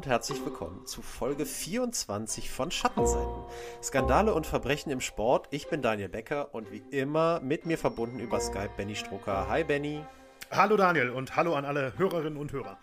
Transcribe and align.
und 0.00 0.06
herzlich 0.06 0.42
willkommen 0.46 0.86
zu 0.86 1.02
Folge 1.02 1.44
24 1.44 2.50
von 2.50 2.70
Schattenseiten. 2.70 3.44
Skandale 3.82 4.32
und 4.32 4.46
Verbrechen 4.46 4.90
im 4.90 5.02
Sport. 5.02 5.48
Ich 5.50 5.68
bin 5.68 5.82
Daniel 5.82 6.08
Becker 6.08 6.54
und 6.54 6.72
wie 6.72 6.82
immer 6.90 7.40
mit 7.40 7.66
mir 7.66 7.76
verbunden 7.76 8.18
über 8.18 8.40
Skype 8.40 8.70
Benny 8.78 8.94
Strucker. 8.94 9.46
Hi 9.50 9.62
Benny. 9.62 10.02
Hallo 10.50 10.78
Daniel 10.78 11.10
und 11.10 11.36
hallo 11.36 11.54
an 11.54 11.66
alle 11.66 11.98
Hörerinnen 11.98 12.38
und 12.38 12.50
Hörer. 12.50 12.78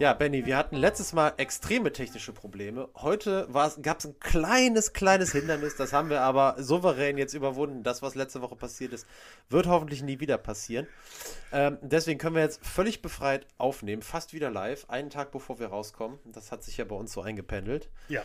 Ja, 0.00 0.14
Benny, 0.14 0.46
wir 0.46 0.56
hatten 0.56 0.76
letztes 0.76 1.12
Mal 1.12 1.34
extreme 1.36 1.92
technische 1.92 2.32
Probleme. 2.32 2.88
Heute 2.96 3.46
gab 3.82 3.98
es 3.98 4.06
ein 4.06 4.18
kleines, 4.18 4.94
kleines 4.94 5.32
Hindernis. 5.32 5.76
Das 5.76 5.92
haben 5.92 6.08
wir 6.08 6.22
aber 6.22 6.54
souverän 6.56 7.18
jetzt 7.18 7.34
überwunden. 7.34 7.82
Das, 7.82 8.00
was 8.00 8.14
letzte 8.14 8.40
Woche 8.40 8.56
passiert 8.56 8.94
ist, 8.94 9.06
wird 9.50 9.66
hoffentlich 9.66 10.02
nie 10.02 10.18
wieder 10.18 10.38
passieren. 10.38 10.86
Ähm, 11.52 11.76
deswegen 11.82 12.18
können 12.18 12.34
wir 12.34 12.40
jetzt 12.40 12.64
völlig 12.64 13.02
befreit 13.02 13.46
aufnehmen, 13.58 14.00
fast 14.00 14.32
wieder 14.32 14.50
live, 14.50 14.88
einen 14.88 15.10
Tag 15.10 15.32
bevor 15.32 15.60
wir 15.60 15.66
rauskommen. 15.66 16.18
Das 16.24 16.50
hat 16.50 16.64
sich 16.64 16.78
ja 16.78 16.86
bei 16.86 16.96
uns 16.96 17.12
so 17.12 17.20
eingependelt. 17.20 17.90
Ja. 18.08 18.22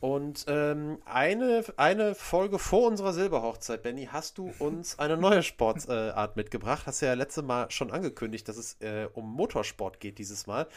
Und 0.00 0.46
ähm, 0.48 0.98
eine, 1.04 1.62
eine 1.76 2.14
Folge 2.14 2.58
vor 2.58 2.86
unserer 2.86 3.12
Silberhochzeit, 3.12 3.82
Benny, 3.82 4.08
hast 4.10 4.38
du 4.38 4.50
uns 4.58 4.98
eine 4.98 5.18
neue 5.18 5.42
Sportart 5.42 6.34
äh, 6.34 6.38
mitgebracht. 6.38 6.86
Hast 6.86 7.02
ja 7.02 7.12
letzte 7.12 7.42
Mal 7.42 7.70
schon 7.70 7.90
angekündigt, 7.90 8.48
dass 8.48 8.56
es 8.56 8.80
äh, 8.80 9.08
um 9.12 9.30
Motorsport 9.30 10.00
geht 10.00 10.18
dieses 10.18 10.46
Mal. 10.46 10.68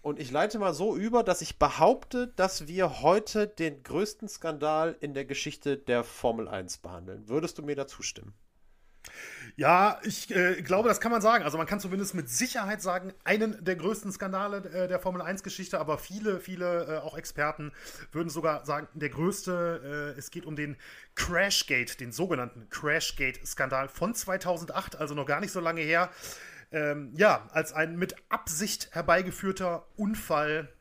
Und 0.00 0.18
ich 0.18 0.30
leite 0.30 0.58
mal 0.58 0.72
so 0.72 0.96
über, 0.96 1.22
dass 1.22 1.42
ich 1.42 1.58
behaupte, 1.58 2.28
dass 2.28 2.66
wir 2.66 3.02
heute 3.02 3.46
den 3.46 3.82
größten 3.82 4.26
Skandal 4.26 4.96
in 5.00 5.12
der 5.12 5.26
Geschichte 5.26 5.76
der 5.76 6.02
Formel 6.02 6.48
1 6.48 6.78
behandeln. 6.78 7.28
Würdest 7.28 7.58
du 7.58 7.62
mir 7.62 7.76
da 7.76 7.86
zustimmen? 7.86 8.32
Ja, 9.56 10.00
ich 10.02 10.34
äh, 10.34 10.62
glaube, 10.62 10.88
das 10.88 11.00
kann 11.00 11.12
man 11.12 11.20
sagen. 11.20 11.44
Also 11.44 11.58
man 11.58 11.66
kann 11.66 11.78
zumindest 11.78 12.14
mit 12.14 12.28
Sicherheit 12.28 12.80
sagen, 12.80 13.12
einen 13.24 13.62
der 13.62 13.76
größten 13.76 14.10
Skandale 14.10 14.58
äh, 14.70 14.88
der 14.88 14.98
Formel 14.98 15.20
1-Geschichte, 15.20 15.78
aber 15.78 15.98
viele, 15.98 16.40
viele 16.40 16.84
äh, 16.84 16.98
auch 16.98 17.16
Experten 17.16 17.72
würden 18.12 18.30
sogar 18.30 18.64
sagen, 18.64 18.88
der 18.94 19.10
größte. 19.10 20.14
Äh, 20.16 20.18
es 20.18 20.30
geht 20.30 20.46
um 20.46 20.56
den 20.56 20.76
Crashgate, 21.14 21.98
den 21.98 22.12
sogenannten 22.12 22.68
Crashgate-Skandal 22.70 23.88
von 23.88 24.14
2008, 24.14 24.96
also 24.96 25.14
noch 25.14 25.26
gar 25.26 25.40
nicht 25.40 25.52
so 25.52 25.60
lange 25.60 25.82
her. 25.82 26.10
Ähm, 26.70 27.12
ja, 27.14 27.48
als 27.52 27.74
ein 27.74 27.96
mit 27.96 28.16
Absicht 28.30 28.88
herbeigeführter 28.92 29.86
Unfall 29.96 30.72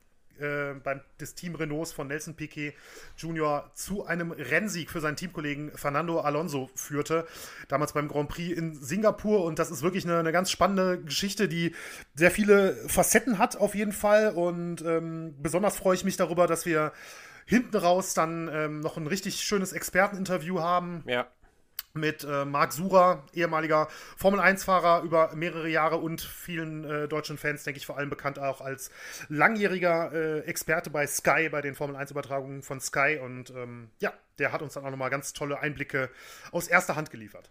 äh, 0.41 0.73
beim, 0.83 1.01
des 1.19 1.35
Team 1.35 1.55
Renaults 1.55 1.91
von 1.91 2.07
Nelson 2.07 2.35
Piquet 2.35 2.73
Jr. 3.17 3.69
zu 3.73 4.05
einem 4.05 4.31
Rennsieg 4.31 4.89
für 4.89 4.99
seinen 4.99 5.15
Teamkollegen 5.15 5.71
Fernando 5.75 6.19
Alonso 6.19 6.69
führte. 6.75 7.27
Damals 7.67 7.93
beim 7.93 8.07
Grand 8.07 8.29
Prix 8.29 8.57
in 8.57 8.75
Singapur. 8.75 9.43
Und 9.45 9.59
das 9.59 9.71
ist 9.71 9.81
wirklich 9.81 10.05
eine, 10.05 10.19
eine 10.19 10.31
ganz 10.31 10.51
spannende 10.51 11.01
Geschichte, 11.01 11.47
die 11.47 11.75
sehr 12.15 12.31
viele 12.31 12.75
Facetten 12.87 13.37
hat, 13.37 13.57
auf 13.57 13.75
jeden 13.75 13.93
Fall. 13.93 14.31
Und 14.31 14.81
ähm, 14.81 15.35
besonders 15.41 15.77
freue 15.77 15.95
ich 15.95 16.03
mich 16.03 16.17
darüber, 16.17 16.47
dass 16.47 16.65
wir 16.65 16.91
hinten 17.45 17.77
raus 17.77 18.13
dann 18.13 18.49
ähm, 18.51 18.79
noch 18.79 18.97
ein 18.97 19.07
richtig 19.07 19.41
schönes 19.41 19.73
Experteninterview 19.73 20.59
haben. 20.59 21.03
Ja 21.05 21.27
mit 21.93 22.23
äh, 22.23 22.45
Marc 22.45 22.73
Surer, 22.73 23.23
ehemaliger 23.33 23.87
Formel-1-Fahrer 24.17 25.01
über 25.03 25.33
mehrere 25.35 25.67
Jahre 25.67 25.97
und 25.97 26.21
vielen 26.21 26.83
äh, 26.83 27.07
deutschen 27.07 27.37
Fans, 27.37 27.63
denke 27.63 27.77
ich, 27.77 27.85
vor 27.85 27.97
allem 27.97 28.09
bekannt 28.09 28.39
auch 28.39 28.61
als 28.61 28.91
langjähriger 29.29 30.11
äh, 30.13 30.39
Experte 30.41 30.89
bei 30.89 31.05
Sky, 31.07 31.49
bei 31.49 31.61
den 31.61 31.75
Formel-1-Übertragungen 31.75 32.61
von 32.61 32.79
Sky. 32.79 33.19
Und 33.23 33.49
ähm, 33.51 33.89
ja, 33.99 34.13
der 34.39 34.51
hat 34.51 34.61
uns 34.61 34.73
dann 34.73 34.85
auch 34.85 34.91
nochmal 34.91 35.09
ganz 35.09 35.33
tolle 35.33 35.59
Einblicke 35.59 36.09
aus 36.51 36.67
erster 36.67 36.95
Hand 36.95 37.11
geliefert. 37.11 37.49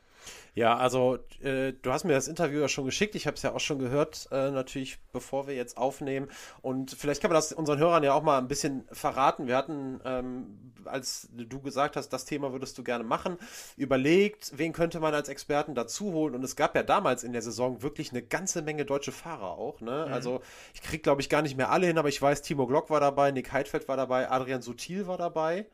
Ja, 0.55 0.77
also 0.77 1.19
äh, 1.43 1.73
du 1.73 1.93
hast 1.93 2.05
mir 2.05 2.13
das 2.13 2.29
Interview 2.29 2.61
ja 2.61 2.69
schon 2.69 2.85
geschickt. 2.85 3.15
Ich 3.15 3.27
habe 3.27 3.37
es 3.37 3.43
ja 3.43 3.53
auch 3.53 3.61
schon 3.61 3.79
gehört, 3.79 4.29
äh, 4.33 4.51
natürlich, 4.51 4.99
bevor 5.13 5.47
wir 5.47 5.55
jetzt 5.55 5.77
aufnehmen. 5.77 6.29
Und 6.61 6.91
vielleicht 6.91 7.21
kann 7.23 7.31
man 7.31 7.37
das 7.37 7.53
unseren 7.53 7.79
Hörern 7.79 8.03
ja 8.03 8.13
auch 8.15 8.23
mal 8.23 8.39
ein 8.39 8.49
bisschen 8.49 8.85
verraten. 8.91 9.47
Wir 9.47 9.57
hatten, 9.57 10.01
ähm, 10.05 10.73
als 10.85 11.29
du 11.33 11.61
gesagt 11.61 11.97
hast, 11.97 12.09
das 12.11 12.25
Thema 12.25 12.53
würdest 12.53 12.77
du 12.79 12.83
gerne 12.83 13.05
machen, 13.05 13.39
überlegt, 13.77 14.53
wen 14.57 14.73
könnte 14.73 15.01
man 15.01 15.15
als 15.15 15.29
Experten 15.29 15.75
dazu 15.75 16.13
holen. 16.13 16.35
Und 16.35 16.43
es 16.45 16.57
gab 16.57 16.75
ja 16.75 16.83
damals 16.83 17.23
in 17.23 17.33
der 17.33 17.43
Saison 17.43 17.83
wirklich 17.83 18.11
eine 18.11 18.23
ganze 18.23 18.63
Menge 18.63 18.85
deutsche 18.85 19.13
Fahrer 19.13 19.53
auch. 19.53 19.81
Ne? 19.81 20.07
Mhm. 20.09 20.13
Also 20.13 20.43
ich 20.75 20.83
kriege, 20.83 21.03
glaube 21.03 21.21
ich, 21.21 21.29
gar 21.29 21.43
nicht 21.43 21.57
mehr 21.57 21.71
alle 21.71 21.87
hin, 21.87 21.99
aber 21.99 22.09
ich 22.09 22.21
weiß, 22.21 22.43
Timo 22.43 22.67
Glock 22.67 22.91
war 22.91 23.01
dabei, 23.01 23.31
Nick 23.31 23.53
Heidfeld 23.53 23.89
war 23.89 23.97
dabei, 23.97 24.31
Adrian 24.31 24.63
Sutil 24.63 25.07
war 25.07 25.17
dabei. 25.17 25.67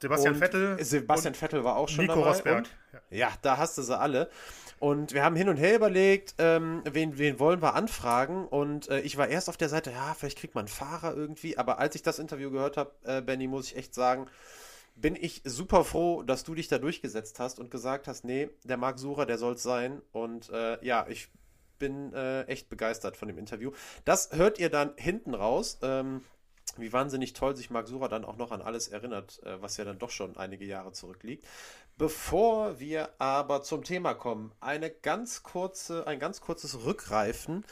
Sebastian 0.00 0.34
und 0.34 0.40
Vettel. 0.40 0.84
Sebastian 0.84 1.34
Vettel 1.34 1.64
war 1.64 1.76
auch 1.76 1.88
schon 1.88 2.06
Nico 2.06 2.16
dabei. 2.16 2.28
Rosberg. 2.30 2.58
Und, 2.58 2.70
ja, 3.10 3.32
da 3.42 3.56
hast 3.56 3.78
du 3.78 3.82
sie 3.82 3.98
alle. 3.98 4.30
Und 4.78 5.14
wir 5.14 5.24
haben 5.24 5.36
hin 5.36 5.48
und 5.48 5.56
her 5.56 5.76
überlegt, 5.76 6.34
ähm, 6.38 6.82
wen, 6.90 7.16
wen 7.16 7.38
wollen 7.38 7.62
wir 7.62 7.74
anfragen. 7.74 8.46
Und 8.46 8.88
äh, 8.88 9.00
ich 9.00 9.16
war 9.16 9.28
erst 9.28 9.48
auf 9.48 9.56
der 9.56 9.70
Seite, 9.70 9.90
ja, 9.90 10.14
vielleicht 10.14 10.38
kriegt 10.38 10.54
man 10.54 10.62
einen 10.62 10.68
Fahrer 10.68 11.16
irgendwie. 11.16 11.56
Aber 11.56 11.78
als 11.78 11.94
ich 11.94 12.02
das 12.02 12.18
Interview 12.18 12.50
gehört 12.50 12.76
habe, 12.76 12.92
äh, 13.04 13.22
Benny, 13.22 13.46
muss 13.46 13.66
ich 13.66 13.76
echt 13.76 13.94
sagen, 13.94 14.26
bin 14.94 15.16
ich 15.16 15.42
super 15.44 15.84
froh, 15.84 16.22
dass 16.22 16.44
du 16.44 16.54
dich 16.54 16.68
da 16.68 16.78
durchgesetzt 16.78 17.38
hast 17.38 17.58
und 17.58 17.70
gesagt 17.70 18.06
hast, 18.06 18.24
nee, 18.24 18.50
der 18.64 18.76
Marc 18.76 18.98
Sucher, 18.98 19.24
der 19.24 19.38
soll 19.38 19.54
es 19.54 19.62
sein. 19.62 20.02
Und 20.12 20.50
äh, 20.50 20.84
ja, 20.84 21.06
ich 21.08 21.28
bin 21.78 22.12
äh, 22.12 22.42
echt 22.44 22.68
begeistert 22.68 23.16
von 23.16 23.28
dem 23.28 23.38
Interview. 23.38 23.72
Das 24.04 24.30
hört 24.32 24.58
ihr 24.58 24.70
dann 24.70 24.92
hinten 24.96 25.34
raus. 25.34 25.78
Ähm, 25.82 26.22
wie 26.78 26.92
wahnsinnig 26.92 27.32
toll 27.32 27.56
sich 27.56 27.70
Marc 27.70 27.88
Sucher 27.88 28.08
dann 28.08 28.24
auch 28.24 28.36
noch 28.36 28.50
an 28.52 28.62
alles 28.62 28.88
erinnert, 28.88 29.42
äh, 29.44 29.60
was 29.60 29.76
ja 29.76 29.84
dann 29.84 29.98
doch 29.98 30.10
schon 30.10 30.36
einige 30.36 30.64
Jahre 30.64 30.92
zurückliegt. 30.92 31.46
Bevor 31.98 32.78
wir 32.78 33.10
aber 33.18 33.62
zum 33.62 33.82
Thema 33.82 34.14
kommen, 34.14 34.52
eine 34.60 34.90
ganz 34.90 35.42
kurze, 35.42 36.06
ein 36.06 36.18
ganz 36.18 36.40
kurzes 36.40 36.84
Rückreifen 36.84 37.64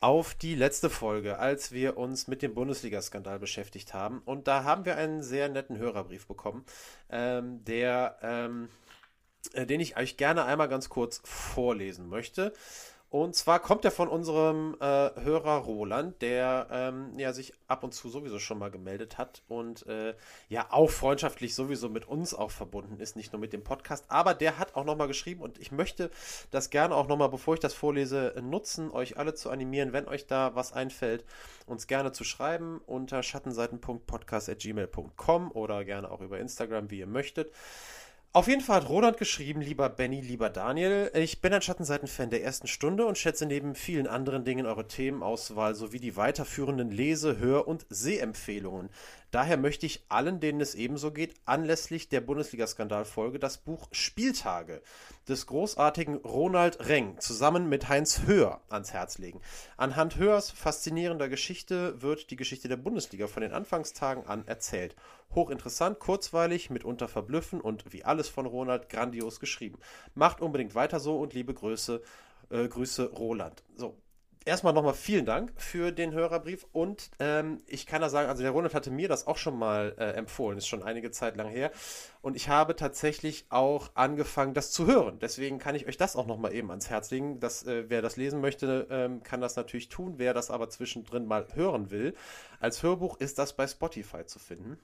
auf 0.00 0.34
die 0.34 0.54
letzte 0.54 0.90
Folge, 0.90 1.38
als 1.38 1.72
wir 1.72 1.96
uns 1.96 2.28
mit 2.28 2.42
dem 2.42 2.54
Bundesliga-Skandal 2.54 3.38
beschäftigt 3.38 3.94
haben. 3.94 4.20
Und 4.24 4.46
da 4.46 4.64
haben 4.64 4.84
wir 4.84 4.96
einen 4.96 5.22
sehr 5.22 5.48
netten 5.48 5.76
Hörerbrief 5.76 6.26
bekommen, 6.26 6.64
ähm, 7.10 7.64
der, 7.64 8.18
ähm, 8.22 8.68
äh, 9.52 9.66
den 9.66 9.80
ich 9.80 9.96
euch 9.96 10.16
gerne 10.16 10.44
einmal 10.44 10.68
ganz 10.68 10.88
kurz 10.88 11.20
vorlesen 11.24 12.08
möchte. 12.08 12.52
Und 13.10 13.34
zwar 13.34 13.58
kommt 13.60 13.86
er 13.86 13.90
von 13.90 14.08
unserem 14.08 14.76
äh, 14.80 14.84
Hörer 14.84 15.56
Roland, 15.56 16.20
der 16.20 16.66
ähm, 16.70 17.18
ja 17.18 17.32
sich 17.32 17.54
ab 17.66 17.82
und 17.82 17.94
zu 17.94 18.10
sowieso 18.10 18.38
schon 18.38 18.58
mal 18.58 18.70
gemeldet 18.70 19.16
hat 19.16 19.40
und 19.48 19.86
äh, 19.86 20.14
ja 20.50 20.66
auch 20.70 20.90
freundschaftlich 20.90 21.54
sowieso 21.54 21.88
mit 21.88 22.06
uns 22.06 22.34
auch 22.34 22.50
verbunden 22.50 23.00
ist, 23.00 23.16
nicht 23.16 23.32
nur 23.32 23.40
mit 23.40 23.54
dem 23.54 23.64
Podcast. 23.64 24.04
Aber 24.08 24.34
der 24.34 24.58
hat 24.58 24.74
auch 24.74 24.84
nochmal 24.84 25.08
geschrieben 25.08 25.40
und 25.40 25.58
ich 25.58 25.72
möchte 25.72 26.10
das 26.50 26.68
gerne 26.68 26.94
auch 26.94 27.08
nochmal, 27.08 27.30
bevor 27.30 27.54
ich 27.54 27.60
das 27.60 27.72
vorlese, 27.72 28.34
nutzen, 28.42 28.90
euch 28.90 29.16
alle 29.16 29.32
zu 29.32 29.48
animieren, 29.48 29.94
wenn 29.94 30.06
euch 30.06 30.26
da 30.26 30.54
was 30.54 30.74
einfällt, 30.74 31.24
uns 31.64 31.86
gerne 31.86 32.12
zu 32.12 32.24
schreiben 32.24 32.82
unter 32.84 33.22
schattenseiten.podcast.gmail.com 33.22 35.52
oder 35.52 35.86
gerne 35.86 36.10
auch 36.10 36.20
über 36.20 36.38
Instagram, 36.38 36.90
wie 36.90 36.98
ihr 36.98 37.06
möchtet. 37.06 37.52
Auf 38.38 38.46
jeden 38.46 38.60
Fall 38.60 38.82
hat 38.82 38.88
Roland 38.88 39.16
geschrieben, 39.16 39.60
lieber 39.60 39.88
Benny, 39.88 40.20
lieber 40.20 40.48
Daniel, 40.48 41.10
ich 41.12 41.40
bin 41.40 41.52
ein 41.52 41.60
Schattenseiten-Fan 41.60 42.30
der 42.30 42.44
ersten 42.44 42.68
Stunde 42.68 43.04
und 43.04 43.18
schätze 43.18 43.46
neben 43.46 43.74
vielen 43.74 44.06
anderen 44.06 44.44
Dingen 44.44 44.64
eure 44.64 44.86
Themenauswahl 44.86 45.74
sowie 45.74 45.98
die 45.98 46.14
weiterführenden 46.14 46.92
Lese-, 46.92 47.40
Hör- 47.40 47.66
und 47.66 47.84
Sehempfehlungen. 47.90 48.90
Daher 49.30 49.58
möchte 49.58 49.84
ich 49.84 50.04
allen, 50.08 50.40
denen 50.40 50.60
es 50.60 50.74
ebenso 50.74 51.12
geht, 51.12 51.34
anlässlich 51.44 52.08
der 52.08 52.22
Bundesliga-Skandalfolge 52.22 53.38
das 53.38 53.58
Buch 53.58 53.88
Spieltage 53.92 54.80
des 55.28 55.46
großartigen 55.46 56.16
Ronald 56.16 56.88
Reng 56.88 57.18
zusammen 57.20 57.68
mit 57.68 57.90
Heinz 57.90 58.22
Höhr 58.22 58.62
ans 58.70 58.94
Herz 58.94 59.18
legen. 59.18 59.40
Anhand 59.76 60.16
Höhrs 60.16 60.50
faszinierender 60.50 61.28
Geschichte 61.28 62.00
wird 62.00 62.30
die 62.30 62.36
Geschichte 62.36 62.68
der 62.68 62.78
Bundesliga 62.78 63.26
von 63.26 63.42
den 63.42 63.52
Anfangstagen 63.52 64.26
an 64.26 64.46
erzählt. 64.46 64.96
Hochinteressant, 65.34 65.98
kurzweilig, 65.98 66.70
mitunter 66.70 67.06
verblüffen 67.06 67.60
und 67.60 67.92
wie 67.92 68.04
alles 68.04 68.28
von 68.30 68.46
Ronald 68.46 68.88
grandios 68.88 69.40
geschrieben. 69.40 69.78
Macht 70.14 70.40
unbedingt 70.40 70.74
weiter 70.74 71.00
so 71.00 71.18
und 71.18 71.34
liebe 71.34 71.52
Grüße, 71.52 72.00
äh, 72.48 72.66
Grüße 72.66 73.10
Roland. 73.12 73.62
So, 73.76 73.98
erstmal 74.44 74.72
nochmal 74.72 74.94
vielen 74.94 75.26
Dank 75.26 75.52
für 75.56 75.92
den 75.92 76.12
Hörerbrief 76.12 76.66
und 76.72 77.10
ähm, 77.18 77.58
ich 77.66 77.86
kann 77.86 78.00
da 78.00 78.08
sagen, 78.08 78.28
also 78.28 78.42
der 78.42 78.52
Ronald 78.52 78.74
hatte 78.74 78.90
mir 78.90 79.08
das 79.08 79.26
auch 79.26 79.36
schon 79.36 79.58
mal 79.58 79.94
äh, 79.98 80.12
empfohlen, 80.12 80.58
ist 80.58 80.66
schon 80.66 80.82
einige 80.82 81.10
Zeit 81.10 81.36
lang 81.36 81.48
her 81.48 81.70
und 82.20 82.36
ich 82.36 82.48
habe 82.48 82.74
tatsächlich 82.76 83.46
auch 83.48 83.90
angefangen, 83.94 84.54
das 84.54 84.70
zu 84.70 84.86
hören. 84.86 85.18
Deswegen 85.20 85.58
kann 85.58 85.74
ich 85.74 85.86
euch 85.86 85.96
das 85.96 86.16
auch 86.16 86.26
nochmal 86.26 86.52
eben 86.52 86.70
ans 86.70 86.90
Herz 86.90 87.10
legen. 87.10 87.40
Dass, 87.40 87.64
äh, 87.64 87.84
wer 87.88 88.02
das 88.02 88.16
lesen 88.16 88.40
möchte, 88.40 88.86
ähm, 88.90 89.22
kann 89.22 89.40
das 89.40 89.56
natürlich 89.56 89.88
tun. 89.88 90.14
Wer 90.16 90.34
das 90.34 90.50
aber 90.50 90.68
zwischendrin 90.68 91.26
mal 91.26 91.46
hören 91.54 91.90
will, 91.90 92.14
als 92.60 92.82
Hörbuch 92.82 93.18
ist 93.18 93.38
das 93.38 93.54
bei 93.54 93.66
Spotify 93.66 94.26
zu 94.26 94.38
finden. 94.38 94.78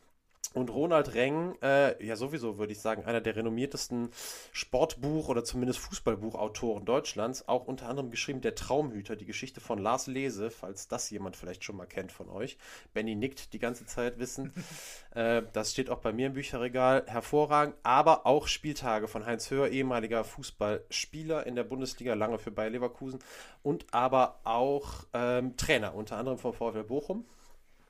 Und 0.52 0.70
Ronald 0.70 1.14
Reng, 1.14 1.56
äh, 1.62 2.04
ja 2.04 2.16
sowieso 2.16 2.58
würde 2.58 2.72
ich 2.72 2.80
sagen, 2.80 3.04
einer 3.04 3.20
der 3.20 3.36
renommiertesten 3.36 4.10
Sportbuch- 4.52 5.28
oder 5.28 5.44
zumindest 5.44 5.80
Fußballbuchautoren 5.80 6.84
Deutschlands, 6.84 7.48
auch 7.48 7.66
unter 7.66 7.88
anderem 7.88 8.10
geschrieben 8.10 8.40
Der 8.40 8.54
Traumhüter, 8.54 9.16
die 9.16 9.24
Geschichte 9.24 9.60
von 9.60 9.78
Lars 9.78 10.06
Lese, 10.06 10.50
falls 10.50 10.88
das 10.88 11.10
jemand 11.10 11.36
vielleicht 11.36 11.64
schon 11.64 11.76
mal 11.76 11.86
kennt 11.86 12.12
von 12.12 12.28
euch. 12.28 12.58
Benny 12.92 13.14
nickt 13.14 13.52
die 13.52 13.58
ganze 13.58 13.86
Zeit 13.86 14.18
wissen. 14.18 14.52
äh, 15.14 15.42
das 15.52 15.72
steht 15.72 15.90
auch 15.90 15.98
bei 15.98 16.12
mir 16.12 16.28
im 16.28 16.34
Bücherregal, 16.34 17.04
hervorragend. 17.06 17.76
Aber 17.82 18.26
auch 18.26 18.46
Spieltage 18.46 19.08
von 19.08 19.26
Heinz 19.26 19.50
Höher, 19.50 19.68
ehemaliger 19.68 20.24
Fußballspieler 20.24 21.46
in 21.46 21.56
der 21.56 21.64
Bundesliga, 21.64 22.14
lange 22.14 22.38
für 22.38 22.50
Bayer 22.50 22.70
Leverkusen 22.70 23.18
und 23.62 23.86
aber 23.92 24.40
auch 24.44 25.04
ähm, 25.12 25.56
Trainer, 25.56 25.94
unter 25.94 26.16
anderem 26.16 26.38
vom 26.38 26.52
VfL 26.52 26.84
Bochum 26.84 27.24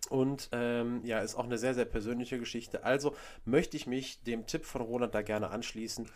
Und 0.06 0.48
ähm, 0.52 1.00
ja, 1.04 1.20
ist 1.20 1.34
auch 1.34 1.44
eine 1.44 1.58
sehr, 1.58 1.74
sehr 1.74 1.84
persönliche 1.84 2.38
Geschichte. 2.38 2.84
Also 2.84 3.14
möchte 3.44 3.76
ich 3.76 3.86
mich 3.86 4.22
dem 4.22 4.46
Tipp 4.46 4.64
von 4.64 4.82
Roland 4.82 5.14
da 5.14 5.22
gerne 5.22 5.50
anschließen. 5.50 6.06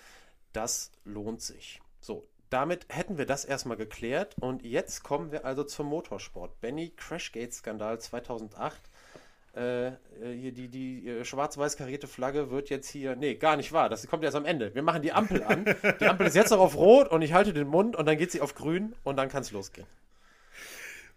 Das 0.53 0.91
lohnt 1.05 1.43
sich. 1.43 1.81
So, 2.01 2.27
damit 2.51 2.87
hätten 2.89 3.19
wir 3.19 3.27
das 3.27 3.45
erstmal 3.45 3.77
geklärt. 3.77 4.37
Und 4.41 4.65
jetzt 4.65 5.03
kommen 5.03 5.33
wir 5.33 5.45
also 5.45 5.65
zum 5.65 5.87
Motorsport. 5.87 6.61
Benny 6.61 6.93
Crashgate-Skandal 6.97 8.01
2008. 8.01 8.81
Äh, 9.55 9.93
hier 10.21 10.53
die, 10.53 10.69
die 10.69 11.09
äh, 11.09 11.25
schwarz-weiß 11.25 11.77
karierte 11.77 12.07
Flagge 12.07 12.51
wird 12.51 12.71
jetzt 12.71 12.89
hier. 12.89 13.17
Nee, 13.17 13.35
gar 13.35 13.57
nicht 13.57 13.73
wahr. 13.73 13.89
Das 13.89 14.07
kommt 14.07 14.23
erst 14.23 14.37
am 14.37 14.45
Ende. 14.45 14.75
Wir 14.75 14.83
machen 14.83 15.03
die 15.03 15.13
Ampel 15.13 15.43
an. 15.43 15.65
Die 16.01 16.07
Ampel 16.07 16.27
ist 16.27 16.37
jetzt 16.37 16.51
noch 16.51 16.61
auf 16.61 16.77
Rot 16.77 17.09
und 17.09 17.23
ich 17.23 17.33
halte 17.33 17.53
den 17.53 17.67
Mund 17.67 17.97
und 17.97 18.07
dann 18.07 18.17
geht 18.17 18.31
sie 18.31 18.41
auf 18.41 18.55
Grün 18.55 18.95
und 19.05 19.17
dann 19.17 19.29
kann 19.29 19.43
es 19.43 19.51
losgehen. 19.51 19.87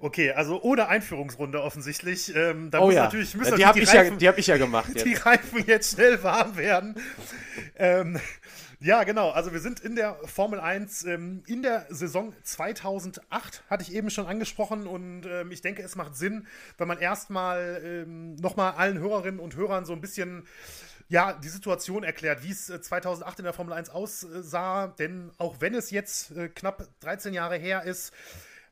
Okay, 0.01 0.31
also 0.31 0.59
ohne 0.63 0.87
Einführungsrunde 0.87 1.61
offensichtlich. 1.61 2.35
Ähm, 2.35 2.71
da 2.71 2.79
oh 2.79 2.85
muss 2.85 2.95
ja, 2.95 3.03
natürlich, 3.03 3.35
müssen 3.35 3.55
die 3.55 3.65
habe 3.65 3.79
ich, 3.79 3.93
ja, 3.93 4.03
hab 4.03 4.37
ich 4.37 4.47
ja 4.47 4.57
gemacht. 4.57 4.89
Die 5.05 5.11
jetzt. 5.11 5.25
Reifen 5.25 5.63
jetzt 5.67 5.93
schnell 5.93 6.21
warm 6.23 6.57
werden. 6.57 6.95
ähm, 7.77 8.19
ja, 8.79 9.03
genau. 9.03 9.29
Also 9.29 9.53
wir 9.53 9.59
sind 9.59 9.79
in 9.79 9.95
der 9.95 10.15
Formel 10.25 10.59
1 10.59 11.05
ähm, 11.05 11.43
in 11.45 11.61
der 11.61 11.85
Saison 11.89 12.33
2008, 12.41 13.63
hatte 13.69 13.83
ich 13.83 13.93
eben 13.93 14.09
schon 14.09 14.25
angesprochen. 14.25 14.87
Und 14.87 15.27
ähm, 15.27 15.51
ich 15.51 15.61
denke, 15.61 15.83
es 15.83 15.95
macht 15.95 16.15
Sinn, 16.15 16.47
wenn 16.79 16.87
man 16.87 16.97
erstmal 16.97 17.79
ähm, 17.85 18.35
nochmal 18.37 18.73
allen 18.73 18.97
Hörerinnen 18.97 19.39
und 19.39 19.55
Hörern 19.55 19.85
so 19.85 19.93
ein 19.93 20.01
bisschen 20.01 20.47
ja, 21.09 21.33
die 21.33 21.49
Situation 21.49 22.03
erklärt, 22.03 22.41
wie 22.41 22.51
es 22.51 22.65
2008 22.65 23.37
äh, 23.37 23.41
in 23.41 23.43
der 23.43 23.53
Formel 23.53 23.73
1 23.73 23.91
aussah. 23.91 24.87
Denn 24.87 25.29
auch 25.37 25.57
wenn 25.59 25.75
es 25.75 25.91
jetzt 25.91 26.31
äh, 26.31 26.47
knapp 26.47 26.87
13 27.01 27.35
Jahre 27.35 27.57
her 27.57 27.83
ist, 27.83 28.11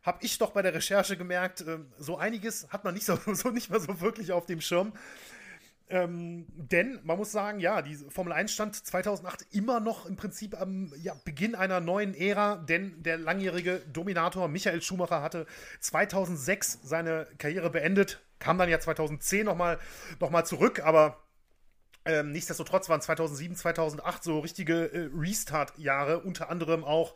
habe 0.04 0.20
ich 0.22 0.38
doch 0.38 0.52
bei 0.52 0.62
der 0.62 0.74
Recherche 0.74 1.18
gemerkt, 1.18 1.62
äh, 1.62 1.80
so 1.98 2.18
einiges 2.18 2.68
hat 2.70 2.84
man 2.84 2.94
nicht 2.94 3.06
so, 3.06 3.18
so 3.34 3.50
nicht 3.50 3.70
mehr 3.70 3.80
so 3.80 4.02
wirklich 4.02 4.32
auf 4.32 4.46
dem 4.46 4.62
Schirm. 4.62 4.94
Ähm, 5.92 6.46
denn 6.56 7.00
man 7.04 7.18
muss 7.18 7.32
sagen, 7.32 7.60
ja, 7.60 7.82
die 7.82 7.96
Formel 7.96 8.32
1 8.32 8.52
stand 8.52 8.76
2008 8.76 9.48
immer 9.52 9.80
noch 9.80 10.06
im 10.06 10.18
Prinzip 10.18 10.60
am 10.60 10.94
ja, 11.02 11.16
Beginn 11.26 11.56
einer 11.56 11.80
neuen 11.80 12.14
Ära, 12.14 12.58
denn 12.58 13.02
der 13.02 13.18
langjährige 13.18 13.82
Dominator 13.92 14.48
Michael 14.48 14.84
Schumacher 14.84 15.24
hatte 15.24 15.48
2006 15.80 16.82
seine 16.84 17.26
Karriere 17.40 17.72
beendet, 17.72 18.22
kam 18.38 18.60
dann 18.60 18.70
ja 18.70 18.80
2010 18.80 19.46
nochmal 19.46 19.80
noch 20.20 20.30
mal 20.30 20.46
zurück, 20.46 20.80
aber 20.80 21.24
ähm, 22.06 22.32
nichtsdestotrotz 22.32 22.88
waren 22.88 23.02
2007, 23.02 23.56
2008 23.56 24.24
so 24.24 24.40
richtige 24.40 24.94
äh, 24.94 25.10
Restart-Jahre, 25.12 26.20
unter 26.20 26.52
anderem 26.52 26.84
auch 26.84 27.16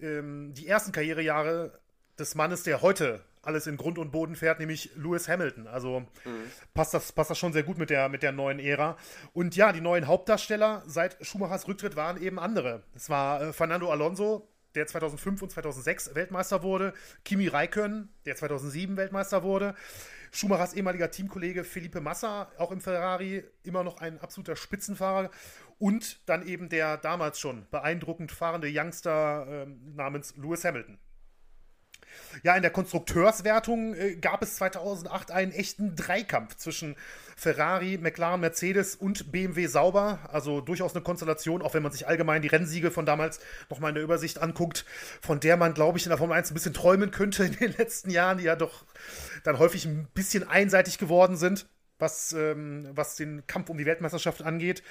ähm, 0.00 0.54
die 0.54 0.68
ersten 0.68 0.92
Karrierejahre 0.92 1.80
des 2.18 2.34
Mannes, 2.34 2.62
der 2.62 2.82
heute 2.82 3.20
alles 3.46 3.66
in 3.66 3.76
Grund 3.76 3.98
und 3.98 4.10
Boden 4.10 4.36
fährt, 4.36 4.58
nämlich 4.58 4.90
Lewis 4.96 5.28
Hamilton. 5.28 5.66
Also 5.66 6.00
mhm. 6.24 6.50
passt, 6.74 6.92
das, 6.94 7.12
passt 7.12 7.30
das 7.30 7.38
schon 7.38 7.52
sehr 7.52 7.62
gut 7.62 7.78
mit 7.78 7.90
der, 7.90 8.08
mit 8.08 8.22
der 8.22 8.32
neuen 8.32 8.58
Ära. 8.58 8.96
Und 9.32 9.56
ja, 9.56 9.72
die 9.72 9.80
neuen 9.80 10.06
Hauptdarsteller 10.06 10.82
seit 10.86 11.24
Schumachers 11.24 11.68
Rücktritt 11.68 11.96
waren 11.96 12.20
eben 12.20 12.38
andere. 12.38 12.82
Es 12.94 13.08
war 13.08 13.40
äh, 13.40 13.52
Fernando 13.52 13.90
Alonso, 13.90 14.48
der 14.74 14.86
2005 14.86 15.42
und 15.42 15.50
2006 15.50 16.14
Weltmeister 16.14 16.62
wurde, 16.62 16.92
Kimi 17.24 17.48
Räikkönen, 17.48 18.10
der 18.26 18.36
2007 18.36 18.96
Weltmeister 18.96 19.42
wurde, 19.42 19.74
Schumachers 20.32 20.74
ehemaliger 20.74 21.10
Teamkollege 21.10 21.64
Felipe 21.64 22.00
Massa, 22.00 22.50
auch 22.58 22.70
im 22.70 22.80
Ferrari, 22.80 23.44
immer 23.62 23.84
noch 23.84 24.00
ein 24.00 24.20
absoluter 24.20 24.54
Spitzenfahrer 24.54 25.30
und 25.78 26.20
dann 26.26 26.46
eben 26.46 26.68
der 26.68 26.98
damals 26.98 27.40
schon 27.40 27.66
beeindruckend 27.70 28.32
fahrende 28.32 28.68
Youngster 28.70 29.46
äh, 29.48 29.66
namens 29.94 30.36
Lewis 30.36 30.64
Hamilton. 30.64 30.98
Ja, 32.42 32.54
in 32.56 32.62
der 32.62 32.70
Konstrukteurswertung 32.70 33.94
äh, 33.94 34.16
gab 34.16 34.42
es 34.42 34.56
2008 34.56 35.30
einen 35.30 35.52
echten 35.52 35.96
Dreikampf 35.96 36.56
zwischen 36.56 36.96
Ferrari, 37.36 37.98
McLaren, 37.98 38.40
Mercedes 38.40 38.96
und 38.96 39.30
BMW 39.30 39.66
Sauber. 39.66 40.18
Also 40.32 40.60
durchaus 40.60 40.94
eine 40.94 41.02
Konstellation, 41.02 41.62
auch 41.62 41.74
wenn 41.74 41.82
man 41.82 41.92
sich 41.92 42.08
allgemein 42.08 42.42
die 42.42 42.48
Rennsiege 42.48 42.90
von 42.90 43.04
damals 43.04 43.40
nochmal 43.68 43.90
in 43.90 43.96
der 43.96 44.04
Übersicht 44.04 44.38
anguckt, 44.38 44.86
von 45.20 45.40
der 45.40 45.56
man, 45.56 45.74
glaube 45.74 45.98
ich, 45.98 46.06
in 46.06 46.10
der 46.10 46.18
Formel 46.18 46.36
1 46.36 46.50
ein 46.50 46.54
bisschen 46.54 46.74
träumen 46.74 47.10
könnte 47.10 47.44
in 47.44 47.56
den 47.56 47.76
letzten 47.76 48.10
Jahren, 48.10 48.38
die 48.38 48.44
ja 48.44 48.56
doch 48.56 48.84
dann 49.44 49.58
häufig 49.58 49.84
ein 49.84 50.08
bisschen 50.14 50.48
einseitig 50.48 50.98
geworden 50.98 51.36
sind, 51.36 51.66
was, 51.98 52.32
ähm, 52.32 52.88
was 52.92 53.16
den 53.16 53.46
Kampf 53.46 53.68
um 53.68 53.76
die 53.78 53.86
Weltmeisterschaft 53.86 54.42
angeht. 54.42 54.82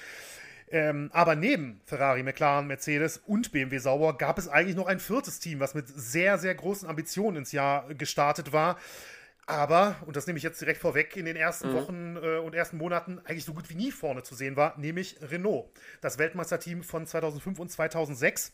Ähm, 0.68 1.10
aber 1.12 1.36
neben 1.36 1.80
Ferrari, 1.84 2.22
McLaren, 2.22 2.66
Mercedes 2.66 3.18
und 3.18 3.52
BMW 3.52 3.78
Sauber 3.78 4.16
gab 4.16 4.38
es 4.38 4.48
eigentlich 4.48 4.76
noch 4.76 4.86
ein 4.86 4.98
viertes 4.98 5.38
Team, 5.38 5.60
was 5.60 5.74
mit 5.74 5.86
sehr, 5.88 6.38
sehr 6.38 6.54
großen 6.54 6.88
Ambitionen 6.88 7.36
ins 7.38 7.52
Jahr 7.52 7.92
gestartet 7.94 8.52
war. 8.52 8.76
Aber, 9.46 9.94
und 10.06 10.16
das 10.16 10.26
nehme 10.26 10.38
ich 10.38 10.42
jetzt 10.42 10.60
direkt 10.60 10.80
vorweg, 10.80 11.16
in 11.16 11.24
den 11.24 11.36
ersten 11.36 11.70
mhm. 11.70 11.74
Wochen 11.74 12.16
äh, 12.16 12.38
und 12.38 12.54
ersten 12.54 12.78
Monaten 12.78 13.20
eigentlich 13.20 13.44
so 13.44 13.54
gut 13.54 13.70
wie 13.70 13.76
nie 13.76 13.92
vorne 13.92 14.24
zu 14.24 14.34
sehen 14.34 14.56
war, 14.56 14.76
nämlich 14.76 15.18
Renault, 15.22 15.70
das 16.00 16.18
Weltmeisterteam 16.18 16.82
von 16.82 17.06
2005 17.06 17.60
und 17.60 17.70
2006. 17.70 18.52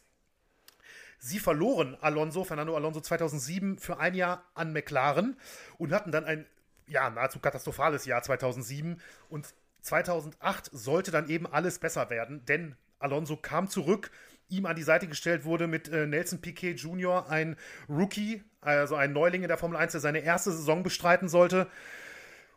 Sie 1.18 1.38
verloren 1.38 1.96
Alonso, 2.00 2.44
Fernando 2.44 2.76
Alonso 2.76 3.00
2007 3.00 3.78
für 3.78 4.00
ein 4.00 4.14
Jahr 4.14 4.44
an 4.54 4.74
McLaren 4.74 5.38
und 5.78 5.92
hatten 5.92 6.12
dann 6.12 6.26
ein 6.26 6.46
ja, 6.88 7.08
nahezu 7.08 7.38
katastrophales 7.38 8.04
Jahr 8.04 8.22
2007 8.22 9.00
und 9.30 9.54
2008 9.82 10.70
sollte 10.72 11.10
dann 11.10 11.28
eben 11.28 11.46
alles 11.46 11.78
besser 11.78 12.10
werden, 12.10 12.44
denn 12.46 12.76
Alonso 12.98 13.36
kam 13.36 13.68
zurück, 13.68 14.10
ihm 14.48 14.66
an 14.66 14.76
die 14.76 14.82
Seite 14.82 15.08
gestellt 15.08 15.44
wurde 15.44 15.66
mit 15.66 15.88
äh, 15.88 16.06
Nelson 16.06 16.40
Piquet 16.40 16.74
Jr., 16.74 17.28
ein 17.28 17.56
Rookie, 17.88 18.42
also 18.60 18.94
ein 18.94 19.12
Neuling 19.12 19.42
in 19.42 19.48
der 19.48 19.58
Formel 19.58 19.76
1, 19.76 19.92
der 19.92 20.00
seine 20.00 20.20
erste 20.20 20.52
Saison 20.52 20.82
bestreiten 20.82 21.28
sollte. 21.28 21.68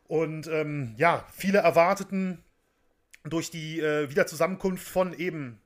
Und 0.08 0.48
ähm, 0.48 0.94
ja, 0.98 1.26
viele 1.34 1.60
erwarteten 1.60 2.44
durch 3.24 3.50
die 3.50 3.80
äh, 3.80 4.10
Wiederzusammenkunft 4.10 4.88
von 4.88 5.14
eben 5.14 5.60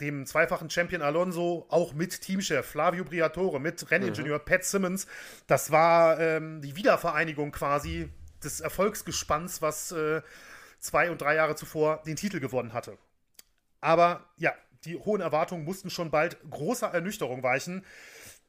dem 0.00 0.26
zweifachen 0.26 0.70
Champion 0.70 1.02
Alonso, 1.02 1.66
auch 1.68 1.92
mit 1.92 2.20
Teamchef 2.22 2.66
Flavio 2.66 3.04
Briatore, 3.04 3.60
mit 3.60 3.90
Renningenieur 3.90 4.38
mhm. 4.38 4.44
Pat 4.44 4.64
Simmons. 4.64 5.06
Das 5.46 5.70
war 5.70 6.18
ähm, 6.18 6.62
die 6.62 6.74
Wiedervereinigung 6.74 7.52
quasi 7.52 8.08
des 8.42 8.60
Erfolgsgespanns, 8.60 9.60
was 9.60 9.92
äh, 9.92 10.22
zwei 10.80 11.10
und 11.10 11.20
drei 11.20 11.34
Jahre 11.34 11.56
zuvor 11.56 12.02
den 12.04 12.16
Titel 12.16 12.40
gewonnen 12.40 12.72
hatte. 12.72 12.98
Aber 13.80 14.26
ja, 14.36 14.52
die 14.84 14.96
hohen 14.96 15.20
Erwartungen 15.20 15.64
mussten 15.64 15.90
schon 15.90 16.10
bald 16.10 16.38
großer 16.50 16.88
Ernüchterung 16.88 17.42
weichen, 17.42 17.84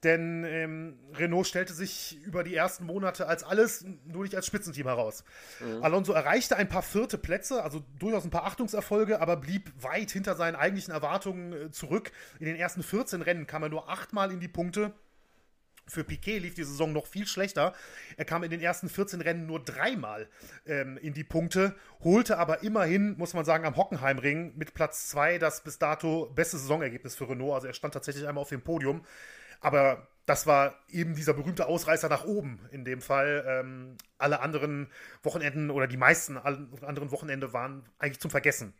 denn 0.03 0.43
ähm, 0.45 0.97
Renault 1.13 1.45
stellte 1.45 1.73
sich 1.73 2.19
über 2.23 2.43
die 2.43 2.55
ersten 2.55 2.85
Monate 2.85 3.27
als 3.27 3.43
alles, 3.43 3.85
nur 4.05 4.23
nicht 4.23 4.35
als 4.35 4.47
Spitzenteam 4.47 4.87
heraus. 4.87 5.23
Mhm. 5.59 5.83
Alonso 5.83 6.13
erreichte 6.13 6.57
ein 6.57 6.69
paar 6.69 6.81
vierte 6.81 7.19
Plätze, 7.19 7.61
also 7.61 7.83
durchaus 7.99 8.23
ein 8.23 8.31
paar 8.31 8.45
Achtungserfolge, 8.45 9.21
aber 9.21 9.37
blieb 9.37 9.71
weit 9.79 10.09
hinter 10.09 10.35
seinen 10.35 10.55
eigentlichen 10.55 10.91
Erwartungen 10.91 11.53
äh, 11.53 11.71
zurück. 11.71 12.11
In 12.39 12.47
den 12.47 12.55
ersten 12.55 12.81
14 12.81 13.21
Rennen 13.21 13.45
kam 13.45 13.61
er 13.61 13.69
nur 13.69 13.89
achtmal 13.89 14.31
in 14.31 14.39
die 14.39 14.47
Punkte 14.47 14.93
für 15.87 16.03
Piquet 16.03 16.39
lief 16.39 16.53
die 16.53 16.63
Saison 16.63 16.93
noch 16.93 17.05
viel 17.05 17.27
schlechter. 17.27 17.73
Er 18.17 18.25
kam 18.25 18.43
in 18.43 18.49
den 18.49 18.61
ersten 18.61 18.89
14 18.89 19.21
Rennen 19.21 19.45
nur 19.45 19.63
dreimal 19.63 20.29
ähm, 20.65 20.97
in 20.97 21.13
die 21.13 21.23
Punkte, 21.23 21.75
holte 22.03 22.37
aber 22.37 22.63
immerhin, 22.63 23.17
muss 23.17 23.33
man 23.33 23.45
sagen, 23.45 23.65
am 23.65 23.75
Hockenheimring 23.75 24.53
mit 24.57 24.73
Platz 24.73 25.09
2 25.09 25.37
das 25.37 25.63
bis 25.63 25.79
dato 25.79 26.31
beste 26.33 26.57
Saisonergebnis 26.57 27.15
für 27.15 27.29
Renault. 27.29 27.55
Also 27.55 27.67
er 27.67 27.73
stand 27.73 27.93
tatsächlich 27.93 28.27
einmal 28.27 28.41
auf 28.41 28.49
dem 28.49 28.61
Podium. 28.61 29.03
Aber 29.59 30.07
das 30.25 30.47
war 30.47 30.75
eben 30.89 31.15
dieser 31.15 31.33
berühmte 31.33 31.67
Ausreißer 31.67 32.09
nach 32.09 32.25
oben 32.25 32.59
in 32.71 32.85
dem 32.85 33.01
Fall. 33.01 33.43
Ähm, 33.47 33.97
alle 34.17 34.39
anderen 34.39 34.89
Wochenenden 35.23 35.69
oder 35.69 35.87
die 35.87 35.97
meisten 35.97 36.37
anderen 36.37 37.11
Wochenende 37.11 37.53
waren 37.53 37.83
eigentlich 37.99 38.19
zum 38.19 38.31
Vergessen. 38.31 38.73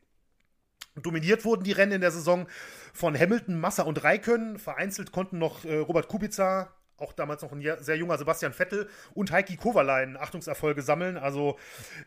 Dominiert 0.96 1.46
wurden 1.46 1.64
die 1.64 1.72
Rennen 1.72 1.94
in 1.94 2.02
der 2.02 2.12
Saison 2.12 2.48
von 2.94 3.18
Hamilton, 3.18 3.60
Massa 3.60 3.84
und 3.84 4.04
Raikön. 4.04 4.60
Vereinzelt 4.60 5.12
konnten 5.12 5.38
noch 5.38 5.64
äh, 5.64 5.78
Robert 5.78 6.10
Kubica, 6.10 6.74
auch 7.02 7.14
damals 7.14 7.42
noch 7.42 7.52
ein 7.52 7.62
sehr 7.80 7.98
junger 7.98 8.18
Sebastian 8.18 8.54
Vettel 8.54 8.90
und 9.14 9.32
Heiki 9.32 9.58
Kovalainen 9.58 10.18
Achtungserfolge 10.18 10.82
sammeln. 10.82 11.18
Also 11.18 11.58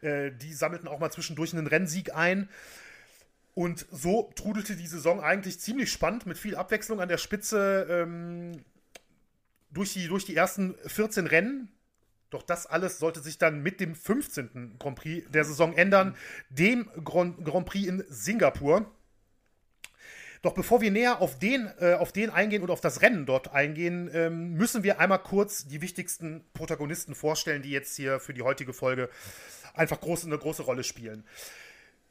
äh, 0.01 0.31
die 0.31 0.53
sammelten 0.53 0.89
auch 0.89 0.99
mal 0.99 1.11
zwischendurch 1.11 1.53
einen 1.53 1.67
Rennsieg 1.67 2.15
ein. 2.15 2.49
Und 3.55 3.87
so 3.93 4.33
trudelte 4.35 4.75
die 4.75 4.87
Saison 4.87 5.21
eigentlich 5.21 5.61
ziemlich 5.61 5.93
spannend 5.93 6.27
mit 6.27 6.39
viel 6.39 6.57
Abwechslung 6.57 7.01
an 7.01 7.09
der 7.09 7.19
Spitze 7.19 7.87
ähm, 7.89 8.65
durch, 9.71 9.93
die, 9.93 10.09
durch 10.09 10.25
die 10.25 10.35
ersten 10.35 10.75
14 10.87 11.27
Rennen. 11.27 11.69
Doch 12.31 12.43
das 12.43 12.67
alles 12.67 12.99
sollte 12.99 13.21
sich 13.21 13.39
dann 13.39 13.63
mit 13.63 13.79
dem 13.79 13.95
15. 13.95 14.77
Grand 14.81 14.99
Prix 14.99 15.31
der 15.31 15.45
Saison 15.45 15.73
ändern, 15.75 16.17
dem 16.51 16.91
Grand, 17.05 17.45
Grand 17.45 17.65
Prix 17.65 17.87
in 17.87 18.05
Singapur. 18.09 18.91
Doch 20.45 20.53
bevor 20.53 20.83
wir 20.83 20.91
näher 20.91 21.23
auf 21.23 21.39
den, 21.39 21.73
äh, 21.81 21.95
auf 21.95 22.13
den 22.13 22.29
eingehen 22.29 22.63
und 22.63 22.71
auf 22.71 22.83
das 22.83 23.01
Rennen 23.01 23.25
dort 23.25 23.55
eingehen, 23.55 24.11
ähm, 24.13 24.53
müssen 24.53 24.83
wir 24.83 25.01
einmal 25.01 25.21
kurz 25.21 25.67
die 25.67 25.81
wichtigsten 25.81 26.45
Protagonisten 26.53 27.15
vorstellen, 27.15 27.63
die 27.63 27.71
jetzt 27.71 27.97
hier 27.97 28.21
für 28.21 28.35
die 28.35 28.43
heutige 28.43 28.75
Folge 28.75 29.09
einfach 29.73 30.03
groß, 30.03 30.27
eine 30.27 30.37
große 30.37 30.61
Rolle 30.61 30.85
spielen. 30.85 31.25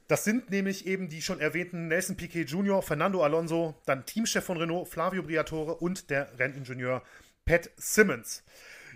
Das 0.07 0.23
sind 0.23 0.49
nämlich 0.49 0.87
eben 0.87 1.09
die 1.09 1.21
schon 1.21 1.39
erwähnten 1.39 1.87
Nelson 1.89 2.17
Piquet 2.17 2.45
Jr., 2.45 2.81
Fernando 2.81 3.23
Alonso, 3.23 3.75
dann 3.85 4.03
Teamchef 4.07 4.43
von 4.43 4.57
Renault, 4.57 4.87
Flavio 4.87 5.21
Briatore 5.21 5.75
und 5.75 6.09
der 6.09 6.39
Renningenieur 6.39 7.03
Pat 7.45 7.69
Simmons. 7.77 8.43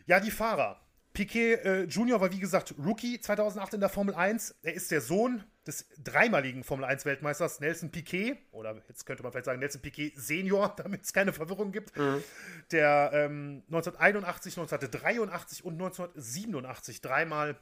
Ja, 0.07 0.19
die 0.19 0.31
Fahrer. 0.31 0.81
Piquet 1.13 1.63
äh, 1.63 1.83
Junior 1.83 2.21
war 2.21 2.31
wie 2.31 2.39
gesagt 2.39 2.73
Rookie 2.83 3.19
2008 3.19 3.75
in 3.75 3.81
der 3.81 3.89
Formel 3.89 4.15
1. 4.15 4.55
Er 4.63 4.73
ist 4.73 4.89
der 4.89 5.01
Sohn 5.01 5.43
des 5.67 5.85
dreimaligen 6.01 6.63
Formel 6.63 6.85
1 6.85 7.05
Weltmeisters 7.05 7.59
Nelson 7.59 7.91
Piquet 7.91 8.37
oder 8.51 8.81
jetzt 8.87 9.05
könnte 9.05 9.23
man 9.23 9.31
vielleicht 9.31 9.45
sagen 9.45 9.59
Nelson 9.59 9.81
Piquet 9.81 10.13
Senior, 10.15 10.75
damit 10.77 11.03
es 11.03 11.13
keine 11.13 11.33
Verwirrung 11.33 11.71
gibt, 11.71 11.95
mhm. 11.97 12.23
der 12.71 13.11
ähm, 13.13 13.63
1981, 13.67 14.57
1983 14.57 15.65
und 15.65 15.73
1987 15.73 17.01
dreimal 17.01 17.57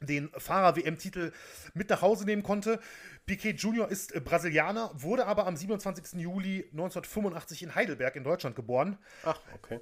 den 0.00 0.30
Fahrer-WM-Titel 0.30 1.32
mit 1.74 1.90
nach 1.90 2.00
Hause 2.00 2.24
nehmen 2.24 2.42
konnte. 2.42 2.80
Piquet 3.26 3.52
Junior 3.52 3.88
ist 3.90 4.14
äh, 4.14 4.20
Brasilianer, 4.20 4.90
wurde 4.94 5.26
aber 5.26 5.46
am 5.46 5.56
27. 5.56 6.20
Juli 6.20 6.64
1985 6.72 7.62
in 7.62 7.74
Heidelberg 7.74 8.16
in 8.16 8.24
Deutschland 8.24 8.56
geboren. 8.56 8.96
Ach, 9.24 9.38
okay. 9.54 9.80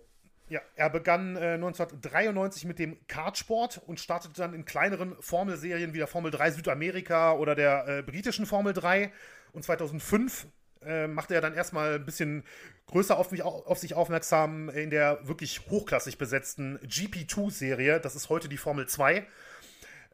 Ja, 0.48 0.60
er 0.76 0.88
begann 0.88 1.36
äh, 1.36 1.54
1993 1.54 2.64
mit 2.64 2.78
dem 2.78 2.96
Kartsport 3.06 3.82
und 3.86 4.00
startete 4.00 4.34
dann 4.34 4.54
in 4.54 4.64
kleineren 4.64 5.14
Formelserien 5.20 5.92
wie 5.92 5.98
der 5.98 6.06
Formel 6.06 6.30
3 6.30 6.52
Südamerika 6.52 7.32
oder 7.32 7.54
der 7.54 7.86
äh, 7.86 8.02
britischen 8.02 8.46
Formel 8.46 8.72
3. 8.72 9.12
Und 9.52 9.64
2005 9.64 10.46
äh, 10.82 11.06
machte 11.06 11.34
er 11.34 11.42
dann 11.42 11.52
erstmal 11.52 11.96
ein 11.96 12.04
bisschen 12.06 12.44
größer 12.86 13.18
auf, 13.18 13.30
mich, 13.30 13.42
auf 13.42 13.78
sich 13.78 13.92
aufmerksam 13.92 14.70
in 14.70 14.88
der 14.88 15.26
wirklich 15.28 15.68
hochklassig 15.68 16.16
besetzten 16.16 16.78
GP2-Serie. 16.78 18.00
Das 18.00 18.16
ist 18.16 18.30
heute 18.30 18.48
die 18.48 18.56
Formel 18.56 18.88
2. 18.88 19.26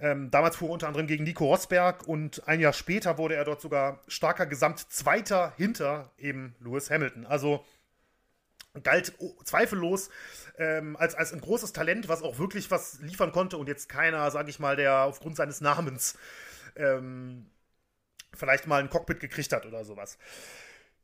Ähm, 0.00 0.32
damals 0.32 0.56
fuhr 0.56 0.70
er 0.70 0.72
unter 0.72 0.88
anderem 0.88 1.06
gegen 1.06 1.22
Nico 1.22 1.44
Rosberg 1.44 2.08
und 2.08 2.48
ein 2.48 2.58
Jahr 2.58 2.72
später 2.72 3.18
wurde 3.18 3.36
er 3.36 3.44
dort 3.44 3.60
sogar 3.60 4.00
starker 4.08 4.46
Gesamtzweiter 4.46 5.52
hinter 5.56 6.10
eben 6.18 6.56
Lewis 6.58 6.90
Hamilton. 6.90 7.24
Also 7.24 7.64
galt 8.82 9.14
zweifellos 9.44 10.10
ähm, 10.58 10.96
als, 10.96 11.14
als 11.14 11.32
ein 11.32 11.40
großes 11.40 11.72
Talent, 11.72 12.08
was 12.08 12.22
auch 12.22 12.38
wirklich 12.38 12.70
was 12.70 13.00
liefern 13.00 13.32
konnte 13.32 13.56
und 13.56 13.68
jetzt 13.68 13.88
keiner, 13.88 14.30
sage 14.30 14.50
ich 14.50 14.58
mal, 14.58 14.76
der 14.76 15.04
aufgrund 15.04 15.36
seines 15.36 15.60
Namens 15.60 16.16
ähm, 16.76 17.46
vielleicht 18.34 18.66
mal 18.66 18.80
ein 18.80 18.90
Cockpit 18.90 19.20
gekriegt 19.20 19.52
hat 19.52 19.66
oder 19.66 19.84
sowas. 19.84 20.18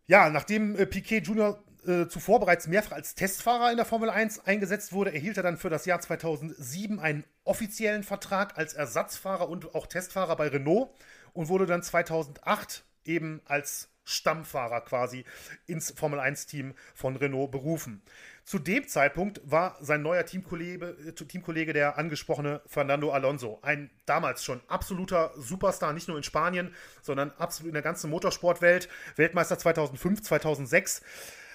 Ja, 0.06 0.30
nachdem 0.30 0.76
äh, 0.76 0.86
Piquet 0.86 1.20
Junior 1.20 1.62
äh, 1.86 2.08
zuvor 2.08 2.40
bereits 2.40 2.66
mehrfach 2.66 2.92
als 2.92 3.14
Testfahrer 3.14 3.70
in 3.70 3.76
der 3.76 3.86
Formel 3.86 4.10
1 4.10 4.46
eingesetzt 4.46 4.92
wurde, 4.92 5.12
erhielt 5.12 5.36
er 5.36 5.42
dann 5.42 5.56
für 5.56 5.70
das 5.70 5.86
Jahr 5.86 6.00
2007 6.00 6.98
einen 6.98 7.24
offiziellen 7.44 8.02
Vertrag 8.02 8.58
als 8.58 8.74
Ersatzfahrer 8.74 9.48
und 9.48 9.74
auch 9.74 9.86
Testfahrer 9.86 10.36
bei 10.36 10.48
Renault 10.48 10.90
und 11.32 11.48
wurde 11.48 11.66
dann 11.66 11.82
2008 11.82 12.84
eben 13.04 13.40
als 13.46 13.88
Stammfahrer 14.10 14.80
quasi 14.82 15.24
ins 15.66 15.92
Formel 15.92 16.20
1-Team 16.20 16.74
von 16.94 17.16
Renault 17.16 17.50
berufen. 17.50 18.02
Zu 18.44 18.58
dem 18.58 18.88
Zeitpunkt 18.88 19.40
war 19.44 19.76
sein 19.80 20.02
neuer 20.02 20.24
Teamkollege, 20.24 20.96
äh, 21.06 21.12
Teamkollege 21.12 21.72
der 21.72 21.98
angesprochene 21.98 22.60
Fernando 22.66 23.12
Alonso. 23.12 23.60
Ein 23.62 23.90
damals 24.06 24.44
schon 24.44 24.60
absoluter 24.66 25.32
Superstar, 25.36 25.92
nicht 25.92 26.08
nur 26.08 26.16
in 26.16 26.24
Spanien, 26.24 26.74
sondern 27.00 27.30
absolut 27.38 27.68
in 27.68 27.74
der 27.74 27.82
ganzen 27.82 28.10
Motorsportwelt. 28.10 28.88
Weltmeister 29.16 29.58
2005, 29.58 30.22
2006. 30.22 31.02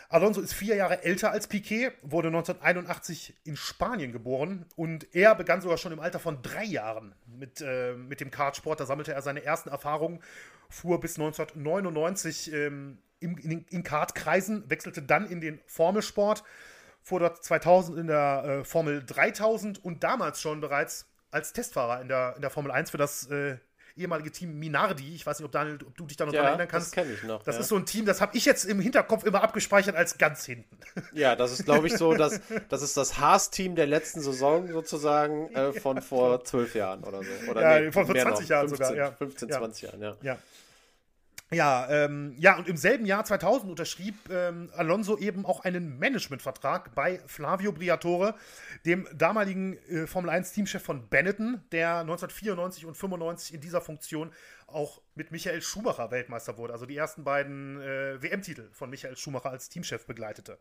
Alonso 0.08 0.40
ist 0.40 0.54
vier 0.54 0.76
Jahre 0.76 1.04
älter 1.04 1.32
als 1.32 1.48
Piquet, 1.48 1.92
wurde 2.02 2.28
1981 2.28 3.36
in 3.44 3.58
Spanien 3.58 4.12
geboren 4.12 4.66
und 4.76 5.14
er 5.16 5.36
begann 5.36 5.62
sogar 5.62 5.78
schon 5.78 5.92
im 5.92 6.00
Alter 6.00 6.20
von 6.20 6.42
drei 6.42 6.64
Jahren 6.64 7.16
mit, 7.38 7.62
äh, 7.62 7.94
mit 7.94 8.20
dem 8.22 8.32
Kartsport. 8.32 8.80
Da 8.80 8.86
sammelte 8.86 9.14
er 9.14 9.22
seine 9.22 9.44
ersten 9.44 9.70
Erfahrungen 9.70 10.22
fuhr 10.70 11.00
bis 11.00 11.18
1999 11.18 12.54
ähm, 12.54 12.98
in, 13.20 13.38
in, 13.38 13.66
in 13.70 13.84
Kartkreisen, 13.84 14.70
wechselte 14.70 15.02
dann 15.02 15.26
in 15.28 15.42
den 15.42 15.60
Formelsport, 15.68 16.44
fuhr 17.02 17.20
dort 17.20 17.44
2000 17.44 17.98
in 17.98 18.08
der 18.08 18.44
äh, 18.46 18.64
Formel 18.64 19.04
3000 19.06 19.84
und 19.84 20.04
damals 20.04 20.42
schon 20.42 20.62
bereits 20.62 21.08
als 21.32 21.54
Testfahrer 21.54 22.02
in 22.02 22.08
der, 22.08 22.34
in 22.36 22.42
der 22.42 22.50
Formel 22.50 22.72
1 22.72 22.92
für 22.92 22.98
das 22.98 23.28
äh, 23.28 23.58
ehemalige 23.98 24.32
Team 24.32 24.60
Minardi. 24.60 25.16
Ich 25.16 25.26
weiß 25.26 25.40
nicht, 25.40 25.46
ob, 25.46 25.52
Daniel, 25.52 25.80
ob 25.86 25.96
du 25.96 26.06
dich 26.06 26.18
da 26.18 26.26
noch 26.26 26.34
ja, 26.34 26.42
dran 26.42 26.50
erinnern 26.50 26.68
kannst. 26.68 26.88
Das 26.88 26.94
kenne 26.94 27.14
ich 27.14 27.24
noch. 27.24 27.44
Das 27.44 27.56
ja. 27.56 27.62
ist 27.62 27.70
so 27.70 27.76
ein 27.76 27.86
Team, 27.86 28.06
das 28.06 28.22
habe 28.22 28.36
ich 28.36 28.46
jetzt 28.46 28.66
im 28.66 28.80
Hinterkopf 28.80 29.24
immer 29.24 29.42
abgespeichert 29.42 29.96
als 29.96 30.18
ganz 30.18 30.46
hinten. 30.46 30.78
Ja, 31.14 31.36
das 31.36 31.52
ist, 31.52 31.66
glaube 31.66 31.88
ich, 31.88 31.96
so, 31.98 32.14
dass, 32.14 32.42
das 32.68 32.82
ist 32.82 32.98
das 32.98 33.18
Haas-Team 33.18 33.76
der 33.76 33.88
letzten 33.88 34.22
Saison 34.22 34.68
sozusagen 34.68 35.54
äh, 35.56 35.72
von 35.72 36.02
vor 36.02 36.44
zwölf 36.44 36.76
Jahren 36.76 37.04
oder 37.04 37.22
so. 37.24 37.52
Oder 37.52 37.62
ja, 37.62 37.80
nee, 37.80 37.92
von 37.92 38.06
vor 38.06 38.16
20 38.16 38.44
noch. 38.44 38.50
Jahren 38.50 38.68
15, 38.68 38.88
sogar. 38.88 39.06
Ja. 39.06 39.12
15, 39.12 39.52
20 39.52 39.82
Jahren, 39.84 40.02
ja. 40.22 40.38
Ja. 41.52 41.88
Ähm, 41.90 42.36
ja, 42.38 42.58
und 42.58 42.68
im 42.68 42.78
selben 42.78 43.06
Jahr 43.06 43.24
2000 43.24 43.70
unterschrieb 43.70 44.16
ähm, 44.30 44.70
Alonso 44.76 45.18
eben 45.18 45.46
auch 45.46 45.64
einen 45.64 46.00
Managementvertrag 46.00 46.96
bei 46.96 47.20
Flavio 47.28 47.72
Briatore, 47.72 48.36
dem 48.86 49.08
damaligen 49.14 49.78
äh, 49.88 50.08
Formel 50.08 50.32
1 50.32 50.54
Teamchef 50.54 50.82
von 50.82 51.08
Benetton, 51.08 51.64
der 51.72 52.00
1994 52.00 52.86
und 52.86 52.96
95 52.96 53.54
in 53.54 53.62
dieser 53.62 53.82
Funktion 53.82 54.32
auch 54.68 55.02
mit 55.14 55.32
Michael 55.32 55.62
Schumacher 55.62 56.10
Weltmeister 56.12 56.58
wurde, 56.58 56.74
also 56.74 56.86
die 56.86 56.98
ersten 56.98 57.24
beiden 57.24 57.80
äh, 57.82 58.22
WM-Titel 58.22 58.70
von 58.72 58.90
Michael 58.90 59.16
Schumacher 59.16 59.52
als 59.52 59.70
Teamchef 59.70 60.06
begleitete. 60.08 60.58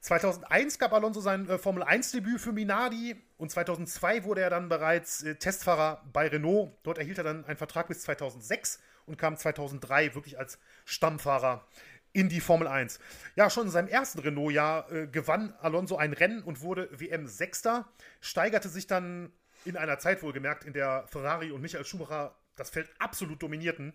2001 0.00 0.78
gab 0.78 0.94
Alonso 0.94 1.20
sein 1.20 1.46
äh, 1.48 1.58
Formel 1.58 1.82
1-Debüt 1.82 2.40
für 2.40 2.52
Minardi 2.52 3.16
und 3.36 3.50
2002 3.50 4.24
wurde 4.24 4.40
er 4.40 4.50
dann 4.50 4.70
bereits 4.70 5.22
äh, 5.22 5.34
Testfahrer 5.34 6.02
bei 6.10 6.26
Renault. 6.28 6.72
Dort 6.82 6.96
erhielt 6.96 7.18
er 7.18 7.24
dann 7.24 7.44
einen 7.44 7.58
Vertrag 7.58 7.88
bis 7.88 8.00
2006 8.00 8.80
und 9.10 9.18
kam 9.18 9.36
2003 9.36 10.14
wirklich 10.14 10.38
als 10.38 10.58
Stammfahrer 10.86 11.66
in 12.12 12.28
die 12.28 12.40
Formel 12.40 12.66
1. 12.66 12.98
Ja, 13.36 13.50
schon 13.50 13.66
in 13.66 13.70
seinem 13.70 13.88
ersten 13.88 14.20
Renault-Jahr 14.20 14.90
äh, 14.90 15.06
gewann 15.06 15.52
Alonso 15.60 15.96
ein 15.96 16.12
Rennen 16.12 16.42
und 16.42 16.60
wurde 16.60 16.88
WM-Sechster, 16.98 17.88
steigerte 18.20 18.68
sich 18.68 18.86
dann 18.86 19.32
in 19.64 19.76
einer 19.76 19.98
Zeit 19.98 20.22
wohlgemerkt, 20.22 20.64
in 20.64 20.72
der 20.72 21.04
Ferrari 21.08 21.50
und 21.50 21.60
Michael 21.60 21.84
Schumacher 21.84 22.36
das 22.56 22.70
Feld 22.70 22.88
absolut 22.98 23.42
dominierten. 23.42 23.92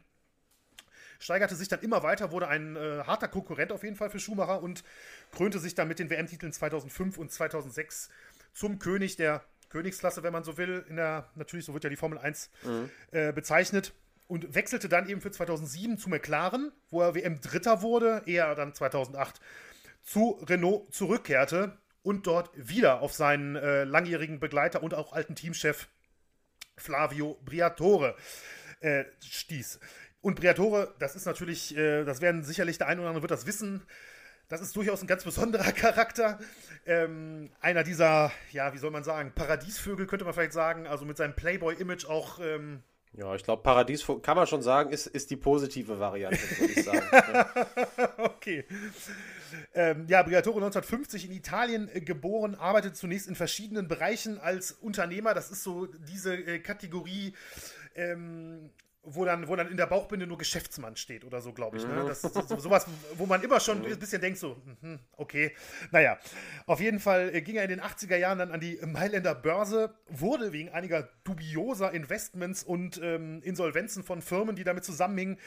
Steigerte 1.19 1.55
sich 1.55 1.69
dann 1.69 1.79
immer 1.79 2.03
weiter, 2.03 2.31
wurde 2.31 2.47
ein 2.47 2.75
äh, 2.75 3.03
harter 3.05 3.29
Konkurrent 3.29 3.71
auf 3.71 3.83
jeden 3.83 3.95
Fall 3.95 4.09
für 4.09 4.19
Schumacher 4.19 4.61
und 4.61 4.83
krönte 5.31 5.59
sich 5.59 5.73
dann 5.73 5.87
mit 5.87 5.99
den 5.99 6.09
WM-Titeln 6.09 6.51
2005 6.51 7.17
und 7.17 7.31
2006 7.31 8.09
zum 8.53 8.79
König 8.79 9.15
der 9.15 9.43
Königsklasse, 9.69 10.23
wenn 10.23 10.33
man 10.33 10.43
so 10.43 10.57
will. 10.57 10.85
In 10.89 10.97
der, 10.97 11.29
natürlich, 11.35 11.65
so 11.65 11.73
wird 11.73 11.83
ja 11.83 11.89
die 11.89 11.95
Formel 11.95 12.17
1 12.17 12.49
mhm. 12.63 12.89
äh, 13.11 13.31
bezeichnet 13.31 13.93
und 14.27 14.55
wechselte 14.55 14.89
dann 14.89 15.07
eben 15.07 15.21
für 15.21 15.31
2007 15.31 15.97
zu 15.97 16.09
McLaren, 16.09 16.71
wo 16.89 17.01
er 17.01 17.15
WM-Dritter 17.15 17.81
wurde, 17.81 18.23
ehe 18.25 18.55
dann 18.55 18.73
2008 18.73 19.39
zu 20.03 20.43
Renault 20.47 20.93
zurückkehrte 20.93 21.77
und 22.01 22.27
dort 22.27 22.51
wieder 22.55 23.01
auf 23.01 23.13
seinen 23.13 23.55
äh, 23.55 23.83
langjährigen 23.83 24.39
Begleiter 24.39 24.83
und 24.83 24.93
auch 24.93 25.13
alten 25.13 25.35
Teamchef 25.35 25.87
Flavio 26.77 27.39
Briatore 27.43 28.15
äh, 28.81 29.05
stieß. 29.23 29.79
Und 30.21 30.35
Briatore, 30.35 30.93
das 30.99 31.15
ist 31.15 31.25
natürlich, 31.25 31.75
äh, 31.77 32.03
das 32.03 32.21
werden 32.21 32.43
sicherlich 32.43 32.77
der 32.77 32.87
eine 32.87 33.01
oder 33.01 33.09
andere 33.09 33.23
wird 33.23 33.31
das 33.31 33.45
wissen, 33.45 33.83
das 34.47 34.61
ist 34.61 34.75
durchaus 34.75 35.01
ein 35.01 35.07
ganz 35.07 35.23
besonderer 35.23 35.71
Charakter. 35.71 36.39
Ähm, 36.85 37.51
einer 37.61 37.83
dieser, 37.83 38.31
ja, 38.51 38.73
wie 38.73 38.77
soll 38.77 38.91
man 38.91 39.03
sagen, 39.03 39.31
Paradiesvögel 39.33 40.05
könnte 40.05 40.25
man 40.25 40.33
vielleicht 40.33 40.53
sagen, 40.53 40.87
also 40.87 41.05
mit 41.05 41.17
seinem 41.17 41.35
Playboy-Image 41.35 42.05
auch 42.05 42.39
ähm, 42.39 42.83
ja, 43.17 43.33
ich 43.35 43.43
glaube, 43.43 43.63
Paradies 43.63 44.05
kann 44.21 44.35
man 44.35 44.45
schon 44.45 44.61
sagen, 44.61 44.91
ist, 44.91 45.07
ist 45.07 45.29
die 45.29 45.37
positive 45.37 45.99
Variante, 45.99 46.39
würde 46.59 46.73
ich 46.73 46.83
sagen. 46.83 47.05
okay. 48.17 48.65
Ähm, 49.73 50.05
ja, 50.07 50.21
Briatore 50.23 50.57
1950 50.57 51.25
in 51.25 51.31
Italien 51.31 51.89
äh, 51.93 52.01
geboren, 52.01 52.55
arbeitet 52.55 52.97
zunächst 52.97 53.27
in 53.27 53.35
verschiedenen 53.35 53.87
Bereichen 53.87 54.39
als 54.39 54.71
Unternehmer. 54.71 55.33
Das 55.33 55.49
ist 55.49 55.63
so 55.63 55.85
diese 55.85 56.35
äh, 56.35 56.59
Kategorie 56.59 57.33
ähm, 57.95 58.69
wo 59.05 59.25
dann, 59.25 59.47
wo 59.47 59.55
dann 59.55 59.69
in 59.69 59.77
der 59.77 59.85
Bauchbinde 59.85 60.27
nur 60.27 60.37
Geschäftsmann 60.37 60.95
steht 60.95 61.23
oder 61.23 61.41
so, 61.41 61.53
glaube 61.53 61.77
ich. 61.77 61.85
Ne? 61.85 62.03
Mhm. 62.03 62.07
Das 62.07 62.23
ist 62.23 62.33
so, 62.33 62.57
sowas, 62.57 62.87
wo 63.15 63.25
man 63.25 63.41
immer 63.43 63.59
schon 63.59 63.85
ein 63.85 63.99
bisschen 63.99 64.21
denkt, 64.21 64.39
so, 64.39 64.57
hm, 64.81 64.99
okay. 65.13 65.55
Naja, 65.91 66.17
auf 66.65 66.79
jeden 66.79 66.99
Fall 66.99 67.33
äh, 67.33 67.41
ging 67.41 67.55
er 67.55 67.63
in 67.63 67.69
den 67.69 67.81
80er 67.81 68.17
Jahren 68.17 68.39
dann 68.39 68.51
an 68.51 68.59
die 68.59 68.79
Mailänder 68.85 69.35
Börse, 69.35 69.95
wurde 70.07 70.51
wegen 70.51 70.69
einiger 70.69 71.09
dubioser 71.23 71.91
Investments 71.91 72.63
und 72.63 72.99
ähm, 73.01 73.41
Insolvenzen 73.43 74.03
von 74.03 74.21
Firmen, 74.21 74.55
die 74.55 74.63
damit 74.63 74.83
zusammenhingen, 74.83 75.37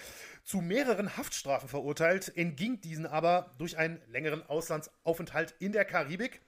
zu 0.45 0.61
mehreren 0.61 1.17
Haftstrafen 1.17 1.69
verurteilt, 1.69 2.33
entging 2.37 2.81
diesen 2.81 3.07
aber 3.07 3.55
durch 3.59 3.77
einen 3.77 4.01
längeren 4.09 4.43
Auslandsaufenthalt 4.49 5.55
in 5.59 5.73
der 5.73 5.85
Karibik 5.85 6.41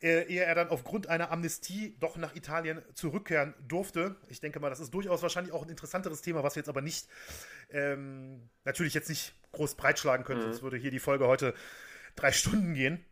äh, 0.00 0.22
ehe 0.26 0.44
er 0.44 0.54
dann 0.54 0.68
aufgrund 0.68 1.08
einer 1.08 1.30
Amnestie 1.30 1.96
doch 2.00 2.16
nach 2.16 2.36
Italien 2.36 2.82
zurückkehren 2.94 3.54
durfte. 3.66 4.16
Ich 4.28 4.40
denke 4.40 4.60
mal, 4.60 4.70
das 4.70 4.80
ist 4.80 4.92
durchaus 4.94 5.22
wahrscheinlich 5.22 5.52
auch 5.52 5.62
ein 5.62 5.68
interessanteres 5.68 6.22
Thema, 6.22 6.42
was 6.42 6.54
wir 6.54 6.60
jetzt 6.60 6.68
aber 6.68 6.82
nicht, 6.82 7.08
ähm, 7.70 8.48
natürlich 8.64 8.94
jetzt 8.94 9.08
nicht 9.08 9.34
groß 9.52 9.74
breitschlagen 9.74 10.24
können, 10.24 10.40
mhm. 10.40 10.44
sonst 10.44 10.62
würde 10.62 10.76
hier 10.76 10.90
die 10.90 11.00
Folge 11.00 11.26
heute 11.26 11.54
drei 12.14 12.32
Stunden 12.32 12.74
gehen. 12.74 13.04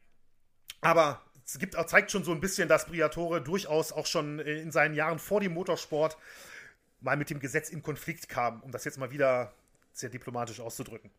Aber 0.80 1.22
es 1.44 1.58
gibt, 1.58 1.74
zeigt 1.88 2.10
schon 2.10 2.24
so 2.24 2.32
ein 2.32 2.40
bisschen, 2.40 2.68
dass 2.68 2.86
Briatore 2.86 3.40
durchaus 3.40 3.92
auch 3.92 4.06
schon 4.06 4.38
in 4.38 4.70
seinen 4.70 4.94
Jahren 4.94 5.18
vor 5.18 5.40
dem 5.40 5.54
Motorsport 5.54 6.16
mal 7.00 7.16
mit 7.16 7.30
dem 7.30 7.40
Gesetz 7.40 7.68
in 7.68 7.82
Konflikt 7.82 8.28
kam, 8.28 8.62
um 8.62 8.70
das 8.72 8.84
jetzt 8.84 8.98
mal 8.98 9.10
wieder 9.10 9.54
sehr 9.92 10.10
diplomatisch 10.10 10.60
auszudrücken. 10.60 11.10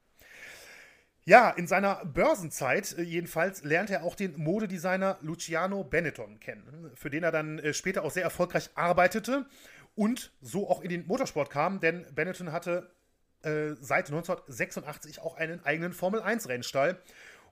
Ja, 1.28 1.50
in 1.50 1.68
seiner 1.68 2.06
Börsenzeit 2.06 2.98
äh, 2.98 3.02
jedenfalls 3.02 3.66
lernt 3.66 3.90
er 3.90 4.04
auch 4.04 4.16
den 4.16 4.38
Modedesigner 4.38 5.18
Luciano 5.20 5.84
Benetton 5.84 6.40
kennen, 6.40 6.90
für 6.96 7.10
den 7.10 7.22
er 7.22 7.34
dann 7.34 7.60
äh, 7.60 7.74
später 7.74 8.06
auch 8.06 8.12
sehr 8.12 8.24
erfolgreich 8.24 8.70
arbeitete 8.76 9.46
und 9.94 10.32
so 10.40 10.70
auch 10.70 10.80
in 10.80 10.90
den 10.90 11.06
Motorsport 11.06 11.50
kam, 11.50 11.82
denn 11.82 12.06
Benetton 12.16 12.54
hatte 12.54 12.90
äh, 13.42 13.74
seit 13.82 14.08
1986 14.08 15.20
auch 15.20 15.36
einen 15.36 15.62
eigenen 15.66 15.92
Formel-1-Rennstall. 15.92 16.98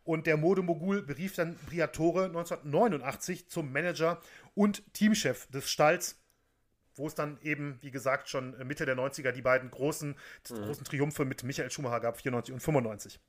Und 0.06 0.26
der 0.26 0.38
Modemogul 0.38 1.02
berief 1.02 1.36
dann 1.36 1.58
Briatore 1.66 2.28
1989 2.28 3.50
zum 3.50 3.74
Manager 3.74 4.22
und 4.54 4.84
Teamchef 4.94 5.48
des 5.48 5.70
Stalls, 5.70 6.16
wo 6.96 7.08
es 7.08 7.16
dann 7.16 7.40
eben, 7.42 7.78
wie 7.82 7.92
gesagt, 7.92 8.30
schon 8.30 8.56
Mitte 8.66 8.86
der 8.86 8.96
90er 8.96 9.34
die 9.34 9.42
beiden 9.42 9.70
großen, 9.70 10.12
mhm. 10.50 10.56
großen 10.56 10.86
Triumphe 10.86 11.26
mit 11.26 11.44
Michael 11.44 11.72
Schumacher 11.72 12.00
gab, 12.00 12.22
94 12.22 12.54
und 12.54 12.62
95. 12.62 13.20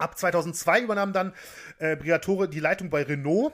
Ab 0.00 0.18
2002 0.18 0.80
übernahm 0.80 1.12
dann 1.12 1.32
äh, 1.78 1.96
Briatore 1.96 2.48
die 2.48 2.60
Leitung 2.60 2.90
bei 2.90 3.02
Renault 3.02 3.52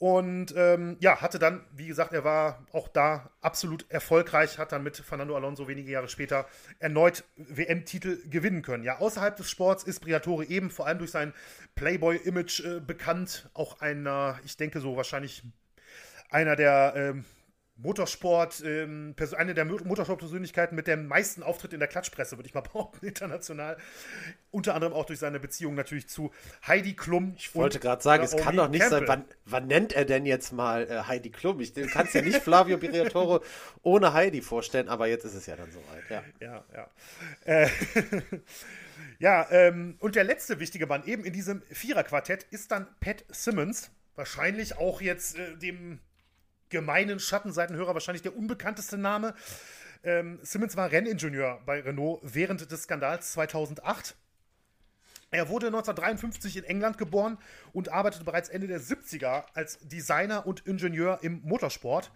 und 0.00 0.54
ähm, 0.56 0.96
ja, 1.00 1.20
hatte 1.20 1.38
dann, 1.38 1.62
wie 1.72 1.86
gesagt, 1.86 2.14
er 2.14 2.24
war 2.24 2.64
auch 2.72 2.88
da 2.88 3.28
absolut 3.42 3.84
erfolgreich, 3.90 4.56
hat 4.56 4.72
dann 4.72 4.82
mit 4.82 4.96
Fernando 4.96 5.36
Alonso 5.36 5.68
wenige 5.68 5.90
Jahre 5.90 6.08
später 6.08 6.46
erneut 6.78 7.24
WM-Titel 7.36 8.26
gewinnen 8.30 8.62
können. 8.62 8.82
Ja, 8.82 8.98
außerhalb 9.00 9.36
des 9.36 9.50
Sports 9.50 9.84
ist 9.84 10.00
Briatore 10.00 10.46
eben 10.46 10.70
vor 10.70 10.86
allem 10.86 11.00
durch 11.00 11.10
sein 11.10 11.34
Playboy-Image 11.74 12.60
äh, 12.60 12.80
bekannt. 12.80 13.50
Auch 13.52 13.82
einer, 13.82 14.40
ich 14.42 14.56
denke 14.56 14.80
so 14.80 14.96
wahrscheinlich 14.96 15.42
einer 16.30 16.56
der 16.56 16.94
ähm, 16.96 17.26
Motorsport, 17.82 18.62
ähm, 18.64 19.14
eine 19.36 19.54
der 19.54 19.64
Motorsport-Persönlichkeiten 19.64 20.74
mit 20.74 20.86
dem 20.86 21.06
meisten 21.06 21.42
Auftritt 21.42 21.72
in 21.72 21.78
der 21.78 21.88
Klatschpresse, 21.88 22.36
würde 22.36 22.46
ich 22.46 22.54
mal 22.54 22.60
behaupten, 22.72 23.06
international. 23.06 23.76
Unter 24.50 24.74
anderem 24.74 24.92
auch 24.92 25.06
durch 25.06 25.18
seine 25.18 25.40
Beziehung 25.40 25.74
natürlich 25.74 26.08
zu 26.08 26.30
Heidi 26.66 26.94
Klum. 26.94 27.34
Ich 27.36 27.54
wollte 27.54 27.78
gerade 27.78 28.02
sagen, 28.02 28.24
es 28.24 28.36
kann 28.36 28.56
doch 28.56 28.68
nicht 28.68 28.80
Campbell. 28.80 29.06
sein, 29.06 29.08
wann, 29.08 29.24
wann, 29.46 29.66
nennt 29.66 29.92
er 29.92 30.04
denn 30.04 30.26
jetzt 30.26 30.52
mal 30.52 30.88
äh, 30.90 31.02
Heidi 31.06 31.30
Klum? 31.30 31.60
Ich 31.60 31.74
kann 31.74 32.06
es 32.06 32.12
ja 32.12 32.22
nicht 32.22 32.38
Flavio 32.42 32.76
Briatore 32.78 33.40
ohne 33.82 34.12
Heidi 34.12 34.42
vorstellen, 34.42 34.88
aber 34.88 35.06
jetzt 35.06 35.24
ist 35.24 35.34
es 35.34 35.46
ja 35.46 35.56
dann 35.56 35.70
soweit. 35.70 36.10
Ja, 36.10 36.22
ja. 36.40 36.64
Ja, 36.74 36.90
äh, 37.44 37.68
ja 39.18 39.46
ähm, 39.50 39.96
und 40.00 40.16
der 40.16 40.24
letzte 40.24 40.60
wichtige 40.60 40.86
Mann 40.86 41.04
eben 41.04 41.24
in 41.24 41.32
diesem 41.32 41.62
Viererquartett 41.70 42.44
ist 42.50 42.70
dann 42.72 42.88
Pat 43.00 43.24
Simmons. 43.30 43.90
Wahrscheinlich 44.16 44.76
auch 44.76 45.00
jetzt 45.00 45.38
äh, 45.38 45.56
dem 45.56 46.00
gemeinen 46.70 47.20
Schattenseitenhörer 47.20 47.94
wahrscheinlich 47.94 48.22
der 48.22 48.36
unbekannteste 48.36 48.96
Name. 48.96 49.34
Ähm, 50.02 50.38
Simmons 50.42 50.76
war 50.76 50.90
Renningenieur 50.90 51.60
bei 51.66 51.80
Renault 51.80 52.20
während 52.22 52.70
des 52.70 52.84
Skandals 52.84 53.32
2008. 53.32 54.16
Er 55.32 55.48
wurde 55.48 55.66
1953 55.66 56.56
in 56.56 56.64
England 56.64 56.98
geboren 56.98 57.38
und 57.72 57.90
arbeitete 57.90 58.24
bereits 58.24 58.48
Ende 58.48 58.66
der 58.66 58.80
70er 58.80 59.44
als 59.54 59.78
Designer 59.80 60.46
und 60.46 60.66
Ingenieur 60.66 61.20
im 61.22 61.40
Motorsport. 61.42 62.10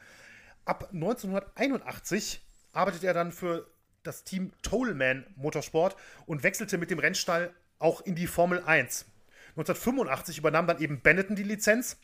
Ab 0.64 0.88
1981 0.92 2.44
arbeitete 2.72 3.06
er 3.06 3.14
dann 3.14 3.30
für 3.30 3.70
das 4.02 4.24
Team 4.24 4.52
Tollman 4.62 5.26
Motorsport 5.36 5.96
und 6.26 6.42
wechselte 6.42 6.76
mit 6.76 6.90
dem 6.90 6.98
Rennstall 6.98 7.54
auch 7.78 8.00
in 8.00 8.14
die 8.14 8.26
Formel 8.26 8.60
1. 8.64 9.06
1985 9.50 10.38
übernahm 10.38 10.66
dann 10.66 10.80
eben 10.80 11.00
Benetton 11.00 11.36
die 11.36 11.44
Lizenz 11.44 11.98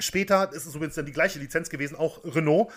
Später 0.00 0.52
ist 0.52 0.66
es 0.66 0.74
übrigens 0.74 0.94
dann 0.96 1.06
die 1.06 1.12
gleiche 1.12 1.38
Lizenz 1.38 1.70
gewesen, 1.70 1.96
auch 1.96 2.24
Renault. 2.24 2.72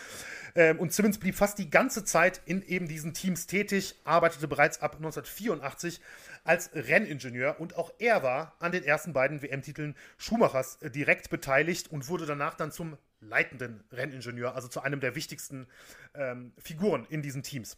Ähm, 0.55 0.79
und 0.79 0.93
Simmons 0.93 1.17
blieb 1.17 1.35
fast 1.35 1.57
die 1.57 1.69
ganze 1.69 2.03
Zeit 2.03 2.41
in 2.45 2.61
eben 2.63 2.87
diesen 2.87 3.13
Teams 3.13 3.47
tätig, 3.47 3.95
arbeitete 4.03 4.47
bereits 4.47 4.81
ab 4.81 4.95
1984 4.95 5.99
als 6.43 6.69
Renningenieur 6.73 7.59
und 7.59 7.77
auch 7.77 7.91
er 7.99 8.21
war 8.21 8.55
an 8.59 8.71
den 8.71 8.83
ersten 8.83 9.13
beiden 9.13 9.41
WM-Titeln 9.41 9.95
Schumachers 10.17 10.81
äh, 10.81 10.91
direkt 10.91 11.29
beteiligt 11.29 11.91
und 11.91 12.07
wurde 12.07 12.25
danach 12.25 12.53
dann 12.53 12.71
zum 12.71 12.97
leitenden 13.21 13.83
Renningenieur, 13.91 14.53
also 14.55 14.67
zu 14.67 14.81
einem 14.81 14.99
der 14.99 15.15
wichtigsten 15.15 15.67
ähm, 16.13 16.53
Figuren 16.57 17.05
in 17.09 17.21
diesen 17.21 17.41
Teams. 17.41 17.77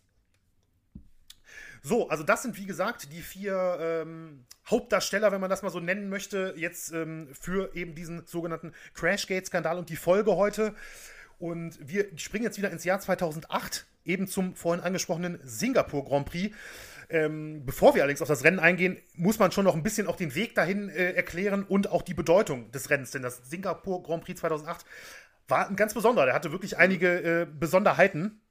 So, 1.81 2.09
also 2.09 2.23
das 2.23 2.43
sind 2.43 2.57
wie 2.57 2.65
gesagt 2.65 3.11
die 3.11 3.21
vier 3.21 3.77
ähm, 3.79 4.45
Hauptdarsteller, 4.67 5.31
wenn 5.31 5.41
man 5.41 5.49
das 5.49 5.61
mal 5.61 5.69
so 5.69 5.79
nennen 5.79 6.09
möchte, 6.09 6.53
jetzt 6.57 6.91
ähm, 6.91 7.29
für 7.39 7.75
eben 7.75 7.93
diesen 7.93 8.25
sogenannten 8.25 8.73
Crashgate-Skandal 8.95 9.77
und 9.77 9.89
die 9.89 9.95
Folge 9.95 10.35
heute. 10.35 10.73
Und 11.37 11.77
wir 11.87 12.07
springen 12.17 12.45
jetzt 12.45 12.57
wieder 12.57 12.71
ins 12.71 12.85
Jahr 12.85 12.99
2008, 12.99 13.85
eben 14.05 14.27
zum 14.27 14.55
vorhin 14.55 14.83
angesprochenen 14.83 15.39
Singapur 15.43 16.05
Grand 16.05 16.25
Prix. 16.25 16.55
Ähm, 17.09 17.65
bevor 17.65 17.93
wir 17.93 18.01
allerdings 18.01 18.21
auf 18.21 18.27
das 18.27 18.43
Rennen 18.43 18.59
eingehen, 18.59 18.97
muss 19.13 19.37
man 19.37 19.51
schon 19.51 19.65
noch 19.65 19.75
ein 19.75 19.83
bisschen 19.83 20.07
auch 20.07 20.15
den 20.15 20.33
Weg 20.33 20.55
dahin 20.55 20.89
äh, 20.89 21.11
erklären 21.11 21.63
und 21.63 21.91
auch 21.91 22.01
die 22.01 22.13
Bedeutung 22.13 22.71
des 22.71 22.89
Rennens. 22.89 23.11
Denn 23.11 23.21
das 23.21 23.49
Singapur 23.49 24.01
Grand 24.01 24.23
Prix 24.23 24.39
2008 24.39 24.85
war 25.47 25.69
ein 25.69 25.75
ganz 25.75 25.93
besonderer. 25.93 26.25
Der 26.25 26.33
hatte 26.33 26.51
wirklich 26.51 26.77
einige 26.77 27.41
äh, 27.41 27.45
Besonderheiten. 27.45 28.41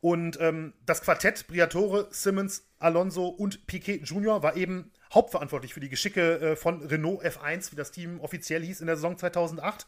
Und 0.00 0.40
ähm, 0.40 0.74
das 0.86 1.02
Quartett 1.02 1.46
Briatore, 1.48 2.08
Simmons, 2.10 2.64
Alonso 2.78 3.26
und 3.26 3.66
Piquet 3.66 4.02
Jr. 4.04 4.42
war 4.42 4.56
eben 4.56 4.92
hauptverantwortlich 5.12 5.74
für 5.74 5.80
die 5.80 5.88
Geschicke 5.88 6.38
äh, 6.40 6.56
von 6.56 6.82
Renault 6.82 7.24
F1, 7.24 7.72
wie 7.72 7.76
das 7.76 7.90
Team 7.90 8.20
offiziell 8.20 8.62
hieß 8.62 8.80
in 8.80 8.86
der 8.86 8.96
Saison 8.96 9.18
2008. 9.18 9.86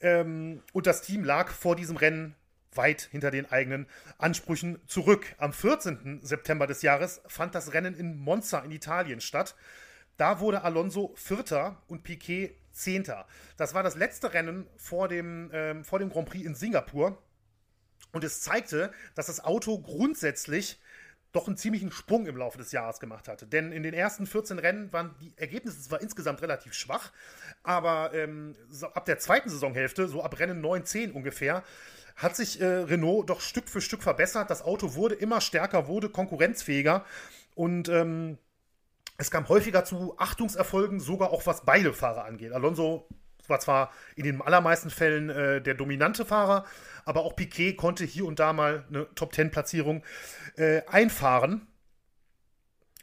Ähm, 0.00 0.62
und 0.72 0.86
das 0.86 1.02
Team 1.02 1.22
lag 1.22 1.50
vor 1.50 1.76
diesem 1.76 1.96
Rennen 1.96 2.34
weit 2.74 3.02
hinter 3.10 3.30
den 3.30 3.50
eigenen 3.50 3.86
Ansprüchen 4.18 4.80
zurück. 4.86 5.26
Am 5.38 5.52
14. 5.52 6.20
September 6.22 6.66
des 6.66 6.82
Jahres 6.82 7.20
fand 7.26 7.54
das 7.54 7.74
Rennen 7.74 7.94
in 7.94 8.16
Monza 8.16 8.60
in 8.60 8.70
Italien 8.70 9.20
statt. 9.20 9.54
Da 10.16 10.40
wurde 10.40 10.62
Alonso 10.62 11.12
Vierter 11.16 11.82
und 11.86 12.02
Piquet 12.02 12.56
Zehnter. 12.72 13.26
Das 13.56 13.74
war 13.74 13.82
das 13.82 13.96
letzte 13.96 14.32
Rennen 14.32 14.66
vor 14.76 15.08
dem, 15.08 15.50
ähm, 15.52 15.84
vor 15.84 15.98
dem 15.98 16.10
Grand 16.10 16.28
Prix 16.28 16.44
in 16.44 16.54
Singapur. 16.54 17.22
Und 18.12 18.24
es 18.24 18.40
zeigte, 18.42 18.92
dass 19.14 19.26
das 19.26 19.42
Auto 19.42 19.78
grundsätzlich 19.80 20.80
doch 21.32 21.46
einen 21.46 21.56
ziemlichen 21.56 21.90
Sprung 21.90 22.26
im 22.26 22.36
Laufe 22.36 22.58
des 22.58 22.72
Jahres 22.72 23.00
gemacht 23.00 23.26
hatte. 23.26 23.46
Denn 23.46 23.72
in 23.72 23.82
den 23.82 23.94
ersten 23.94 24.26
14 24.26 24.58
Rennen 24.58 24.92
waren 24.92 25.14
die 25.20 25.32
Ergebnisse 25.36 25.80
zwar 25.80 26.02
insgesamt 26.02 26.42
relativ 26.42 26.74
schwach, 26.74 27.10
aber 27.62 28.12
ähm, 28.12 28.54
so 28.70 28.88
ab 28.88 29.06
der 29.06 29.18
zweiten 29.18 29.48
Saisonhälfte, 29.48 30.08
so 30.08 30.22
ab 30.22 30.38
Rennen 30.38 30.60
9, 30.60 30.84
10 30.84 31.12
ungefähr, 31.12 31.64
hat 32.16 32.36
sich 32.36 32.60
äh, 32.60 32.66
Renault 32.66 33.30
doch 33.30 33.40
Stück 33.40 33.70
für 33.70 33.80
Stück 33.80 34.02
verbessert. 34.02 34.50
Das 34.50 34.62
Auto 34.62 34.94
wurde 34.94 35.14
immer 35.14 35.40
stärker, 35.40 35.88
wurde 35.88 36.10
konkurrenzfähiger 36.10 37.06
und 37.54 37.88
ähm, 37.88 38.36
es 39.16 39.30
kam 39.30 39.48
häufiger 39.48 39.84
zu 39.84 40.18
Achtungserfolgen, 40.18 41.00
sogar 41.00 41.30
auch 41.30 41.46
was 41.46 41.64
beide 41.64 41.94
Fahrer 41.94 42.24
angeht. 42.24 42.52
Alonso 42.52 43.06
war 43.48 43.60
zwar 43.60 43.92
in 44.16 44.24
den 44.24 44.42
allermeisten 44.42 44.90
Fällen 44.90 45.30
äh, 45.30 45.60
der 45.60 45.74
dominante 45.74 46.24
Fahrer, 46.24 46.64
aber 47.04 47.22
auch 47.22 47.36
Piquet 47.36 47.74
konnte 47.74 48.04
hier 48.04 48.26
und 48.26 48.38
da 48.38 48.52
mal 48.52 48.84
eine 48.88 49.06
Top-10-Platzierung 49.14 50.02
äh, 50.56 50.82
einfahren. 50.86 51.66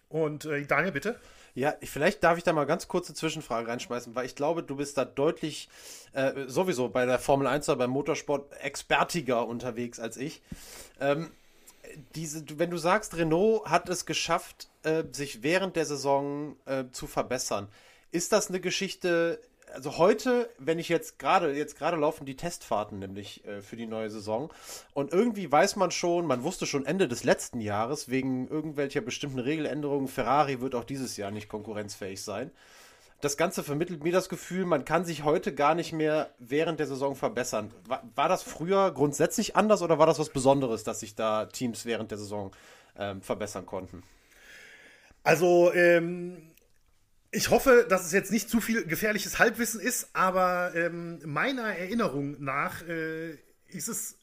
Und 0.08 0.45
äh, 0.45 0.65
Daniel, 0.65 0.91
bitte. 0.91 1.19
Ja, 1.56 1.73
vielleicht 1.82 2.23
darf 2.23 2.38
ich 2.38 2.43
da 2.43 2.54
mal 2.54 2.65
ganz 2.65 2.88
kurze 2.88 3.13
Zwischenfrage 3.13 3.67
reinschmeißen, 3.67 4.15
weil 4.15 4.25
ich 4.25 4.36
glaube, 4.36 4.63
du 4.63 4.78
bist 4.78 4.97
da 4.97 5.06
deutlich 5.06 5.67
äh, 6.13 6.47
sowieso 6.47 6.89
bei 6.89 7.06
der 7.06 7.19
Formel 7.19 7.47
1 7.47 7.67
oder 7.69 7.80
beim 7.80 7.89
Motorsport 7.89 8.54
expertiger 8.62 9.45
unterwegs 9.47 9.99
als 9.99 10.17
ich. 10.17 10.41
Ähm, 10.99 11.32
diese, 12.15 12.45
wenn 12.60 12.69
du 12.69 12.78
sagst, 12.78 13.17
Renault 13.17 13.65
hat 13.65 13.89
es 13.89 14.06
geschafft, 14.06 14.69
äh, 14.84 15.04
sich 15.12 15.43
während 15.43 15.75
der 15.75 15.86
Saison 15.86 16.56
äh, 16.65 16.86
zu 16.91 17.08
verbessern, 17.08 17.67
ist 18.12 18.32
das 18.32 18.49
eine 18.49 18.60
Geschichte, 18.60 19.41
also 19.73 19.97
heute, 19.97 20.49
wenn 20.58 20.79
ich 20.79 20.89
jetzt 20.89 21.19
gerade, 21.19 21.53
jetzt 21.53 21.77
gerade 21.77 21.97
laufen 21.97 22.25
die 22.25 22.36
Testfahrten 22.36 22.99
nämlich 22.99 23.45
äh, 23.45 23.62
für 23.62 23.75
die 23.75 23.86
neue 23.86 24.10
Saison 24.10 24.51
und 24.93 25.13
irgendwie 25.13 25.51
weiß 25.51 25.75
man 25.75 25.91
schon, 25.91 26.25
man 26.25 26.43
wusste 26.43 26.65
schon 26.65 26.86
Ende 26.86 27.08
des 27.08 27.23
letzten 27.23 27.62
Jahres, 27.62 28.10
wegen 28.10 28.47
irgendwelcher 28.47 29.01
bestimmten 29.01 29.39
Regeländerungen, 29.39 30.08
Ferrari 30.08 30.62
wird 30.62 30.75
auch 30.75 30.84
dieses 30.84 31.17
Jahr 31.17 31.32
nicht 31.32 31.49
konkurrenzfähig 31.49 32.21
sein. 32.21 32.51
Das 33.21 33.36
Ganze 33.36 33.63
vermittelt 33.63 34.01
mir 34.03 34.13
das 34.13 34.29
Gefühl, 34.29 34.65
man 34.65 34.86
kann 34.86 35.03
sich 35.03 35.25
heute 35.25 35.53
gar 35.53 35.75
nicht 35.75 35.91
mehr 35.91 36.29
während 36.39 36.79
der 36.79 36.88
Saison 36.88 37.15
verbessern. 37.15 37.71
War, 37.86 38.01
war 38.15 38.29
das 38.29 38.43
früher 38.43 38.91
grundsätzlich 38.91 39.58
anders 39.58 39.82
oder 39.82 39.99
war 39.99 40.05
das 40.05 40.19
was 40.19 40.29
Besonderes, 40.29 40.86
dass 40.86 41.01
sich 41.01 41.15
da 41.15 41.45
Teams 41.45 41.86
während 41.86 42.12
der 42.12 42.17
Saison 42.17 42.51
ähm, 42.97 43.21
verbessern 43.21 43.65
konnten? 43.65 44.03
Also, 45.23 45.73
ähm, 45.73 46.48
ich 47.31 47.49
hoffe, 47.49 47.85
dass 47.87 48.05
es 48.05 48.11
jetzt 48.11 48.31
nicht 48.31 48.49
zu 48.49 48.59
viel 48.59 48.85
gefährliches 48.85 49.37
Halbwissen 49.37 49.79
ist, 49.79 50.09
aber 50.13 50.73
ähm, 50.75 51.19
meiner 51.25 51.75
Erinnerung 51.75 52.41
nach 52.43 52.81
äh, 52.87 53.33
ist, 53.67 53.87
es, 53.87 54.17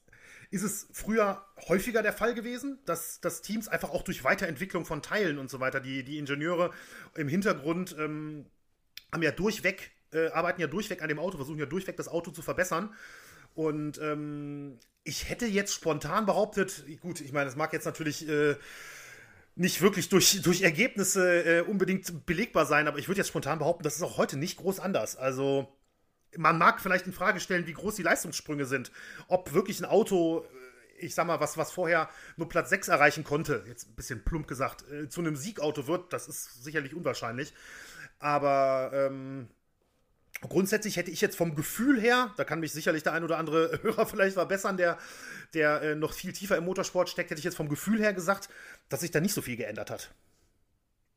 ist 0.51 0.63
es 0.63 0.89
früher 0.93 1.45
häufiger 1.69 2.03
der 2.03 2.13
Fall 2.13 2.35
gewesen, 2.35 2.81
dass, 2.85 3.21
dass 3.21 3.43
Teams 3.43 3.69
einfach 3.69 3.91
auch 3.91 4.03
durch 4.03 4.25
Weiterentwicklung 4.25 4.85
von 4.85 5.03
Teilen 5.03 5.39
und 5.39 5.51
so 5.51 5.61
weiter, 5.61 5.81
die, 5.81 6.03
die 6.03 6.19
Ingenieure 6.19 6.73
im 7.15 7.29
Hintergrund 7.29 7.95
ähm, 7.99 8.47
haben 9.13 9.23
ja 9.23 9.31
durchweg, 9.31 9.93
äh, 10.13 10.29
arbeiten 10.29 10.61
ja 10.61 10.67
durchweg 10.67 11.03
an 11.03 11.09
dem 11.09 11.21
Auto, 11.21 11.37
versuchen 11.37 11.61
ja 11.61 11.67
durchweg 11.67 11.97
das 11.97 12.09
Auto 12.09 12.33
zu 12.33 12.43
verbessern. 12.43 12.93
Und 13.55 13.99
ähm, 13.99 14.81
ich 15.05 15.29
hätte 15.29 15.47
jetzt 15.47 15.73
spontan 15.73 16.27
behauptet, 16.27 16.85
gut, 17.01 17.21
ich 17.21 17.33
meine, 17.33 17.47
das 17.47 17.57
mag 17.57 17.73
jetzt 17.73 17.85
natürlich. 17.85 18.29
Äh, 18.29 18.57
nicht 19.57 19.83
wirklich 19.83 20.09
durch, 20.09 20.41
durch 20.43 20.63
Ergebnisse 20.63 21.45
äh, 21.45 21.61
unbedingt 21.63 22.27
belegbar 22.27 22.67
sein, 22.67 22.87
aber 22.87 22.99
ich 22.99 23.09
würde 23.09 23.19
jetzt 23.19 23.29
spontan 23.29 23.59
behaupten, 23.59 23.83
das 23.83 23.97
ist 23.97 24.03
auch 24.03 24.19
heute 24.19 24.37
nicht 24.37 24.59
groß 24.59 24.81
anders. 24.81 25.17
Also 25.17 25.75
man 26.37 26.59
mag 26.59 26.81
vielleicht 26.81 27.07
in 27.07 27.13
Frage 27.13 27.41
stellen, 27.41 27.67
wie 27.67 27.73
groß 27.73 27.97
die 27.97 28.03
Leistungssprünge 28.03 28.67
sind, 28.67 28.93
ob 29.29 29.55
wirklich 29.55 29.81
ein 29.81 29.87
Auto 29.87 30.47
ich 30.99 31.15
sag 31.15 31.27
mal, 31.27 31.41
was, 31.41 31.57
was 31.57 31.73
vorher 31.73 32.09
nur 32.37 32.49
Platz 32.49 32.71
6 32.71 32.89
erreichen 32.89 33.25
konnte, 33.25 33.65
jetzt 33.67 33.89
ein 33.89 33.95
bisschen 33.97 34.25
plump 34.25 34.47
gesagt, 34.47 34.89
äh, 34.91 35.09
zu 35.09 35.21
einem 35.21 35.37
Siegauto 35.37 35.87
wird, 35.87 36.13
das 36.13 36.29
ist 36.29 36.65
sicherlich 36.65 36.95
unwahrscheinlich. 36.95 37.53
Aber 38.19 38.91
ähm, 38.95 39.49
grundsätzlich 40.41 40.97
hätte 40.97 41.11
ich 41.11 41.21
jetzt 41.21 41.37
vom 41.37 41.55
Gefühl 41.55 42.01
her, 42.01 42.33
da 42.37 42.45
kann 42.45 42.61
mich 42.61 42.73
sicherlich 42.73 43.03
der 43.03 43.13
ein 43.13 43.25
oder 43.25 43.39
andere 43.39 43.79
Hörer 43.83 44.07
vielleicht 44.07 44.35
verbessern, 44.35 44.77
der, 44.77 44.99
der 45.55 45.83
äh, 45.83 45.95
noch 45.95 46.13
viel 46.13 46.33
tiefer 46.33 46.57
im 46.57 46.65
Motorsport 46.65 47.09
steckt, 47.09 47.31
hätte 47.31 47.39
ich 47.39 47.45
jetzt 47.45 47.57
vom 47.57 47.69
Gefühl 47.69 48.01
her 48.01 48.13
gesagt, 48.13 48.49
dass 48.89 49.01
sich 49.01 49.11
da 49.11 49.21
nicht 49.21 49.35
so 49.35 49.43
viel 49.43 49.57
geändert 49.57 49.91
hat. 49.91 50.11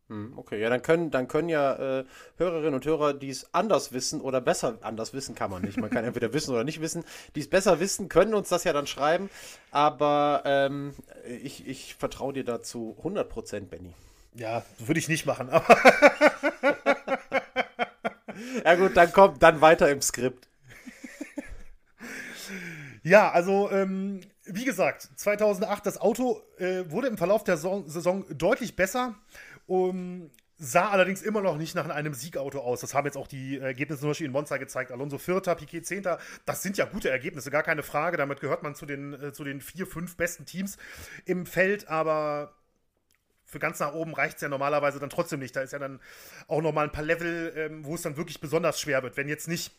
Hm, 0.09 0.33
okay, 0.37 0.59
ja, 0.59 0.69
dann 0.69 0.81
können, 0.81 1.11
dann 1.11 1.27
können 1.27 1.49
ja 1.49 1.99
äh, 1.99 2.05
Hörerinnen 2.37 2.73
und 2.73 2.85
Hörer, 2.85 3.13
die 3.13 3.29
es 3.29 3.53
anders 3.53 3.91
wissen 3.93 4.21
oder 4.21 4.41
besser 4.41 4.79
anders 4.81 5.13
wissen, 5.13 5.35
kann 5.35 5.51
man 5.51 5.61
nicht. 5.61 5.77
Man 5.77 5.91
kann 5.91 6.03
entweder 6.03 6.33
wissen 6.33 6.51
oder 6.51 6.63
nicht 6.63 6.81
wissen. 6.81 7.03
Die 7.35 7.41
es 7.41 7.49
besser 7.49 7.79
wissen, 7.79 8.09
können 8.09 8.33
uns 8.33 8.49
das 8.49 8.63
ja 8.63 8.73
dann 8.73 8.87
schreiben. 8.87 9.29
Aber 9.69 10.41
ähm, 10.45 10.95
ich, 11.43 11.67
ich 11.67 11.93
vertraue 11.93 12.33
dir 12.33 12.43
dazu 12.43 12.97
100%, 13.03 13.67
Benny. 13.67 13.93
Ja, 14.33 14.63
würde 14.79 14.99
ich 14.99 15.09
nicht 15.09 15.27
machen, 15.27 15.49
aber. 15.49 15.77
ja, 18.63 18.75
gut, 18.75 18.95
dann 18.95 19.11
kommt 19.11 19.41
dann 19.43 19.61
weiter 19.61 19.89
im 19.89 20.01
Skript. 20.01 20.47
Ja, 23.03 23.31
also, 23.31 23.71
ähm, 23.71 24.21
wie 24.45 24.65
gesagt, 24.65 25.09
2008, 25.15 25.85
das 25.85 25.99
Auto 25.99 26.41
äh, 26.57 26.89
wurde 26.89 27.07
im 27.07 27.17
Verlauf 27.17 27.43
der 27.43 27.57
Saison, 27.57 27.87
Saison 27.87 28.25
deutlich 28.29 28.75
besser. 28.75 29.15
Um, 29.67 30.31
sah 30.57 30.89
allerdings 30.89 31.21
immer 31.21 31.41
noch 31.41 31.57
nicht 31.57 31.75
nach 31.75 31.87
einem 31.87 32.13
Siegauto 32.13 32.59
aus. 32.59 32.81
Das 32.81 32.93
haben 32.93 33.05
jetzt 33.05 33.17
auch 33.17 33.27
die 33.27 33.59
Ergebnisse 33.59 34.01
zum 34.01 34.09
Beispiel 34.09 34.25
in 34.25 34.33
Monza 34.33 34.57
gezeigt. 34.57 34.91
Alonso 34.91 35.17
Vierter, 35.17 35.55
Piquet 35.55 35.83
Zehnter. 35.83 36.19
Das 36.45 36.61
sind 36.61 36.77
ja 36.77 36.85
gute 36.85 37.09
Ergebnisse, 37.09 37.49
gar 37.51 37.63
keine 37.63 37.83
Frage. 37.83 38.17
Damit 38.17 38.41
gehört 38.41 38.63
man 38.63 38.75
zu 38.75 38.85
den, 38.85 39.13
äh, 39.13 39.31
zu 39.31 39.43
den 39.43 39.61
vier, 39.61 39.87
fünf 39.87 40.17
besten 40.17 40.45
Teams 40.45 40.77
im 41.25 41.45
Feld. 41.45 41.87
Aber 41.87 42.53
für 43.49 43.59
ganz 43.59 43.79
nach 43.79 43.93
oben 43.93 44.13
reicht 44.13 44.35
es 44.35 44.41
ja 44.41 44.49
normalerweise 44.49 44.99
dann 44.99 45.09
trotzdem 45.09 45.39
nicht. 45.39 45.55
Da 45.55 45.61
ist 45.61 45.73
ja 45.73 45.79
dann 45.79 45.99
auch 46.47 46.61
nochmal 46.61 46.85
ein 46.85 46.91
paar 46.91 47.03
Level, 47.03 47.51
ähm, 47.55 47.83
wo 47.83 47.95
es 47.95 48.03
dann 48.03 48.15
wirklich 48.15 48.39
besonders 48.39 48.79
schwer 48.79 49.01
wird, 49.01 49.17
wenn 49.17 49.27
jetzt 49.27 49.47
nicht 49.47 49.71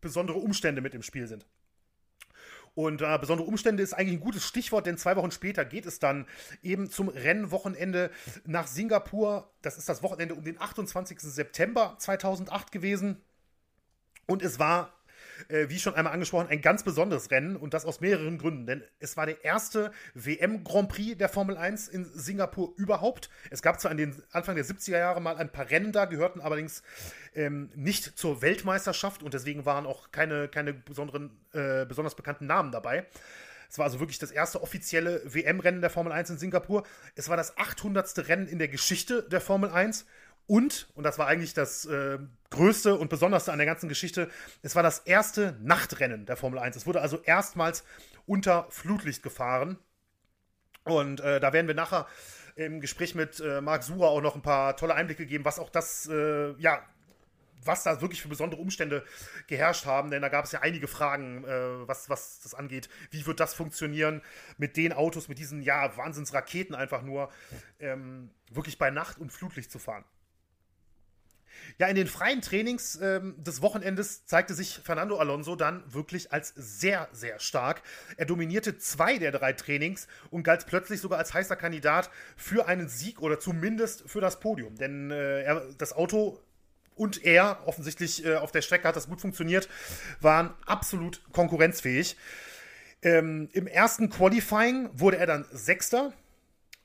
besondere 0.00 0.38
Umstände 0.38 0.80
mit 0.80 0.94
im 0.94 1.02
Spiel 1.02 1.26
sind. 1.26 1.46
Und 2.74 3.02
äh, 3.02 3.18
besondere 3.18 3.46
Umstände 3.48 3.82
ist 3.82 3.92
eigentlich 3.92 4.18
ein 4.18 4.20
gutes 4.20 4.46
Stichwort, 4.46 4.86
denn 4.86 4.96
zwei 4.96 5.16
Wochen 5.16 5.30
später 5.30 5.64
geht 5.64 5.84
es 5.84 5.98
dann 5.98 6.26
eben 6.62 6.88
zum 6.88 7.08
Rennwochenende 7.08 8.10
nach 8.46 8.66
Singapur. 8.66 9.52
Das 9.62 9.76
ist 9.76 9.88
das 9.88 10.02
Wochenende 10.02 10.34
um 10.34 10.44
den 10.44 10.60
28. 10.60 11.18
September 11.20 11.96
2008 11.98 12.72
gewesen. 12.72 13.20
Und 14.26 14.42
es 14.42 14.58
war 14.58 14.97
äh, 15.48 15.68
wie 15.68 15.78
schon 15.78 15.94
einmal 15.94 16.12
angesprochen, 16.12 16.48
ein 16.48 16.60
ganz 16.60 16.82
besonderes 16.82 17.30
Rennen 17.30 17.56
und 17.56 17.74
das 17.74 17.84
aus 17.84 18.00
mehreren 18.00 18.38
Gründen. 18.38 18.66
Denn 18.66 18.82
es 18.98 19.16
war 19.16 19.26
der 19.26 19.44
erste 19.44 19.92
WM-Grand 20.14 20.88
Prix 20.88 21.18
der 21.18 21.28
Formel 21.28 21.56
1 21.56 21.88
in 21.88 22.04
Singapur 22.04 22.72
überhaupt. 22.76 23.30
Es 23.50 23.62
gab 23.62 23.80
zwar 23.80 23.90
an 23.90 23.96
den 23.96 24.22
Anfang 24.32 24.56
der 24.56 24.64
70er 24.64 24.98
Jahre 24.98 25.20
mal 25.20 25.36
ein 25.36 25.50
paar 25.50 25.70
Rennen 25.70 25.92
da, 25.92 26.04
gehörten 26.04 26.40
allerdings 26.40 26.82
ähm, 27.34 27.70
nicht 27.74 28.18
zur 28.18 28.42
Weltmeisterschaft 28.42 29.22
und 29.22 29.34
deswegen 29.34 29.64
waren 29.64 29.86
auch 29.86 30.10
keine, 30.12 30.48
keine 30.48 30.74
besonderen, 30.74 31.30
äh, 31.52 31.86
besonders 31.86 32.14
bekannten 32.14 32.46
Namen 32.46 32.72
dabei. 32.72 33.06
Es 33.70 33.78
war 33.78 33.84
also 33.84 34.00
wirklich 34.00 34.18
das 34.18 34.30
erste 34.30 34.62
offizielle 34.62 35.22
WM-Rennen 35.26 35.82
der 35.82 35.90
Formel 35.90 36.12
1 36.12 36.30
in 36.30 36.38
Singapur. 36.38 36.84
Es 37.14 37.28
war 37.28 37.36
das 37.36 37.58
800. 37.58 38.28
Rennen 38.28 38.48
in 38.48 38.58
der 38.58 38.68
Geschichte 38.68 39.22
der 39.24 39.40
Formel 39.40 39.70
1 39.70 40.06
und, 40.48 40.88
und 40.94 41.04
das 41.04 41.18
war 41.18 41.26
eigentlich 41.26 41.52
das 41.52 41.84
äh, 41.84 42.18
Größte 42.48 42.96
und 42.96 43.10
Besonderste 43.10 43.52
an 43.52 43.58
der 43.58 43.66
ganzen 43.66 43.88
Geschichte, 43.88 44.30
es 44.62 44.74
war 44.74 44.82
das 44.82 45.00
erste 45.00 45.54
Nachtrennen 45.60 46.24
der 46.24 46.38
Formel 46.38 46.58
1. 46.58 46.74
Es 46.74 46.86
wurde 46.86 47.02
also 47.02 47.20
erstmals 47.22 47.84
unter 48.24 48.66
Flutlicht 48.70 49.22
gefahren. 49.22 49.78
Und 50.84 51.20
äh, 51.20 51.38
da 51.38 51.52
werden 51.52 51.66
wir 51.66 51.74
nachher 51.74 52.06
im 52.56 52.80
Gespräch 52.80 53.14
mit 53.14 53.40
äh, 53.40 53.60
Marc 53.60 53.82
Sucher 53.82 54.06
auch 54.08 54.22
noch 54.22 54.36
ein 54.36 54.42
paar 54.42 54.74
tolle 54.74 54.94
Einblicke 54.94 55.26
geben, 55.26 55.44
was 55.44 55.58
auch 55.58 55.68
das, 55.68 56.08
äh, 56.10 56.52
ja, 56.58 56.82
was 57.62 57.82
da 57.82 58.00
wirklich 58.00 58.22
für 58.22 58.28
besondere 58.28 58.62
Umstände 58.62 59.04
geherrscht 59.48 59.84
haben, 59.84 60.10
denn 60.10 60.22
da 60.22 60.30
gab 60.30 60.46
es 60.46 60.52
ja 60.52 60.60
einige 60.60 60.88
Fragen, 60.88 61.44
äh, 61.44 61.86
was, 61.86 62.08
was 62.08 62.40
das 62.40 62.54
angeht. 62.54 62.88
Wie 63.10 63.26
wird 63.26 63.38
das 63.38 63.52
funktionieren 63.52 64.22
mit 64.56 64.78
den 64.78 64.94
Autos, 64.94 65.28
mit 65.28 65.38
diesen, 65.38 65.60
ja, 65.60 65.94
Wahnsinnsraketen 65.98 66.74
einfach 66.74 67.02
nur, 67.02 67.30
ähm, 67.80 68.30
wirklich 68.50 68.78
bei 68.78 68.88
Nacht 68.90 69.18
und 69.18 69.30
Flutlicht 69.30 69.70
zu 69.70 69.78
fahren? 69.78 70.06
Ja, 71.78 71.86
in 71.86 71.96
den 71.96 72.06
freien 72.06 72.40
Trainings 72.40 72.98
ähm, 73.00 73.34
des 73.38 73.62
Wochenendes 73.62 74.26
zeigte 74.26 74.54
sich 74.54 74.80
Fernando 74.82 75.18
Alonso 75.18 75.56
dann 75.56 75.82
wirklich 75.92 76.32
als 76.32 76.52
sehr, 76.56 77.08
sehr 77.12 77.38
stark. 77.38 77.82
Er 78.16 78.26
dominierte 78.26 78.78
zwei 78.78 79.18
der 79.18 79.32
drei 79.32 79.52
Trainings 79.52 80.08
und 80.30 80.42
galt 80.42 80.66
plötzlich 80.66 81.00
sogar 81.00 81.18
als 81.18 81.34
heißer 81.34 81.56
Kandidat 81.56 82.10
für 82.36 82.66
einen 82.66 82.88
Sieg 82.88 83.20
oder 83.20 83.38
zumindest 83.38 84.04
für 84.08 84.20
das 84.20 84.40
Podium. 84.40 84.76
Denn 84.76 85.10
äh, 85.10 85.42
er, 85.42 85.62
das 85.78 85.92
Auto 85.92 86.40
und 86.98 87.24
er, 87.24 87.60
offensichtlich 87.66 88.24
äh, 88.24 88.36
auf 88.36 88.50
der 88.50 88.62
Strecke 88.62 88.88
hat 88.88 88.96
das 88.96 89.08
gut 89.08 89.20
funktioniert, 89.20 89.68
waren 90.20 90.52
absolut 90.66 91.22
konkurrenzfähig. 91.32 92.16
Ähm, 93.02 93.48
Im 93.52 93.68
ersten 93.68 94.10
Qualifying 94.10 94.90
wurde 94.92 95.18
er 95.18 95.26
dann 95.26 95.46
Sechster 95.52 96.12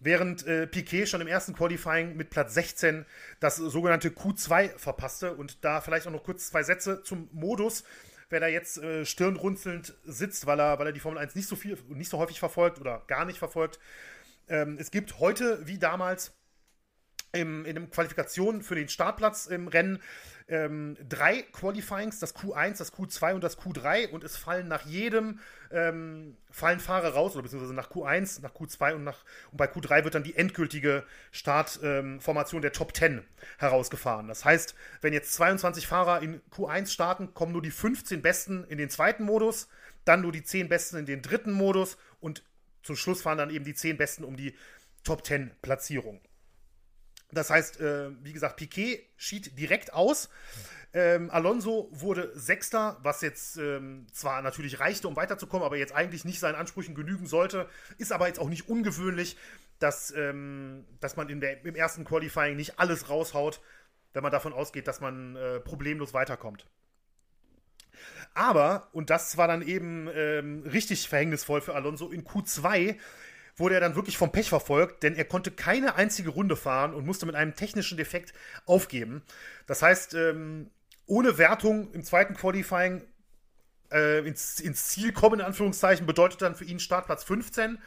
während 0.04 0.46
äh, 0.46 0.68
Piquet 0.68 1.08
schon 1.08 1.22
im 1.22 1.28
ersten 1.28 1.54
Qualifying 1.54 2.16
mit 2.16 2.30
Platz 2.30 2.54
16 2.54 3.06
das 3.40 3.58
sogenannte 3.58 4.10
Q2 4.10 4.78
verpasste. 4.78 5.34
Und 5.34 5.64
da 5.64 5.82
vielleicht 5.82 6.08
auch 6.08 6.12
noch 6.12 6.24
kurz 6.24 6.50
zwei 6.50 6.64
Sätze 6.64 7.02
zum 7.04 7.30
Modus. 7.32 7.84
Wer 8.30 8.40
da 8.40 8.48
jetzt 8.48 8.78
äh, 8.78 9.06
stirnrunzelnd 9.06 9.94
sitzt, 10.06 10.46
weil 10.46 10.60
er, 10.60 10.80
weil 10.80 10.88
er 10.88 10.94
die 10.94 11.00
Formel 11.00 11.20
1 11.20 11.36
nicht 11.36 11.48
so 11.48 11.56
viel, 11.56 11.78
nicht 11.90 12.10
so 12.10 12.18
häufig 12.18 12.40
verfolgt 12.40 12.80
oder 12.80 13.04
gar 13.08 13.26
nicht 13.26 13.40
verfolgt. 13.40 13.80
Ähm, 14.48 14.78
es 14.80 14.92
gibt 14.92 15.20
heute 15.20 15.66
wie 15.68 15.78
damals 15.78 16.34
im, 17.34 17.66
in 17.66 17.76
den 17.76 17.90
Qualifikationen 17.90 18.62
für 18.62 18.76
den 18.76 18.88
Startplatz 18.88 19.48
im 19.48 19.68
Rennen 19.68 20.00
ähm, 20.48 20.98
drei 21.08 21.42
Qualifyings, 21.42 22.20
das 22.20 22.36
Q1, 22.36 22.78
das 22.78 22.94
Q2 22.94 23.34
und 23.34 23.44
das 23.44 23.58
Q3 23.58 24.10
und 24.10 24.24
es 24.24 24.38
fallen 24.38 24.68
nach 24.68 24.86
jedem 24.86 25.40
ähm, 25.72 26.38
fallen 26.52 26.80
Fahrer 26.80 27.14
raus 27.14 27.34
oder 27.34 27.44
beziehungsweise 27.44 27.74
nach 27.74 27.90
Q1, 27.90 28.42
nach 28.42 28.54
Q2 28.54 28.94
und, 28.96 29.04
nach, 29.04 29.24
und 29.52 29.58
bei 29.58 29.66
Q3 29.66 30.04
wird 30.04 30.16
dann 30.16 30.24
die 30.24 30.36
endgültige 30.36 31.06
Startformation 31.32 32.60
ähm, 32.60 32.62
der 32.62 32.74
Top 32.74 32.96
10 32.96 33.24
herausgefahren. 33.58 34.28
Das 34.28 34.46
heißt, 34.46 34.76
wenn 35.02 35.14
jetzt 35.14 35.34
22 35.34 35.88
Fahrer 35.88 36.22
in 36.22 36.42
Q1 36.52 36.88
starten, 36.88 37.34
kommen 37.34 37.54
nur 37.54 37.62
die 37.62 37.72
15 37.72 38.22
Besten 38.22 38.64
in 38.66 38.78
den 38.78 38.90
zweiten 38.90 39.24
Modus, 39.24 39.70
dann 40.06 40.22
nur 40.22 40.32
die 40.32 40.44
10 40.44 40.70
Besten 40.70 40.98
in 40.98 41.06
den 41.06 41.22
dritten 41.22 41.54
Modus 41.54 41.98
und 42.20 42.44
zum 42.84 42.98
Schluss 42.98 43.22
fahren 43.22 43.38
dann 43.38 43.50
eben 43.50 43.66
die 43.66 43.74
10 43.74 43.98
Besten 43.98 44.24
um 44.26 44.36
die 44.36 44.56
Top 45.04 45.26
10 45.26 45.52
Platzierung. 45.62 46.22
Das 47.34 47.50
heißt, 47.50 47.80
äh, 47.80 48.10
wie 48.24 48.34
gesagt, 48.34 48.58
Piquet 48.58 49.08
schied 49.18 49.58
direkt 49.58 49.94
aus. 49.94 50.30
Ähm, 50.96 51.32
Alonso 51.32 51.90
wurde 51.92 52.32
Sechster, 52.36 52.98
was 53.02 53.22
jetzt 53.22 53.58
ähm, 53.58 54.06
zwar 54.12 54.44
natürlich 54.44 54.80
reichte, 54.80 55.08
um 55.08 55.16
weiterzukommen, 55.16 55.66
aber 55.66 55.78
jetzt 55.78 55.94
eigentlich 55.94 56.24
nicht 56.24 56.40
seinen 56.40 56.56
Ansprüchen 56.56 56.94
genügen 56.94 57.26
sollte. 57.26 57.68
Ist 57.98 58.12
aber 58.12 58.28
jetzt 58.28 58.40
auch 58.40 58.50
nicht 58.50 58.70
ungewöhnlich, 58.70 59.36
dass, 59.80 60.12
ähm, 60.16 60.86
dass 61.00 61.16
man 61.16 61.28
der, 61.40 61.66
im 61.66 61.76
ersten 61.76 62.06
Qualifying 62.06 62.56
nicht 62.56 62.80
alles 62.80 63.10
raushaut, 63.10 63.60
wenn 64.14 64.22
man 64.22 64.32
davon 64.32 64.54
ausgeht, 64.54 64.88
dass 64.88 65.02
man 65.02 65.36
äh, 65.36 65.60
problemlos 65.60 66.14
weiterkommt. 66.14 66.68
Aber, 68.36 68.90
und 68.94 69.10
das 69.10 69.38
war 69.38 69.48
dann 69.48 69.62
eben 69.62 70.08
ähm, 70.14 70.64
richtig 70.64 71.08
verhängnisvoll 71.08 71.62
für 71.62 71.74
Alonso, 71.74 72.10
in 72.10 72.24
Q2 72.24 72.98
wurde 73.56 73.76
er 73.76 73.82
dann 73.82 73.96
wirklich 73.96 74.18
vom 74.18 74.32
Pech 74.32 74.50
verfolgt, 74.50 75.04
denn 75.04 75.16
er 75.16 75.26
konnte 75.26 75.52
keine 75.52 75.96
einzige 75.96 76.30
Runde 76.30 76.56
fahren 76.56 76.94
und 76.94 77.06
musste 77.06 77.26
mit 77.26 77.36
einem 77.36 77.56
technischen 77.56 77.98
Defekt 77.98 78.34
aufgeben. 78.66 79.24
Das 79.68 79.82
heißt, 79.82 80.16
ähm, 80.16 80.72
ohne 81.06 81.38
Wertung 81.38 81.92
im 81.94 82.04
zweiten 82.04 82.34
Qualifying 82.34 83.04
äh, 83.92 84.28
ins, 84.28 84.60
ins, 84.60 84.88
Ziel 84.88 85.14
kommen, 85.14 85.40
in 85.40 85.46
Anführungszeichen, 85.46 86.06
bedeutet 86.06 86.42
dann 86.42 86.56
für 86.56 86.66
ihn 86.66 86.80
Startplatz 86.80 87.24
15. 87.24 87.78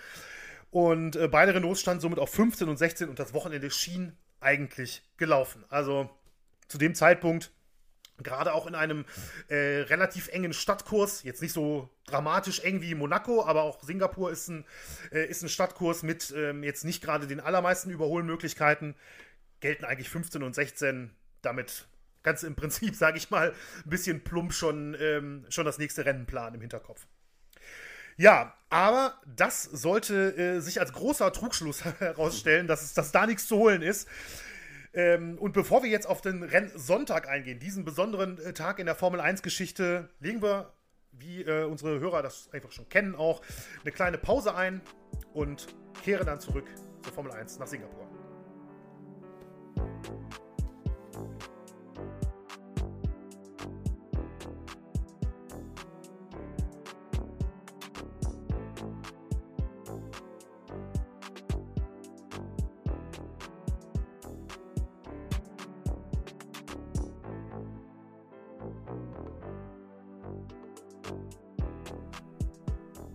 Und 0.71 1.17
äh, 1.17 1.29
beide 1.29 1.55
Renaults 1.55 1.81
standen 1.81 2.01
somit 2.01 2.19
auf 2.19 2.31
15 2.31 2.69
und 2.69 2.77
16 2.77 3.09
und 3.09 3.19
das 3.19 3.35
Wochenende 3.35 3.71
schien 3.71 4.17
eigentlich 4.41 5.03
gelaufen. 5.17 5.65
Also 5.69 6.11
zu 6.69 6.79
dem 6.79 6.95
Zeitpunkt 6.95 7.51
Gerade 8.23 8.55
auch 8.55 8.67
in 8.67 8.75
einem 8.75 9.05
äh, 9.49 9.83
relativ 9.83 10.29
engen 10.29 10.53
Stadtkurs, 10.53 11.23
jetzt 11.23 11.43
nicht 11.43 11.53
so 11.53 11.91
dramatisch 12.07 12.61
eng 12.61 12.81
wie 12.81 12.95
Monaco, 12.95 13.45
aber 13.45 13.63
auch 13.63 13.83
Singapur 13.83 14.31
ist 14.31 14.49
ein, 14.49 14.65
äh, 15.13 15.27
ist 15.27 15.43
ein 15.43 15.49
Stadtkurs 15.49 16.03
mit 16.03 16.33
ähm, 16.37 16.63
jetzt 16.63 16.85
nicht 16.85 17.03
gerade 17.03 17.27
den 17.27 17.41
allermeisten 17.41 17.91
Überholmöglichkeiten. 17.91 18.95
Gelten 19.61 19.85
eigentlich 19.85 20.09
15 20.09 20.43
und 20.43 20.55
16 20.55 21.11
damit 21.43 21.87
ganz 22.23 22.43
im 22.43 22.57
Prinzip, 22.57 22.95
sage 22.97 23.19
ich 23.19 23.31
mal, 23.31 23.55
ein 23.85 23.91
bisschen 23.91 24.23
plump 24.25 24.53
schon, 24.53 24.97
ähm, 25.01 25.47
schon 25.49 25.65
das 25.65 25.79
nächste 25.79 26.05
Rennen 26.05 26.27
planen 26.27 26.57
im 26.57 26.61
Hinterkopf. 26.61 27.07
Ja, 28.19 28.55
aber 28.71 29.21
das 29.27 29.63
sollte 29.63 30.37
äh, 30.37 30.61
sich 30.61 30.81
als 30.81 30.93
großer 30.93 31.33
Trugschluss 31.33 31.85
herausstellen, 31.99 32.67
dass, 32.67 32.95
dass 32.95 33.13
da 33.13 33.27
nichts 33.27 33.47
zu 33.47 33.57
holen 33.57 33.83
ist. 33.83 34.09
Ähm, 34.97 35.37
und 35.39 35.53
bevor 35.53 35.83
wir 35.83 35.91
jetzt 35.91 36.07
auf 36.07 36.23
den 36.23 36.43
Rennsonntag 36.43 37.29
eingehen, 37.29 37.61
diesen 37.61 37.85
besonderen 37.85 38.39
äh, 38.39 38.55
Tag 38.55 38.79
in 38.79 38.87
der 38.87 38.95
Formel 38.95 39.21
1-Geschichte, 39.21 40.09
legen 40.21 40.41
wir, 40.41 40.73
wie 41.13 41.43
äh, 41.43 41.65
unsere 41.65 42.01
Hörer 42.01 42.23
das 42.23 42.49
einfach 42.53 42.73
schon 42.73 42.89
kennen, 42.89 43.15
auch 43.15 43.43
eine 43.83 43.93
kleine 43.93 44.17
Pause 44.17 44.55
ein 44.55 44.81
und 45.35 45.67
kehren 46.03 46.27
dann 46.27 46.41
zurück 46.41 46.67
zur 47.03 47.13
Formel 47.13 47.33
1 47.33 47.59
nach 47.59 47.67
Singapur. 47.67 48.16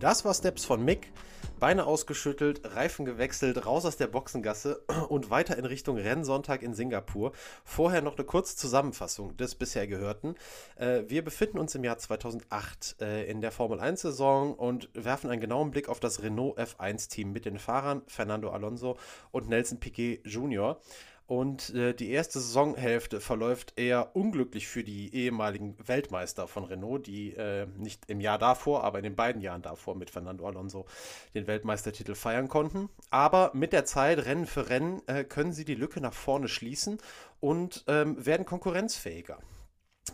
Das 0.01 0.25
war 0.25 0.33
Steps 0.33 0.65
von 0.65 0.83
Mick. 0.83 1.11
Beine 1.59 1.85
ausgeschüttelt, 1.85 2.61
Reifen 2.75 3.05
gewechselt, 3.05 3.67
raus 3.67 3.85
aus 3.85 3.97
der 3.97 4.07
Boxengasse 4.07 4.81
und 5.09 5.29
weiter 5.29 5.59
in 5.59 5.65
Richtung 5.65 5.95
Rennsonntag 5.95 6.63
in 6.63 6.73
Singapur. 6.73 7.33
Vorher 7.63 8.01
noch 8.01 8.15
eine 8.17 8.25
kurze 8.25 8.57
Zusammenfassung 8.57 9.37
des 9.37 9.53
bisher 9.53 9.85
Gehörten. 9.85 10.33
Äh, 10.75 11.03
wir 11.05 11.23
befinden 11.23 11.59
uns 11.59 11.75
im 11.75 11.83
Jahr 11.83 11.99
2008 11.99 12.95
äh, 12.99 13.29
in 13.29 13.41
der 13.41 13.51
Formel 13.51 13.79
1-Saison 13.79 14.55
und 14.55 14.89
werfen 14.95 15.29
einen 15.29 15.39
genauen 15.39 15.69
Blick 15.69 15.87
auf 15.87 15.99
das 15.99 16.23
Renault 16.23 16.57
F1-Team 16.57 17.31
mit 17.31 17.45
den 17.45 17.59
Fahrern 17.59 18.01
Fernando 18.07 18.49
Alonso 18.49 18.97
und 19.29 19.49
Nelson 19.49 19.79
Piquet 19.79 20.21
Jr. 20.25 20.81
Und 21.31 21.73
äh, 21.75 21.93
die 21.93 22.11
erste 22.11 22.41
Saisonhälfte 22.41 23.21
verläuft 23.21 23.79
eher 23.79 24.17
unglücklich 24.17 24.67
für 24.67 24.83
die 24.83 25.15
ehemaligen 25.15 25.77
Weltmeister 25.87 26.45
von 26.45 26.65
Renault, 26.65 27.07
die 27.07 27.31
äh, 27.31 27.67
nicht 27.77 28.09
im 28.09 28.19
Jahr 28.19 28.37
davor, 28.37 28.83
aber 28.83 28.97
in 28.97 29.05
den 29.05 29.15
beiden 29.15 29.41
Jahren 29.41 29.61
davor 29.61 29.95
mit 29.95 30.09
Fernando 30.09 30.45
Alonso 30.45 30.87
den 31.33 31.47
Weltmeistertitel 31.47 32.15
feiern 32.15 32.49
konnten. 32.49 32.89
Aber 33.11 33.51
mit 33.53 33.71
der 33.71 33.85
Zeit, 33.85 34.25
Rennen 34.25 34.45
für 34.45 34.67
Rennen, 34.67 35.01
äh, 35.07 35.23
können 35.23 35.53
sie 35.53 35.63
die 35.63 35.75
Lücke 35.75 36.01
nach 36.01 36.11
vorne 36.11 36.49
schließen 36.49 36.97
und 37.39 37.85
ähm, 37.87 38.25
werden 38.25 38.45
konkurrenzfähiger. 38.45 39.39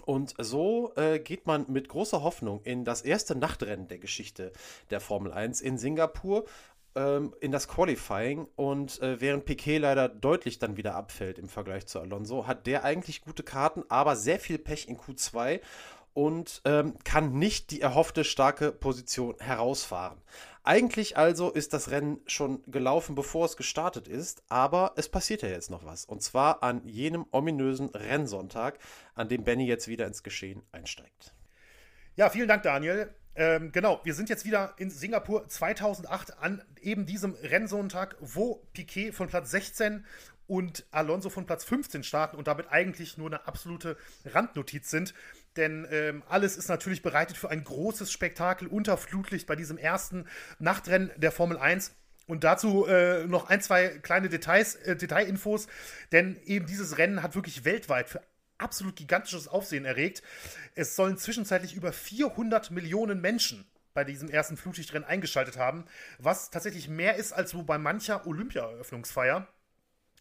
Und 0.05 0.35
so 0.37 0.93
äh, 0.97 1.17
geht 1.17 1.47
man 1.47 1.65
mit 1.67 1.89
großer 1.89 2.21
Hoffnung 2.21 2.61
in 2.63 2.85
das 2.85 3.01
erste 3.01 3.35
Nachtrennen 3.35 3.87
der 3.87 3.97
Geschichte 3.97 4.51
der 4.91 4.99
Formel 4.99 5.33
1 5.33 5.61
in 5.61 5.79
Singapur 5.79 6.45
ähm, 6.97 7.33
in 7.39 7.51
das 7.51 7.67
Qualifying 7.67 8.47
und 8.55 9.01
äh, 9.01 9.21
während 9.21 9.45
Piquet 9.45 9.77
leider 9.77 10.09
deutlich 10.09 10.57
dann 10.57 10.75
wieder 10.75 10.95
abfällt 10.95 11.37
im 11.37 11.47
Vergleich 11.47 11.85
zu 11.85 11.99
Alonso, 11.99 12.47
hat 12.47 12.65
der 12.65 12.83
eigentlich 12.83 13.21
gute 13.21 13.43
Karten, 13.43 13.83
aber 13.87 14.15
sehr 14.15 14.39
viel 14.39 14.57
Pech 14.57 14.87
in 14.89 14.97
Q2 14.97 15.61
und 16.13 16.63
ähm, 16.65 16.95
kann 17.03 17.37
nicht 17.37 17.69
die 17.69 17.81
erhoffte 17.81 18.23
starke 18.23 18.71
Position 18.71 19.35
herausfahren. 19.39 20.19
Eigentlich 20.63 21.15
also 21.15 21.51
ist 21.51 21.73
das 21.73 21.91
Rennen 21.91 22.19
schon 22.25 22.63
gelaufen, 22.65 23.13
bevor 23.13 23.45
es 23.45 23.55
gestartet 23.55 24.07
ist, 24.07 24.41
aber 24.49 24.93
es 24.95 25.07
passiert 25.07 25.43
ja 25.43 25.49
jetzt 25.49 25.69
noch 25.69 25.85
was. 25.85 26.05
Und 26.05 26.23
zwar 26.23 26.63
an 26.63 26.81
jenem 26.87 27.27
ominösen 27.31 27.89
Rennsonntag, 27.89 28.79
an 29.13 29.29
dem 29.29 29.43
Benny 29.43 29.67
jetzt 29.67 29.87
wieder 29.87 30.07
ins 30.07 30.23
Geschehen 30.23 30.63
einsteigt. 30.71 31.35
Ja, 32.15 32.31
vielen 32.31 32.47
Dank, 32.47 32.63
Daniel. 32.63 33.13
Ähm, 33.39 33.71
genau, 33.71 34.01
wir 34.03 34.15
sind 34.15 34.29
jetzt 34.29 34.45
wieder 34.45 34.73
in 34.77 34.89
Singapur 34.89 35.47
2008 35.47 36.39
an 36.39 36.63
eben 36.81 37.05
diesem 37.05 37.35
Rennsonntag, 37.35 38.15
wo 38.19 38.67
Piquet 38.73 39.11
von 39.11 39.27
Platz 39.27 39.51
16 39.51 40.03
und 40.47 40.87
Alonso 40.89 41.29
von 41.29 41.45
Platz 41.45 41.63
15 41.63 42.03
starten 42.03 42.35
und 42.35 42.47
damit 42.47 42.71
eigentlich 42.71 43.15
nur 43.19 43.27
eine 43.27 43.45
absolute 43.45 43.95
Randnotiz 44.25 44.89
sind. 44.89 45.13
Denn 45.55 45.87
ähm, 45.91 46.23
alles 46.27 46.57
ist 46.57 46.67
natürlich 46.67 47.03
bereitet 47.03 47.37
für 47.37 47.51
ein 47.51 47.63
großes 47.63 48.11
Spektakel 48.11 48.67
unter 48.67 48.97
Flutlicht 48.97 49.45
bei 49.45 49.55
diesem 49.55 49.77
ersten 49.77 50.25
Nachtrennen 50.57 51.11
der 51.17 51.31
Formel 51.31 51.57
1. 51.59 51.93
Und 52.25 52.43
dazu 52.43 52.87
äh, 52.87 53.27
noch 53.27 53.49
ein, 53.49 53.61
zwei 53.61 53.99
kleine 53.99 54.29
Details, 54.29 54.75
äh, 54.77 54.95
Detailinfos, 54.95 55.67
denn 56.11 56.37
eben 56.43 56.65
dieses 56.65 56.97
Rennen 56.97 57.21
hat 57.21 57.35
wirklich 57.35 57.65
weltweit 57.65 58.09
für 58.09 58.21
absolut 58.57 58.95
gigantisches 58.95 59.47
Aufsehen 59.47 59.85
erregt. 59.85 60.23
Es 60.75 60.95
sollen 60.95 61.17
zwischenzeitlich 61.17 61.75
über 61.75 61.91
400 61.91 62.71
Millionen 62.71 63.21
Menschen 63.21 63.65
bei 63.93 64.03
diesem 64.03 64.29
ersten 64.29 64.57
Flutlichtrennen 64.57 65.07
eingeschaltet 65.07 65.57
haben, 65.57 65.85
was 66.19 66.51
tatsächlich 66.51 66.87
mehr 66.87 67.15
ist 67.15 67.33
als 67.33 67.55
wo 67.55 67.63
bei 67.63 67.79
mancher 67.79 68.27
Olympia-Eröffnungsfeier. 68.27 69.47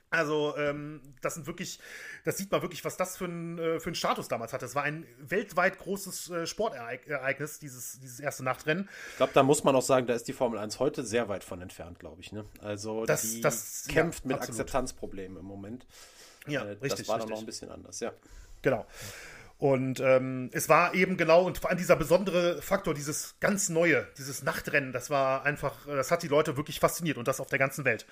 Also, 0.09 0.57
ähm, 0.57 1.03
das 1.21 1.35
sind 1.35 1.47
wirklich, 1.47 1.81
das 2.25 2.39
sieht 2.39 2.51
man 2.53 2.63
wirklich, 2.63 2.85
was 2.85 2.97
das 2.97 3.17
für 3.17 3.25
ein, 3.25 3.59
äh, 3.59 3.81
für 3.81 3.89
einen 3.89 3.97
Status 3.97 4.29
damals 4.29 4.53
hatte. 4.53 4.65
Es 4.65 4.75
war 4.77 4.85
ein 4.85 5.05
weltweit 5.19 5.79
großes 5.79 6.31
äh, 6.31 6.47
Sportereignis, 6.47 7.59
dieses, 7.59 7.99
dieses 7.99 8.21
erste 8.21 8.45
Nachtrennen. 8.45 8.89
Ich 9.11 9.17
glaube, 9.17 9.33
da 9.35 9.43
muss 9.43 9.65
man 9.65 9.75
auch 9.75 9.83
sagen, 9.83 10.07
da 10.07 10.15
ist 10.15 10.29
die 10.29 10.33
Formel 10.33 10.59
1 10.59 10.79
heute 10.79 11.05
sehr 11.05 11.29
weit 11.29 11.43
von 11.43 11.61
entfernt, 11.61 11.99
glaube 11.99 12.21
ich. 12.21 12.31
Ne? 12.31 12.45
Also, 12.61 13.05
das, 13.05 13.23
die 13.23 13.41
das, 13.41 13.87
kämpft 13.89 14.25
ja, 14.25 14.29
mit 14.29 14.37
absolut. 14.37 14.61
Akzeptanzproblemen 14.61 15.39
im 15.39 15.45
Moment. 15.45 15.87
Ja, 16.47 16.65
äh, 16.65 16.73
richtig. 16.73 17.07
Das 17.07 17.09
war 17.09 17.17
richtig. 17.17 17.31
noch 17.31 17.41
ein 17.41 17.47
bisschen 17.47 17.71
anders, 17.71 18.01
ja. 18.01 18.13
Genau. 18.63 18.87
Und 19.59 20.01
ähm, 20.01 20.51
es 20.53 20.69
war 20.69 20.95
eben 20.95 21.17
genau, 21.17 21.45
und 21.45 21.59
vor 21.59 21.71
allem 21.71 21.79
dieser 21.79 21.97
besondere 21.97 22.61
Faktor, 22.61 22.93
dieses 22.93 23.37
ganz 23.41 23.71
Neue, 23.71 24.07
dieses 24.19 24.43
Nachtrennen, 24.43 24.93
das 24.93 25.09
war 25.09 25.45
einfach, 25.45 25.87
das 25.87 26.11
hat 26.11 26.23
die 26.23 26.29
Leute 26.29 26.59
wirklich 26.59 26.79
fasziniert 26.79 27.17
und 27.17 27.27
das 27.27 27.41
auf 27.41 27.49
der 27.49 27.59
ganzen 27.59 27.85
Welt. 27.87 28.07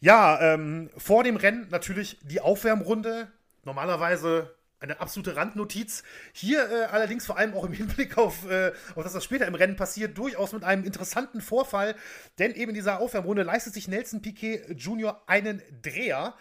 Ja, 0.00 0.40
ähm, 0.40 0.90
vor 0.96 1.22
dem 1.22 1.36
Rennen 1.36 1.68
natürlich 1.70 2.18
die 2.22 2.40
Aufwärmrunde. 2.40 3.28
Normalerweise 3.64 4.54
eine 4.80 5.00
absolute 5.00 5.36
Randnotiz. 5.36 6.02
Hier 6.32 6.70
äh, 6.70 6.84
allerdings 6.86 7.26
vor 7.26 7.36
allem 7.36 7.54
auch 7.54 7.64
im 7.64 7.72
Hinblick 7.74 8.16
auf, 8.16 8.48
äh, 8.48 8.72
auf 8.94 9.04
das, 9.04 9.14
was 9.14 9.24
später 9.24 9.46
im 9.46 9.54
Rennen 9.54 9.76
passiert, 9.76 10.16
durchaus 10.18 10.52
mit 10.52 10.64
einem 10.64 10.84
interessanten 10.84 11.40
Vorfall. 11.40 11.94
Denn 12.38 12.52
eben 12.54 12.70
in 12.70 12.74
dieser 12.74 13.00
Aufwärmrunde 13.00 13.42
leistet 13.42 13.74
sich 13.74 13.88
Nelson 13.88 14.22
Piquet 14.22 14.66
Jr. 14.76 15.22
einen 15.26 15.62
Dreher 15.82 16.34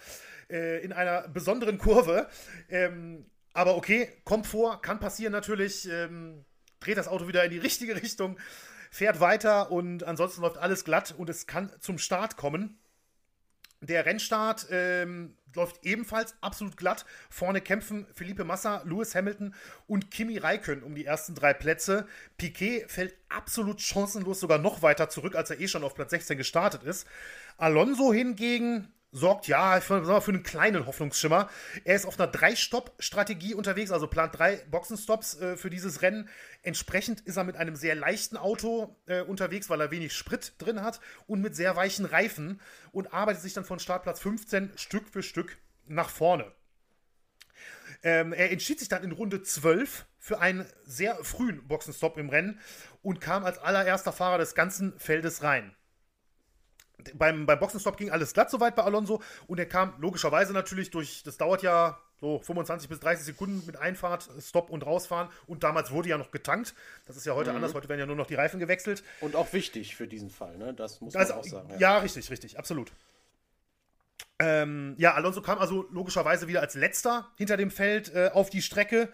äh, 0.49 0.83
in 0.83 0.93
einer 0.93 1.27
besonderen 1.27 1.77
Kurve. 1.77 2.29
Ähm, 2.69 3.25
aber 3.53 3.75
okay, 3.75 4.09
kommt 4.23 4.47
vor, 4.47 4.81
kann 4.81 4.99
passieren 4.99 5.31
natürlich. 5.31 5.89
Ähm, 5.89 6.45
dreht 6.79 6.97
das 6.97 7.07
Auto 7.07 7.27
wieder 7.27 7.43
in 7.43 7.51
die 7.51 7.57
richtige 7.57 7.95
Richtung, 7.95 8.37
fährt 8.91 9.19
weiter 9.19 9.71
und 9.71 10.03
ansonsten 10.03 10.41
läuft 10.41 10.57
alles 10.57 10.85
glatt 10.85 11.13
und 11.17 11.29
es 11.29 11.47
kann 11.47 11.71
zum 11.79 11.97
Start 11.97 12.37
kommen. 12.37 12.77
Der 13.81 14.05
Rennstart 14.05 14.67
ähm, 14.71 15.37
läuft 15.55 15.85
ebenfalls 15.85 16.35
absolut 16.41 16.77
glatt. 16.77 17.05
Vorne 17.29 17.61
kämpfen 17.61 18.07
Felipe 18.13 18.43
Massa, 18.43 18.81
Lewis 18.85 19.13
Hamilton 19.13 19.53
und 19.85 20.09
Kimi 20.09 20.37
Räikkönen 20.37 20.83
um 20.83 20.95
die 20.95 21.05
ersten 21.05 21.35
drei 21.35 21.53
Plätze. 21.53 22.07
Piquet 22.37 22.85
fällt 22.87 23.15
absolut 23.29 23.81
chancenlos 23.81 24.39
sogar 24.39 24.57
noch 24.57 24.81
weiter 24.81 25.09
zurück, 25.09 25.35
als 25.35 25.51
er 25.51 25.59
eh 25.59 25.67
schon 25.67 25.83
auf 25.83 25.93
Platz 25.93 26.09
16 26.09 26.37
gestartet 26.37 26.83
ist. 26.83 27.07
Alonso 27.57 28.11
hingegen 28.11 28.91
sorgt 29.11 29.47
ja 29.47 29.79
für, 29.79 30.21
für 30.21 30.31
einen 30.31 30.43
kleinen 30.43 30.85
Hoffnungsschimmer. 30.85 31.49
Er 31.85 31.95
ist 31.95 32.05
auf 32.05 32.19
einer 32.19 32.31
Drei-Stopp-Strategie 32.31 33.53
unterwegs, 33.53 33.91
also 33.91 34.07
plant 34.07 34.37
drei 34.37 34.57
Boxenstops 34.69 35.39
äh, 35.39 35.57
für 35.57 35.69
dieses 35.69 36.01
Rennen. 36.01 36.29
Entsprechend 36.61 37.21
ist 37.21 37.37
er 37.37 37.43
mit 37.43 37.55
einem 37.55 37.75
sehr 37.75 37.95
leichten 37.95 38.37
Auto 38.37 38.97
äh, 39.05 39.21
unterwegs, 39.21 39.69
weil 39.69 39.81
er 39.81 39.91
wenig 39.91 40.13
Sprit 40.13 40.53
drin 40.57 40.81
hat 40.81 40.99
und 41.25 41.41
mit 41.41 41.55
sehr 41.55 41.75
weichen 41.75 42.05
Reifen 42.05 42.61
und 42.91 43.13
arbeitet 43.13 43.41
sich 43.41 43.53
dann 43.53 43.65
von 43.65 43.79
Startplatz 43.79 44.19
15 44.19 44.71
Stück 44.75 45.09
für 45.09 45.23
Stück 45.23 45.57
nach 45.85 46.09
vorne. 46.09 46.51
Ähm, 48.03 48.33
er 48.33 48.51
entschied 48.51 48.79
sich 48.79 48.89
dann 48.89 49.03
in 49.03 49.11
Runde 49.11 49.41
12 49.41 50.05
für 50.19 50.39
einen 50.39 50.65
sehr 50.83 51.15
frühen 51.23 51.67
Boxenstopp 51.67 52.17
im 52.17 52.29
Rennen 52.29 52.59
und 53.01 53.21
kam 53.21 53.45
als 53.45 53.57
allererster 53.57 54.11
Fahrer 54.11 54.37
des 54.37 54.53
ganzen 54.53 54.99
Feldes 54.99 55.41
rein 55.41 55.76
beim, 57.15 57.45
beim 57.45 57.59
Boxenstopp 57.59 57.97
ging 57.97 58.11
alles 58.11 58.33
glatt 58.33 58.49
soweit 58.49 58.75
bei 58.75 58.83
Alonso 58.83 59.21
und 59.47 59.59
er 59.59 59.65
kam 59.65 59.93
logischerweise 59.99 60.53
natürlich 60.53 60.91
durch, 60.91 61.23
das 61.23 61.37
dauert 61.37 61.63
ja 61.63 61.99
so 62.19 62.39
25 62.39 62.89
bis 62.89 62.99
30 62.99 63.25
Sekunden 63.25 63.63
mit 63.65 63.77
Einfahrt, 63.77 64.27
Stopp 64.41 64.69
und 64.69 64.85
rausfahren 64.85 65.29
und 65.45 65.63
damals 65.63 65.91
wurde 65.91 66.09
ja 66.09 66.17
noch 66.17 66.31
getankt. 66.31 66.73
Das 67.05 67.15
ist 67.15 67.25
ja 67.25 67.35
heute 67.35 67.51
mhm. 67.51 67.57
anders, 67.57 67.73
heute 67.73 67.89
werden 67.89 67.99
ja 67.99 68.05
nur 68.05 68.15
noch 68.15 68.27
die 68.27 68.35
Reifen 68.35 68.59
gewechselt. 68.59 69.03
Und 69.21 69.35
auch 69.35 69.53
wichtig 69.53 69.95
für 69.95 70.07
diesen 70.07 70.29
Fall, 70.29 70.57
ne? 70.57 70.73
Das 70.73 70.99
muss 71.01 71.13
man 71.13 71.31
auch 71.31 71.43
sagen. 71.43 71.69
Ja. 71.73 71.77
ja, 71.77 71.97
richtig, 71.99 72.29
richtig, 72.31 72.57
absolut. 72.57 72.91
Ähm, 74.39 74.95
ja, 74.97 75.13
Alonso 75.13 75.41
kam 75.41 75.57
also 75.57 75.87
logischerweise 75.91 76.47
wieder 76.47 76.61
als 76.61 76.75
letzter 76.75 77.27
hinter 77.37 77.57
dem 77.57 77.71
Feld 77.71 78.13
äh, 78.13 78.29
auf 78.33 78.49
die 78.49 78.61
Strecke. 78.61 79.09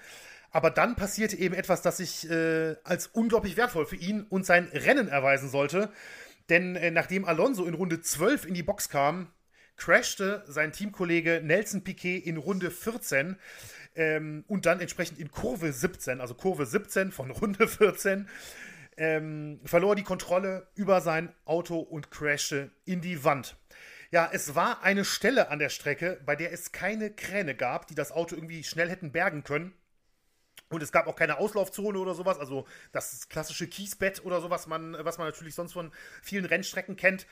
Aber 0.52 0.70
dann 0.70 0.96
passierte 0.96 1.36
eben 1.36 1.56
etwas, 1.56 1.82
das 1.82 1.98
sich 1.98 2.30
äh, 2.30 2.76
als 2.84 3.08
unglaublich 3.08 3.58
wertvoll 3.58 3.88
für 3.88 3.96
ihn 3.96 4.24
und 4.30 4.46
sein 4.46 4.70
Rennen 4.72 5.08
erweisen 5.08 5.50
sollte. 5.50 5.92
Denn 6.50 6.76
äh, 6.76 6.92
nachdem 6.92 7.26
Alonso 7.26 7.66
in 7.66 7.74
Runde 7.74 8.02
12 8.02 8.46
in 8.46 8.54
die 8.54 8.64
Box 8.64 8.90
kam, 8.90 9.32
crashte 9.76 10.44
sein 10.48 10.72
Teamkollege 10.72 11.42
Nelson 11.44 11.84
Piquet 11.84 12.18
in 12.20 12.38
Runde 12.38 12.72
14 12.72 13.38
ähm, 13.96 14.44
und 14.48 14.66
dann 14.66 14.80
entsprechend 14.80 15.20
in 15.20 15.32
Kurve 15.32 15.72
17, 15.72 16.22
also 16.22 16.34
Kurve 16.34 16.66
17 16.66 17.12
von 17.12 17.32
Runde 17.32 17.68
14, 17.68 18.28
ähm, 18.98 19.60
verlor 19.66 19.96
die 19.96 20.04
Kontrolle 20.04 20.68
über 20.76 21.02
sein 21.02 21.34
Auto 21.46 21.80
und 21.80 22.12
crashte 22.12 22.72
in 22.86 23.02
die 23.02 23.24
Wand. 23.24 23.56
Ja, 24.12 24.30
es 24.32 24.54
war 24.54 24.84
eine 24.84 25.06
Stelle 25.06 25.50
an 25.50 25.58
der 25.58 25.70
Strecke, 25.70 26.22
bei 26.24 26.36
der 26.36 26.52
es 26.52 26.72
keine 26.72 27.10
Kräne 27.10 27.56
gab, 27.56 27.88
die 27.88 27.96
das 27.96 28.12
Auto 28.12 28.36
irgendwie 28.36 28.64
schnell 28.64 28.90
hätten 28.90 29.12
bergen 29.12 29.44
können. 29.44 29.74
Und 30.74 30.82
es 30.82 30.92
gab 30.92 31.06
auch 31.06 31.16
keine 31.16 31.38
Auslaufzone 31.38 32.00
oder 32.00 32.16
sowas, 32.16 32.40
also 32.40 32.66
das 32.92 33.30
klassische 33.30 33.68
Kiesbett 33.68 34.26
oder 34.26 34.42
sowas, 34.42 34.66
man, 34.66 34.98
was 35.06 35.20
man 35.20 35.28
natürlich 35.28 35.54
sonst 35.54 35.74
von 35.74 35.92
vielen 36.24 36.46
Rennstrecken 36.46 36.96
kennt. 36.96 37.28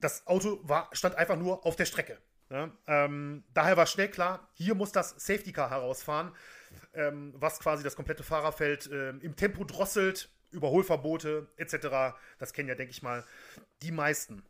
Das 0.00 0.26
Auto 0.28 0.60
war, 0.62 0.88
stand 0.92 1.16
einfach 1.16 1.36
nur 1.36 1.66
auf 1.66 1.74
der 1.74 1.86
Strecke. 1.86 2.18
Ja, 2.50 2.70
ähm, 2.86 3.42
daher 3.54 3.76
war 3.76 3.86
schnell 3.86 4.08
klar, 4.10 4.48
hier 4.52 4.74
muss 4.74 4.92
das 4.92 5.14
Safety 5.16 5.52
Car 5.52 5.70
herausfahren, 5.70 6.32
ähm, 6.92 7.32
was 7.34 7.58
quasi 7.58 7.82
das 7.82 7.96
komplette 7.96 8.22
Fahrerfeld 8.22 8.90
ähm, 8.92 9.20
im 9.22 9.34
Tempo 9.34 9.64
drosselt, 9.64 10.28
Überholverbote 10.50 11.48
etc. 11.56 12.14
Das 12.38 12.52
kennen 12.52 12.68
ja, 12.68 12.74
denke 12.74 12.92
ich 12.92 13.02
mal, 13.02 13.24
die 13.80 13.90
meisten. 13.90 14.44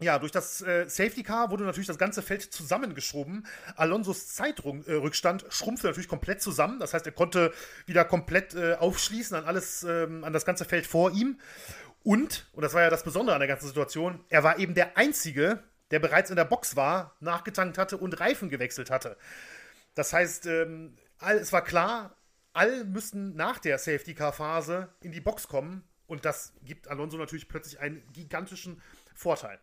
Ja, 0.00 0.18
durch 0.18 0.32
das 0.32 0.62
äh, 0.62 0.88
Safety 0.88 1.22
Car 1.22 1.50
wurde 1.50 1.64
natürlich 1.64 1.86
das 1.86 1.98
ganze 1.98 2.22
Feld 2.22 2.42
zusammengeschoben. 2.42 3.46
Alonsos 3.76 4.28
Zeitrückstand 4.28 5.42
äh, 5.44 5.50
schrumpfte 5.50 5.88
natürlich 5.88 6.08
komplett 6.08 6.40
zusammen. 6.40 6.80
Das 6.80 6.94
heißt, 6.94 7.04
er 7.04 7.12
konnte 7.12 7.52
wieder 7.84 8.06
komplett 8.06 8.54
äh, 8.54 8.74
aufschließen 8.74 9.36
an 9.36 9.44
alles, 9.44 9.82
ähm, 9.82 10.24
an 10.24 10.32
das 10.32 10.46
ganze 10.46 10.64
Feld 10.64 10.86
vor 10.86 11.10
ihm. 11.10 11.38
Und, 12.02 12.48
und 12.52 12.62
das 12.62 12.72
war 12.72 12.80
ja 12.80 12.88
das 12.88 13.04
Besondere 13.04 13.34
an 13.34 13.40
der 13.40 13.48
ganzen 13.48 13.66
Situation, 13.66 14.24
er 14.30 14.42
war 14.42 14.58
eben 14.58 14.72
der 14.72 14.96
Einzige, 14.96 15.62
der 15.90 15.98
bereits 15.98 16.30
in 16.30 16.36
der 16.36 16.46
Box 16.46 16.76
war, 16.76 17.14
nachgetankt 17.20 17.76
hatte 17.76 17.98
und 17.98 18.18
Reifen 18.20 18.48
gewechselt 18.48 18.90
hatte. 18.90 19.18
Das 19.94 20.14
heißt, 20.14 20.46
ähm, 20.46 20.94
all, 21.18 21.36
es 21.36 21.52
war 21.52 21.62
klar, 21.62 22.16
all 22.54 22.84
müssen 22.84 23.36
nach 23.36 23.58
der 23.58 23.78
Safety-Car-Phase 23.78 24.88
in 25.02 25.12
die 25.12 25.20
Box 25.20 25.46
kommen. 25.46 25.84
Und 26.06 26.24
das 26.24 26.54
gibt 26.64 26.88
Alonso 26.88 27.18
natürlich 27.18 27.48
plötzlich 27.48 27.80
einen 27.80 28.02
gigantischen 28.12 28.80
Vorteil. 29.14 29.60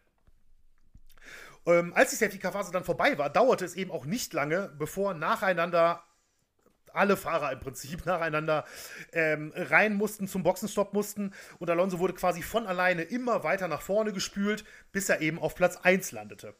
Ähm, 1.67 1.93
als 1.93 2.11
die 2.11 2.15
Safety-Car-Phase 2.15 2.71
dann 2.71 2.85
vorbei 2.85 3.17
war, 3.17 3.29
dauerte 3.29 3.65
es 3.65 3.75
eben 3.75 3.91
auch 3.91 4.05
nicht 4.05 4.33
lange, 4.33 4.73
bevor 4.77 5.13
nacheinander 5.13 6.03
alle 6.93 7.17
Fahrer 7.17 7.51
im 7.51 7.59
Prinzip 7.59 8.05
nacheinander 8.05 8.65
ähm, 9.11 9.53
rein 9.55 9.95
mussten, 9.95 10.27
zum 10.27 10.43
Boxenstopp 10.43 10.93
mussten 10.93 11.33
und 11.59 11.69
Alonso 11.69 11.99
wurde 11.99 12.13
quasi 12.13 12.41
von 12.41 12.65
alleine 12.65 13.03
immer 13.03 13.43
weiter 13.43 13.67
nach 13.67 13.81
vorne 13.81 14.13
gespült, 14.13 14.63
bis 14.91 15.09
er 15.09 15.21
eben 15.21 15.37
auf 15.37 15.55
Platz 15.55 15.77
1 15.77 16.11
landete. 16.13 16.55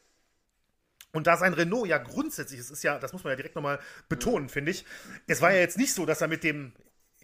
Und 1.13 1.25
da 1.25 1.37
sein 1.37 1.53
Renault 1.53 1.87
ja 1.87 1.97
grundsätzlich, 1.97 2.59
es 2.59 2.69
ist 2.69 2.83
ja, 2.83 2.99
das 2.99 3.13
muss 3.13 3.23
man 3.23 3.31
ja 3.31 3.37
direkt 3.37 3.55
nochmal 3.55 3.79
betonen, 4.09 4.49
finde 4.49 4.71
ich. 4.71 4.85
Es 5.25 5.41
war 5.41 5.51
ja 5.51 5.59
jetzt 5.59 5.77
nicht 5.77 5.93
so, 5.93 6.05
dass 6.05 6.21
er 6.21 6.27
mit 6.27 6.43
dem, 6.43 6.73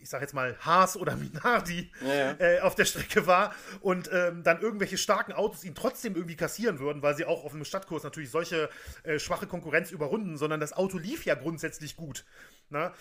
ich 0.03 0.09
sag 0.09 0.21
jetzt 0.21 0.33
mal, 0.33 0.57
Haas 0.59 0.97
oder 0.97 1.15
Minardi 1.17 1.91
ja, 2.01 2.13
ja. 2.13 2.31
Äh, 2.39 2.59
auf 2.59 2.75
der 2.75 2.85
Strecke 2.85 3.25
war 3.25 3.55
und 3.79 4.09
ähm, 4.11 4.43
dann 4.43 4.61
irgendwelche 4.61 4.97
starken 4.97 5.31
Autos 5.31 5.63
ihn 5.63 5.75
trotzdem 5.75 6.15
irgendwie 6.15 6.35
kassieren 6.35 6.79
würden, 6.79 7.01
weil 7.01 7.15
sie 7.15 7.25
auch 7.25 7.45
auf 7.45 7.53
dem 7.53 7.63
Stadtkurs 7.63 8.03
natürlich 8.03 8.29
solche 8.29 8.69
äh, 9.03 9.17
schwache 9.17 9.47
Konkurrenz 9.47 9.91
überrunden, 9.91 10.37
sondern 10.37 10.59
das 10.59 10.73
Auto 10.73 10.97
lief 10.97 11.25
ja 11.25 11.35
grundsätzlich 11.35 11.95
gut. 11.95 12.25
Ne? 12.69 12.91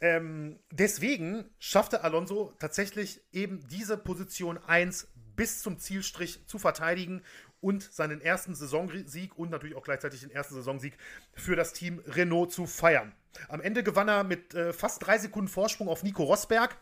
Ähm, 0.00 0.58
deswegen 0.70 1.44
schaffte 1.58 2.02
Alonso 2.02 2.54
tatsächlich 2.58 3.20
eben 3.32 3.66
diese 3.68 3.98
Position 3.98 4.58
1 4.58 5.08
bis 5.36 5.62
zum 5.62 5.78
Zielstrich 5.78 6.46
zu 6.46 6.58
verteidigen 6.58 7.22
und 7.66 7.82
seinen 7.82 8.20
ersten 8.20 8.54
Saisonsieg 8.54 9.36
und 9.36 9.50
natürlich 9.50 9.74
auch 9.74 9.82
gleichzeitig 9.82 10.20
den 10.20 10.30
ersten 10.30 10.54
Saisonsieg 10.54 10.96
für 11.34 11.56
das 11.56 11.72
Team 11.72 12.00
Renault 12.06 12.52
zu 12.52 12.64
feiern. 12.64 13.12
Am 13.48 13.60
Ende 13.60 13.82
gewann 13.82 14.08
er 14.08 14.22
mit 14.22 14.54
äh, 14.54 14.72
fast 14.72 15.04
drei 15.04 15.18
Sekunden 15.18 15.48
Vorsprung 15.48 15.88
auf 15.88 16.04
Nico 16.04 16.22
Rosberg. 16.22 16.76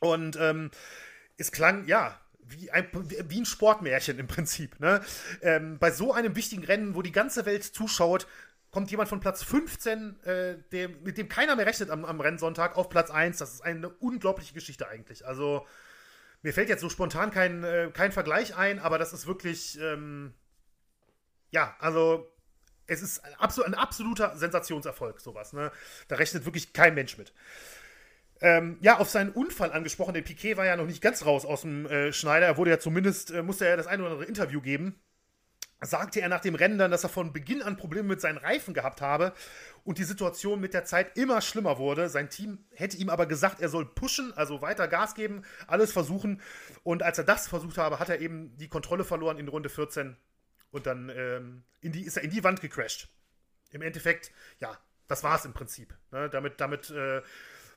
Und 0.00 0.36
ähm, 0.40 0.72
es 1.36 1.52
klang, 1.52 1.86
ja, 1.86 2.20
wie 2.40 2.72
ein, 2.72 2.88
wie 2.92 3.40
ein 3.40 3.46
Sportmärchen 3.46 4.18
im 4.18 4.26
Prinzip. 4.26 4.80
Ne? 4.80 5.02
Ähm, 5.40 5.78
bei 5.78 5.92
so 5.92 6.12
einem 6.12 6.34
wichtigen 6.34 6.64
Rennen, 6.64 6.96
wo 6.96 7.02
die 7.02 7.12
ganze 7.12 7.46
Welt 7.46 7.62
zuschaut, 7.62 8.26
kommt 8.72 8.90
jemand 8.90 9.08
von 9.08 9.20
Platz 9.20 9.44
15, 9.44 10.20
äh, 10.24 10.58
dem, 10.72 11.00
mit 11.04 11.16
dem 11.16 11.28
keiner 11.28 11.54
mehr 11.54 11.66
rechnet 11.66 11.90
am, 11.90 12.04
am 12.04 12.20
Rennsonntag, 12.20 12.76
auf 12.76 12.88
Platz 12.88 13.12
1. 13.12 13.38
Das 13.38 13.54
ist 13.54 13.60
eine 13.60 13.88
unglaubliche 13.88 14.52
Geschichte 14.52 14.88
eigentlich. 14.88 15.24
Also, 15.24 15.64
mir 16.42 16.52
fällt 16.52 16.68
jetzt 16.68 16.80
so 16.80 16.88
spontan 16.88 17.30
kein, 17.30 17.64
äh, 17.64 17.90
kein 17.92 18.12
Vergleich 18.12 18.56
ein, 18.56 18.78
aber 18.78 18.98
das 18.98 19.12
ist 19.12 19.26
wirklich, 19.26 19.78
ähm, 19.80 20.34
ja, 21.50 21.76
also 21.78 22.30
es 22.86 23.02
ist 23.02 23.24
ein, 23.24 23.34
absol 23.34 23.66
ein 23.66 23.74
absoluter 23.74 24.36
Sensationserfolg, 24.36 25.20
sowas. 25.20 25.52
Ne? 25.52 25.70
Da 26.08 26.16
rechnet 26.16 26.44
wirklich 26.44 26.72
kein 26.72 26.94
Mensch 26.94 27.16
mit. 27.18 27.32
Ähm, 28.40 28.78
ja, 28.80 28.98
auf 28.98 29.10
seinen 29.10 29.30
Unfall 29.30 29.72
angesprochen, 29.72 30.14
der 30.14 30.22
Piquet 30.22 30.56
war 30.56 30.64
ja 30.64 30.76
noch 30.76 30.86
nicht 30.86 31.02
ganz 31.02 31.24
raus 31.24 31.44
aus 31.44 31.60
dem 31.60 31.86
äh, 31.86 32.12
Schneider. 32.12 32.46
Er 32.46 32.56
wurde 32.56 32.70
ja 32.70 32.78
zumindest, 32.78 33.30
äh, 33.30 33.42
musste 33.42 33.64
er 33.64 33.72
ja 33.72 33.76
das 33.76 33.86
ein 33.86 34.00
oder 34.00 34.10
andere 34.10 34.26
Interview 34.26 34.60
geben. 34.60 35.00
Sagte 35.82 36.20
er 36.20 36.28
nach 36.28 36.40
dem 36.40 36.54
Rennen 36.54 36.78
dann, 36.78 36.90
dass 36.90 37.04
er 37.04 37.08
von 37.08 37.32
Beginn 37.32 37.62
an 37.62 37.76
Probleme 37.76 38.08
mit 38.08 38.20
seinen 38.20 38.36
Reifen 38.36 38.74
gehabt 38.74 39.00
habe 39.00 39.32
und 39.82 39.98
die 39.98 40.04
Situation 40.04 40.60
mit 40.60 40.74
der 40.74 40.84
Zeit 40.84 41.16
immer 41.16 41.40
schlimmer 41.40 41.78
wurde. 41.78 42.08
Sein 42.10 42.28
Team 42.28 42.64
hätte 42.74 42.98
ihm 42.98 43.08
aber 43.08 43.26
gesagt, 43.26 43.60
er 43.60 43.70
soll 43.70 43.86
pushen, 43.86 44.32
also 44.34 44.60
weiter 44.60 44.88
Gas 44.88 45.14
geben, 45.14 45.42
alles 45.66 45.92
versuchen. 45.92 46.42
Und 46.82 47.02
als 47.02 47.16
er 47.16 47.24
das 47.24 47.48
versucht 47.48 47.78
habe, 47.78 47.98
hat 47.98 48.10
er 48.10 48.20
eben 48.20 48.56
die 48.58 48.68
Kontrolle 48.68 49.04
verloren 49.04 49.38
in 49.38 49.48
Runde 49.48 49.70
14 49.70 50.16
und 50.70 50.86
dann 50.86 51.10
ähm, 51.14 51.64
die, 51.82 52.02
ist 52.02 52.16
er 52.16 52.24
in 52.24 52.30
die 52.30 52.44
Wand 52.44 52.60
gecrashed. 52.60 53.08
Im 53.70 53.82
Endeffekt, 53.82 54.32
ja, 54.58 54.76
das 55.08 55.24
war 55.24 55.36
es 55.36 55.44
im 55.44 55.52
Prinzip. 55.52 55.96
Ne? 56.10 56.28
Damit, 56.28 56.60
damit 56.60 56.90
äh, 56.90 57.22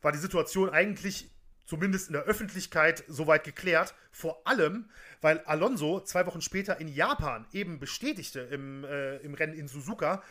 war 0.01 0.11
die 0.11 0.17
Situation 0.17 0.69
eigentlich 0.69 1.31
zumindest 1.65 2.07
in 2.07 2.13
der 2.13 2.23
Öffentlichkeit 2.23 3.03
soweit 3.07 3.43
geklärt. 3.43 3.93
Vor 4.11 4.45
allem, 4.45 4.89
weil 5.21 5.39
Alonso 5.45 6.01
zwei 6.01 6.25
Wochen 6.25 6.41
später 6.41 6.79
in 6.79 6.87
Japan 6.87 7.45
eben 7.51 7.79
bestätigte 7.79 8.41
im, 8.41 8.83
äh, 8.83 9.17
im 9.17 9.33
Rennen 9.33 9.53
in 9.53 9.67
Suzuka, 9.67 10.23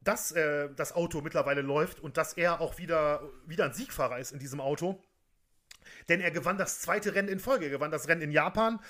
dass 0.00 0.32
äh, 0.32 0.68
das 0.76 0.94
Auto 0.94 1.20
mittlerweile 1.20 1.62
läuft 1.62 2.00
und 2.00 2.16
dass 2.16 2.34
er 2.34 2.60
auch 2.60 2.78
wieder, 2.78 3.22
wieder 3.46 3.64
ein 3.64 3.72
Siegfahrer 3.72 4.18
ist 4.18 4.32
in 4.32 4.38
diesem 4.38 4.60
Auto. 4.60 5.02
Denn 6.08 6.20
er 6.20 6.30
gewann 6.30 6.58
das 6.58 6.80
zweite 6.80 7.14
Rennen 7.14 7.28
in 7.28 7.40
Folge. 7.40 7.66
Er 7.66 7.70
gewann 7.70 7.90
das 7.90 8.08
Rennen 8.08 8.22
in 8.22 8.30
Japan, 8.32 8.80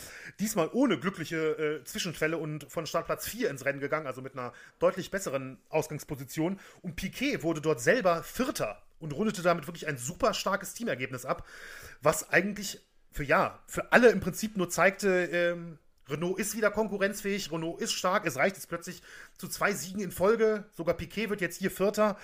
diesmal 0.41 0.71
ohne 0.73 0.99
glückliche 0.99 1.81
äh, 1.81 1.85
Zwischenfälle 1.85 2.39
und 2.39 2.71
von 2.71 2.87
Startplatz 2.87 3.27
4 3.29 3.51
ins 3.51 3.65
Rennen 3.65 3.81
gegangen, 3.81 4.07
also 4.07 4.23
mit 4.23 4.33
einer 4.33 4.53
deutlich 4.79 5.11
besseren 5.11 5.59
Ausgangsposition. 5.69 6.59
Und 6.83 6.97
Piquet 6.97 7.43
wurde 7.43 7.61
dort 7.61 7.81
selber 7.81 8.23
Vierter 8.23 8.83
und 8.99 9.13
rundete 9.13 9.43
damit 9.43 9.67
wirklich 9.67 9.87
ein 9.87 9.99
super 9.99 10.35
starkes 10.35 10.75
Teamergebnis 10.75 11.25
ab, 11.25 11.47
was 12.03 12.31
eigentlich 12.31 12.81
für 13.11 13.25
ja, 13.25 13.63
für 13.67 13.93
alle 13.93 14.11
im 14.11 14.21
Prinzip 14.21 14.57
nur 14.57 14.69
zeigte, 14.69 15.25
ähm, 15.27 15.79
Renault 16.09 16.39
ist 16.39 16.57
wieder 16.57 16.71
konkurrenzfähig, 16.71 17.51
Renault 17.51 17.81
ist 17.81 17.93
stark, 17.93 18.27
es 18.27 18.37
reicht 18.37 18.57
jetzt 18.57 18.69
plötzlich 18.69 19.03
zu 19.39 19.49
zwei 19.49 19.73
Siegen 19.73 20.01
in 20.01 20.13
Folge, 20.13 20.65
sogar 20.73 20.97
Piquet 20.97 21.31
wird 21.31 21.41
jetzt 21.41 21.59
hier 21.59 21.71
Vierter. 21.71 22.17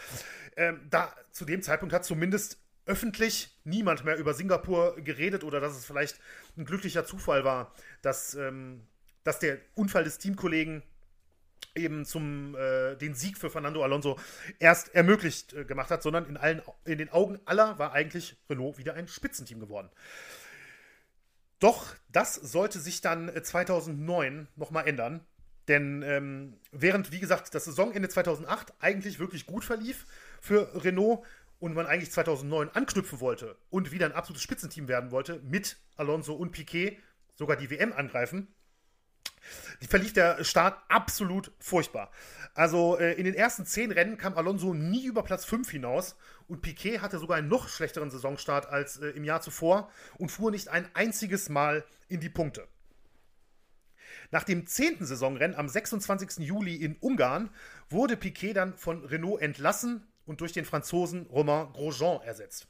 Ähm, 0.57 0.81
da 0.91 1.13
zu 1.33 1.45
dem 1.45 1.63
Zeitpunkt 1.63 1.95
hat 1.95 2.05
zumindest 2.05 2.59
öffentlich 2.87 3.59
niemand 3.65 4.05
mehr 4.05 4.17
über 4.17 4.35
Singapur 4.35 4.97
geredet 4.97 5.45
oder 5.45 5.61
dass 5.61 5.77
es 5.77 5.85
vielleicht 5.85 6.21
ein 6.57 6.65
glücklicher 6.65 7.05
Zufall 7.05 7.45
war, 7.45 7.73
dass, 8.03 8.35
ähm, 8.35 8.87
dass 9.25 9.39
der 9.39 9.59
Unfall 9.75 10.05
des 10.05 10.19
Teamkollegen 10.19 10.83
eben 11.75 12.05
zum 12.05 12.55
äh, 12.55 12.97
den 12.97 13.15
Sieg 13.15 13.39
für 13.39 13.51
Fernando 13.51 13.83
Alonso 13.83 14.19
erst 14.59 14.95
ermöglicht 14.95 15.53
äh, 15.53 15.65
gemacht 15.65 15.91
hat, 15.91 16.03
sondern 16.03 16.27
in 16.27 16.37
allen 16.37 16.63
in 16.85 16.99
den 16.99 17.11
Augen 17.11 17.41
aller 17.45 17.79
war 17.79 17.93
eigentlich 17.93 18.37
Renault 18.51 18.79
wieder 18.79 18.95
ein 18.95 19.09
Spitzenteam 19.09 19.61
geworden. 19.61 19.91
Doch 21.59 21.95
das 22.11 22.35
sollte 22.35 22.81
sich 22.81 23.01
dann 23.01 23.31
2009 23.43 24.41
äh, 24.41 24.47
nochmal 24.57 24.87
ändern. 24.87 25.25
Denn 25.69 26.03
ähm, 26.03 26.59
während, 26.73 27.13
wie 27.13 27.21
gesagt, 27.21 27.55
das 27.55 27.67
Saisonende 27.67 28.09
2008 28.09 28.75
eigentlich 28.81 29.21
wirklich 29.21 29.47
gut 29.47 29.65
verlief 29.65 30.07
für 30.41 30.85
Renault 30.85 31.25
und 31.61 31.75
man 31.75 31.87
eigentlich 31.87 32.11
2009 32.11 32.71
anknüpfen 32.71 33.21
wollte 33.21 33.57
und 33.71 33.93
wieder 33.93 34.07
ein 34.07 34.13
absolutes 34.13 34.43
Spitzenteam 34.43 34.89
werden 34.89 35.13
wollte, 35.13 35.41
mit 35.45 35.77
Alonso 35.95 36.35
und 36.35 36.51
Piquet 36.51 36.99
sogar 37.37 37.57
die 37.57 37.71
WM 37.71 37.93
angreifen, 37.93 38.49
verlief 39.89 40.13
der 40.13 40.43
Start 40.45 40.79
absolut 40.89 41.53
furchtbar. 41.59 42.11
Also 42.55 42.99
äh, 42.99 43.15
in 43.15 43.25
den 43.25 43.35
ersten 43.35 43.65
zehn 43.65 43.91
Rennen 43.91 44.19
kam 44.19 44.35
Alonso 44.35 44.75
nie 44.75 45.07
über 45.07 45.23
Platz 45.23 45.45
5 45.45 45.71
hinaus 45.71 46.17
und 46.49 46.61
Piquet 46.61 47.01
hatte 47.01 47.19
sogar 47.19 47.39
einen 47.39 47.49
noch 47.49 47.69
schlechteren 47.69 48.11
Saisonstart 48.11 48.67
als 48.67 48.99
äh, 48.99 49.09
im 49.09 49.25
Jahr 49.25 49.41
zuvor 49.41 49.91
und 50.19 50.31
fuhr 50.31 50.51
nicht 50.51 50.69
ein 50.69 50.89
einziges 50.95 51.49
Mal 51.49 51.85
in 52.09 52.21
die 52.21 52.29
Punkte. 52.29 52.69
Nach 54.31 54.45
dem 54.45 54.67
zehnten 54.67 55.07
Saisonrennen 55.07 55.57
am 55.57 55.69
26. 55.69 56.47
Juli 56.47 56.77
in 56.77 56.97
Ungarn 56.97 57.51
wurde 57.89 58.17
Piquet 58.17 58.55
dann 58.55 58.77
von 58.77 59.05
Renault 59.05 59.41
entlassen 59.41 60.07
und 60.27 60.41
durch 60.41 60.53
den 60.53 60.65
Franzosen 60.65 61.27
Romain 61.27 61.73
Grosjean 61.73 62.21
ersetzt. 62.23 62.67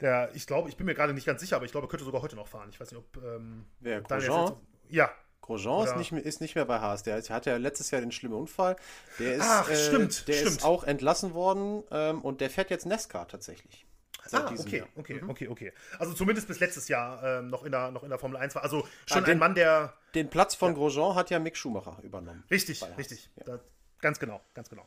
Der, 0.00 0.30
ich 0.34 0.46
glaube, 0.46 0.68
ich 0.68 0.76
bin 0.76 0.86
mir 0.86 0.94
gerade 0.94 1.14
nicht 1.14 1.26
ganz 1.26 1.40
sicher, 1.40 1.56
aber 1.56 1.64
ich 1.64 1.72
glaube, 1.72 1.86
er 1.86 1.88
könnte 1.88 2.04
sogar 2.04 2.20
heute 2.20 2.36
noch 2.36 2.48
fahren. 2.48 2.68
Ich 2.70 2.78
weiß 2.78 2.90
nicht, 2.90 2.98
ob. 2.98 3.24
Ähm, 3.24 3.64
Wer, 3.80 4.02
Grosjean? 4.02 4.56
ja, 4.90 5.10
Grosjean 5.46 5.86
ist 5.86 5.96
nicht, 5.96 6.12
mehr, 6.12 6.24
ist 6.24 6.40
nicht 6.40 6.54
mehr 6.54 6.64
bei 6.64 6.80
Haas. 6.80 7.02
Der 7.02 7.22
hatte 7.22 7.50
ja 7.50 7.56
letztes 7.56 7.90
Jahr 7.90 8.00
den 8.00 8.12
schlimmen 8.12 8.34
Unfall. 8.34 8.76
Der 9.18 9.36
ist, 9.36 9.44
Ach, 9.44 9.68
äh, 9.70 9.76
stimmt. 9.76 10.28
Der 10.28 10.34
stimmt. 10.34 10.50
ist 10.50 10.64
auch 10.64 10.84
entlassen 10.84 11.34
worden 11.34 11.84
ähm, 11.90 12.20
und 12.22 12.40
der 12.40 12.50
fährt 12.50 12.70
jetzt 12.70 12.86
Nesca 12.86 13.24
tatsächlich. 13.24 13.86
Ah, 14.32 14.52
okay, 14.58 14.78
Jahr. 14.78 14.88
okay, 14.96 15.20
mhm. 15.22 15.30
okay, 15.30 15.48
okay. 15.48 15.72
Also 15.98 16.12
zumindest 16.12 16.48
bis 16.48 16.58
letztes 16.58 16.88
Jahr 16.88 17.22
ähm, 17.22 17.48
noch, 17.48 17.64
in 17.64 17.70
der, 17.70 17.92
noch 17.92 18.02
in 18.02 18.08
der 18.08 18.18
Formel 18.18 18.36
1 18.36 18.54
war. 18.56 18.64
Also 18.64 18.86
schon 19.06 19.22
ah, 19.22 19.26
den, 19.26 19.32
ein 19.32 19.38
Mann, 19.38 19.54
der. 19.54 19.94
Den 20.14 20.28
Platz 20.28 20.54
von 20.54 20.72
ja. 20.72 20.74
Grosjean 20.74 21.14
hat 21.14 21.30
ja 21.30 21.38
Mick 21.38 21.56
Schumacher 21.56 21.98
übernommen. 22.02 22.42
Richtig, 22.50 22.82
richtig. 22.98 23.30
Ja. 23.36 23.44
Da, 23.44 23.60
ganz 24.00 24.18
genau, 24.18 24.40
ganz 24.54 24.68
genau. 24.68 24.86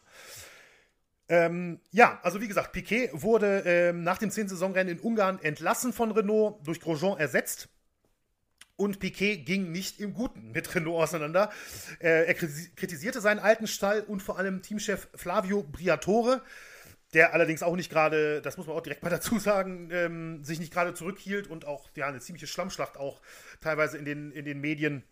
Ähm, 1.29 1.79
ja, 1.91 2.19
also 2.23 2.41
wie 2.41 2.47
gesagt, 2.47 2.71
Piquet 2.71 3.11
wurde 3.13 3.61
ähm, 3.65 4.03
nach 4.03 4.17
dem 4.17 4.31
10. 4.31 4.49
Saisonrennen 4.49 4.97
in 4.97 4.99
Ungarn 4.99 5.39
entlassen 5.41 5.93
von 5.93 6.11
Renault, 6.11 6.67
durch 6.67 6.81
Grosjean 6.81 7.17
ersetzt. 7.17 7.69
Und 8.79 9.01
Piquet 9.01 9.43
ging 9.43 9.73
nicht 9.73 9.99
im 9.99 10.13
Guten 10.13 10.53
mit 10.53 10.73
Renault 10.73 11.03
auseinander. 11.03 11.51
Äh, 11.99 12.27
er 12.27 12.33
kritisierte 12.33 13.19
seinen 13.19 13.39
alten 13.39 13.67
Stall 13.67 13.99
und 13.99 14.23
vor 14.23 14.37
allem 14.37 14.61
Teamchef 14.61 15.09
Flavio 15.15 15.63
Briatore, 15.63 16.41
der 17.13 17.33
allerdings 17.33 17.61
auch 17.61 17.75
nicht 17.75 17.91
gerade, 17.91 18.41
das 18.41 18.55
muss 18.55 18.67
man 18.67 18.77
auch 18.77 18.81
direkt 18.81 19.03
mal 19.03 19.09
dazu 19.09 19.37
sagen, 19.37 19.89
ähm, 19.91 20.45
sich 20.45 20.61
nicht 20.61 20.71
gerade 20.71 20.93
zurückhielt 20.93 21.47
und 21.47 21.65
auch 21.65 21.89
ja, 21.97 22.07
eine 22.07 22.21
ziemliche 22.21 22.47
Schlammschlacht 22.47 22.95
auch 22.95 23.21
teilweise 23.59 23.97
in 23.97 24.05
den, 24.05 24.31
in 24.31 24.45
den 24.45 24.61
Medien 24.61 25.03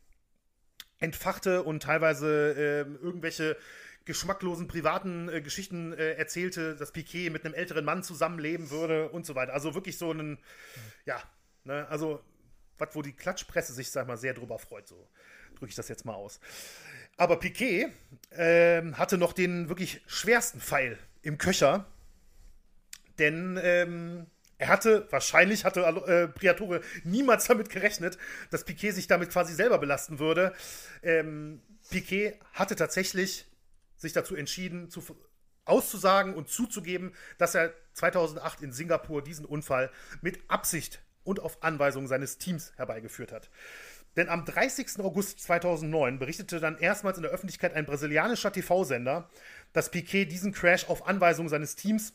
entfachte 0.99 1.63
und 1.63 1.83
teilweise 1.83 2.53
äh, 2.55 3.03
irgendwelche 3.03 3.57
geschmacklosen 4.05 4.69
privaten 4.69 5.27
äh, 5.27 5.41
Geschichten 5.41 5.91
äh, 5.91 6.13
erzählte, 6.13 6.77
dass 6.77 6.93
Piquet 6.93 7.31
mit 7.31 7.43
einem 7.43 7.53
älteren 7.53 7.83
Mann 7.83 8.01
zusammenleben 8.01 8.69
würde 8.69 9.09
und 9.09 9.25
so 9.25 9.35
weiter. 9.35 9.53
Also 9.53 9.75
wirklich 9.75 9.97
so 9.97 10.13
ein, 10.13 10.37
ja, 11.05 11.21
ne, 11.65 11.85
also 11.89 12.23
was, 12.77 12.89
wo 12.93 13.01
die 13.01 13.13
Klatschpresse 13.13 13.73
sich, 13.73 13.91
sag 13.91 14.07
mal, 14.07 14.17
sehr 14.17 14.33
drüber 14.33 14.59
freut, 14.59 14.87
so 14.87 15.07
drücke 15.55 15.69
ich 15.69 15.75
das 15.75 15.87
jetzt 15.89 16.05
mal 16.05 16.13
aus. 16.13 16.39
Aber 17.17 17.39
Piquet 17.39 17.91
äh, 18.29 18.91
hatte 18.93 19.17
noch 19.17 19.33
den 19.33 19.69
wirklich 19.69 20.01
schwersten 20.05 20.59
Pfeil 20.61 20.97
im 21.23 21.37
Köcher, 21.37 21.85
denn 23.17 23.59
ähm, 23.61 24.27
er 24.59 24.69
hatte, 24.69 25.07
wahrscheinlich 25.11 25.65
hatte 25.65 25.81
äh, 25.81 26.27
Priatore 26.27 26.81
niemals 27.03 27.45
damit 27.45 27.69
gerechnet, 27.69 28.17
dass 28.49 28.65
Piquet 28.65 28.91
sich 28.91 29.07
damit 29.07 29.31
quasi 29.31 29.53
selber 29.53 29.77
belasten 29.77 30.19
würde. 30.19 30.53
Ähm, 31.03 31.61
Piquet 31.89 32.39
hatte 32.53 32.75
tatsächlich 32.75 33.45
sich 33.97 34.13
dazu 34.13 34.35
entschieden, 34.35 34.89
zu, 34.89 35.03
auszusagen 35.65 36.33
und 36.33 36.49
zuzugeben, 36.49 37.13
dass 37.37 37.55
er 37.55 37.73
2008 37.93 38.61
in 38.61 38.71
Singapur 38.71 39.23
diesen 39.23 39.45
Unfall 39.45 39.91
mit 40.21 40.39
Absicht 40.49 41.01
und 41.27 41.39
auf 41.39 41.61
Anweisung 41.63 42.07
seines 42.07 42.37
Teams 42.37 42.73
herbeigeführt 42.77 43.31
hat. 43.31 43.49
Denn 44.15 44.29
am 44.29 44.45
30. 44.45 44.99
August 44.99 45.39
2009 45.41 46.17
berichtete 46.17 46.59
dann 46.59 46.77
erstmals 46.79 47.17
in 47.17 47.23
der 47.23 47.31
Öffentlichkeit 47.31 47.73
ein 47.73 47.85
brasilianischer 47.85 48.51
TV-Sender, 48.51 49.29
dass 49.73 49.91
Piquet 49.91 50.25
diesen 50.25 50.53
Crash 50.53 50.89
auf 50.89 51.07
Anweisung 51.07 51.49
seines 51.49 51.75
Teams 51.75 52.13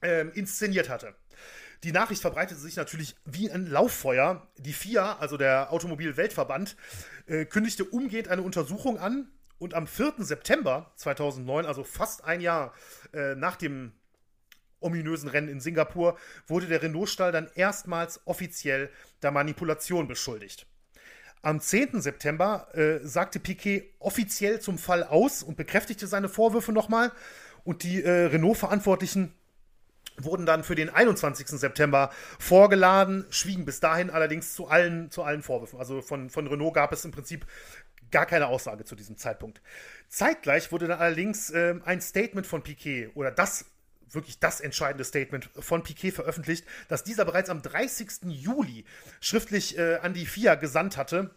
ähm, 0.00 0.32
inszeniert 0.32 0.88
hatte. 0.88 1.14
Die 1.84 1.92
Nachricht 1.92 2.22
verbreitete 2.22 2.58
sich 2.58 2.76
natürlich 2.76 3.16
wie 3.26 3.50
ein 3.50 3.66
Lauffeuer. 3.66 4.48
Die 4.56 4.72
FIA, 4.72 5.18
also 5.18 5.36
der 5.36 5.70
Automobil-Weltverband, 5.72 6.76
äh, 7.26 7.44
kündigte 7.44 7.84
umgehend 7.84 8.28
eine 8.28 8.40
Untersuchung 8.40 8.98
an, 8.98 9.30
und 9.58 9.74
am 9.74 9.86
4. 9.86 10.14
September 10.18 10.92
2009, 10.96 11.66
also 11.66 11.84
fast 11.84 12.24
ein 12.24 12.40
Jahr 12.40 12.74
äh, 13.12 13.34
nach 13.34 13.56
dem 13.56 13.92
ominösen 14.80 15.28
Rennen 15.28 15.48
in 15.48 15.60
Singapur, 15.60 16.18
wurde 16.46 16.66
der 16.66 16.82
Renault-Stall 16.82 17.32
dann 17.32 17.48
erstmals 17.54 18.20
offiziell 18.26 18.90
der 19.22 19.30
Manipulation 19.30 20.08
beschuldigt. 20.08 20.66
Am 21.42 21.60
10. 21.60 22.00
September 22.00 22.68
äh, 22.74 22.98
sagte 23.06 23.38
Piquet 23.38 23.94
offiziell 23.98 24.60
zum 24.60 24.78
Fall 24.78 25.04
aus 25.04 25.42
und 25.42 25.56
bekräftigte 25.56 26.06
seine 26.06 26.28
Vorwürfe 26.28 26.72
nochmal. 26.72 27.12
Und 27.62 27.82
die 27.82 28.02
äh, 28.02 28.26
Renault-Verantwortlichen 28.26 29.32
wurden 30.18 30.46
dann 30.46 30.64
für 30.64 30.74
den 30.74 30.88
21. 30.88 31.46
September 31.48 32.10
vorgeladen, 32.38 33.26
schwiegen 33.30 33.64
bis 33.64 33.80
dahin 33.80 34.10
allerdings 34.10 34.54
zu 34.54 34.66
allen, 34.66 35.10
zu 35.10 35.22
allen 35.22 35.42
Vorwürfen. 35.42 35.78
Also 35.78 36.00
von, 36.02 36.30
von 36.30 36.46
Renault 36.46 36.74
gab 36.74 36.92
es 36.92 37.04
im 37.04 37.10
Prinzip 37.10 37.46
gar 38.10 38.26
keine 38.26 38.46
Aussage 38.48 38.84
zu 38.84 38.94
diesem 38.94 39.16
Zeitpunkt. 39.16 39.60
Zeitgleich 40.08 40.72
wurde 40.72 40.88
dann 40.88 40.98
allerdings 40.98 41.50
äh, 41.50 41.74
ein 41.84 42.00
Statement 42.00 42.46
von 42.46 42.62
Piquet 42.62 43.10
oder 43.14 43.30
das 43.30 43.66
wirklich 44.10 44.38
das 44.38 44.60
entscheidende 44.60 45.04
Statement 45.04 45.50
von 45.58 45.82
Piquet 45.82 46.12
veröffentlicht, 46.12 46.64
dass 46.88 47.04
dieser 47.04 47.24
bereits 47.24 47.50
am 47.50 47.62
30. 47.62 48.24
Juli 48.26 48.84
schriftlich 49.20 49.78
äh, 49.78 49.96
an 49.96 50.14
die 50.14 50.26
FIA 50.26 50.54
gesandt 50.54 50.96
hatte. 50.96 51.30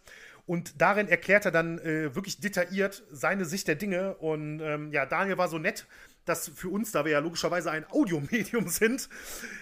Und 0.46 0.80
darin 0.80 1.06
erklärt 1.06 1.44
er 1.44 1.52
dann 1.52 1.78
äh, 1.78 2.14
wirklich 2.14 2.40
detailliert 2.40 3.04
seine 3.12 3.44
Sicht 3.44 3.68
der 3.68 3.76
Dinge. 3.76 4.14
Und 4.16 4.60
ähm, 4.60 4.90
ja, 4.92 5.06
Daniel 5.06 5.38
war 5.38 5.48
so 5.48 5.58
nett, 5.58 5.86
dass 6.24 6.48
für 6.48 6.68
uns, 6.68 6.92
da 6.92 7.04
wir 7.04 7.12
ja 7.12 7.18
logischerweise 7.18 7.70
ein 7.70 7.84
Audiomedium 7.90 8.68
sind, 8.68 9.08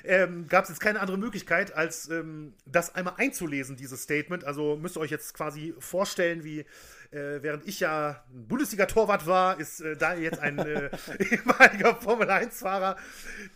ähm, 0.04 0.46
gab 0.48 0.64
es 0.64 0.70
jetzt 0.70 0.80
keine 0.80 1.00
andere 1.00 1.18
Möglichkeit, 1.18 1.74
als 1.74 2.08
ähm, 2.08 2.54
das 2.66 2.94
einmal 2.94 3.14
einzulesen, 3.16 3.76
dieses 3.76 4.02
Statement. 4.02 4.44
Also 4.44 4.76
müsst 4.76 4.96
ihr 4.96 5.00
euch 5.00 5.10
jetzt 5.10 5.34
quasi 5.34 5.74
vorstellen, 5.78 6.44
wie 6.44 6.64
äh, 7.10 7.42
während 7.42 7.66
ich 7.66 7.80
ja 7.80 8.24
ein 8.32 8.46
Bundesliga-Torwart 8.46 9.26
war, 9.26 9.58
ist 9.58 9.80
äh, 9.80 9.96
Daniel 9.96 10.24
jetzt 10.24 10.40
ein 10.40 10.58
äh, 10.58 10.90
ehemaliger 11.18 11.96
Formel-1-Fahrer, 11.96 12.96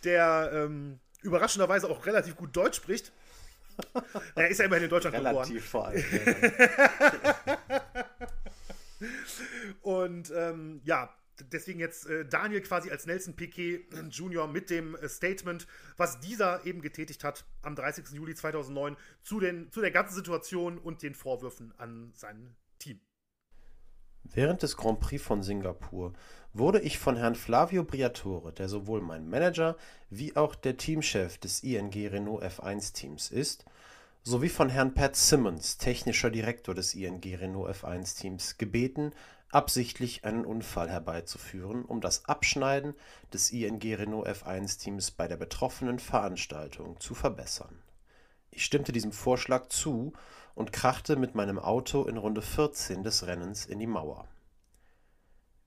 der 0.03 0.51
ähm, 0.53 0.99
überraschenderweise 1.21 1.89
auch 1.89 2.05
relativ 2.05 2.35
gut 2.35 2.55
Deutsch 2.55 2.77
spricht. 2.77 3.11
Er 4.35 4.49
ist 4.49 4.59
ja 4.59 4.65
immerhin 4.65 4.83
in 4.85 4.89
Deutschland 4.89 5.15
relativ 5.15 5.53
geboren. 5.53 5.53
Relativ 5.53 5.65
vor 5.65 5.87
allem. 5.87 6.03
Und 9.81 10.31
ähm, 10.35 10.81
ja, 10.83 11.09
deswegen 11.51 11.79
jetzt 11.79 12.07
äh, 12.07 12.25
Daniel 12.25 12.61
quasi 12.61 12.91
als 12.91 13.05
Nelson 13.05 13.35
Piquet 13.35 13.85
Jr. 14.09 14.47
mit 14.47 14.69
dem 14.69 14.95
äh, 14.95 15.09
Statement, 15.09 15.67
was 15.97 16.19
dieser 16.19 16.65
eben 16.65 16.81
getätigt 16.81 17.23
hat 17.23 17.45
am 17.61 17.75
30. 17.75 18.09
Juli 18.11 18.35
2009 18.35 18.95
zu, 19.23 19.39
den, 19.39 19.71
zu 19.71 19.81
der 19.81 19.91
ganzen 19.91 20.15
Situation 20.15 20.77
und 20.77 21.01
den 21.01 21.15
Vorwürfen 21.15 21.73
an 21.77 22.11
sein 22.15 22.37
Team. 22.37 22.62
Während 24.23 24.63
des 24.63 24.77
Grand 24.77 24.99
Prix 24.99 25.21
von 25.21 25.43
Singapur 25.43 26.13
wurde 26.53 26.79
ich 26.79 26.97
von 26.97 27.15
Herrn 27.15 27.35
Flavio 27.35 27.83
Briatore, 27.83 28.53
der 28.53 28.69
sowohl 28.69 29.01
mein 29.01 29.29
Manager 29.29 29.75
wie 30.09 30.35
auch 30.35 30.55
der 30.55 30.77
Teamchef 30.77 31.37
des 31.37 31.63
ING 31.63 31.91
Renault 31.91 32.43
F1-Teams 32.43 33.31
ist, 33.31 33.65
sowie 34.23 34.49
von 34.49 34.69
Herrn 34.69 34.93
Pat 34.93 35.15
Simmons, 35.15 35.77
technischer 35.77 36.29
Direktor 36.29 36.73
des 36.73 36.95
ING 36.95 37.21
Renault 37.23 37.69
F1-Teams, 37.75 38.57
gebeten, 38.57 39.11
absichtlich 39.49 40.25
einen 40.25 40.45
Unfall 40.45 40.89
herbeizuführen, 40.89 41.83
um 41.85 42.01
das 42.01 42.25
Abschneiden 42.25 42.95
des 43.33 43.51
ING 43.51 43.81
Renault 43.81 44.27
F1-Teams 44.27 45.11
bei 45.11 45.27
der 45.27 45.37
betroffenen 45.37 45.99
Veranstaltung 45.99 46.99
zu 46.99 47.13
verbessern. 47.13 47.81
Ich 48.51 48.65
stimmte 48.65 48.91
diesem 48.91 49.11
Vorschlag 49.11 49.67
zu 49.67 50.13
und 50.55 50.73
krachte 50.73 51.15
mit 51.15 51.35
meinem 51.35 51.59
Auto 51.59 52.03
in 52.05 52.17
Runde 52.17 52.41
14 52.41 53.03
des 53.03 53.27
Rennens 53.27 53.65
in 53.65 53.79
die 53.79 53.87
Mauer. 53.87 54.27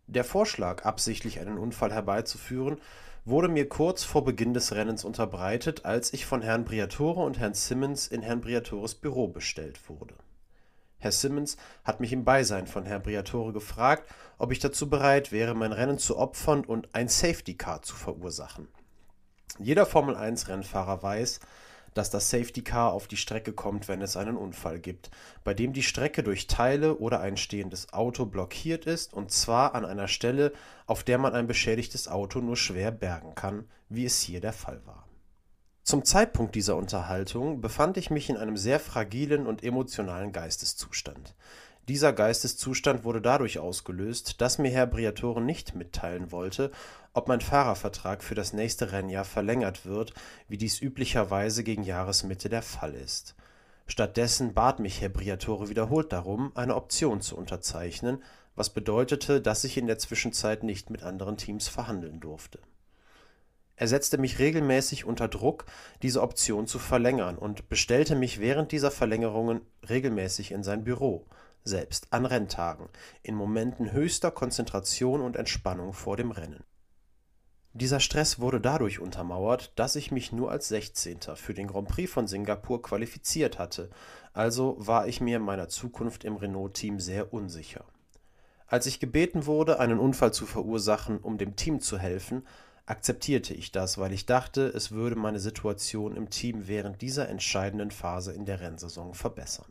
Der 0.06 0.24
Vorschlag, 0.24 0.84
absichtlich 0.84 1.40
einen 1.40 1.58
Unfall 1.58 1.92
herbeizuführen, 1.92 2.78
wurde 3.24 3.48
mir 3.48 3.68
kurz 3.68 4.04
vor 4.04 4.24
Beginn 4.24 4.54
des 4.54 4.72
Rennens 4.72 5.04
unterbreitet, 5.04 5.84
als 5.84 6.12
ich 6.12 6.26
von 6.26 6.42
Herrn 6.42 6.64
Briatore 6.64 7.22
und 7.22 7.40
Herrn 7.40 7.54
Simmons 7.54 8.06
in 8.06 8.22
Herrn 8.22 8.40
Briatores 8.40 8.94
Büro 8.94 9.26
bestellt 9.26 9.88
wurde. 9.88 10.14
Herr 10.98 11.10
Simmons 11.10 11.56
hat 11.84 11.98
mich 12.00 12.12
im 12.12 12.24
Beisein 12.24 12.68
von 12.68 12.86
Herrn 12.86 13.02
Briatore 13.02 13.52
gefragt, 13.52 14.08
ob 14.38 14.52
ich 14.52 14.60
dazu 14.60 14.88
bereit 14.88 15.32
wäre, 15.32 15.54
mein 15.54 15.72
Rennen 15.72 15.98
zu 15.98 16.16
opfern 16.16 16.64
und 16.64 16.94
ein 16.94 17.08
Safety 17.08 17.54
Car 17.54 17.82
zu 17.82 17.96
verursachen. 17.96 18.68
Jeder 19.58 19.86
Formel 19.86 20.14
1 20.14 20.48
Rennfahrer 20.48 21.02
weiß, 21.02 21.40
dass 21.96 22.10
das 22.10 22.30
Safety 22.30 22.62
Car 22.62 22.92
auf 22.92 23.08
die 23.08 23.16
Strecke 23.16 23.52
kommt, 23.52 23.88
wenn 23.88 24.02
es 24.02 24.16
einen 24.16 24.36
Unfall 24.36 24.78
gibt, 24.78 25.10
bei 25.44 25.54
dem 25.54 25.72
die 25.72 25.82
Strecke 25.82 26.22
durch 26.22 26.46
Teile 26.46 26.98
oder 26.98 27.20
ein 27.20 27.36
stehendes 27.36 27.92
Auto 27.92 28.26
blockiert 28.26 28.86
ist, 28.86 29.14
und 29.14 29.30
zwar 29.30 29.74
an 29.74 29.84
einer 29.84 30.08
Stelle, 30.08 30.52
auf 30.86 31.04
der 31.04 31.18
man 31.18 31.34
ein 31.34 31.46
beschädigtes 31.46 32.08
Auto 32.08 32.40
nur 32.40 32.56
schwer 32.56 32.90
bergen 32.90 33.34
kann, 33.34 33.64
wie 33.88 34.04
es 34.04 34.20
hier 34.20 34.40
der 34.40 34.52
Fall 34.52 34.80
war. 34.84 35.06
Zum 35.82 36.04
Zeitpunkt 36.04 36.56
dieser 36.56 36.76
Unterhaltung 36.76 37.60
befand 37.60 37.96
ich 37.96 38.10
mich 38.10 38.28
in 38.28 38.36
einem 38.36 38.56
sehr 38.56 38.80
fragilen 38.80 39.46
und 39.46 39.62
emotionalen 39.62 40.32
Geisteszustand. 40.32 41.36
Dieser 41.88 42.12
Geisteszustand 42.12 43.04
wurde 43.04 43.20
dadurch 43.20 43.60
ausgelöst, 43.60 44.40
dass 44.40 44.58
mir 44.58 44.70
Herr 44.70 44.88
Briatore 44.88 45.40
nicht 45.40 45.76
mitteilen 45.76 46.32
wollte, 46.32 46.72
ob 47.16 47.28
mein 47.28 47.40
Fahrervertrag 47.40 48.22
für 48.22 48.34
das 48.34 48.52
nächste 48.52 48.92
Rennjahr 48.92 49.24
verlängert 49.24 49.86
wird, 49.86 50.12
wie 50.48 50.58
dies 50.58 50.82
üblicherweise 50.82 51.64
gegen 51.64 51.82
Jahresmitte 51.82 52.50
der 52.50 52.60
Fall 52.60 52.92
ist. 52.94 53.34
Stattdessen 53.86 54.52
bat 54.52 54.80
mich 54.80 55.00
Herr 55.00 55.08
Briatore 55.08 55.70
wiederholt 55.70 56.12
darum, 56.12 56.52
eine 56.54 56.74
Option 56.74 57.22
zu 57.22 57.36
unterzeichnen, 57.36 58.22
was 58.54 58.68
bedeutete, 58.68 59.40
dass 59.40 59.64
ich 59.64 59.78
in 59.78 59.86
der 59.86 59.98
Zwischenzeit 59.98 60.62
nicht 60.62 60.90
mit 60.90 61.04
anderen 61.04 61.38
Teams 61.38 61.68
verhandeln 61.68 62.20
durfte. 62.20 62.58
Er 63.76 63.88
setzte 63.88 64.18
mich 64.18 64.38
regelmäßig 64.38 65.06
unter 65.06 65.28
Druck, 65.28 65.64
diese 66.02 66.20
Option 66.20 66.66
zu 66.66 66.78
verlängern 66.78 67.38
und 67.38 67.70
bestellte 67.70 68.14
mich 68.14 68.40
während 68.40 68.72
dieser 68.72 68.90
Verlängerungen 68.90 69.62
regelmäßig 69.88 70.52
in 70.52 70.62
sein 70.62 70.84
Büro, 70.84 71.24
selbst 71.64 72.08
an 72.10 72.26
Renntagen, 72.26 72.90
in 73.22 73.34
Momenten 73.34 73.92
höchster 73.92 74.30
Konzentration 74.30 75.22
und 75.22 75.36
Entspannung 75.36 75.94
vor 75.94 76.18
dem 76.18 76.30
Rennen. 76.30 76.62
Dieser 77.76 78.00
Stress 78.00 78.40
wurde 78.40 78.58
dadurch 78.58 79.00
untermauert, 79.00 79.70
dass 79.76 79.96
ich 79.96 80.10
mich 80.10 80.32
nur 80.32 80.50
als 80.50 80.68
16. 80.68 81.18
für 81.34 81.52
den 81.52 81.66
Grand 81.66 81.88
Prix 81.88 82.10
von 82.10 82.26
Singapur 82.26 82.80
qualifiziert 82.80 83.58
hatte, 83.58 83.90
also 84.32 84.76
war 84.78 85.06
ich 85.08 85.20
mir 85.20 85.38
meiner 85.40 85.68
Zukunft 85.68 86.24
im 86.24 86.36
Renault-Team 86.36 87.00
sehr 87.00 87.34
unsicher. 87.34 87.84
Als 88.66 88.86
ich 88.86 88.98
gebeten 88.98 89.44
wurde, 89.44 89.78
einen 89.78 89.98
Unfall 89.98 90.32
zu 90.32 90.46
verursachen, 90.46 91.18
um 91.18 91.36
dem 91.36 91.54
Team 91.54 91.82
zu 91.82 91.98
helfen, 91.98 92.46
akzeptierte 92.86 93.52
ich 93.52 93.72
das, 93.72 93.98
weil 93.98 94.14
ich 94.14 94.24
dachte, 94.24 94.68
es 94.68 94.92
würde 94.92 95.16
meine 95.16 95.38
Situation 95.38 96.16
im 96.16 96.30
Team 96.30 96.68
während 96.68 97.02
dieser 97.02 97.28
entscheidenden 97.28 97.90
Phase 97.90 98.32
in 98.32 98.46
der 98.46 98.60
Rennsaison 98.60 99.12
verbessern. 99.12 99.70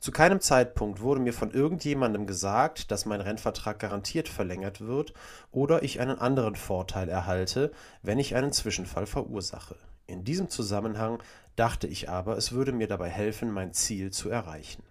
Zu 0.00 0.12
keinem 0.12 0.40
Zeitpunkt 0.40 1.00
wurde 1.00 1.20
mir 1.20 1.32
von 1.32 1.50
irgendjemandem 1.50 2.26
gesagt, 2.26 2.92
dass 2.92 3.04
mein 3.04 3.20
Rennvertrag 3.20 3.80
garantiert 3.80 4.28
verlängert 4.28 4.80
wird 4.80 5.12
oder 5.50 5.82
ich 5.82 5.98
einen 5.98 6.18
anderen 6.18 6.54
Vorteil 6.54 7.08
erhalte, 7.08 7.72
wenn 8.02 8.20
ich 8.20 8.36
einen 8.36 8.52
Zwischenfall 8.52 9.06
verursache. 9.06 9.76
In 10.06 10.24
diesem 10.24 10.48
Zusammenhang 10.48 11.20
dachte 11.56 11.88
ich 11.88 12.08
aber, 12.08 12.36
es 12.36 12.52
würde 12.52 12.72
mir 12.72 12.86
dabei 12.86 13.10
helfen, 13.10 13.50
mein 13.50 13.72
Ziel 13.72 14.10
zu 14.12 14.30
erreichen. 14.30 14.84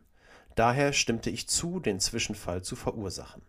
Daher 0.56 0.92
stimmte 0.92 1.30
ich 1.30 1.48
zu, 1.48 1.80
den 1.80 2.00
Zwischenfall 2.00 2.62
zu 2.62 2.76
verursachen. 2.76 3.42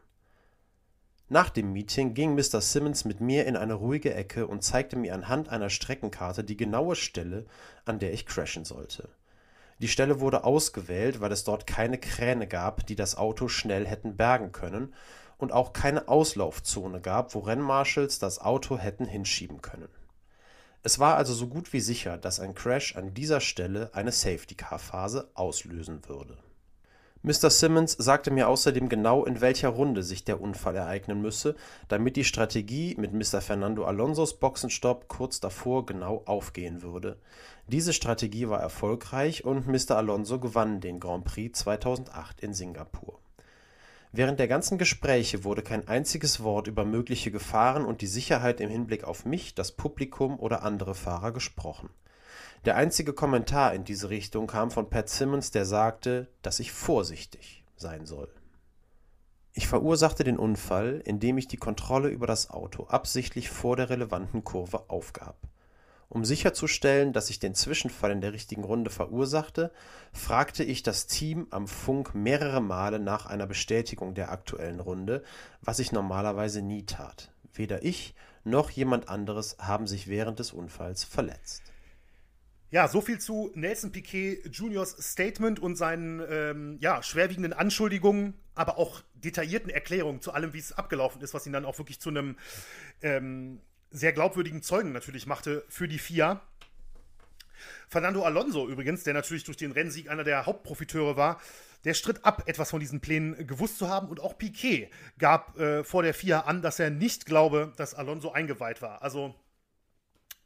Nach 1.29 1.51
dem 1.51 1.73
Meeting 1.73 2.15
ging 2.15 2.35
Mr. 2.35 2.61
Simmons 2.61 3.05
mit 3.05 3.21
mir 3.21 3.47
in 3.47 3.57
eine 3.57 3.75
ruhige 3.75 4.15
Ecke 4.15 4.47
und 4.47 4.63
zeigte 4.63 4.97
mir 4.97 5.13
anhand 5.13 5.51
einer 5.51 5.69
Streckenkarte 5.69 6.45
die 6.45 6.57
genaue 6.57 6.97
Stelle, 6.97 7.47
an 7.85 7.99
der 7.99 8.13
ich 8.15 8.25
crashen 8.25 8.65
sollte. 8.65 9.11
Die 9.81 9.89
Stelle 9.89 10.21
wurde 10.21 10.45
ausgewählt, 10.45 11.21
weil 11.21 11.31
es 11.31 11.45
dort 11.45 11.67
keine 11.67 11.99
Kräne 11.99 12.47
gab, 12.47 12.87
die 12.87 12.97
das 12.97 13.17
Auto 13.17 13.49
schnell 13.49 13.87
hätten 13.87 14.17
bergen 14.17 14.53
können, 14.53 14.93
und 15.39 15.53
auch 15.53 15.73
keine 15.73 16.09
Auslaufzone 16.09 17.01
gab, 17.01 17.35
wo 17.35 17.39
Rennmarshals 17.39 18.19
das 18.19 18.41
Auto 18.41 18.77
hätten 18.77 19.07
hinschieben 19.07 19.63
können. 19.63 19.89
Es 20.83 20.99
war 20.99 21.17
also 21.17 21.33
so 21.33 21.47
gut 21.47 21.73
wie 21.73 21.81
sicher, 21.81 22.19
dass 22.19 22.41
ein 22.41 22.55
Crash 22.55 22.97
an 22.97 23.15
dieser 23.15 23.41
Stelle 23.41 23.91
eine 23.93 24.13
Safety-Car-Phase 24.13 25.31
auslösen 25.35 26.03
würde. 26.09 26.39
Mr. 27.23 27.51
Simmons 27.51 27.93
sagte 27.93 28.31
mir 28.31 28.49
außerdem 28.49 28.89
genau, 28.89 29.25
in 29.25 29.41
welcher 29.41 29.71
Runde 29.71 30.05
sich 30.05 30.25
der 30.25 30.41
Unfall 30.41 30.77
ereignen 30.77 31.21
müsse, 31.21 31.57
damit 31.89 32.15
die 32.15 32.23
Strategie 32.23 32.95
mit 32.97 33.13
Mr. 33.13 33.41
Fernando 33.41 33.85
Alonsos 33.85 34.39
Boxenstopp 34.39 35.09
kurz 35.09 35.41
davor 35.41 35.85
genau 35.85 36.23
aufgehen 36.27 36.81
würde. 36.83 37.19
Diese 37.69 37.93
Strategie 37.93 38.49
war 38.49 38.61
erfolgreich 38.61 39.45
und 39.45 39.67
Mr. 39.67 39.99
Alonso 39.99 40.41
gewann 40.41 40.81
den 40.81 41.01
Grand 41.01 41.27
Prix 41.27 41.59
2008 41.59 42.41
in 42.41 42.55
Singapur. 42.55 43.19
Während 44.11 44.41
der 44.41 44.49
ganzen 44.49 44.79
Gespräche 44.79 45.45
wurde 45.45 45.61
kein 45.61 45.87
einziges 45.87 46.43
Wort 46.43 46.67
über 46.67 46.87
mögliche 46.87 47.31
Gefahren 47.31 47.85
und 47.85 48.01
die 48.01 48.07
Sicherheit 48.07 48.63
im 48.63 48.71
Hinblick 48.71 49.05
auf 49.05 49.27
mich, 49.27 49.55
das 49.55 49.73
Publikum 49.73 50.41
oder 50.41 50.63
andere 50.63 50.95
Fahrer 50.95 51.31
gesprochen. 51.31 51.91
Der 52.65 52.77
einzige 52.77 53.13
Kommentar 53.13 53.75
in 53.75 53.85
diese 53.85 54.09
Richtung 54.09 54.47
kam 54.47 54.71
von 54.71 54.89
Pat 54.89 55.11
Simmons, 55.11 55.51
der 55.51 55.67
sagte, 55.67 56.27
dass 56.41 56.61
ich 56.61 56.73
vorsichtig 56.73 57.65
sein 57.77 58.07
soll. 58.07 58.31
Ich 59.53 59.69
verursachte 59.69 60.25
den 60.25 60.39
Unfall, 60.39 61.03
indem 61.05 61.37
ich 61.37 61.49
die 61.49 61.59
Kontrolle 61.59 62.09
über 62.09 62.27
das 62.27 62.49
Auto 62.49 62.85
absichtlich 62.85 63.51
vor 63.51 63.77
der 63.77 63.91
relevanten 63.91 64.43
Kurve 64.43 64.89
aufgab. 64.89 65.37
Um 66.11 66.25
sicherzustellen, 66.25 67.13
dass 67.13 67.29
ich 67.29 67.39
den 67.39 67.55
Zwischenfall 67.55 68.11
in 68.13 68.23
der 68.23 68.33
richtigen 68.33 68.65
Runde 68.65 68.91
verursachte, 68.91 69.71
fragte 70.13 70.65
ich 70.65 70.83
das 70.83 71.07
Team 71.07 71.47
am 71.51 71.69
Funk 71.69 72.15
mehrere 72.15 72.63
Male 72.63 72.99
nach 72.99 73.27
einer 73.27 73.47
Bestätigung 73.47 74.15
der 74.15 74.33
aktuellen 74.33 74.81
Runde, 74.81 75.23
was 75.61 75.81
ich 75.81 75.93
normalerweise 75.93 76.63
nie 76.63 76.87
tat. 76.87 77.31
Weder 77.53 77.85
ich 77.85 78.15
noch 78.43 78.71
jemand 78.71 79.09
anderes 79.11 79.57
haben 79.59 79.87
sich 79.87 80.09
während 80.09 80.39
des 80.39 80.53
Unfalls 80.53 81.05
verletzt. 81.05 81.63
Ja, 82.71 82.87
so 82.87 83.01
viel 83.01 83.19
zu 83.19 83.51
Nelson 83.55 83.93
Piquet 83.93 84.43
Juniors 84.51 84.91
Statement 84.91 85.59
und 85.59 85.77
seinen 85.77 86.23
ähm, 86.29 86.79
ja, 86.81 87.03
schwerwiegenden 87.03 87.53
Anschuldigungen, 87.55 88.35
aber 88.55 88.79
auch 88.79 89.03
detaillierten 89.15 89.71
Erklärungen 89.71 90.21
zu 90.21 90.33
allem, 90.33 90.53
wie 90.53 90.59
es 90.59 90.73
abgelaufen 90.73 91.23
ist, 91.23 91.33
was 91.33 91.47
ihn 91.47 91.53
dann 91.53 91.65
auch 91.65 91.79
wirklich 91.79 92.01
zu 92.01 92.11
einem 92.11 92.37
ähm, 93.01 93.61
sehr 93.91 94.13
glaubwürdigen 94.13 94.63
Zeugen 94.63 94.93
natürlich 94.93 95.27
machte 95.27 95.65
für 95.69 95.89
die 95.89 95.99
FIA. 95.99 96.41
Fernando 97.89 98.23
Alonso 98.23 98.69
übrigens, 98.69 99.03
der 99.05 99.15
natürlich 99.15 99.45
durch 99.45 99.57
den 99.57 99.73
Rennsieg 99.73 100.11
einer 100.11 100.25
der 100.25 100.47
Hauptprofiteure 100.47 101.17
war, 101.17 101.41
der 101.85 101.95
stritt 101.95 102.25
ab, 102.25 102.43
etwas 102.47 102.71
von 102.71 102.81
diesen 102.81 103.01
Plänen 103.01 103.47
gewusst 103.47 103.79
zu 103.79 103.89
haben. 103.89 104.09
Und 104.09 104.21
auch 104.21 104.37
Piquet 104.37 104.91
gab 105.19 105.59
äh, 105.59 105.85
vor 105.85 106.03
der 106.03 106.15
FIA 106.15 106.41
an, 106.41 106.61
dass 106.61 106.79
er 106.79 106.91
nicht 106.91 107.25
glaube, 107.25 107.73
dass 107.77 107.95
Alonso 107.95 108.33
eingeweiht 108.33 108.83
war. 108.83 109.03
Also 109.03 109.35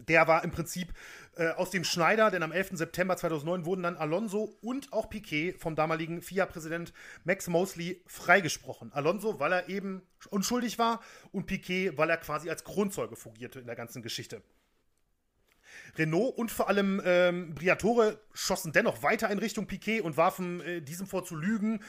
der 0.09 0.27
war 0.29 0.45
im 0.45 0.51
Prinzip 0.51 0.93
äh, 1.37 1.49
aus 1.51 1.71
dem 1.71 1.85
Schneider, 1.85 2.31
denn 2.31 2.43
am 2.43 2.53
11. 2.53 2.71
September 2.73 3.17
2009 3.17 3.65
wurden 3.65 3.83
dann 3.83 3.97
Alonso 3.97 4.57
und 4.61 4.93
auch 4.93 5.09
Piquet 5.09 5.55
vom 5.59 5.75
damaligen 5.75 6.21
FIA-Präsident 6.23 6.93
Max 7.25 7.49
Mosley 7.49 8.03
freigesprochen. 8.07 8.93
Alonso, 8.93 9.41
weil 9.41 9.53
er 9.53 9.69
eben 9.69 10.03
unschuldig 10.31 10.79
war 10.79 11.01
und 11.31 11.47
Piquet, 11.47 11.97
weil 11.97 12.11
er 12.11 12.19
quasi 12.19 12.51
als 12.51 12.65
Kronzeuge 12.65 13.17
fungierte 13.17 13.61
in 13.61 13.67
der 13.67 13.77
ganzen 13.77 14.03
Geschichte. 14.03 14.43
Renault 15.97 16.37
und 16.37 16.51
vor 16.51 16.69
allem 16.69 17.03
ähm, 17.05 17.55
Briatore 17.55 18.19
schossen 18.33 18.73
dennoch 18.73 19.03
weiter 19.03 19.31
in 19.31 19.39
Richtung 19.39 19.67
Piquet 19.67 20.01
und 20.01 20.17
warfen 20.17 20.61
äh, 20.61 20.81
diesem 20.81 21.07
vor 21.07 21.25
zu 21.25 21.37
lügen, 21.37 21.81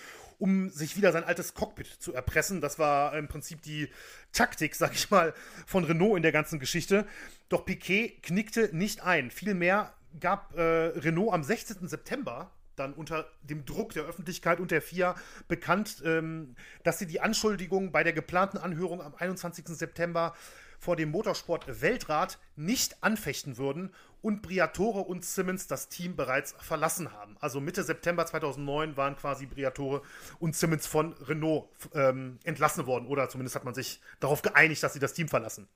um 0.43 0.69
sich 0.69 0.97
wieder 0.97 1.13
sein 1.13 1.23
altes 1.23 1.53
Cockpit 1.53 1.87
zu 1.87 2.13
erpressen. 2.13 2.59
Das 2.59 2.77
war 2.77 3.15
im 3.15 3.29
Prinzip 3.29 3.61
die 3.61 3.87
Taktik, 4.33 4.75
sag 4.75 4.93
ich 4.93 5.09
mal, 5.09 5.33
von 5.65 5.85
Renault 5.85 6.17
in 6.17 6.21
der 6.21 6.33
ganzen 6.33 6.59
Geschichte. 6.59 7.07
Doch 7.47 7.63
Piquet 7.63 8.21
knickte 8.21 8.69
nicht 8.75 9.03
ein. 9.05 9.31
Vielmehr 9.31 9.93
gab 10.19 10.53
äh, 10.57 10.61
Renault 10.61 11.33
am 11.33 11.43
16. 11.43 11.87
September 11.87 12.51
dann 12.75 12.91
unter 12.91 13.25
dem 13.43 13.63
Druck 13.65 13.93
der 13.93 14.03
Öffentlichkeit 14.03 14.59
und 14.59 14.71
der 14.71 14.81
FIA 14.81 15.15
bekannt, 15.47 16.01
ähm, 16.03 16.57
dass 16.83 16.99
sie 16.99 17.07
die 17.07 17.21
Anschuldigung 17.21 17.93
bei 17.93 18.03
der 18.03 18.11
geplanten 18.11 18.57
Anhörung 18.57 19.01
am 19.01 19.15
21. 19.15 19.65
September 19.67 20.35
vor 20.83 20.95
dem 20.95 21.11
Motorsport-Weltrat 21.11 22.37
nicht 22.55 23.01
anfechten 23.01 23.57
würden 23.57 23.93
und 24.21 24.41
Briatore 24.41 24.99
und 24.99 25.23
Simmons 25.23 25.67
das 25.67 25.89
Team 25.89 26.15
bereits 26.15 26.55
verlassen 26.59 27.11
haben. 27.13 27.37
Also 27.39 27.61
Mitte 27.61 27.83
September 27.83 28.25
2009 28.25 28.97
waren 28.97 29.15
quasi 29.15 29.45
Briatore 29.45 30.01
und 30.39 30.55
Simmons 30.55 30.85
von 30.85 31.13
Renault 31.13 31.69
ähm, 31.93 32.37
entlassen 32.43 32.85
worden 32.85 33.07
oder 33.07 33.29
zumindest 33.29 33.55
hat 33.55 33.65
man 33.65 33.73
sich 33.73 34.01
darauf 34.19 34.41
geeinigt, 34.41 34.83
dass 34.83 34.93
sie 34.93 34.99
das 34.99 35.13
Team 35.13 35.27
verlassen. 35.27 35.67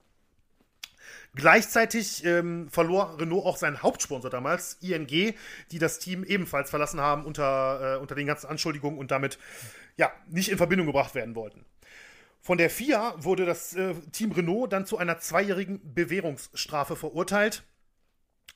Gleichzeitig 1.35 2.25
ähm, 2.25 2.67
verlor 2.69 3.19
Renault 3.19 3.45
auch 3.45 3.57
seinen 3.57 3.83
Hauptsponsor 3.83 4.29
damals, 4.29 4.77
ING, 4.81 5.07
die 5.07 5.79
das 5.79 5.99
Team 5.99 6.23
ebenfalls 6.23 6.69
verlassen 6.69 6.99
haben 6.99 7.25
unter, 7.25 7.95
äh, 7.95 7.99
unter 7.99 8.15
den 8.15 8.27
ganzen 8.27 8.47
Anschuldigungen 8.47 8.99
und 8.99 9.11
damit 9.11 9.37
ja, 9.97 10.11
nicht 10.27 10.49
in 10.49 10.57
Verbindung 10.57 10.87
gebracht 10.87 11.15
werden 11.15 11.35
wollten. 11.35 11.65
Von 12.47 12.57
der 12.57 12.69
FIA 12.69 13.13
wurde 13.17 13.45
das 13.45 13.73
äh, 13.73 13.93
Team 14.13 14.31
Renault 14.31 14.71
dann 14.71 14.85
zu 14.85 14.97
einer 14.97 15.19
zweijährigen 15.19 15.81
Bewährungsstrafe 15.93 16.95
verurteilt. 16.95 17.63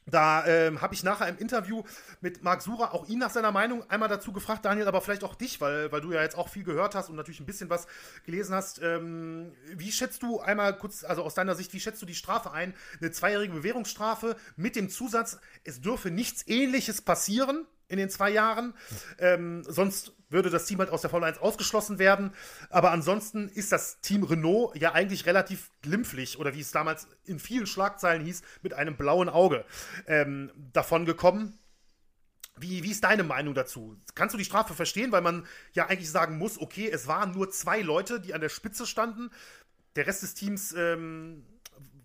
Da 0.06 0.48
ähm, 0.48 0.80
habe 0.82 0.94
ich 0.94 1.04
nachher 1.04 1.28
im 1.28 1.38
Interview 1.38 1.84
mit 2.22 2.42
Marc 2.42 2.62
Sura 2.62 2.92
auch 2.92 3.10
ihn 3.10 3.20
nach 3.20 3.32
seiner 3.32 3.52
Meinung 3.52 3.84
einmal 3.90 4.08
dazu 4.08 4.32
gefragt, 4.32 4.64
Daniel, 4.64 4.88
aber 4.88 5.02
vielleicht 5.02 5.26
auch 5.26 5.36
dich, 5.36 5.60
weil, 5.60 5.92
weil 5.92 6.00
du 6.00 6.14
ja 6.14 6.22
jetzt 6.22 6.38
auch 6.38 6.48
viel 6.48 6.64
gehört 6.64 6.96
hast 6.96 7.10
und 7.10 7.18
natürlich 7.18 7.42
ein 7.42 7.46
bisschen 7.46 7.70
was 7.70 7.86
gelesen 8.26 8.56
hast. 8.56 8.82
Ähm, 8.82 9.52
wie 9.76 9.92
schätzt 9.92 10.24
du 10.24 10.40
einmal 10.40 10.78
kurz, 10.78 11.04
also 11.04 11.24
aus 11.24 11.34
deiner 11.34 11.56
Sicht, 11.56 11.74
wie 11.74 11.82
schätzt 11.82 12.02
du 12.02 12.06
die 12.06 12.16
Strafe 12.16 12.54
ein? 12.54 12.74
Eine 13.02 13.12
zweijährige 13.12 13.56
Bewährungsstrafe 13.56 14.38
mit 14.56 14.78
dem 14.78 14.88
Zusatz, 14.90 15.38
es 15.66 15.82
dürfe 15.82 16.12
nichts 16.12 16.48
Ähnliches 16.48 17.02
passieren 17.02 17.68
in 17.90 17.98
den 17.98 18.10
zwei 18.10 18.30
Jahren. 18.30 18.74
Ähm, 19.20 19.66
sonst 19.68 20.14
würde 20.32 20.50
das 20.50 20.66
Team 20.66 20.80
halt 20.80 20.90
aus 20.90 21.02
der 21.02 21.10
Formel 21.10 21.28
1 21.30 21.40
ausgeschlossen 21.40 22.00
werden. 22.00 22.34
Aber 22.70 22.92
ansonsten 22.92 23.50
ist 23.50 23.72
das 23.72 24.02
Team 24.02 24.24
Renault 24.24 24.76
ja 24.76 24.94
eigentlich 24.94 25.26
relativ 25.26 25.72
glimpflich 25.82 26.40
oder 26.40 26.54
wie 26.56 26.62
es 26.62 26.72
damals 26.72 27.08
in 27.26 27.40
vielen 27.40 27.68
Schlagzeilen 27.68 28.24
hieß, 28.24 28.42
mit 28.62 28.74
einem 28.74 28.96
blauen 28.96 29.30
Auge 29.30 29.66
ähm, 30.08 30.52
davon 30.74 31.06
gekommen. 31.06 31.58
Wie, 32.58 32.84
wie 32.84 32.92
ist 32.92 33.04
deine 33.04 33.24
Meinung 33.24 33.54
dazu? 33.54 33.98
Kannst 34.14 34.34
du 34.34 34.38
die 34.38 34.46
Strafe 34.46 34.74
verstehen, 34.74 35.12
weil 35.12 35.22
man 35.22 35.46
ja 35.74 35.88
eigentlich 35.88 36.12
sagen 36.12 36.38
muss, 36.38 36.60
okay, 36.60 36.90
es 36.90 37.08
waren 37.08 37.32
nur 37.32 37.50
zwei 37.50 37.82
Leute, 37.82 38.20
die 38.20 38.34
an 38.34 38.42
der 38.42 38.50
Spitze 38.50 38.86
standen. 38.86 39.32
Der 39.96 40.06
Rest 40.06 40.22
des 40.22 40.34
Teams 40.34 40.74
ähm, 40.74 41.46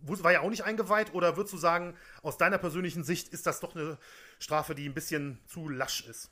war 0.00 0.32
ja 0.32 0.40
auch 0.40 0.50
nicht 0.50 0.64
eingeweiht. 0.64 1.14
Oder 1.14 1.36
würdest 1.36 1.52
du 1.52 1.58
sagen, 1.58 1.94
aus 2.22 2.38
deiner 2.38 2.58
persönlichen 2.58 3.04
Sicht 3.04 3.28
ist 3.28 3.46
das 3.46 3.60
doch 3.60 3.74
eine 3.74 3.98
Strafe, 4.38 4.74
die 4.74 4.88
ein 4.88 4.94
bisschen 4.94 5.40
zu 5.46 5.68
lasch 5.68 6.06
ist? 6.06 6.30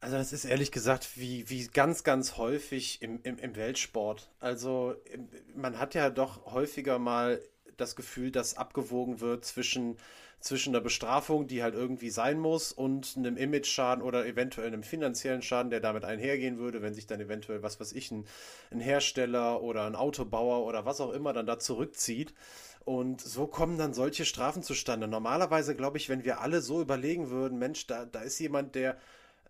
Also 0.00 0.16
das 0.16 0.32
ist 0.32 0.44
ehrlich 0.44 0.72
gesagt 0.72 1.16
wie, 1.16 1.48
wie 1.48 1.66
ganz, 1.66 2.04
ganz 2.04 2.36
häufig 2.36 3.02
im, 3.02 3.20
im, 3.22 3.38
im 3.38 3.56
Weltsport. 3.56 4.30
Also 4.40 4.94
man 5.54 5.78
hat 5.78 5.94
ja 5.94 6.10
doch 6.10 6.52
häufiger 6.52 6.98
mal 6.98 7.40
das 7.76 7.96
Gefühl, 7.96 8.30
dass 8.30 8.56
abgewogen 8.56 9.20
wird 9.20 9.44
zwischen 9.44 9.96
zwischen 10.40 10.74
einer 10.74 10.82
Bestrafung, 10.82 11.46
die 11.46 11.62
halt 11.62 11.74
irgendwie 11.74 12.10
sein 12.10 12.38
muss, 12.38 12.72
und 12.72 13.14
einem 13.16 13.36
Image-Schaden 13.36 14.02
oder 14.02 14.26
eventuell 14.26 14.68
einem 14.68 14.82
finanziellen 14.82 15.42
Schaden, 15.42 15.70
der 15.70 15.80
damit 15.80 16.04
einhergehen 16.04 16.58
würde, 16.58 16.82
wenn 16.82 16.94
sich 16.94 17.06
dann 17.06 17.20
eventuell, 17.20 17.62
was 17.62 17.80
weiß 17.80 17.92
ich, 17.92 18.10
ein, 18.10 18.26
ein 18.70 18.80
Hersteller 18.80 19.62
oder 19.62 19.84
ein 19.86 19.96
Autobauer 19.96 20.64
oder 20.64 20.84
was 20.84 21.00
auch 21.00 21.12
immer 21.12 21.32
dann 21.32 21.46
da 21.46 21.58
zurückzieht. 21.58 22.34
Und 22.84 23.20
so 23.20 23.48
kommen 23.48 23.78
dann 23.78 23.94
solche 23.94 24.24
Strafen 24.24 24.62
zustande. 24.62 25.08
Normalerweise 25.08 25.74
glaube 25.74 25.98
ich, 25.98 26.08
wenn 26.08 26.24
wir 26.24 26.40
alle 26.40 26.60
so 26.60 26.80
überlegen 26.80 27.30
würden, 27.30 27.58
Mensch, 27.58 27.86
da, 27.88 28.04
da 28.04 28.20
ist 28.20 28.38
jemand, 28.38 28.76
der, 28.76 28.96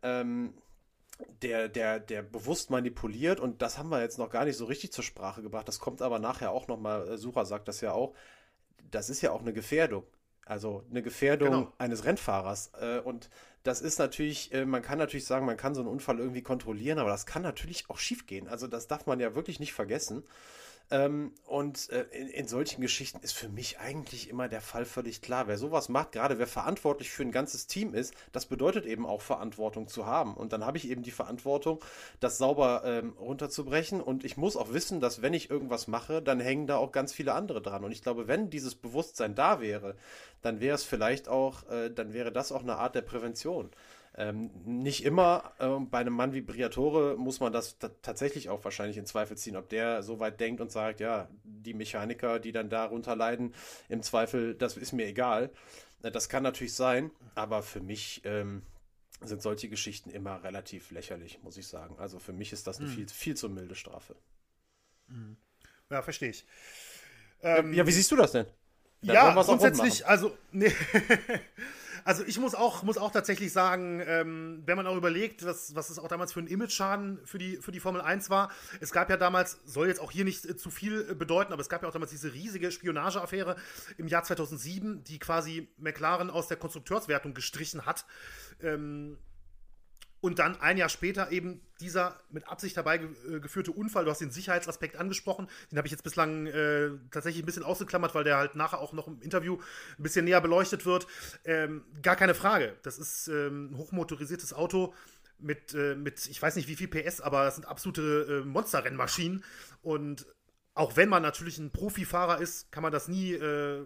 ähm, 0.03 0.55
der, 1.43 1.69
der, 1.69 1.99
der 1.99 2.23
bewusst 2.23 2.71
manipuliert 2.71 3.41
und 3.41 3.63
das 3.63 3.79
haben 3.79 3.89
wir 3.89 4.01
jetzt 4.01 4.19
noch 4.19 4.31
gar 4.31 4.45
nicht 4.45 4.57
so 4.57 4.67
richtig 4.67 4.93
zur 4.93 5.05
Sprache 5.05 5.43
gebracht. 5.43 5.67
Das 5.69 5.81
kommt 5.81 6.03
aber 6.03 6.19
nachher 6.19 6.51
auch 6.51 6.69
nochmal, 6.69 7.09
äh, 7.09 7.17
Sucher 7.17 7.47
sagt 7.47 7.69
das 7.69 7.81
ja 7.81 7.93
auch, 7.93 8.15
das 8.91 9.11
ist 9.11 9.23
ja 9.23 9.33
auch 9.33 9.41
eine 9.41 9.53
Gefährdung. 9.53 10.05
Also 10.45 10.85
eine 10.91 11.03
Gefährdung 11.03 11.51
genau. 11.51 11.73
eines 11.79 12.05
Rennfahrers. 12.05 12.71
Äh, 12.81 13.01
und 13.01 13.31
das 13.65 13.81
ist 13.81 13.99
natürlich, 13.99 14.53
äh, 14.53 14.65
man 14.65 14.83
kann 14.83 14.99
natürlich 14.99 15.27
sagen, 15.27 15.45
man 15.45 15.57
kann 15.57 15.75
so 15.75 15.81
einen 15.81 15.91
Unfall 15.91 16.21
irgendwie 16.21 16.43
kontrollieren, 16.43 16.99
aber 16.99 17.11
das 17.11 17.27
kann 17.27 17.43
natürlich 17.43 17.91
auch 17.91 17.99
schiefgehen. 17.99 18.47
Also 18.47 18.69
das 18.69 18.87
darf 18.87 19.07
man 19.07 19.19
ja 19.19 19.35
wirklich 19.35 19.59
nicht 19.59 19.73
vergessen. 19.73 20.23
Ähm, 20.89 21.33
und 21.47 21.91
äh, 21.91 22.03
in, 22.13 22.29
in, 22.29 22.47
solchen 22.47 22.81
Geschichten 22.81 23.19
ist 23.23 23.33
für 23.33 23.49
mich 23.49 23.81
eigentlich 23.81 24.31
immer 24.31 24.49
der 24.49 24.61
Fall 24.61 24.85
völlig 24.85 25.21
klar. 25.21 25.49
Wer 25.49 25.59
sowas 25.59 25.89
macht, 25.89 26.13
gerade 26.13 26.39
wer 26.39 26.47
verantwortlich 26.47 27.11
für 27.11 27.23
ein 27.23 27.33
ganzes 27.33 27.67
Team 27.67 27.93
ist, 27.93 28.15
das 28.31 28.47
bedeutet 28.47 28.87
eben 28.87 29.05
auch 29.05 29.21
Verantwortung 29.21 29.89
zu 29.89 30.07
haben. 30.07 30.35
Und 30.35 30.53
dann 30.53 30.65
habe 30.65 30.79
ich 30.79 30.89
eben 30.89 31.03
die 31.03 31.11
Verantwortung, 31.11 31.83
das 32.21 32.39
sauber 32.39 32.83
ähm, 32.85 33.15
runterzubrechen. 33.19 34.01
Und 34.01 34.25
ich 34.25 34.37
muss 34.37 34.57
auch 34.57 34.73
wissen, 34.73 35.01
dass 35.01 35.23
wenn 35.23 35.35
ich 35.35 35.51
irgendwas 35.51 35.89
mache, 35.89 36.23
dann 36.23 36.39
hängen 36.39 36.69
da 36.69 36.77
auch 36.77 36.93
ganz 36.93 37.13
viele 37.13 37.35
andere 37.35 37.61
dran. 37.61 37.83
Und 37.83 37.91
ich 37.91 38.03
glaube, 38.03 38.29
wenn 38.29 38.49
dieses 38.49 38.77
Bewusstsein 38.77 39.35
da 39.35 39.61
wäre, 39.61 39.97
dann 40.43 40.61
wäre 40.61 40.77
es 40.77 40.85
vielleicht 40.85 41.29
auch, 41.29 41.69
äh, 41.69 41.91
dann 41.91 42.13
wäre 42.13 42.31
das 42.31 42.53
auch 42.53 42.63
eine 42.63 42.77
Art 42.77 42.95
der 42.95 43.03
Prävention. 43.03 43.71
Ähm, 44.19 44.51
nicht 44.65 45.05
immer 45.05 45.53
äh, 45.59 45.69
bei 45.85 45.99
einem 45.99 46.15
Mann 46.15 46.33
wie 46.33 46.41
Briatore 46.41 47.17
muss 47.19 47.41
man 47.41 47.53
das 47.53 47.77
tatsächlich 48.01 48.49
auch 48.49 48.65
wahrscheinlich 48.65 48.97
in 48.97 49.05
Zweifel 49.05 49.37
ziehen, 49.37 49.57
ob 49.57 49.69
der 49.69 50.03
so 50.03 50.21
weit 50.21 50.41
denkt 50.41 50.63
und 50.63 50.73
sagt, 50.73 51.01
ja, 51.01 51.29
die 51.45 51.75
Mechaniker, 51.75 52.39
die 52.39 52.53
dann 52.53 52.71
darunter 52.71 53.15
leiden, 53.15 53.55
im 53.91 54.03
Zweifel, 54.03 54.55
das 54.55 54.79
ist 54.79 54.93
mir 54.93 55.07
egal. 55.07 55.51
Äh, 56.03 56.11
das 56.11 56.31
kann 56.31 56.43
natürlich 56.43 56.73
sein, 56.73 57.11
aber 57.35 57.63
für 57.63 57.81
mich 57.81 58.23
ähm, 58.25 58.63
sind 59.21 59.43
solche 59.43 59.69
Geschichten 59.69 60.09
immer 60.09 60.43
relativ 60.43 60.91
lächerlich, 60.93 61.43
muss 61.43 61.59
ich 61.59 61.67
sagen. 61.67 61.97
Also 61.99 62.19
für 62.19 62.33
mich 62.33 62.53
ist 62.55 62.67
das 62.67 62.79
eine 62.79 62.89
mhm. 62.89 62.95
viel, 62.95 63.09
viel 63.09 63.37
zu 63.37 63.51
milde 63.51 63.75
Strafe. 63.75 64.17
Mhm. 65.09 65.37
Ja, 65.91 66.01
verstehe 66.03 66.31
ich. 66.31 66.47
Ähm, 67.43 67.75
ja, 67.75 67.87
wie 67.87 67.93
siehst 67.93 68.11
du 68.11 68.17
das 68.17 68.33
denn? 68.33 68.47
Da 69.03 69.13
ja, 69.13 69.43
grundsätzlich, 69.43 70.07
also, 70.07 70.37
nee. 70.53 70.73
Also 72.07 72.23
ich 72.25 72.39
muss 72.39 72.55
auch, 72.55 72.85
muss 72.85 72.99
auch 72.99 73.11
tatsächlich 73.11 73.53
sagen, 73.53 74.01
ähm, 74.07 74.63
wenn 74.65 74.77
man 74.77 74.87
auch 74.87 74.97
überlegt, 74.97 75.45
was, 75.45 75.75
was 75.75 75.91
es 75.91 75.99
auch 75.99 76.07
damals 76.07 76.33
für 76.33 76.39
ein 76.39 76.47
Image-Schaden 76.47 77.19
für 77.25 77.39
die, 77.39 77.57
für 77.57 77.73
die 77.73 77.81
Formel 77.81 78.01
1 78.01 78.31
war. 78.31 78.53
Es 78.81 78.93
gab 78.93 79.11
ja 79.11 79.17
damals, 79.17 79.59
soll 79.65 79.89
jetzt 79.89 80.01
auch 80.01 80.13
hier 80.13 80.25
nicht 80.25 80.47
äh, 80.47 80.57
zu 80.57 80.71
viel 80.71 81.05
äh, 81.11 81.15
bedeuten, 81.17 81.53
aber 81.53 81.61
es 81.61 81.69
gab 81.69 81.83
ja 81.83 81.89
auch 81.89 81.93
damals 81.93 82.13
diese 82.13 82.33
riesige 82.33 82.71
Spionageaffäre 82.71 83.57
im 83.99 84.07
Jahr 84.07 84.23
2007, 84.23 85.03
die 85.03 85.19
quasi 85.19 85.69
McLaren 85.79 86.31
aus 86.31 86.47
der 86.47 86.59
Konstrukteurswertung 86.59 87.35
gestrichen 87.35 87.87
hat. 87.87 88.07
Ähm, 88.63 89.19
und 90.21 90.39
dann 90.39 90.61
ein 90.61 90.77
Jahr 90.77 90.89
später 90.89 91.31
eben 91.31 91.61
dieser 91.81 92.19
mit 92.31 92.49
Absicht 92.49 92.77
dabei 92.77 92.99
geführte 93.41 93.71
Unfall, 93.73 94.05
du 94.05 94.11
hast 94.11 94.21
den 94.21 94.31
Sicherheitsaspekt 94.31 94.97
angesprochen, 94.97 95.47
den 95.71 95.79
habe 95.79 95.87
ich 95.87 95.93
jetzt 95.93 96.05
bislang 96.05 96.47
äh, 96.47 96.91
tatsächlich 97.11 97.43
ein 97.43 97.47
bisschen 97.47 97.63
ausgeklammert, 97.63 98.15
weil 98.15 98.25
der 98.25 98.39
halt 98.39 98.55
nachher 98.55 98.81
auch 98.81 98.93
noch 98.93 99.07
im 99.07 99.21
Interview 99.21 99.59
ein 99.99 100.03
bisschen 100.03 100.25
näher 100.25 100.41
beleuchtet 100.41 100.87
wird. 100.87 101.07
Ähm, 101.45 101.85
gar 102.03 102.17
keine 102.17 102.35
Frage. 102.35 102.77
Das 102.83 102.99
ist 102.99 103.29
ähm, 103.29 103.73
ein 103.73 103.77
hochmotorisiertes 103.77 104.53
Auto 104.55 104.95
mit, 105.39 105.75
äh, 105.75 105.95
mit, 105.95 106.27
ich 106.27 106.41
weiß 106.41 106.57
nicht 106.57 106.69
wie 106.69 106.77
viel 106.77 106.89
PS, 106.89 107.21
aber 107.21 107.45
das 107.45 107.57
sind 107.57 107.67
absolute 107.67 108.43
äh, 108.43 108.47
Monsterrennmaschinen. 108.47 109.45
Und 109.83 110.27
auch 110.75 110.97
wenn 110.97 111.09
man 111.09 111.23
natürlich 111.23 111.59
ein 111.59 111.73
Profifahrer 111.73 112.41
ist, 112.41 112.73
kann 112.73 112.83
man 112.83 112.93
das 112.93 113.09
nie, 113.09 113.33
äh, 113.33 113.85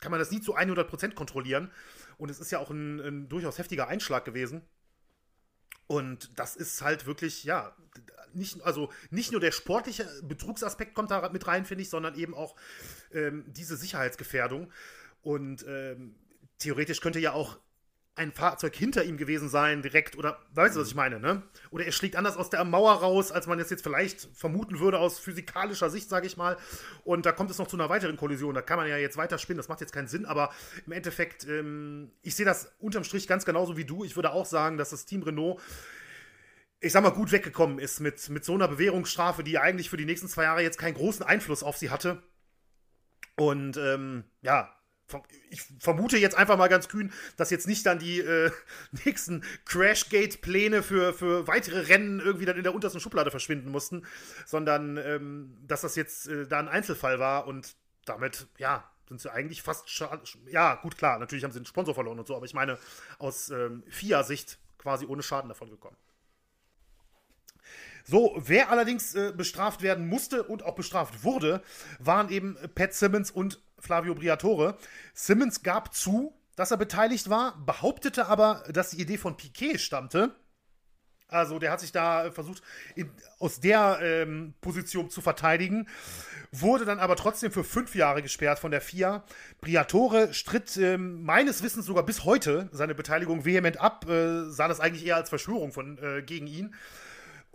kann 0.00 0.10
man 0.10 0.20
das 0.20 0.30
nie 0.30 0.40
zu 0.40 0.56
100% 0.56 1.14
kontrollieren. 1.14 1.70
Und 2.18 2.30
es 2.30 2.40
ist 2.40 2.50
ja 2.50 2.58
auch 2.58 2.70
ein, 2.70 3.00
ein 3.00 3.28
durchaus 3.28 3.58
heftiger 3.58 3.88
Einschlag 3.88 4.24
gewesen. 4.24 4.62
Und 5.86 6.38
das 6.38 6.56
ist 6.56 6.82
halt 6.82 7.06
wirklich, 7.06 7.44
ja, 7.44 7.74
nicht, 8.32 8.62
also 8.62 8.90
nicht 9.10 9.32
nur 9.32 9.40
der 9.40 9.52
sportliche 9.52 10.08
Betrugsaspekt 10.22 10.94
kommt 10.94 11.10
da 11.10 11.28
mit 11.30 11.46
rein, 11.46 11.64
finde 11.64 11.82
ich, 11.82 11.90
sondern 11.90 12.16
eben 12.16 12.34
auch 12.34 12.54
ähm, 13.12 13.44
diese 13.48 13.76
Sicherheitsgefährdung. 13.76 14.70
Und 15.22 15.64
ähm, 15.66 16.14
theoretisch 16.58 17.00
könnte 17.00 17.18
ja 17.18 17.32
auch 17.32 17.58
ein 18.16 18.32
Fahrzeug 18.32 18.74
hinter 18.74 19.04
ihm 19.04 19.18
gewesen 19.18 19.50
sein, 19.50 19.82
direkt, 19.82 20.16
oder 20.16 20.38
weißt 20.54 20.74
du, 20.74 20.80
was 20.80 20.88
ich 20.88 20.94
meine, 20.94 21.20
ne? 21.20 21.42
Oder 21.70 21.84
er 21.84 21.92
schlägt 21.92 22.16
anders 22.16 22.38
aus 22.38 22.48
der 22.48 22.64
Mauer 22.64 22.94
raus, 22.94 23.30
als 23.30 23.46
man 23.46 23.60
es 23.60 23.68
jetzt 23.68 23.82
vielleicht 23.82 24.28
vermuten 24.34 24.80
würde 24.80 24.98
aus 24.98 25.18
physikalischer 25.18 25.90
Sicht, 25.90 26.08
sage 26.08 26.26
ich 26.26 26.38
mal. 26.38 26.56
Und 27.04 27.26
da 27.26 27.32
kommt 27.32 27.50
es 27.50 27.58
noch 27.58 27.68
zu 27.68 27.76
einer 27.76 27.90
weiteren 27.90 28.16
Kollision. 28.16 28.54
Da 28.54 28.62
kann 28.62 28.78
man 28.78 28.88
ja 28.88 28.96
jetzt 28.96 29.18
weiter 29.18 29.36
spinnen, 29.36 29.58
das 29.58 29.68
macht 29.68 29.82
jetzt 29.82 29.92
keinen 29.92 30.08
Sinn, 30.08 30.24
aber 30.24 30.50
im 30.86 30.92
Endeffekt, 30.92 31.46
ähm, 31.46 32.10
ich 32.22 32.34
sehe 32.34 32.46
das 32.46 32.72
unterm 32.78 33.04
Strich 33.04 33.28
ganz 33.28 33.44
genauso 33.44 33.76
wie 33.76 33.84
du. 33.84 34.02
Ich 34.02 34.16
würde 34.16 34.32
auch 34.32 34.46
sagen, 34.46 34.78
dass 34.78 34.90
das 34.90 35.04
Team 35.04 35.22
Renault 35.22 35.60
ich 36.78 36.92
sag 36.92 37.02
mal, 37.02 37.10
gut 37.10 37.32
weggekommen 37.32 37.78
ist 37.78 38.00
mit, 38.00 38.28
mit 38.28 38.44
so 38.44 38.54
einer 38.54 38.68
Bewährungsstrafe, 38.68 39.42
die 39.42 39.58
eigentlich 39.58 39.88
für 39.88 39.96
die 39.96 40.04
nächsten 40.04 40.28
zwei 40.28 40.44
Jahre 40.44 40.62
jetzt 40.62 40.78
keinen 40.78 40.94
großen 40.94 41.24
Einfluss 41.24 41.62
auf 41.62 41.78
sie 41.78 41.88
hatte. 41.88 42.22
Und 43.34 43.76
ähm, 43.78 44.24
ja, 44.42 44.75
ich 45.50 45.62
vermute 45.78 46.18
jetzt 46.18 46.36
einfach 46.36 46.56
mal 46.56 46.68
ganz 46.68 46.88
kühn, 46.88 47.12
dass 47.36 47.50
jetzt 47.50 47.66
nicht 47.66 47.86
dann 47.86 47.98
die 47.98 48.20
äh, 48.20 48.50
nächsten 49.04 49.44
Crashgate-Pläne 49.64 50.82
für, 50.82 51.14
für 51.14 51.46
weitere 51.46 51.80
Rennen 51.80 52.20
irgendwie 52.20 52.44
dann 52.44 52.56
in 52.56 52.62
der 52.62 52.74
untersten 52.74 53.00
Schublade 53.00 53.30
verschwinden 53.30 53.70
mussten, 53.70 54.04
sondern 54.46 54.96
ähm, 54.96 55.56
dass 55.66 55.82
das 55.82 55.96
jetzt 55.96 56.28
äh, 56.28 56.46
da 56.46 56.58
ein 56.58 56.68
Einzelfall 56.68 57.18
war 57.18 57.46
und 57.46 57.76
damit, 58.04 58.46
ja, 58.58 58.90
sind 59.08 59.20
sie 59.20 59.32
eigentlich 59.32 59.62
fast, 59.62 59.88
ja, 60.50 60.74
gut, 60.76 60.98
klar, 60.98 61.18
natürlich 61.18 61.44
haben 61.44 61.52
sie 61.52 61.60
den 61.60 61.66
Sponsor 61.66 61.94
verloren 61.94 62.18
und 62.18 62.26
so, 62.26 62.34
aber 62.34 62.46
ich 62.46 62.54
meine, 62.54 62.78
aus 63.18 63.50
ähm, 63.50 63.84
FIA-Sicht 63.88 64.58
quasi 64.78 65.06
ohne 65.06 65.22
Schaden 65.22 65.48
davon 65.48 65.70
gekommen. 65.70 65.96
So, 68.04 68.36
wer 68.38 68.70
allerdings 68.70 69.14
äh, 69.14 69.32
bestraft 69.36 69.82
werden 69.82 70.08
musste 70.08 70.44
und 70.44 70.62
auch 70.64 70.76
bestraft 70.76 71.24
wurde, 71.24 71.62
waren 71.98 72.28
eben 72.30 72.56
Pat 72.74 72.94
Simmons 72.94 73.32
und 73.32 73.60
Flavio 73.86 74.14
Briatore. 74.14 74.76
Simmons 75.14 75.62
gab 75.62 75.94
zu, 75.94 76.34
dass 76.56 76.70
er 76.70 76.76
beteiligt 76.76 77.30
war, 77.30 77.56
behauptete 77.64 78.26
aber, 78.26 78.64
dass 78.70 78.90
die 78.90 79.00
Idee 79.00 79.18
von 79.18 79.36
Piquet 79.36 79.78
stammte. 79.78 80.34
Also 81.28 81.58
der 81.58 81.72
hat 81.72 81.80
sich 81.80 81.90
da 81.90 82.30
versucht, 82.30 82.62
in, 82.94 83.10
aus 83.40 83.58
der 83.58 83.98
ähm, 84.00 84.54
Position 84.60 85.10
zu 85.10 85.20
verteidigen, 85.20 85.88
wurde 86.52 86.84
dann 86.84 87.00
aber 87.00 87.16
trotzdem 87.16 87.50
für 87.50 87.64
fünf 87.64 87.96
Jahre 87.96 88.22
gesperrt 88.22 88.60
von 88.60 88.70
der 88.70 88.80
FIA. 88.80 89.24
Briatore 89.60 90.32
stritt 90.32 90.76
ähm, 90.76 91.24
meines 91.24 91.64
Wissens 91.64 91.86
sogar 91.86 92.04
bis 92.04 92.24
heute 92.24 92.68
seine 92.72 92.94
Beteiligung 92.94 93.44
vehement 93.44 93.80
ab, 93.80 94.08
äh, 94.08 94.48
sah 94.50 94.68
das 94.68 94.78
eigentlich 94.78 95.04
eher 95.04 95.16
als 95.16 95.28
Verschwörung 95.28 95.72
von, 95.72 95.98
äh, 95.98 96.22
gegen 96.22 96.46
ihn 96.46 96.74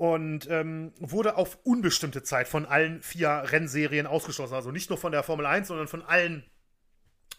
und 0.02 0.50
ähm, 0.50 0.94
wurde 1.00 1.38
auf 1.38 1.60
unbestimmte 1.62 2.24
Zeit 2.24 2.48
von 2.48 2.66
allen 2.66 3.04
vier 3.04 3.30
Rennserien 3.30 4.08
ausgeschlossen. 4.08 4.56
Also 4.56 4.72
nicht 4.72 4.90
nur 4.90 4.98
von 4.98 5.12
der 5.12 5.22
Formel 5.22 5.46
1, 5.46 5.68
sondern 5.68 5.88
von 5.88 6.02
allen 6.02 6.44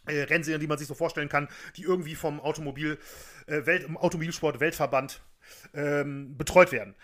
äh, 0.07 0.21
Rennserien, 0.21 0.61
die 0.61 0.69
man 0.69 0.79
sich 0.79 0.87
so 0.87 0.95
vorstellen 0.95 1.29
kann, 1.29 1.49
die 1.75 1.83
irgendwie 1.83 2.15
vom 2.15 2.39
Automobil, 2.39 3.01
äh, 3.49 3.67
Welt, 3.67 3.89
Automobilsport 3.97 4.61
Weltverband 4.61 5.23
ähm, 5.75 6.39
betreut 6.39 6.71
werden. 6.71 6.95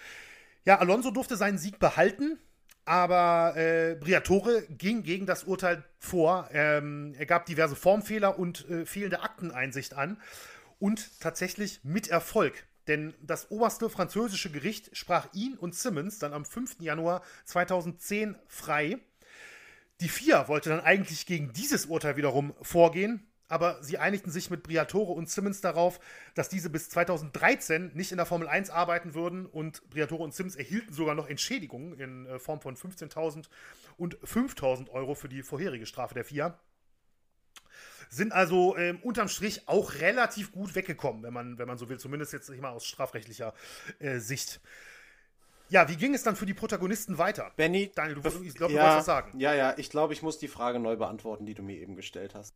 Ja, 0.64 0.78
Alonso 0.78 1.10
durfte 1.10 1.36
seinen 1.36 1.58
Sieg 1.58 1.80
behalten, 1.80 2.38
aber 2.84 3.56
äh, 3.56 3.96
Briatore 3.96 4.62
ging 4.68 5.02
gegen 5.02 5.26
das 5.26 5.42
Urteil 5.42 5.82
vor. 5.98 6.50
Ähm, 6.52 7.16
er 7.18 7.26
gab 7.26 7.46
diverse 7.46 7.74
Formfehler 7.74 8.38
und 8.38 8.70
äh, 8.70 8.86
fehlende 8.86 9.22
Akteneinsicht 9.22 9.94
an 9.94 10.22
und 10.78 11.18
tatsächlich 11.18 11.80
mit 11.82 12.06
Erfolg. 12.06 12.67
Denn 12.88 13.14
das 13.22 13.50
oberste 13.50 13.90
französische 13.90 14.50
Gericht 14.50 14.96
sprach 14.96 15.28
ihn 15.34 15.56
und 15.58 15.74
Simmons 15.74 16.18
dann 16.18 16.32
am 16.32 16.44
5. 16.44 16.80
Januar 16.80 17.22
2010 17.44 18.36
frei. 18.48 18.98
Die 20.00 20.08
FIA 20.08 20.48
wollte 20.48 20.70
dann 20.70 20.80
eigentlich 20.80 21.26
gegen 21.26 21.52
dieses 21.52 21.86
Urteil 21.86 22.16
wiederum 22.16 22.54
vorgehen, 22.62 23.26
aber 23.48 23.82
sie 23.82 23.98
einigten 23.98 24.30
sich 24.30 24.48
mit 24.48 24.62
Briatore 24.62 25.12
und 25.12 25.28
Simmons 25.28 25.60
darauf, 25.60 26.00
dass 26.34 26.48
diese 26.48 26.70
bis 26.70 26.88
2013 26.88 27.92
nicht 27.94 28.10
in 28.10 28.16
der 28.16 28.26
Formel 28.26 28.48
1 28.48 28.70
arbeiten 28.70 29.14
würden 29.14 29.46
und 29.46 29.88
Briatore 29.90 30.22
und 30.22 30.34
Simmons 30.34 30.56
erhielten 30.56 30.94
sogar 30.94 31.14
noch 31.14 31.28
Entschädigungen 31.28 31.94
in 31.98 32.26
äh, 32.26 32.38
Form 32.38 32.60
von 32.60 32.76
15.000 32.76 33.48
und 33.96 34.18
5.000 34.20 34.90
Euro 34.90 35.14
für 35.14 35.28
die 35.28 35.42
vorherige 35.42 35.86
Strafe 35.86 36.14
der 36.14 36.24
FIA 36.24 36.58
sind 38.08 38.32
also 38.32 38.76
ähm, 38.76 38.98
unterm 39.02 39.28
Strich 39.28 39.68
auch 39.68 39.94
relativ 39.94 40.52
gut 40.52 40.74
weggekommen, 40.74 41.22
wenn 41.22 41.32
man, 41.32 41.58
wenn 41.58 41.68
man 41.68 41.78
so 41.78 41.88
will, 41.88 41.98
zumindest 41.98 42.32
jetzt 42.32 42.48
nicht 42.50 42.60
mal 42.60 42.70
aus 42.70 42.86
strafrechtlicher 42.86 43.54
äh, 43.98 44.18
Sicht. 44.18 44.60
Ja, 45.70 45.88
wie 45.88 45.96
ging 45.96 46.14
es 46.14 46.22
dann 46.22 46.34
für 46.34 46.46
die 46.46 46.54
Protagonisten 46.54 47.18
weiter? 47.18 47.52
Benny, 47.56 47.90
Daniel, 47.94 48.20
du, 48.20 48.42
ich 48.42 48.54
glaube, 48.54 48.72
ja, 48.72 48.78
du 48.78 48.84
wolltest 48.86 48.98
was 48.98 49.06
sagen. 49.06 49.38
Ja, 49.38 49.54
ja, 49.54 49.74
ich 49.76 49.90
glaube, 49.90 50.14
ich 50.14 50.22
muss 50.22 50.38
die 50.38 50.48
Frage 50.48 50.78
neu 50.78 50.96
beantworten, 50.96 51.44
die 51.44 51.54
du 51.54 51.62
mir 51.62 51.78
eben 51.78 51.94
gestellt 51.94 52.34
hast. 52.34 52.54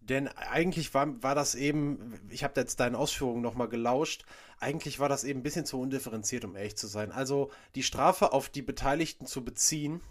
Denn 0.00 0.28
eigentlich 0.28 0.92
war, 0.92 1.22
war 1.22 1.34
das 1.34 1.54
eben, 1.54 2.20
ich 2.28 2.44
habe 2.44 2.60
jetzt 2.60 2.78
deinen 2.78 2.94
Ausführungen 2.94 3.40
nochmal 3.40 3.68
gelauscht, 3.68 4.26
eigentlich 4.60 4.98
war 4.98 5.08
das 5.08 5.24
eben 5.24 5.40
ein 5.40 5.42
bisschen 5.42 5.64
zu 5.64 5.80
undifferenziert, 5.80 6.44
um 6.44 6.56
ehrlich 6.56 6.76
zu 6.76 6.86
sein. 6.86 7.10
Also 7.10 7.50
die 7.74 7.82
Strafe 7.82 8.32
auf 8.32 8.50
die 8.50 8.62
Beteiligten 8.62 9.26
zu 9.26 9.42
beziehen, 9.42 10.02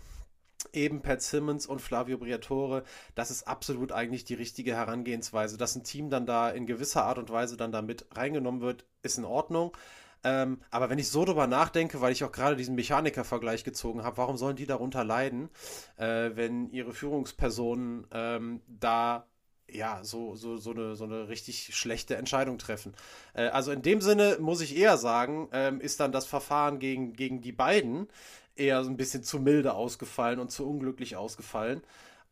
eben 0.73 1.01
Pat 1.01 1.21
Simmons 1.21 1.65
und 1.65 1.81
Flavio 1.81 2.17
Briatore, 2.17 2.83
das 3.15 3.31
ist 3.31 3.47
absolut 3.47 3.91
eigentlich 3.91 4.25
die 4.25 4.33
richtige 4.33 4.75
Herangehensweise. 4.75 5.57
Dass 5.57 5.75
ein 5.75 5.83
Team 5.83 6.09
dann 6.09 6.25
da 6.25 6.49
in 6.49 6.65
gewisser 6.65 7.05
Art 7.05 7.17
und 7.17 7.29
Weise 7.29 7.57
dann 7.57 7.71
da 7.71 7.81
mit 7.81 8.05
reingenommen 8.15 8.61
wird, 8.61 8.85
ist 9.01 9.17
in 9.17 9.25
Ordnung. 9.25 9.75
Ähm, 10.23 10.61
aber 10.71 10.89
wenn 10.89 10.99
ich 10.99 11.09
so 11.09 11.25
drüber 11.25 11.47
nachdenke, 11.47 11.99
weil 11.99 12.13
ich 12.13 12.23
auch 12.23 12.31
gerade 12.31 12.55
diesen 12.55 12.75
Mechaniker-Vergleich 12.75 13.63
gezogen 13.63 14.03
habe, 14.03 14.17
warum 14.17 14.37
sollen 14.37 14.55
die 14.55 14.65
darunter 14.65 15.03
leiden, 15.03 15.49
äh, 15.97 16.31
wenn 16.33 16.69
ihre 16.69 16.93
Führungspersonen 16.93 18.07
ähm, 18.11 18.61
da 18.67 19.27
ja, 19.69 20.03
so, 20.03 20.35
so, 20.35 20.57
so, 20.57 20.71
eine, 20.71 20.95
so 20.95 21.05
eine 21.05 21.29
richtig 21.29 21.75
schlechte 21.75 22.15
Entscheidung 22.15 22.57
treffen. 22.57 22.93
Äh, 23.33 23.47
also 23.47 23.71
in 23.71 23.81
dem 23.81 24.01
Sinne 24.01 24.37
muss 24.39 24.61
ich 24.61 24.77
eher 24.77 24.97
sagen, 24.97 25.49
ähm, 25.51 25.81
ist 25.81 25.99
dann 25.99 26.11
das 26.11 26.25
Verfahren 26.25 26.79
gegen, 26.79 27.13
gegen 27.13 27.41
die 27.41 27.51
beiden 27.51 28.07
eher 28.55 28.83
so 28.83 28.89
ein 28.89 28.97
bisschen 28.97 29.23
zu 29.23 29.39
milde 29.39 29.73
ausgefallen 29.73 30.39
und 30.39 30.51
zu 30.51 30.69
unglücklich 30.69 31.15
ausgefallen. 31.15 31.81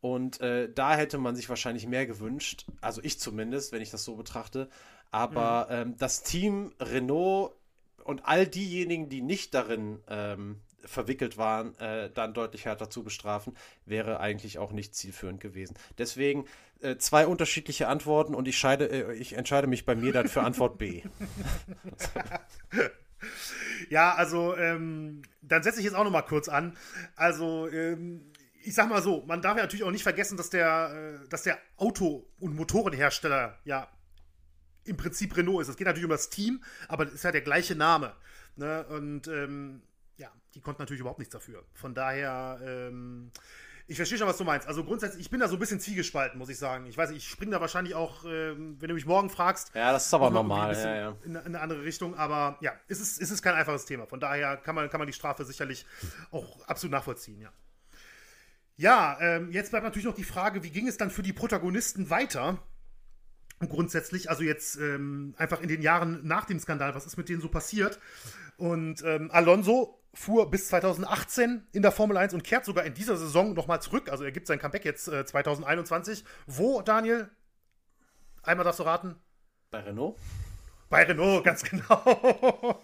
Und 0.00 0.40
äh, 0.40 0.68
da 0.72 0.96
hätte 0.96 1.18
man 1.18 1.36
sich 1.36 1.48
wahrscheinlich 1.48 1.86
mehr 1.86 2.06
gewünscht, 2.06 2.66
also 2.80 3.00
ich 3.04 3.20
zumindest, 3.20 3.70
wenn 3.70 3.82
ich 3.82 3.90
das 3.90 4.04
so 4.04 4.16
betrachte. 4.16 4.68
Aber 5.10 5.68
mhm. 5.68 5.74
ähm, 5.74 5.96
das 5.98 6.22
Team 6.24 6.72
Renault 6.80 7.52
und 8.04 8.26
all 8.26 8.46
diejenigen, 8.46 9.08
die 9.08 9.22
nicht 9.22 9.54
darin 9.54 10.00
ähm, 10.08 10.60
verwickelt 10.84 11.38
waren, 11.38 11.76
äh, 11.78 12.10
dann 12.10 12.34
deutlich 12.34 12.64
härter 12.64 12.90
zu 12.90 13.04
bestrafen, 13.04 13.56
wäre 13.86 14.18
eigentlich 14.18 14.58
auch 14.58 14.72
nicht 14.72 14.96
zielführend 14.96 15.40
gewesen. 15.40 15.76
Deswegen 15.98 16.46
äh, 16.80 16.96
zwei 16.96 17.28
unterschiedliche 17.28 17.86
Antworten 17.86 18.34
und 18.34 18.48
ich, 18.48 18.58
scheide, 18.58 18.86
äh, 18.86 19.14
ich 19.14 19.34
entscheide 19.34 19.68
mich 19.68 19.86
bei 19.86 19.94
mir 19.94 20.12
dann 20.12 20.26
für 20.26 20.42
Antwort 20.42 20.78
B. 20.78 21.02
ja, 23.88 24.14
also 24.14 24.56
ähm, 24.56 25.22
dann 25.42 25.62
setze 25.62 25.80
ich 25.80 25.84
jetzt 25.84 25.94
auch 25.94 26.04
noch 26.04 26.10
mal 26.10 26.22
kurz 26.22 26.48
an. 26.48 26.76
Also 27.16 27.68
ähm, 27.68 28.32
ich 28.64 28.74
sag 28.74 28.88
mal 28.88 29.02
so, 29.02 29.24
man 29.26 29.42
darf 29.42 29.56
ja 29.56 29.62
natürlich 29.62 29.84
auch 29.84 29.90
nicht 29.90 30.02
vergessen, 30.02 30.36
dass 30.36 30.50
der, 30.50 31.20
äh, 31.22 31.28
dass 31.28 31.42
der 31.42 31.58
Auto- 31.76 32.28
und 32.38 32.54
Motorenhersteller 32.54 33.58
ja 33.64 33.88
im 34.84 34.96
Prinzip 34.96 35.36
Renault 35.36 35.62
ist. 35.62 35.68
Es 35.68 35.76
geht 35.76 35.86
natürlich 35.86 36.04
um 36.04 36.10
das 36.10 36.30
Team, 36.30 36.62
aber 36.88 37.06
es 37.06 37.14
ist 37.14 37.24
ja 37.24 37.32
der 37.32 37.42
gleiche 37.42 37.74
Name. 37.74 38.14
Ne? 38.56 38.84
Und 38.86 39.28
ähm, 39.28 39.82
ja, 40.16 40.30
die 40.54 40.60
konnten 40.60 40.82
natürlich 40.82 41.00
überhaupt 41.00 41.18
nichts 41.18 41.32
dafür. 41.32 41.64
Von 41.74 41.94
daher, 41.94 42.60
ähm, 42.64 43.30
ich 43.92 43.96
verstehe 43.96 44.16
schon, 44.16 44.26
was 44.26 44.38
du 44.38 44.44
meinst. 44.44 44.66
Also 44.66 44.84
grundsätzlich, 44.84 45.20
ich 45.20 45.30
bin 45.30 45.38
da 45.38 45.48
so 45.48 45.56
ein 45.56 45.58
bisschen 45.58 45.78
zwiegespalten, 45.78 46.38
muss 46.38 46.48
ich 46.48 46.58
sagen. 46.58 46.86
Ich 46.86 46.96
weiß 46.96 47.10
nicht, 47.10 47.18
ich 47.18 47.28
springe 47.28 47.52
da 47.52 47.60
wahrscheinlich 47.60 47.94
auch, 47.94 48.24
ähm, 48.24 48.76
wenn 48.80 48.88
du 48.88 48.94
mich 48.94 49.04
morgen 49.04 49.28
fragst. 49.28 49.72
Ja, 49.74 49.92
das 49.92 50.06
ist 50.06 50.14
aber 50.14 50.30
normal. 50.30 50.74
Ja, 50.74 50.94
ja. 50.94 51.16
In, 51.24 51.34
in, 51.34 51.36
eine 51.36 51.60
andere 51.60 51.84
Richtung. 51.84 52.16
Aber 52.16 52.56
ja, 52.60 52.72
es 52.88 53.00
ist, 53.00 53.20
es 53.20 53.30
ist 53.30 53.42
kein 53.42 53.54
einfaches 53.54 53.84
Thema. 53.84 54.06
Von 54.06 54.18
daher 54.18 54.56
kann 54.56 54.74
man, 54.74 54.88
kann 54.88 54.98
man 54.98 55.06
die 55.06 55.12
Strafe 55.12 55.44
sicherlich 55.44 55.84
auch 56.30 56.66
absolut 56.66 56.92
nachvollziehen, 56.92 57.40
ja. 57.40 57.52
Ja, 58.76 59.18
ähm, 59.20 59.52
jetzt 59.52 59.70
bleibt 59.70 59.84
natürlich 59.84 60.06
noch 60.06 60.14
die 60.14 60.24
Frage, 60.24 60.62
wie 60.62 60.70
ging 60.70 60.88
es 60.88 60.96
dann 60.96 61.10
für 61.10 61.22
die 61.22 61.34
Protagonisten 61.34 62.08
weiter? 62.08 62.58
Grundsätzlich, 63.68 64.30
also 64.30 64.42
jetzt 64.42 64.76
ähm, 64.76 65.34
einfach 65.36 65.60
in 65.60 65.68
den 65.68 65.82
Jahren 65.82 66.20
nach 66.26 66.44
dem 66.44 66.58
Skandal, 66.58 66.94
was 66.94 67.06
ist 67.06 67.16
mit 67.16 67.28
denen 67.28 67.40
so 67.40 67.48
passiert? 67.48 67.98
Und 68.56 69.02
ähm, 69.04 69.30
Alonso 69.30 70.02
fuhr 70.14 70.50
bis 70.50 70.68
2018 70.68 71.66
in 71.72 71.82
der 71.82 71.92
Formel 71.92 72.16
1 72.16 72.34
und 72.34 72.44
kehrt 72.44 72.64
sogar 72.64 72.84
in 72.84 72.94
dieser 72.94 73.16
Saison 73.16 73.54
nochmal 73.54 73.80
zurück. 73.80 74.10
Also 74.10 74.24
er 74.24 74.32
gibt 74.32 74.46
sein 74.46 74.58
Comeback 74.58 74.84
jetzt 74.84 75.08
äh, 75.08 75.24
2021. 75.24 76.24
Wo, 76.46 76.82
Daniel? 76.82 77.30
Einmal 78.42 78.64
darfst 78.64 78.80
du 78.80 78.84
raten? 78.84 79.16
Bei 79.70 79.80
Renault. 79.80 80.16
Bei 80.92 81.04
Renault, 81.04 81.42
ganz 81.42 81.62
genau. 81.62 82.78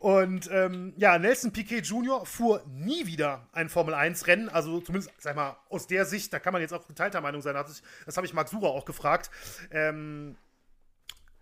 und 0.00 0.50
ähm, 0.52 0.92
ja, 0.98 1.18
Nelson 1.18 1.50
Piquet 1.50 1.80
Jr. 1.80 2.26
fuhr 2.26 2.62
nie 2.68 3.06
wieder 3.06 3.48
ein 3.52 3.70
Formel-1-Rennen. 3.70 4.50
Also 4.50 4.82
zumindest, 4.82 5.10
sag 5.16 5.34
mal, 5.34 5.56
aus 5.70 5.86
der 5.86 6.04
Sicht, 6.04 6.30
da 6.30 6.38
kann 6.40 6.52
man 6.52 6.60
jetzt 6.60 6.74
auch 6.74 6.86
geteilter 6.86 7.22
Meinung 7.22 7.40
sein. 7.40 7.54
Das 7.54 8.16
habe 8.18 8.26
ich 8.26 8.34
Marc 8.34 8.50
Sura 8.50 8.66
auch 8.66 8.84
gefragt. 8.84 9.30
Ähm, 9.70 10.36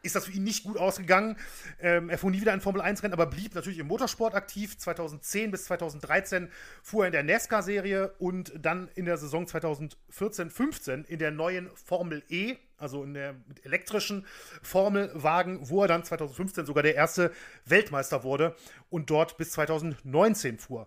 ist 0.03 0.15
das 0.15 0.27
für 0.27 0.33
ihn 0.33 0.45
nicht 0.45 0.63
gut 0.63 0.77
ausgegangen. 0.77 1.37
Ähm, 1.81 2.09
er 2.09 2.17
fuhr 2.17 2.31
nie 2.31 2.41
wieder 2.41 2.53
ein 2.53 2.61
Formel-1-Rennen, 2.61 3.13
aber 3.13 3.27
blieb 3.27 3.57
natürlich 3.57 3.81
im 3.81 3.89
Motorsport 3.89 4.37
aktiv. 4.37 4.79
2010 4.79 5.51
bis 5.51 5.65
2013 5.65 6.53
fuhr 6.85 7.03
er 7.03 7.07
in 7.09 7.13
der 7.13 7.25
NASCAR-Serie 7.25 8.15
und 8.21 8.53
dann 8.57 8.89
in 8.95 9.07
der 9.07 9.17
Saison 9.17 9.45
2014-15 9.45 11.05
in 11.07 11.19
der 11.19 11.33
neuen 11.33 11.69
Formel 11.75 12.23
E, 12.29 12.59
also 12.81 13.05
in 13.05 13.15
der 13.15 13.37
elektrischen 13.63 14.27
Formelwagen, 14.63 15.69
wo 15.69 15.83
er 15.83 15.89
dann 15.89 16.05
2015 16.05 16.67
sogar 16.67 16.83
der 16.83 16.95
erste 16.95 17.33
Weltmeister 17.67 18.25
wurde 18.25 18.57
und 18.89 19.11
dort 19.11 19.37
bis 19.37 19.53
2019 19.53 20.59
fuhr. 20.59 20.87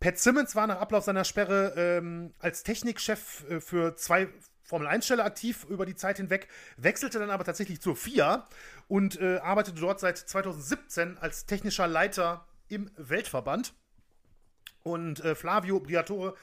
Pat 0.00 0.18
Simmons 0.18 0.56
war 0.56 0.66
nach 0.66 0.80
Ablauf 0.80 1.04
seiner 1.04 1.24
Sperre 1.24 1.74
ähm, 1.76 2.32
als 2.38 2.62
Technikchef 2.62 3.44
äh, 3.50 3.60
für 3.60 3.96
zwei 3.96 4.28
Formel-1-Stelle 4.62 5.24
aktiv 5.24 5.66
über 5.68 5.84
die 5.84 5.96
Zeit 5.96 6.16
hinweg, 6.16 6.48
wechselte 6.76 7.18
dann 7.18 7.30
aber 7.30 7.44
tatsächlich 7.44 7.80
zur 7.80 7.96
FIA 7.96 8.48
und 8.88 9.20
äh, 9.20 9.38
arbeitete 9.38 9.80
dort 9.80 10.00
seit 10.00 10.16
2017 10.16 11.18
als 11.18 11.44
technischer 11.44 11.86
Leiter 11.86 12.46
im 12.68 12.90
Weltverband. 12.96 13.74
Und 14.82 15.22
äh, 15.22 15.34
Flavio 15.34 15.80
Briatore 15.80 16.34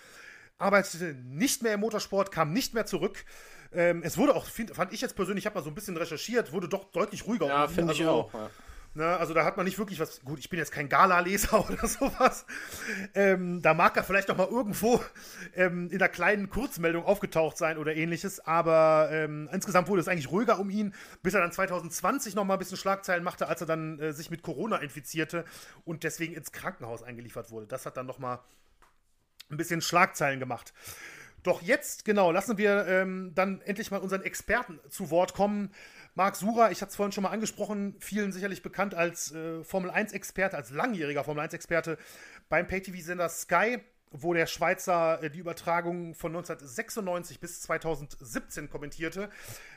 arbeitete 0.60 1.14
nicht 1.14 1.64
mehr 1.64 1.74
im 1.74 1.80
Motorsport, 1.80 2.32
kam 2.32 2.52
nicht 2.52 2.74
mehr 2.74 2.86
zurück. 2.86 3.26
Ähm, 3.74 4.02
es 4.04 4.18
wurde 4.18 4.36
auch, 4.36 4.46
find, 4.46 4.76
fand 4.76 4.94
ich 4.94 5.02
jetzt 5.02 5.16
persönlich, 5.16 5.44
ich 5.44 5.46
habe 5.46 5.56
mal 5.56 5.64
so 5.64 5.70
ein 5.70 5.76
bisschen 5.76 5.98
recherchiert, 5.98 6.52
wurde 6.52 6.70
doch 6.70 6.86
deutlich 6.92 7.26
ruhiger. 7.26 7.48
Ja, 7.48 7.68
finde 7.68 7.90
also, 7.92 8.04
ich 8.04 8.08
auch. 8.08 8.34
Ja. 8.34 8.50
Ne, 8.98 9.06
also 9.06 9.36
da 9.36 9.46
hat 9.46 9.58
man 9.58 9.66
nicht 9.68 9.78
wirklich 9.78 10.00
was. 10.00 10.22
Gut, 10.22 10.40
ich 10.40 10.50
bin 10.50 10.58
jetzt 10.58 10.72
kein 10.72 10.90
Gala-Leser 10.90 11.70
oder 11.70 11.88
sowas. 11.88 12.48
Ähm, 13.14 13.62
da 13.62 13.76
mag 13.76 13.96
er 13.96 14.04
vielleicht 14.04 14.28
noch 14.28 14.38
mal 14.38 14.48
irgendwo 14.48 15.00
ähm, 15.56 15.90
in 15.92 15.98
einer 15.98 16.10
kleinen 16.10 16.50
Kurzmeldung 16.50 17.06
aufgetaucht 17.06 17.60
sein 17.60 17.78
oder 17.78 17.96
ähnliches. 17.96 18.40
Aber 18.40 19.10
ähm, 19.12 19.50
insgesamt 19.52 19.88
wurde 19.88 20.02
es 20.02 20.08
eigentlich 20.08 20.32
ruhiger 20.32 20.58
um 20.58 20.72
ihn, 20.72 20.96
bis 21.22 21.36
er 21.36 21.42
dann 21.42 21.52
2020 21.52 22.34
noch 22.34 22.44
mal 22.44 22.54
ein 22.54 22.60
bisschen 22.60 22.78
Schlagzeilen 22.78 23.24
machte, 23.24 23.48
als 23.48 23.62
er 23.62 23.68
dann 23.68 24.00
äh, 24.00 24.14
sich 24.14 24.32
mit 24.32 24.42
Corona 24.42 24.78
infizierte 24.78 25.46
und 25.86 26.04
deswegen 26.04 26.34
ins 26.34 26.52
Krankenhaus 26.52 27.04
eingeliefert 27.04 27.52
wurde. 27.52 27.68
Das 27.68 27.86
hat 27.86 27.98
dann 27.98 28.08
noch 28.08 28.18
mal 28.18 28.40
ein 29.52 29.58
bisschen 29.58 29.82
Schlagzeilen 29.82 30.40
gemacht. 30.40 30.74
Doch 31.44 31.62
jetzt, 31.62 32.04
genau, 32.06 32.32
lassen 32.32 32.58
wir 32.58 32.88
ähm, 32.88 33.32
dann 33.36 33.62
endlich 33.62 33.92
mal 33.92 33.98
unseren 33.98 34.24
Experten 34.24 34.80
zu 34.90 35.10
Wort 35.10 35.34
kommen. 35.34 35.72
Marc 36.16 36.36
Sura, 36.36 36.72
ich 36.72 36.82
hatte 36.82 36.90
es 36.90 36.96
vorhin 36.96 37.12
schon 37.12 37.24
mal 37.24 37.30
angesprochen, 37.30 37.96
vielen 38.00 38.32
sicherlich 38.32 38.64
bekannt 38.64 38.96
als 38.96 39.32
äh, 39.32 39.64
Formel-1-Experte, 39.64 40.58
als 40.58 40.72
langjähriger 40.72 41.24
Formel-1-Experte 41.24 41.98
beim 42.50 42.68
Pay-TV-Sender 42.68 43.30
Sky, 43.30 43.80
wo 44.12 44.34
der 44.34 44.48
Schweizer 44.48 45.22
äh, 45.22 45.30
die 45.30 45.40
Übertragung 45.40 46.16
von 46.16 46.32
1996 46.36 47.40
bis 47.40 47.62
2017 47.62 48.70
kommentierte. 48.70 49.30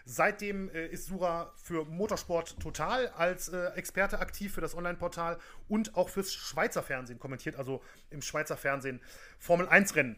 Seitdem 0.05 0.71
äh, 0.71 0.87
ist 0.87 1.07
Sura 1.07 1.53
für 1.57 1.85
Motorsport 1.85 2.59
Total 2.61 3.09
als 3.09 3.49
äh, 3.49 3.67
Experte 3.75 4.21
aktiv 4.21 4.55
für 4.55 4.61
das 4.61 4.75
Online-Portal 4.75 5.39
und 5.69 5.95
auch 5.95 6.09
fürs 6.09 6.33
Schweizer 6.33 6.83
Fernsehen 6.83 7.19
kommentiert, 7.19 7.57
also 7.57 7.83
im 8.11 8.23
Schweizer 8.23 8.57
Fernsehen 8.57 9.01
Formel-1-Rennen. 9.39 10.17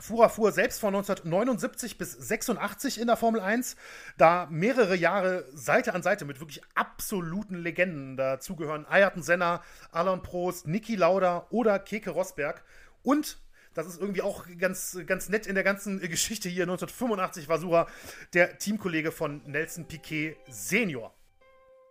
Fuhrer 0.00 0.30
fuhr 0.30 0.52
selbst 0.52 0.80
von 0.80 0.94
1979 0.94 1.98
bis 1.98 2.12
86 2.12 3.00
in 3.00 3.06
der 3.06 3.16
Formel 3.16 3.40
1, 3.40 3.76
da 4.16 4.48
mehrere 4.50 4.96
Jahre 4.96 5.44
Seite 5.52 5.94
an 5.94 6.02
Seite 6.02 6.24
mit 6.24 6.40
wirklich 6.40 6.62
absoluten 6.74 7.56
Legenden 7.56 8.16
dazugehören 8.16 8.86
Ayrton 8.86 9.22
Senna, 9.22 9.62
Alain 9.92 10.22
Prost, 10.22 10.66
Niki 10.66 10.96
Lauda 10.96 11.46
oder 11.50 11.78
Keke 11.78 12.10
Rosberg 12.10 12.64
und 13.02 13.38
das 13.74 13.86
ist 13.86 14.00
irgendwie 14.00 14.22
auch 14.22 14.46
ganz, 14.58 14.98
ganz 15.06 15.28
nett 15.28 15.46
in 15.46 15.54
der 15.54 15.62
ganzen 15.62 16.00
Geschichte 16.00 16.48
hier. 16.48 16.64
1985 16.64 17.48
war 17.48 17.58
Sura 17.58 17.86
der 18.34 18.58
Teamkollege 18.58 19.12
von 19.12 19.42
Nelson 19.46 19.86
Piquet 19.86 20.36
Senior. 20.48 21.14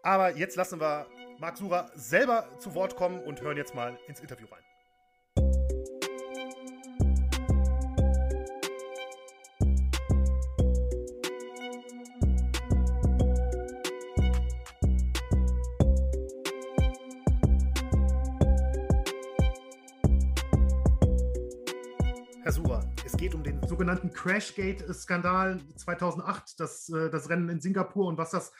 Aber 0.04 0.36
jetzt 0.36 0.58
lassen 0.58 0.82
wir 0.82 1.08
Marc 1.40 1.58
Sura 1.58 1.90
selber 1.96 2.50
zu 2.60 2.76
Wort 2.76 2.98
kommen 2.98 3.22
und 3.22 3.42
hören 3.42 3.56
jetzt 3.56 3.76
mal 3.76 3.98
ins 4.08 4.20
Interview 4.20 4.48
rein. 4.48 4.69
Sogenannten 23.80 24.12
Crashgate-Skandal 24.12 25.62
2008, 25.78 26.60
das, 26.60 26.90
äh, 26.90 27.10
das 27.10 27.30
Rennen 27.30 27.48
in 27.48 27.62
Singapur 27.62 28.08
und 28.08 28.18
was 28.18 28.32
das 28.32 28.52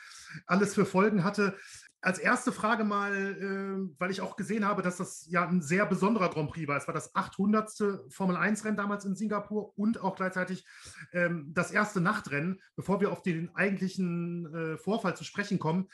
alles 0.46 0.74
für 0.74 0.86
Folgen 0.86 1.24
hatte. 1.24 1.58
als 2.02 2.18
erste 2.18 2.50
Frage 2.50 2.84
mal, 2.84 3.12
äh, 3.14 3.94
weil 3.98 4.10
ich 4.10 4.22
auch 4.22 4.36
gesehen 4.36 4.64
habe, 4.64 4.80
dass 4.80 4.96
das 4.96 5.26
ja 5.28 5.46
ein 5.46 5.60
sehr 5.60 5.84
besonderer 5.84 6.30
Grand 6.30 6.50
Prix 6.50 6.66
war. 6.66 6.78
Es 6.78 6.86
war 6.86 6.94
das 6.94 7.14
800. 7.14 7.70
Formel 8.08 8.38
1-Rennen 8.38 8.78
damals 8.78 9.04
in 9.04 9.14
Singapur 9.14 9.78
und 9.78 10.00
auch 10.00 10.16
gleichzeitig 10.16 10.64
ähm, 11.12 11.50
das 11.52 11.70
erste 11.70 12.00
Nachtrennen. 12.00 12.62
Bevor 12.74 13.02
wir 13.02 13.12
auf 13.12 13.20
den 13.20 13.54
eigentlichen 13.54 14.46
äh, 14.54 14.78
Vorfall 14.78 15.14
zu 15.14 15.24
sprechen 15.24 15.58
kommen, 15.58 15.88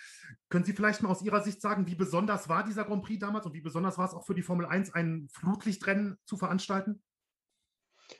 können 0.49 0.65
Sie 0.65 0.75
vielleicht 0.75 1.03
mal 1.03 1.09
aus 1.09 1.23
Ihrer 1.23 1.43
Sicht 1.43 1.61
sagen, 1.61 1.89
wie 1.89 1.97
besonders 1.97 2.49
war 2.49 2.63
dieser 2.63 2.85
Grand 2.85 3.03
Prix 3.03 3.19
damals 3.19 3.45
und 3.45 3.55
wie 3.55 3.61
besonders 3.61 3.99
war 3.99 4.07
es 4.07 4.15
auch 4.15 4.25
für 4.25 4.37
die 4.37 4.43
Formel 4.43 4.67
1, 4.67 4.95
ein 4.95 5.27
Flutlichtrennen 5.33 6.19
zu 6.25 6.37
veranstalten? 6.37 7.03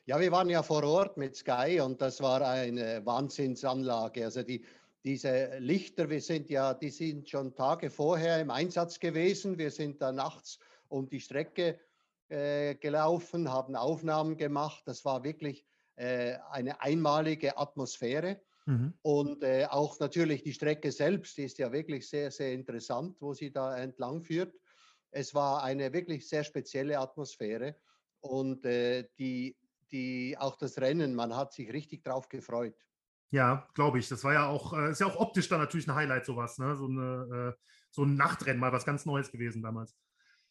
Ja, 0.05 0.21
wir 0.21 0.33
waren 0.33 0.49
ja 0.49 0.63
vor 0.63 0.83
Ort 0.85 1.17
mit 1.17 1.37
Sky 1.37 1.81
und 1.81 2.01
das 2.01 2.21
war 2.21 2.43
eine 2.43 3.05
Wahnsinnsanlage. 3.05 4.25
Also 4.25 4.43
die 4.43 4.65
diese 5.07 5.59
Lichter, 5.59 6.11
wir 6.11 6.21
sind 6.21 6.51
ja, 6.51 6.75
die 6.75 6.91
sind 6.91 7.31
schon 7.31 7.55
Tage 7.55 7.91
vorher 7.91 8.41
im 8.41 8.51
Einsatz 8.51 8.99
gewesen. 8.99 9.57
Wir 9.57 9.71
sind 9.71 10.03
da 10.03 10.11
nachts 10.11 10.59
um 10.89 11.09
die 11.09 11.21
Strecke 11.21 11.79
äh, 12.29 12.75
gelaufen, 12.75 13.53
haben 13.53 13.77
Aufnahmen 13.77 14.37
gemacht. 14.37 14.83
Das 14.85 15.05
war 15.05 15.23
wirklich 15.23 15.65
äh, 15.95 16.39
eine 16.51 16.81
einmalige 16.81 17.57
Atmosphäre. 17.57 18.41
Mhm. 18.65 18.95
Und 19.03 19.45
äh, 19.45 19.67
auch 19.71 19.97
natürlich 20.01 20.43
die 20.43 20.53
Strecke 20.53 20.91
selbst 20.91 21.39
ist 21.39 21.59
ja 21.59 21.71
wirklich 21.71 22.09
sehr, 22.09 22.33
sehr 22.33 22.53
interessant, 22.53 23.17
wo 23.21 23.33
sie 23.33 23.53
da 23.53 23.79
entlang 23.79 24.23
führt. 24.23 24.57
Es 25.13 25.37
war 25.37 25.63
eine 25.63 25.93
wirklich 25.93 26.29
sehr 26.29 26.43
spezielle 26.43 26.99
Atmosphäre 26.99 27.77
und 28.23 28.67
äh, 28.67 29.09
die, 29.21 29.57
die, 29.97 30.37
auch 30.39 30.57
das 30.57 30.79
Rennen, 30.79 31.15
man 31.15 31.35
hat 31.35 31.53
sich 31.53 31.73
richtig 31.73 32.05
drauf 32.05 32.29
gefreut. 32.29 32.75
Ja, 33.31 33.67
glaube 33.75 33.99
ich. 33.99 34.09
Das 34.09 34.23
war 34.25 34.33
ja 34.33 34.47
auch, 34.47 34.73
äh, 34.73 34.91
ist 34.91 35.01
ja 35.01 35.07
auch 35.07 35.17
optisch 35.17 35.49
dann 35.49 35.61
natürlich 35.61 35.89
ein 35.89 35.95
Highlight, 35.95 36.27
sowas, 36.27 36.59
ne? 36.59 36.77
So, 36.77 36.87
eine, 36.87 37.55
äh, 37.57 37.63
so 37.91 38.05
ein 38.05 38.15
Nachtrennen, 38.15 38.61
mal 38.61 38.73
was 38.73 38.85
ganz 38.85 39.05
Neues 39.05 39.31
gewesen 39.31 39.63
damals. 39.63 39.97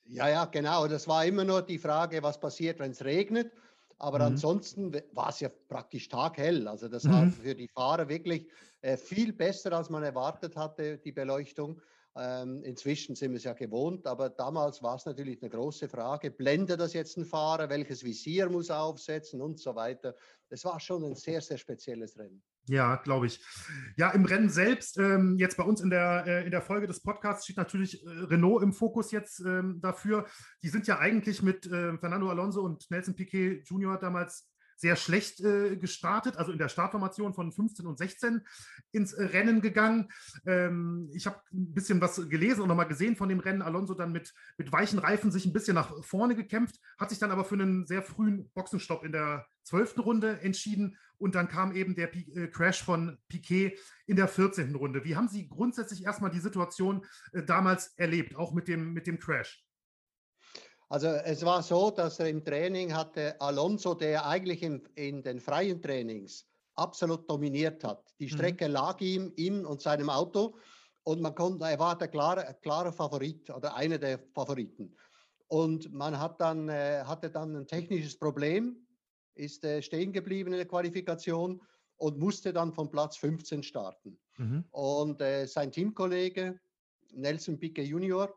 Ja, 0.03 0.27
ja, 0.29 0.45
genau. 0.45 0.87
Das 0.87 1.07
war 1.07 1.25
immer 1.25 1.43
nur 1.43 1.61
die 1.61 1.79
Frage, 1.79 2.21
was 2.21 2.39
passiert, 2.39 2.79
wenn 2.79 2.91
es 2.91 3.03
regnet. 3.03 3.51
Aber 3.97 4.19
mhm. 4.19 4.25
ansonsten 4.25 4.93
war 5.13 5.29
es 5.29 5.39
ja 5.39 5.49
praktisch 5.69 6.09
taghell. 6.09 6.67
Also 6.67 6.89
das 6.89 7.05
mhm. 7.05 7.11
war 7.11 7.31
für 7.31 7.55
die 7.55 7.69
Fahrer 7.69 8.09
wirklich 8.09 8.47
äh, 8.81 8.97
viel 8.97 9.31
besser, 9.31 9.71
als 9.73 9.89
man 9.89 10.03
erwartet 10.03 10.55
hatte, 10.57 10.97
die 10.97 11.13
Beleuchtung. 11.13 11.81
Ähm, 12.17 12.63
inzwischen 12.63 13.15
sind 13.15 13.31
wir 13.31 13.37
es 13.37 13.43
ja 13.43 13.53
gewohnt, 13.53 14.07
aber 14.07 14.29
damals 14.29 14.81
war 14.81 14.95
es 14.95 15.05
natürlich 15.05 15.41
eine 15.41 15.49
große 15.49 15.89
Frage. 15.89 16.31
Blendet 16.31 16.79
das 16.79 16.93
jetzt 16.93 17.17
ein 17.17 17.25
Fahrer? 17.25 17.69
Welches 17.69 18.05
Visier 18.05 18.49
muss 18.49 18.69
er 18.69 18.79
aufsetzen 18.79 19.41
und 19.41 19.59
so 19.59 19.75
weiter? 19.75 20.15
Das 20.47 20.63
war 20.63 20.79
schon 20.79 21.03
ein 21.03 21.15
sehr, 21.15 21.41
sehr 21.41 21.57
spezielles 21.57 22.17
Rennen. 22.17 22.41
Ja, 22.67 22.95
glaube 22.95 23.27
ich. 23.27 23.41
Ja, 23.97 24.11
im 24.11 24.23
Rennen 24.25 24.49
selbst, 24.49 24.97
ähm, 24.97 25.35
jetzt 25.37 25.57
bei 25.57 25.63
uns 25.63 25.81
in 25.81 25.89
der, 25.89 26.23
äh, 26.25 26.45
in 26.45 26.51
der 26.51 26.61
Folge 26.61 26.87
des 26.87 27.01
Podcasts 27.01 27.43
steht 27.43 27.57
natürlich 27.57 28.03
äh, 28.05 28.09
Renault 28.09 28.63
im 28.63 28.71
Fokus 28.71 29.11
jetzt 29.11 29.41
ähm, 29.41 29.79
dafür. 29.81 30.25
Die 30.63 30.69
sind 30.69 30.87
ja 30.87 30.97
eigentlich 30.99 31.43
mit 31.43 31.67
äh, 31.67 31.97
Fernando 31.97 32.29
Alonso 32.29 32.61
und 32.61 32.89
Nelson 32.89 33.15
Piquet 33.15 33.61
Jr. 33.65 33.99
damals 33.99 34.49
sehr 34.75 34.95
schlecht 34.95 35.41
äh, 35.41 35.77
gestartet, 35.77 36.37
also 36.37 36.51
in 36.51 36.57
der 36.57 36.69
Startformation 36.69 37.33
von 37.33 37.51
15 37.51 37.85
und 37.85 37.97
16 37.97 38.41
ins 38.91 39.13
äh, 39.13 39.25
Rennen 39.25 39.61
gegangen. 39.61 40.09
Ähm, 40.45 41.09
ich 41.13 41.25
habe 41.25 41.41
ein 41.53 41.73
bisschen 41.73 42.01
was 42.01 42.29
gelesen 42.29 42.61
und 42.61 42.67
nochmal 42.67 42.87
gesehen 42.87 43.15
von 43.15 43.29
dem 43.29 43.39
Rennen. 43.39 43.61
Alonso 43.61 43.93
dann 43.93 44.11
mit, 44.11 44.33
mit 44.57 44.71
weichen 44.71 44.99
Reifen 44.99 45.31
sich 45.31 45.45
ein 45.45 45.53
bisschen 45.53 45.75
nach 45.75 46.03
vorne 46.03 46.35
gekämpft, 46.35 46.79
hat 46.97 47.09
sich 47.09 47.19
dann 47.19 47.31
aber 47.31 47.45
für 47.45 47.55
einen 47.55 47.87
sehr 47.87 48.03
frühen 48.03 48.49
Boxenstopp 48.53 49.03
in 49.03 49.11
der 49.11 49.45
zwölften 49.63 50.01
Runde 50.01 50.41
entschieden 50.41 50.97
und 51.17 51.35
dann 51.35 51.47
kam 51.47 51.73
eben 51.73 51.95
der 51.95 52.07
P 52.07 52.19
äh, 52.33 52.47
Crash 52.47 52.83
von 52.83 53.17
Piquet 53.27 53.77
in 54.05 54.15
der 54.15 54.27
14. 54.27 54.75
Runde. 54.75 55.03
Wie 55.03 55.15
haben 55.15 55.27
Sie 55.27 55.47
grundsätzlich 55.47 56.03
erstmal 56.03 56.31
die 56.31 56.39
Situation 56.39 57.05
äh, 57.33 57.43
damals 57.43 57.93
erlebt, 57.97 58.35
auch 58.35 58.53
mit 58.53 58.67
dem, 58.67 58.93
mit 58.93 59.07
dem 59.07 59.19
Crash? 59.19 59.64
Also 60.89 61.07
es 61.07 61.43
war 61.43 61.63
so, 61.63 61.89
dass 61.89 62.19
er 62.19 62.29
im 62.29 62.43
Training 62.43 62.93
hatte 62.93 63.39
Alonso, 63.41 63.95
der 63.95 64.25
eigentlich 64.25 64.61
in, 64.61 64.83
in 64.95 65.23
den 65.23 65.39
freien 65.39 65.81
Trainings 65.81 66.45
absolut 66.75 67.29
dominiert 67.29 67.83
hat. 67.83 68.13
Die 68.19 68.25
mhm. 68.25 68.29
Strecke 68.29 68.67
mhm. 68.67 68.73
lag 68.73 69.01
ihm, 69.01 69.33
ihm 69.35 69.65
und 69.65 69.81
seinem 69.81 70.09
Auto 70.09 70.55
und 71.03 71.21
man 71.21 71.33
konnte, 71.33 71.65
er 71.65 71.79
war 71.79 71.97
der 71.97 72.07
klare, 72.07 72.55
klare 72.61 72.91
Favorit 72.91 73.49
oder 73.49 73.75
einer 73.75 73.97
der 73.97 74.19
Favoriten. 74.33 74.95
Und 75.47 75.91
man 75.93 76.19
hat 76.19 76.41
dann, 76.41 76.69
äh, 76.69 77.03
hatte 77.05 77.29
dann 77.29 77.55
ein 77.55 77.67
technisches 77.67 78.17
Problem, 78.17 78.85
ist 79.35 79.63
äh, 79.63 79.81
stehen 79.81 80.11
geblieben 80.11 80.51
in 80.51 80.57
der 80.57 80.67
Qualifikation 80.67 81.61
und 81.97 82.17
musste 82.17 82.51
dann 82.51 82.73
von 82.73 82.89
Platz 82.89 83.17
15 83.17 83.63
starten. 83.63 84.19
Mhm. 84.37 84.65
Und 84.71 85.21
äh, 85.21 85.45
sein 85.45 85.71
Teamkollege 85.71 86.59
Nelson 87.13 87.59
Piquet 87.59 87.85
Junior 87.85 88.33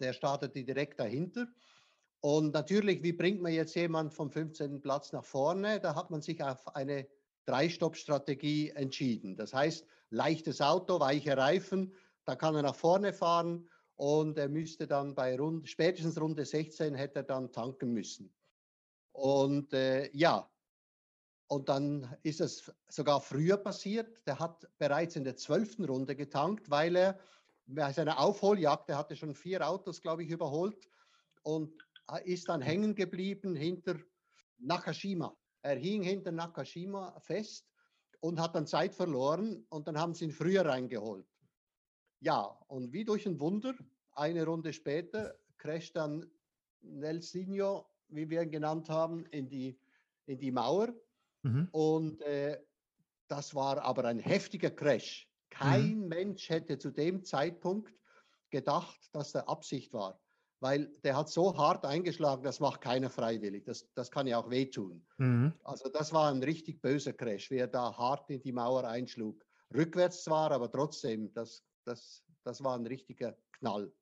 der 0.00 0.12
startete 0.12 0.64
direkt 0.64 1.00
dahinter. 1.00 1.46
Und 2.20 2.54
natürlich, 2.54 3.02
wie 3.02 3.12
bringt 3.12 3.40
man 3.40 3.52
jetzt 3.52 3.74
jemanden 3.74 4.10
vom 4.10 4.30
15. 4.30 4.80
Platz 4.80 5.12
nach 5.12 5.24
vorne? 5.24 5.80
Da 5.80 5.94
hat 5.94 6.10
man 6.10 6.22
sich 6.22 6.42
auf 6.42 6.74
eine 6.74 7.06
Drei-Stopp-Strategie 7.44 8.70
entschieden. 8.70 9.36
Das 9.36 9.54
heißt, 9.54 9.86
leichtes 10.10 10.60
Auto, 10.60 10.98
weiche 10.98 11.36
Reifen, 11.36 11.94
da 12.24 12.34
kann 12.34 12.56
er 12.56 12.62
nach 12.62 12.74
vorne 12.74 13.12
fahren 13.12 13.68
und 13.94 14.36
er 14.38 14.48
müsste 14.48 14.86
dann 14.86 15.14
bei 15.14 15.38
Rund, 15.38 15.68
spätestens 15.68 16.20
Runde 16.20 16.44
16 16.44 16.94
hätte 16.94 17.20
er 17.20 17.22
dann 17.22 17.52
tanken 17.52 17.92
müssen. 17.92 18.32
Und 19.12 19.72
äh, 19.72 20.10
ja, 20.12 20.50
und 21.48 21.68
dann 21.68 22.16
ist 22.22 22.40
es 22.40 22.72
sogar 22.88 23.20
früher 23.20 23.56
passiert. 23.56 24.26
Der 24.26 24.38
hat 24.38 24.68
bereits 24.78 25.16
in 25.16 25.24
der 25.24 25.36
zwölften 25.36 25.84
Runde 25.84 26.16
getankt, 26.16 26.68
weil 26.70 26.96
er 26.96 27.18
bei 27.66 27.92
seiner 27.92 28.18
Aufholjagd, 28.18 28.88
er 28.90 28.98
hatte 28.98 29.16
schon 29.16 29.34
vier 29.34 29.66
Autos, 29.66 30.00
glaube 30.00 30.24
ich, 30.24 30.30
überholt 30.30 30.88
und 31.42 31.72
ist 32.24 32.48
dann 32.48 32.62
hängen 32.62 32.94
geblieben 32.94 33.54
hinter 33.54 33.96
Nakashima. 34.58 35.36
Er 35.62 35.76
hing 35.76 36.02
hinter 36.02 36.30
Nakashima 36.30 37.18
fest 37.20 37.68
und 38.20 38.40
hat 38.40 38.54
dann 38.54 38.66
Zeit 38.66 38.94
verloren 38.94 39.66
und 39.68 39.88
dann 39.88 39.98
haben 39.98 40.14
sie 40.14 40.26
ihn 40.26 40.30
früher 40.30 40.64
reingeholt. 40.64 41.26
Ja, 42.20 42.42
und 42.68 42.92
wie 42.92 43.04
durch 43.04 43.26
ein 43.26 43.40
Wunder, 43.40 43.74
eine 44.12 44.44
Runde 44.46 44.72
später 44.72 45.38
crasht 45.58 45.96
dann 45.96 46.30
Nelsinho, 46.80 47.86
wie 48.08 48.30
wir 48.30 48.42
ihn 48.42 48.50
genannt 48.50 48.88
haben, 48.88 49.26
in 49.26 49.48
die, 49.48 49.78
in 50.26 50.38
die 50.38 50.52
Mauer. 50.52 50.94
Mhm. 51.42 51.68
Und 51.72 52.22
äh, 52.22 52.62
das 53.28 53.54
war 53.54 53.82
aber 53.82 54.04
ein 54.04 54.20
heftiger 54.20 54.70
Crash. 54.70 55.25
Kein 55.58 56.00
mhm. 56.00 56.08
Mensch 56.08 56.48
hätte 56.48 56.78
zu 56.78 56.90
dem 56.90 57.24
Zeitpunkt 57.24 57.92
gedacht, 58.50 58.98
dass 59.12 59.32
der 59.32 59.48
Absicht 59.48 59.92
war, 59.92 60.20
weil 60.60 60.92
der 61.02 61.16
hat 61.16 61.28
so 61.28 61.56
hart 61.56 61.84
eingeschlagen, 61.84 62.42
das 62.42 62.60
macht 62.60 62.80
keiner 62.80 63.10
freiwillig. 63.10 63.64
Das, 63.64 63.88
das 63.94 64.10
kann 64.10 64.26
ja 64.26 64.38
auch 64.38 64.50
wehtun. 64.50 65.04
Mhm. 65.18 65.52
Also 65.64 65.88
das 65.88 66.12
war 66.12 66.30
ein 66.30 66.42
richtig 66.42 66.80
böser 66.80 67.12
Crash, 67.12 67.50
wie 67.50 67.58
er 67.58 67.68
da 67.68 67.96
hart 67.96 68.30
in 68.30 68.42
die 68.42 68.52
Mauer 68.52 68.84
einschlug. 68.84 69.44
Rückwärts 69.74 70.24
zwar, 70.24 70.52
aber 70.52 70.70
trotzdem, 70.70 71.32
das, 71.32 71.64
das, 71.84 72.22
das 72.44 72.62
war 72.62 72.76
ein 72.76 72.86
richtiger 72.86 73.36
Knall. 73.52 73.92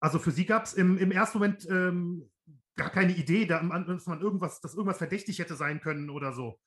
Also 0.00 0.18
für 0.18 0.30
Sie 0.30 0.46
gab 0.46 0.64
es 0.64 0.74
im, 0.74 0.98
im 0.98 1.12
ersten 1.12 1.38
Moment 1.38 1.66
ähm, 1.68 2.30
gar 2.76 2.90
keine 2.90 3.14
Idee, 3.14 3.46
dass 3.46 4.06
man 4.06 4.20
irgendwas, 4.20 4.60
dass 4.60 4.74
irgendwas 4.74 4.98
verdächtig 4.98 5.38
hätte 5.38 5.56
sein 5.56 5.80
können 5.80 6.10
oder 6.10 6.32
so. 6.32 6.58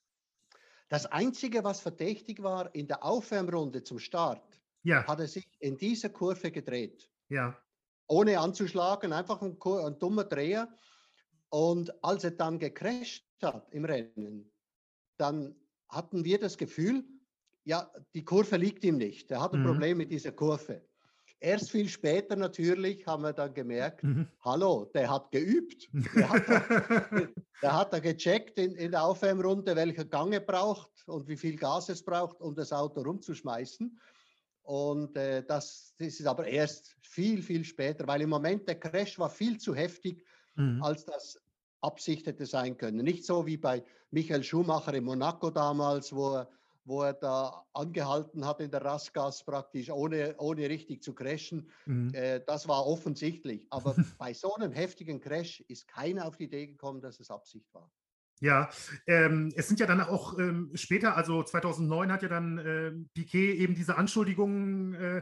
Das 0.88 1.06
Einzige, 1.08 1.64
was 1.64 1.80
verdächtig 1.80 2.44
war, 2.44 2.74
in 2.76 2.88
der 2.88 3.04
Aufwärmrunde 3.04 3.84
zum 3.84 4.00
Start, 4.00 4.62
ja. 4.84 5.06
hat 5.08 5.20
er 5.20 5.28
sich 5.28 5.48
in 5.60 5.78
dieser 5.78 6.10
Kurve 6.10 6.52
gedreht. 6.52 7.10
Ja. 7.30 7.58
Ohne 8.08 8.40
anzuschlagen, 8.40 9.12
einfach 9.14 9.42
ein, 9.42 9.58
ein 9.60 10.00
dummer 10.00 10.26
Dreher. 10.26 10.68
Und 11.50 12.04
als 12.04 12.24
er 12.24 12.32
dann 12.32 12.60
gecrasht 12.60 13.26
hat 13.42 13.72
im 13.74 13.86
Rennen, 13.86 14.52
dann 15.18 15.56
hatten 15.90 16.24
wir 16.24 16.40
das 16.40 16.58
Gefühl, 16.58 17.04
ja, 17.64 17.92
die 18.14 18.24
Kurve 18.24 18.58
liegt 18.58 18.84
ihm 18.84 18.98
nicht. 18.98 19.32
Er 19.32 19.42
hat 19.42 19.54
ein 19.54 19.62
mhm. 19.62 19.68
Problem 19.68 19.98
mit 19.98 20.12
dieser 20.12 20.32
Kurve. 20.32 20.88
Erst 21.46 21.70
viel 21.70 21.88
später 21.88 22.36
natürlich 22.36 23.06
haben 23.06 23.22
wir 23.22 23.32
dann 23.32 23.54
gemerkt, 23.54 24.04
mhm. 24.04 24.28
hallo, 24.44 24.90
der 24.96 25.12
hat 25.12 25.32
geübt. 25.32 25.88
Der 26.16 26.28
hat, 26.28 26.44
der 27.62 27.74
hat 27.78 27.94
da 27.94 28.00
gecheckt 28.00 28.58
in, 28.58 28.74
in 28.76 28.90
der 28.90 29.04
Aufwärmrunde, 29.04 29.76
welcher 29.76 30.06
Gang 30.06 30.34
er 30.34 30.40
braucht 30.40 30.90
und 31.06 31.28
wie 31.28 31.38
viel 31.38 31.56
Gas 31.56 31.90
es 31.90 32.02
braucht, 32.02 32.42
um 32.42 32.56
das 32.56 32.74
Auto 32.74 33.02
rumzuschmeißen. 33.02 33.96
Und 34.64 35.16
äh, 35.18 35.44
das, 35.46 35.94
das 36.00 36.20
ist 36.20 36.26
aber 36.26 36.48
erst 36.48 36.96
viel, 37.02 37.44
viel 37.44 37.64
später, 37.64 38.08
weil 38.08 38.22
im 38.22 38.30
Moment 38.32 38.68
der 38.68 38.80
Crash 38.80 39.20
war 39.20 39.30
viel 39.30 39.60
zu 39.60 39.76
heftig, 39.76 40.26
mhm. 40.56 40.82
als 40.82 41.06
das 41.06 41.40
Absicht 41.82 42.26
hätte 42.26 42.48
sein 42.48 42.76
können. 42.76 43.06
Nicht 43.06 43.24
so 43.24 43.46
wie 43.46 43.58
bei 43.58 43.84
Michael 44.10 44.42
Schumacher 44.42 44.96
in 44.96 45.04
Monaco 45.04 45.52
damals, 45.52 46.12
wo 46.12 46.38
er 46.38 46.50
wo 46.86 47.02
er 47.02 47.14
da 47.14 47.66
angehalten 47.74 48.46
hat 48.46 48.62
in 48.62 48.72
der 48.72 48.84
Rastgas 48.84 49.44
praktisch, 49.44 49.90
ohne, 49.90 50.36
ohne 50.38 50.70
richtig 50.70 51.04
zu 51.04 51.14
crashen. 51.14 51.70
Mhm. 51.86 52.14
Äh, 52.14 52.42
das 52.46 52.68
war 52.68 52.86
offensichtlich. 52.86 53.68
Aber 53.72 53.96
bei 54.20 54.34
so 54.34 54.54
einem 54.56 54.72
heftigen 54.72 55.20
Crash 55.20 55.62
ist 55.68 55.88
keiner 55.88 56.26
auf 56.26 56.38
die 56.38 56.46
Idee 56.46 56.68
gekommen, 56.68 57.02
dass 57.02 57.20
es 57.20 57.30
Absicht 57.30 57.74
war. 57.74 57.92
Ja, 58.42 58.70
ähm, 59.08 59.52
es 59.56 59.68
sind 59.68 59.80
ja 59.80 59.86
dann 59.86 60.02
auch 60.02 60.38
ähm, 60.38 60.70
später, 60.76 61.16
also 61.16 61.42
2009 61.42 62.12
hat 62.12 62.22
ja 62.22 62.28
dann 62.28 62.58
äh, 62.58 62.92
Piquet 63.14 63.56
eben 63.56 63.76
diese 63.76 63.98
Anschuldigungen 63.98 64.94
äh, 64.94 65.22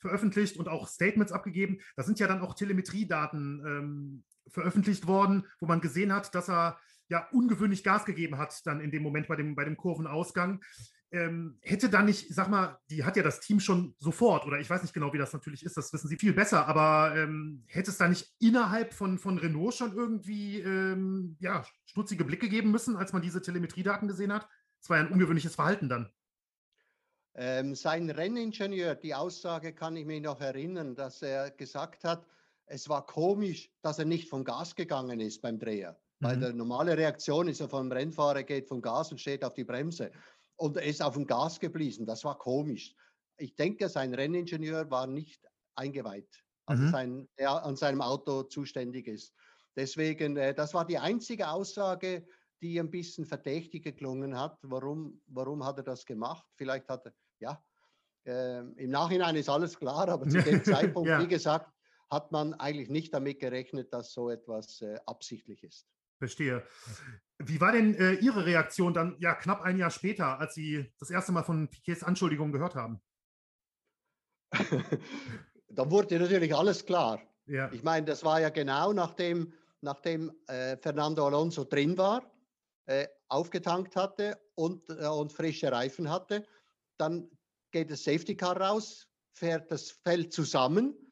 veröffentlicht 0.00 0.56
und 0.56 0.68
auch 0.68 0.88
Statements 0.88 1.30
abgegeben. 1.30 1.78
Da 1.94 2.02
sind 2.02 2.18
ja 2.18 2.26
dann 2.26 2.40
auch 2.40 2.54
Telemetriedaten 2.54 3.62
ähm, 3.66 4.24
veröffentlicht 4.48 5.06
worden, 5.06 5.46
wo 5.60 5.66
man 5.66 5.82
gesehen 5.82 6.12
hat, 6.12 6.34
dass 6.34 6.48
er 6.48 6.78
ja 7.08 7.28
ungewöhnlich 7.32 7.84
Gas 7.84 8.06
gegeben 8.06 8.38
hat, 8.38 8.66
dann 8.66 8.80
in 8.80 8.90
dem 8.90 9.02
Moment 9.02 9.28
bei 9.28 9.36
dem, 9.36 9.54
bei 9.54 9.64
dem 9.64 9.76
Kurvenausgang 9.76 10.62
ähm, 11.10 11.58
hätte 11.62 11.88
da 11.88 12.02
nicht, 12.02 12.34
sag 12.34 12.48
mal, 12.48 12.78
die 12.90 13.04
hat 13.04 13.16
ja 13.16 13.22
das 13.22 13.40
Team 13.40 13.60
schon 13.60 13.94
sofort, 13.98 14.46
oder 14.46 14.58
ich 14.58 14.68
weiß 14.68 14.82
nicht 14.82 14.94
genau, 14.94 15.12
wie 15.12 15.18
das 15.18 15.32
natürlich 15.32 15.64
ist, 15.64 15.76
das 15.76 15.92
wissen 15.92 16.08
Sie 16.08 16.16
viel 16.16 16.32
besser, 16.32 16.66
aber 16.66 17.14
ähm, 17.16 17.64
hätte 17.66 17.90
es 17.90 17.98
da 17.98 18.08
nicht 18.08 18.34
innerhalb 18.40 18.92
von, 18.92 19.18
von 19.18 19.38
Renault 19.38 19.74
schon 19.74 19.94
irgendwie 19.94 20.60
ähm, 20.60 21.36
ja, 21.40 21.64
stutzige 21.86 22.24
Blicke 22.24 22.48
geben 22.48 22.70
müssen, 22.70 22.96
als 22.96 23.12
man 23.12 23.22
diese 23.22 23.42
Telemetriedaten 23.42 24.08
gesehen 24.08 24.32
hat? 24.32 24.48
Das 24.80 24.90
war 24.90 24.98
ja 24.98 25.04
ein 25.04 25.12
ungewöhnliches 25.12 25.54
Verhalten 25.54 25.88
dann. 25.88 26.10
Ähm, 27.36 27.74
sein 27.74 28.10
Renningenieur, 28.10 28.94
die 28.94 29.14
Aussage 29.14 29.72
kann 29.72 29.96
ich 29.96 30.06
mich 30.06 30.22
noch 30.22 30.40
erinnern, 30.40 30.94
dass 30.94 31.22
er 31.22 31.50
gesagt 31.50 32.04
hat, 32.04 32.26
es 32.66 32.88
war 32.88 33.04
komisch, 33.04 33.70
dass 33.82 33.98
er 33.98 34.04
nicht 34.04 34.28
vom 34.28 34.44
Gas 34.44 34.74
gegangen 34.74 35.20
ist 35.20 35.42
beim 35.42 35.58
Dreher. 35.58 35.98
Mhm. 36.20 36.26
Weil 36.26 36.36
die 36.38 36.52
normale 36.52 36.96
Reaktion 36.96 37.48
ist 37.48 37.60
ja 37.60 37.68
vom 37.68 37.90
Rennfahrer, 37.90 38.42
geht 38.42 38.68
vom 38.68 38.80
Gas 38.80 39.10
und 39.10 39.20
steht 39.20 39.44
auf 39.44 39.54
die 39.54 39.64
Bremse 39.64 40.12
und 40.56 40.76
er 40.76 40.84
ist 40.84 41.02
auf 41.02 41.14
dem 41.14 41.26
Gas 41.26 41.60
geblieben. 41.60 42.06
Das 42.06 42.24
war 42.24 42.38
komisch. 42.38 42.94
Ich 43.36 43.54
denke, 43.56 43.88
sein 43.88 44.14
Renningenieur 44.14 44.90
war 44.90 45.06
nicht 45.06 45.44
eingeweiht, 45.74 46.44
also 46.66 46.84
mhm. 46.84 46.90
sein, 46.90 47.28
der 47.38 47.64
an 47.64 47.76
seinem 47.76 48.00
Auto 48.00 48.44
zuständig 48.44 49.08
ist. 49.08 49.34
Deswegen, 49.76 50.36
äh, 50.36 50.54
das 50.54 50.74
war 50.74 50.86
die 50.86 50.98
einzige 50.98 51.48
Aussage, 51.48 52.26
die 52.62 52.78
ein 52.78 52.90
bisschen 52.90 53.26
verdächtig 53.26 53.84
geklungen 53.84 54.38
hat. 54.38 54.58
Warum, 54.62 55.20
warum 55.26 55.64
hat 55.64 55.78
er 55.78 55.84
das 55.84 56.06
gemacht? 56.06 56.46
Vielleicht 56.56 56.88
hat 56.88 57.06
er, 57.06 57.12
ja, 57.40 57.64
äh, 58.26 58.60
im 58.60 58.90
Nachhinein 58.90 59.36
ist 59.36 59.48
alles 59.48 59.76
klar, 59.76 60.08
aber 60.08 60.28
zu 60.28 60.40
dem 60.42 60.64
Zeitpunkt, 60.64 61.08
ja. 61.08 61.20
wie 61.20 61.28
gesagt, 61.28 61.70
hat 62.10 62.30
man 62.32 62.54
eigentlich 62.54 62.88
nicht 62.88 63.12
damit 63.12 63.40
gerechnet, 63.40 63.92
dass 63.92 64.12
so 64.12 64.30
etwas 64.30 64.80
äh, 64.82 64.98
absichtlich 65.06 65.62
ist. 65.64 65.86
Verstehe. 66.24 66.66
Wie 67.38 67.60
war 67.60 67.72
denn 67.72 67.94
äh, 67.96 68.14
Ihre 68.14 68.46
Reaktion 68.46 68.94
dann 68.94 69.16
ja 69.18 69.34
knapp 69.34 69.60
ein 69.60 69.76
Jahr 69.76 69.90
später, 69.90 70.38
als 70.38 70.54
Sie 70.54 70.90
das 70.98 71.10
erste 71.10 71.32
Mal 71.32 71.42
von 71.42 71.68
Piquets 71.68 72.02
Anschuldigungen 72.02 72.52
gehört 72.52 72.74
haben? 72.74 73.02
da 75.68 75.90
wurde 75.90 76.18
natürlich 76.18 76.54
alles 76.54 76.86
klar. 76.86 77.20
Ja. 77.46 77.70
Ich 77.72 77.82
meine, 77.82 78.06
das 78.06 78.24
war 78.24 78.40
ja 78.40 78.48
genau 78.48 78.94
nachdem, 78.94 79.52
nachdem 79.82 80.32
äh, 80.46 80.78
Fernando 80.78 81.26
Alonso 81.26 81.64
drin 81.64 81.98
war, 81.98 82.22
äh, 82.86 83.06
aufgetankt 83.28 83.96
hatte 83.96 84.40
und, 84.54 84.88
äh, 84.88 85.06
und 85.06 85.30
frische 85.30 85.70
Reifen 85.70 86.08
hatte. 86.10 86.46
Dann 86.96 87.28
geht 87.70 87.90
das 87.90 88.04
Safety 88.04 88.34
Car 88.34 88.58
raus, 88.58 89.08
fährt 89.34 89.70
das 89.70 89.90
Feld 89.90 90.32
zusammen 90.32 91.03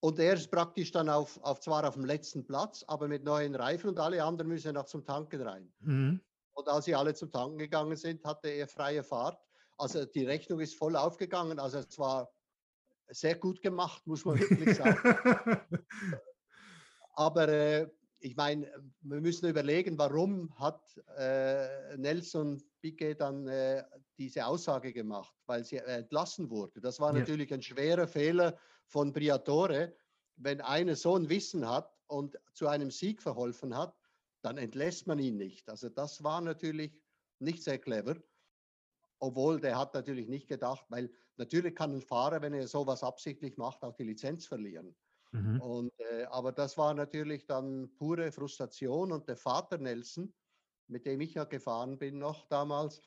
und 0.00 0.18
er 0.18 0.34
ist 0.34 0.50
praktisch 0.50 0.90
dann 0.92 1.08
auf, 1.08 1.38
auf 1.42 1.60
zwar 1.60 1.86
auf 1.86 1.94
dem 1.94 2.06
letzten 2.06 2.44
Platz, 2.44 2.84
aber 2.88 3.06
mit 3.06 3.22
neuen 3.22 3.54
Reifen 3.54 3.90
und 3.90 3.98
alle 3.98 4.24
anderen 4.24 4.48
müssen 4.48 4.74
noch 4.74 4.86
zum 4.86 5.04
Tanken 5.04 5.42
rein. 5.42 5.72
Mhm. 5.80 6.20
Und 6.52 6.68
als 6.68 6.86
sie 6.86 6.94
alle 6.94 7.14
zum 7.14 7.30
Tanken 7.30 7.58
gegangen 7.58 7.96
sind, 7.96 8.24
hatte 8.24 8.48
er 8.48 8.66
freie 8.66 9.02
Fahrt. 9.02 9.38
Also 9.76 10.04
die 10.04 10.24
Rechnung 10.24 10.60
ist 10.60 10.74
voll 10.74 10.96
aufgegangen. 10.96 11.58
Also 11.58 11.78
es 11.78 11.98
war 11.98 12.30
sehr 13.08 13.34
gut 13.36 13.62
gemacht, 13.62 14.06
muss 14.06 14.24
man 14.24 14.38
wirklich 14.38 14.76
sagen. 14.76 14.98
aber 17.14 17.48
äh, 17.48 17.88
ich 18.20 18.36
meine, 18.36 18.70
wir 19.02 19.20
müssen 19.20 19.48
überlegen, 19.48 19.98
warum 19.98 20.54
hat 20.58 20.82
äh, 21.16 21.96
Nelson 21.96 22.62
Piquet 22.80 23.14
dann 23.14 23.46
äh, 23.48 23.82
diese 24.18 24.46
Aussage 24.46 24.92
gemacht, 24.92 25.34
weil 25.46 25.64
sie 25.64 25.76
entlassen 25.78 26.50
wurde. 26.50 26.80
Das 26.80 27.00
war 27.00 27.12
ja. 27.12 27.20
natürlich 27.20 27.52
ein 27.52 27.62
schwerer 27.62 28.06
Fehler 28.06 28.58
von 28.90 29.12
Briatore, 29.12 29.96
wenn 30.36 30.60
einer 30.60 30.96
so 30.96 31.14
ein 31.14 31.28
Wissen 31.28 31.68
hat 31.68 31.96
und 32.08 32.36
zu 32.54 32.66
einem 32.66 32.90
Sieg 32.90 33.22
verholfen 33.22 33.76
hat, 33.76 33.96
dann 34.42 34.58
entlässt 34.58 35.06
man 35.06 35.18
ihn 35.18 35.36
nicht. 35.36 35.68
Also 35.68 35.88
das 35.88 36.24
war 36.24 36.40
natürlich 36.40 37.00
nicht 37.38 37.62
sehr 37.62 37.78
clever, 37.78 38.16
obwohl 39.20 39.60
der 39.60 39.78
hat 39.78 39.94
natürlich 39.94 40.28
nicht 40.28 40.48
gedacht, 40.48 40.84
weil 40.88 41.10
natürlich 41.36 41.74
kann 41.74 41.94
ein 41.94 42.02
Fahrer, 42.02 42.42
wenn 42.42 42.52
er 42.52 42.66
sowas 42.66 43.04
absichtlich 43.04 43.56
macht, 43.56 43.82
auch 43.84 43.94
die 43.94 44.04
Lizenz 44.04 44.46
verlieren. 44.46 44.96
Mhm. 45.30 45.60
Und, 45.60 45.92
äh, 46.00 46.24
aber 46.24 46.50
das 46.50 46.76
war 46.76 46.92
natürlich 46.92 47.46
dann 47.46 47.94
pure 47.96 48.32
Frustration 48.32 49.12
und 49.12 49.28
der 49.28 49.36
Vater 49.36 49.78
Nelson, 49.78 50.34
mit 50.88 51.06
dem 51.06 51.20
ich 51.20 51.34
ja 51.34 51.44
gefahren 51.44 51.96
bin 51.96 52.18
noch 52.18 52.48
damals, 52.48 53.00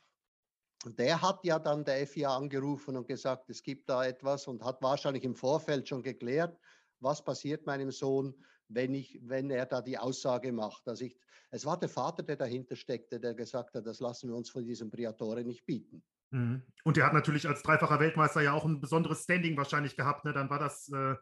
der 0.85 1.21
hat 1.21 1.43
ja 1.43 1.59
dann 1.59 1.85
der 1.85 2.05
FIA 2.05 2.35
angerufen 2.35 2.97
und 2.97 3.07
gesagt, 3.07 3.49
es 3.49 3.63
gibt 3.63 3.89
da 3.89 4.05
etwas 4.05 4.47
und 4.47 4.63
hat 4.63 4.81
wahrscheinlich 4.81 5.23
im 5.23 5.35
Vorfeld 5.35 5.87
schon 5.87 6.03
geklärt, 6.03 6.57
was 6.99 7.23
passiert 7.23 7.65
meinem 7.65 7.91
Sohn, 7.91 8.33
wenn, 8.67 8.93
ich, 8.93 9.19
wenn 9.23 9.49
er 9.49 9.65
da 9.65 9.81
die 9.81 9.97
Aussage 9.97 10.51
macht. 10.51 10.87
Also 10.87 11.05
ich, 11.05 11.17
es 11.51 11.65
war 11.65 11.79
der 11.79 11.89
Vater, 11.89 12.23
der 12.23 12.35
dahinter 12.35 12.75
steckte, 12.75 13.19
der 13.19 13.33
gesagt 13.33 13.75
hat, 13.75 13.85
das 13.85 13.99
lassen 13.99 14.29
wir 14.29 14.35
uns 14.35 14.49
von 14.49 14.65
diesem 14.65 14.89
Priatore 14.89 15.43
nicht 15.43 15.65
bieten. 15.65 16.03
Mhm. 16.31 16.63
Und 16.83 16.97
er 16.97 17.05
hat 17.05 17.13
natürlich 17.13 17.47
als 17.47 17.61
dreifacher 17.61 17.99
Weltmeister 17.99 18.41
ja 18.41 18.53
auch 18.53 18.65
ein 18.65 18.81
besonderes 18.81 19.23
Standing 19.23 19.55
wahrscheinlich 19.55 19.95
gehabt. 19.95 20.25
Ne? 20.25 20.33
Dann 20.33 20.49
war 20.49 20.59
das. 20.59 20.89
Äh, 20.89 21.15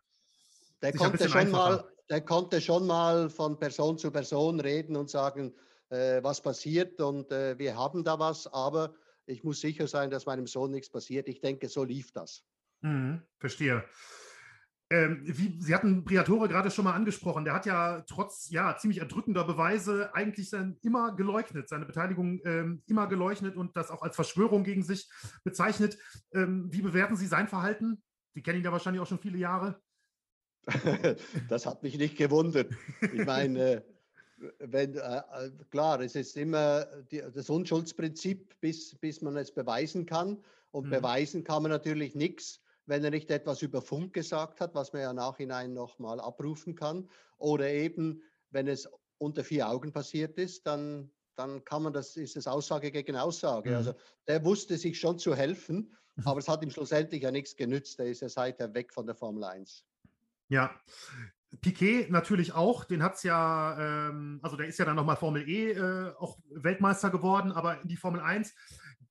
der, 0.82 0.94
konnte 0.94 1.30
schon 1.30 1.52
mal, 1.52 1.84
der 2.10 2.22
konnte 2.22 2.62
schon 2.62 2.88
mal 2.88 3.30
von 3.30 3.60
Person 3.60 3.98
zu 3.98 4.10
Person 4.10 4.60
reden 4.60 4.96
und 4.96 5.10
sagen, 5.10 5.54
äh, 5.90 6.24
was 6.24 6.42
passiert 6.42 7.02
und 7.02 7.32
äh, 7.32 7.60
wir 7.60 7.76
haben 7.76 8.04
da 8.04 8.18
was, 8.18 8.48
aber 8.48 8.96
ich 9.26 9.44
muss 9.44 9.62
sicher 9.62 9.88
sein, 9.88 10.10
dass 10.10 10.26
meinem 10.26 10.48
Sohn 10.48 10.72
nichts 10.72 10.90
passiert. 10.90 11.28
Ich 11.28 11.42
denke, 11.42 11.70
so 11.70 11.84
lief 11.84 12.12
das. 12.12 12.44
Mhm, 12.82 13.22
verstehe. 13.40 13.84
Ähm, 14.92 15.22
wie, 15.24 15.62
Sie 15.62 15.74
hatten 15.74 16.04
Briatore 16.04 16.50
gerade 16.50 16.70
schon 16.70 16.84
mal 16.84 16.94
angesprochen. 16.94 17.46
Der 17.46 17.54
hat 17.54 17.66
ja 17.66 18.02
trotz 18.02 18.50
ja, 18.50 18.76
ziemlich 18.78 19.00
erdrückender 19.00 19.46
Beweise 19.46 20.14
eigentlich 20.14 20.50
sein, 20.50 20.78
immer 20.82 21.16
geleugnet, 21.16 21.70
seine 21.70 21.86
Beteiligung 21.86 22.42
ähm, 22.44 22.84
immer 22.88 23.08
geleugnet 23.08 23.56
und 23.56 23.78
das 23.78 23.90
auch 23.90 24.02
als 24.02 24.18
Verschwörung 24.18 24.66
gegen 24.66 24.84
sich 24.84 25.10
bezeichnet. 25.46 25.98
Ähm, 26.34 26.68
wie 26.74 26.82
bewerten 26.82 27.16
Sie 27.16 27.28
sein 27.28 27.48
Verhalten? 27.48 28.04
Sie 28.34 28.42
kennen 28.42 28.60
ihn 28.60 28.66
ja 28.66 28.74
wahrscheinlich 28.74 29.02
auch 29.02 29.08
schon 29.08 29.20
viele 29.20 29.38
Jahre. 29.38 29.80
das 31.48 31.66
hat 31.66 31.84
mich 31.84 31.98
nicht 31.98 32.18
gewundert. 32.18 32.74
Ich 33.02 33.26
meine, 33.26 33.86
wenn, 34.60 34.96
äh, 34.96 35.18
äh, 35.18 35.52
klar, 35.70 36.00
es 36.02 36.16
ist 36.16 36.38
immer 36.38 36.86
die, 37.12 37.24
das 37.34 37.50
Unschuldsprinzip, 37.50 38.60
bis, 38.60 38.96
bis 38.96 39.22
man 39.22 39.38
es 39.38 39.52
beweisen 39.52 40.06
kann. 40.06 40.44
Und 40.72 40.88
mhm. 40.88 40.92
beweisen 40.92 41.44
kann 41.44 41.64
man 41.64 41.72
natürlich 41.72 42.16
nichts, 42.16 42.62
wenn 42.86 43.04
er 43.04 43.12
nicht 43.12 43.30
etwas 43.30 43.62
über 43.62 43.82
Funk 43.82 44.14
gesagt 44.14 44.62
hat, 44.62 44.74
was 44.74 44.94
man 44.94 45.02
ja 45.02 45.14
nachhinein 45.14 45.74
nochmal 45.74 46.20
abrufen 46.20 46.76
kann. 46.76 47.10
Oder 47.38 47.70
eben, 47.70 48.22
wenn 48.50 48.68
es 48.68 48.90
unter 49.18 49.44
vier 49.44 49.70
Augen 49.70 49.92
passiert 49.92 50.38
ist, 50.38 50.66
dann, 50.66 51.12
dann 51.36 51.64
kann 51.64 51.84
man 51.84 51.94
das, 51.94 52.18
ist 52.18 52.36
es 52.36 52.48
Aussage 52.48 52.92
gegen 52.92 53.16
Aussage. 53.16 53.72
Mhm. 53.72 53.76
Also 53.76 53.94
der 54.28 54.44
wusste 54.44 54.78
sich 54.78 55.00
schon 55.00 55.20
zu 55.20 55.36
helfen, 55.36 55.96
mhm. 56.16 56.28
aber 56.28 56.40
es 56.40 56.48
hat 56.48 56.64
ihm 56.64 56.72
schlussendlich 56.72 57.24
ja 57.24 57.32
nichts 57.32 57.56
genützt. 57.56 58.00
Der 58.00 58.08
ist 58.08 58.22
ja 58.22 58.30
seither 58.30 58.74
weg 58.74 58.94
von 58.94 59.06
der 59.06 59.16
Formel 59.16 59.44
1. 59.44 59.86
Ja, 60.50 60.76
Piquet 61.60 62.10
natürlich 62.10 62.54
auch, 62.54 62.86
den 62.86 63.04
hat 63.04 63.16
es 63.16 63.24
ja, 63.24 63.78
ähm, 64.10 64.40
also 64.42 64.56
der 64.56 64.68
ist 64.68 64.80
ja 64.80 64.86
dann 64.86 64.96
nochmal 64.96 65.18
Formel 65.18 65.48
E 65.48 65.72
äh, 65.72 66.14
auch 66.18 66.38
Weltmeister 66.50 67.10
geworden, 67.10 67.52
aber 67.52 67.82
in 67.82 67.90
die 67.90 67.98
Formel 67.98 68.22
1 68.22 68.54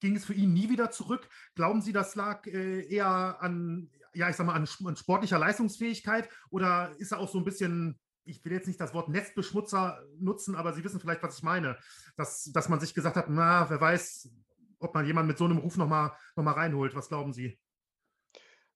ging 0.00 0.16
es 0.16 0.24
für 0.24 0.32
ihn 0.32 0.54
nie 0.54 0.70
wieder 0.70 0.90
zurück. 0.90 1.28
Glauben 1.54 1.82
Sie, 1.82 1.92
das 1.92 2.14
lag 2.14 2.46
äh, 2.46 2.86
eher 2.86 3.42
an, 3.42 3.90
ja, 4.14 4.30
ich 4.30 4.36
sag 4.36 4.46
mal, 4.46 4.54
an, 4.54 4.66
an, 4.84 4.96
sportlicher 4.96 5.38
Leistungsfähigkeit 5.38 6.28
oder 6.48 6.94
ist 6.98 7.12
er 7.12 7.18
auch 7.18 7.28
so 7.28 7.38
ein 7.38 7.44
bisschen, 7.44 8.00
ich 8.24 8.42
will 8.44 8.52
jetzt 8.52 8.66
nicht 8.66 8.80
das 8.80 8.94
Wort 8.94 9.10
Nestbeschmutzer 9.10 10.02
nutzen, 10.18 10.56
aber 10.56 10.72
Sie 10.72 10.82
wissen 10.82 11.00
vielleicht, 11.00 11.22
was 11.22 11.36
ich 11.36 11.42
meine, 11.42 11.76
dass, 12.16 12.50
dass 12.52 12.70
man 12.70 12.80
sich 12.80 12.94
gesagt 12.94 13.16
hat, 13.16 13.28
na, 13.28 13.68
wer 13.68 13.80
weiß, 13.80 14.30
ob 14.78 14.94
man 14.94 15.06
jemanden 15.06 15.28
mit 15.28 15.38
so 15.38 15.44
einem 15.44 15.58
Ruf 15.58 15.76
nochmal 15.76 16.12
noch 16.36 16.44
mal 16.44 16.52
reinholt. 16.52 16.94
Was 16.94 17.08
glauben 17.08 17.34
Sie? 17.34 17.58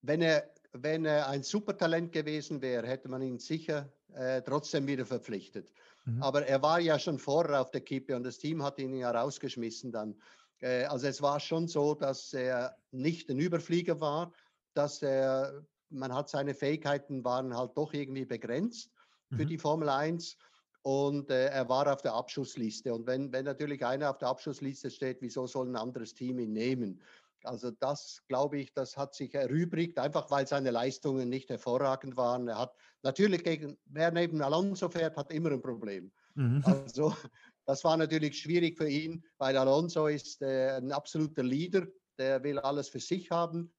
Wenn 0.02 0.20
er 0.20 0.53
wenn 0.74 1.04
er 1.04 1.28
ein 1.28 1.42
Supertalent 1.42 2.12
gewesen 2.12 2.60
wäre, 2.60 2.86
hätte 2.86 3.08
man 3.08 3.22
ihn 3.22 3.38
sicher 3.38 3.92
äh, 4.12 4.42
trotzdem 4.42 4.86
wieder 4.86 5.06
verpflichtet. 5.06 5.72
Mhm. 6.04 6.22
Aber 6.22 6.46
er 6.46 6.62
war 6.62 6.80
ja 6.80 6.98
schon 6.98 7.18
vorher 7.18 7.60
auf 7.60 7.70
der 7.70 7.80
Kippe 7.80 8.16
und 8.16 8.24
das 8.24 8.38
Team 8.38 8.62
hat 8.62 8.78
ihn 8.78 8.94
ja 8.96 9.10
rausgeschmissen 9.10 9.92
dann. 9.92 10.16
Äh, 10.60 10.84
also 10.84 11.06
es 11.06 11.22
war 11.22 11.38
schon 11.38 11.68
so, 11.68 11.94
dass 11.94 12.32
er 12.32 12.76
nicht 12.90 13.30
ein 13.30 13.38
Überflieger 13.38 14.00
war, 14.00 14.32
dass 14.74 15.00
er, 15.02 15.64
man 15.90 16.12
hat 16.12 16.28
seine 16.28 16.54
Fähigkeiten 16.54 17.24
waren 17.24 17.56
halt 17.56 17.76
doch 17.76 17.92
irgendwie 17.92 18.24
begrenzt 18.24 18.90
mhm. 19.30 19.36
für 19.36 19.46
die 19.46 19.58
Formel 19.58 19.88
1 19.88 20.36
und 20.82 21.30
äh, 21.30 21.46
er 21.46 21.68
war 21.68 21.90
auf 21.90 22.02
der 22.02 22.12
Abschussliste. 22.12 22.92
Und 22.92 23.06
wenn, 23.06 23.32
wenn 23.32 23.46
natürlich 23.46 23.86
einer 23.86 24.10
auf 24.10 24.18
der 24.18 24.28
Abschussliste 24.28 24.90
steht, 24.90 25.22
wieso 25.22 25.46
soll 25.46 25.68
ein 25.68 25.76
anderes 25.76 26.14
Team 26.14 26.38
ihn 26.40 26.52
nehmen? 26.52 27.00
Also 27.46 27.70
das, 27.70 28.22
glaube 28.28 28.58
ich, 28.58 28.72
das 28.72 28.96
hat 28.96 29.14
sich 29.14 29.34
erübrigt, 29.34 29.98
einfach 29.98 30.30
weil 30.30 30.46
seine 30.46 30.70
Leistungen 30.70 31.28
nicht 31.28 31.50
hervorragend 31.50 32.16
waren. 32.16 32.48
Er 32.48 32.58
hat 32.58 32.76
natürlich 33.02 33.44
gegen, 33.44 33.78
wer 33.84 34.10
neben 34.10 34.42
Alonso 34.42 34.88
fährt, 34.88 35.16
hat 35.16 35.32
immer 35.32 35.52
ein 35.52 35.62
Problem. 35.62 36.12
Mhm. 36.34 36.62
Also 36.64 37.14
Das 37.66 37.82
war 37.82 37.96
natürlich 37.96 38.38
schwierig 38.38 38.76
für 38.76 38.88
ihn, 38.88 39.24
weil 39.38 39.56
Alonso 39.56 40.06
ist 40.06 40.42
äh, 40.42 40.76
ein 40.76 40.92
absoluter 40.92 41.42
Leader, 41.42 41.86
der 42.18 42.42
will 42.42 42.58
alles 42.58 42.88
für 42.88 43.00
sich 43.00 43.30
haben 43.30 43.72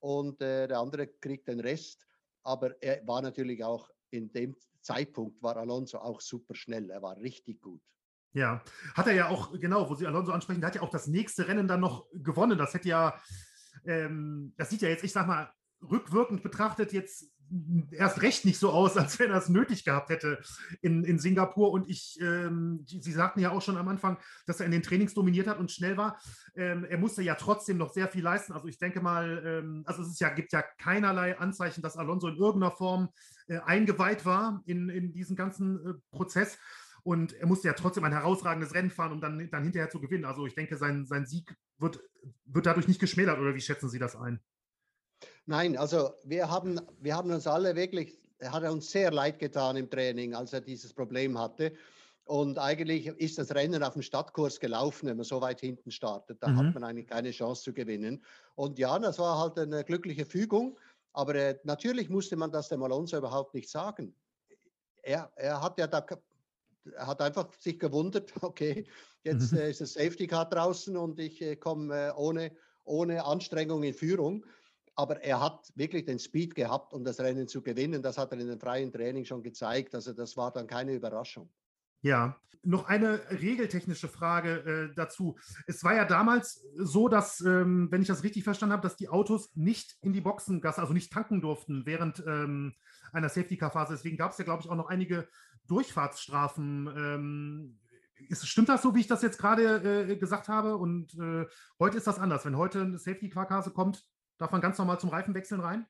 und 0.00 0.42
äh, 0.42 0.68
der 0.68 0.78
andere 0.78 1.06
kriegt 1.06 1.48
den 1.48 1.60
Rest. 1.60 2.06
Aber 2.42 2.80
er 2.82 3.06
war 3.06 3.22
natürlich 3.22 3.64
auch 3.64 3.90
in 4.10 4.30
dem 4.32 4.54
Zeitpunkt, 4.82 5.42
war 5.42 5.56
Alonso 5.56 5.98
auch 5.98 6.20
super 6.20 6.54
schnell, 6.54 6.90
er 6.90 7.00
war 7.00 7.16
richtig 7.16 7.62
gut. 7.62 7.80
Ja, 8.34 8.62
hat 8.94 9.06
er 9.06 9.14
ja 9.14 9.28
auch, 9.28 9.52
genau, 9.58 9.88
wo 9.88 9.94
Sie 9.94 10.06
Alonso 10.06 10.32
ansprechen, 10.32 10.60
der 10.60 10.68
hat 10.68 10.74
ja 10.74 10.82
auch 10.82 10.90
das 10.90 11.06
nächste 11.06 11.46
Rennen 11.46 11.68
dann 11.68 11.80
noch 11.80 12.06
gewonnen. 12.12 12.58
Das 12.58 12.74
hätte 12.74 12.88
ja, 12.88 13.14
ähm, 13.86 14.52
das 14.56 14.70
sieht 14.70 14.82
ja 14.82 14.88
jetzt, 14.88 15.04
ich 15.04 15.12
sag 15.12 15.28
mal, 15.28 15.50
rückwirkend 15.80 16.42
betrachtet 16.42 16.92
jetzt 16.92 17.30
erst 17.92 18.22
recht 18.22 18.44
nicht 18.44 18.58
so 18.58 18.70
aus, 18.70 18.96
als 18.96 19.18
wenn 19.18 19.30
er 19.30 19.38
es 19.38 19.48
nötig 19.48 19.84
gehabt 19.84 20.10
hätte 20.10 20.40
in, 20.80 21.04
in 21.04 21.20
Singapur. 21.20 21.70
Und 21.70 21.88
ich, 21.88 22.18
ähm, 22.20 22.84
Sie 22.86 23.12
sagten 23.12 23.38
ja 23.38 23.52
auch 23.52 23.62
schon 23.62 23.76
am 23.76 23.86
Anfang, 23.86 24.18
dass 24.46 24.58
er 24.58 24.66
in 24.66 24.72
den 24.72 24.82
Trainings 24.82 25.14
dominiert 25.14 25.46
hat 25.46 25.58
und 25.58 25.70
schnell 25.70 25.96
war. 25.96 26.18
Ähm, 26.56 26.84
er 26.84 26.98
musste 26.98 27.22
ja 27.22 27.36
trotzdem 27.36 27.76
noch 27.76 27.92
sehr 27.92 28.08
viel 28.08 28.24
leisten. 28.24 28.52
Also 28.52 28.66
ich 28.66 28.78
denke 28.78 29.00
mal, 29.00 29.42
ähm, 29.46 29.82
also 29.86 30.02
es 30.02 30.08
ist 30.08 30.20
ja, 30.20 30.30
gibt 30.30 30.52
ja 30.52 30.62
keinerlei 30.78 31.38
Anzeichen, 31.38 31.82
dass 31.82 31.96
Alonso 31.96 32.28
in 32.28 32.36
irgendeiner 32.36 32.74
Form 32.74 33.10
äh, 33.46 33.58
eingeweiht 33.58 34.24
war 34.24 34.62
in, 34.66 34.88
in 34.88 35.12
diesen 35.12 35.36
ganzen 35.36 35.78
äh, 35.86 35.94
Prozess. 36.10 36.58
Und 37.04 37.34
er 37.34 37.46
musste 37.46 37.68
ja 37.68 37.74
trotzdem 37.74 38.02
ein 38.04 38.12
herausragendes 38.12 38.74
Rennen 38.74 38.90
fahren, 38.90 39.12
um 39.12 39.20
dann, 39.20 39.48
dann 39.50 39.62
hinterher 39.62 39.90
zu 39.90 40.00
gewinnen. 40.00 40.24
Also 40.24 40.46
ich 40.46 40.54
denke, 40.54 40.78
sein, 40.78 41.04
sein 41.04 41.26
Sieg 41.26 41.54
wird, 41.78 42.00
wird 42.46 42.66
dadurch 42.66 42.88
nicht 42.88 42.98
geschmälert. 42.98 43.38
Oder 43.38 43.54
wie 43.54 43.60
schätzen 43.60 43.90
Sie 43.90 43.98
das 43.98 44.16
ein? 44.16 44.40
Nein, 45.44 45.76
also 45.76 46.14
wir 46.24 46.50
haben, 46.50 46.80
wir 47.00 47.14
haben 47.14 47.30
uns 47.30 47.46
alle 47.46 47.76
wirklich, 47.76 48.18
er 48.38 48.52
hat 48.52 48.64
uns 48.64 48.90
sehr 48.90 49.10
leid 49.10 49.38
getan 49.38 49.76
im 49.76 49.90
Training, 49.90 50.34
als 50.34 50.54
er 50.54 50.62
dieses 50.62 50.94
Problem 50.94 51.38
hatte. 51.38 51.74
Und 52.24 52.58
eigentlich 52.58 53.06
ist 53.06 53.36
das 53.36 53.54
Rennen 53.54 53.82
auf 53.82 53.92
dem 53.92 54.02
Stadtkurs 54.02 54.58
gelaufen, 54.58 55.06
wenn 55.08 55.18
man 55.18 55.24
so 55.24 55.42
weit 55.42 55.60
hinten 55.60 55.90
startet. 55.90 56.42
Da 56.42 56.48
mhm. 56.48 56.56
hat 56.56 56.74
man 56.74 56.84
eigentlich 56.84 57.06
keine 57.06 57.32
Chance 57.32 57.64
zu 57.64 57.74
gewinnen. 57.74 58.24
Und 58.54 58.78
ja, 58.78 58.98
das 58.98 59.18
war 59.18 59.38
halt 59.38 59.58
eine 59.58 59.84
glückliche 59.84 60.24
Fügung. 60.24 60.78
Aber 61.12 61.34
äh, 61.34 61.58
natürlich 61.64 62.08
musste 62.08 62.36
man 62.36 62.50
das 62.50 62.70
dem 62.70 62.82
Alonso 62.82 63.18
überhaupt 63.18 63.52
nicht 63.52 63.68
sagen. 63.68 64.14
Er, 65.02 65.30
er 65.36 65.60
hat 65.60 65.78
ja 65.78 65.86
da 65.86 66.00
hat 66.98 67.20
einfach 67.20 67.52
sich 67.58 67.78
gewundert, 67.78 68.32
okay, 68.42 68.86
jetzt 69.22 69.52
mhm. 69.52 69.58
äh, 69.58 69.70
ist 69.70 69.80
das 69.80 69.94
Safety 69.94 70.26
Car 70.26 70.48
draußen 70.48 70.96
und 70.96 71.18
ich 71.18 71.40
äh, 71.42 71.56
komme 71.56 72.08
äh, 72.08 72.12
ohne, 72.16 72.52
ohne 72.84 73.24
Anstrengung 73.24 73.82
in 73.82 73.94
Führung 73.94 74.44
aber 74.96 75.22
er 75.22 75.40
hat 75.40 75.72
wirklich 75.74 76.04
den 76.04 76.18
Speed 76.18 76.54
gehabt, 76.54 76.92
um 76.92 77.04
das 77.04 77.18
Rennen 77.18 77.48
zu 77.48 77.62
gewinnen. 77.62 78.02
Das 78.02 78.18
hat 78.18 78.32
er 78.32 78.38
in 78.38 78.48
dem 78.48 78.60
freien 78.60 78.92
Training 78.92 79.24
schon 79.24 79.42
gezeigt. 79.42 79.94
Also 79.94 80.12
das 80.12 80.36
war 80.36 80.52
dann 80.52 80.66
keine 80.66 80.94
Überraschung. 80.94 81.50
Ja, 82.02 82.38
noch 82.62 82.86
eine 82.86 83.20
regeltechnische 83.30 84.08
Frage 84.08 84.90
äh, 84.90 84.94
dazu. 84.94 85.36
Es 85.66 85.84
war 85.84 85.94
ja 85.94 86.04
damals 86.04 86.64
so, 86.76 87.08
dass, 87.08 87.40
ähm, 87.40 87.88
wenn 87.90 88.02
ich 88.02 88.08
das 88.08 88.22
richtig 88.22 88.44
verstanden 88.44 88.72
habe, 88.72 88.82
dass 88.82 88.96
die 88.96 89.08
Autos 89.08 89.54
nicht 89.54 89.96
in 90.00 90.12
die 90.12 90.20
Boxengasse, 90.20 90.80
also 90.80 90.94
nicht 90.94 91.12
tanken 91.12 91.40
durften 91.40 91.84
während 91.86 92.22
ähm, 92.26 92.74
einer 93.12 93.28
Safety-Car-Phase. 93.28 93.94
Deswegen 93.94 94.16
gab 94.16 94.32
es 94.32 94.38
ja, 94.38 94.44
glaube 94.44 94.62
ich, 94.62 94.70
auch 94.70 94.76
noch 94.76 94.88
einige 94.88 95.28
Durchfahrtsstrafen. 95.66 96.86
Ähm, 96.96 97.80
ist, 98.28 98.46
stimmt 98.46 98.68
das 98.68 98.82
so, 98.82 98.94
wie 98.94 99.00
ich 99.00 99.06
das 99.06 99.22
jetzt 99.22 99.38
gerade 99.38 100.08
äh, 100.10 100.16
gesagt 100.16 100.48
habe? 100.48 100.76
Und 100.76 101.14
äh, 101.14 101.46
heute 101.78 101.98
ist 101.98 102.06
das 102.06 102.18
anders. 102.18 102.44
Wenn 102.44 102.56
heute 102.56 102.80
eine 102.80 102.98
Safety-Car-Phase 102.98 103.70
kommt, 103.70 104.06
Darf 104.38 104.50
man 104.50 104.60
ganz 104.60 104.78
normal 104.78 104.98
zum 104.98 105.10
Reifenwechseln 105.10 105.60
rein? 105.60 105.86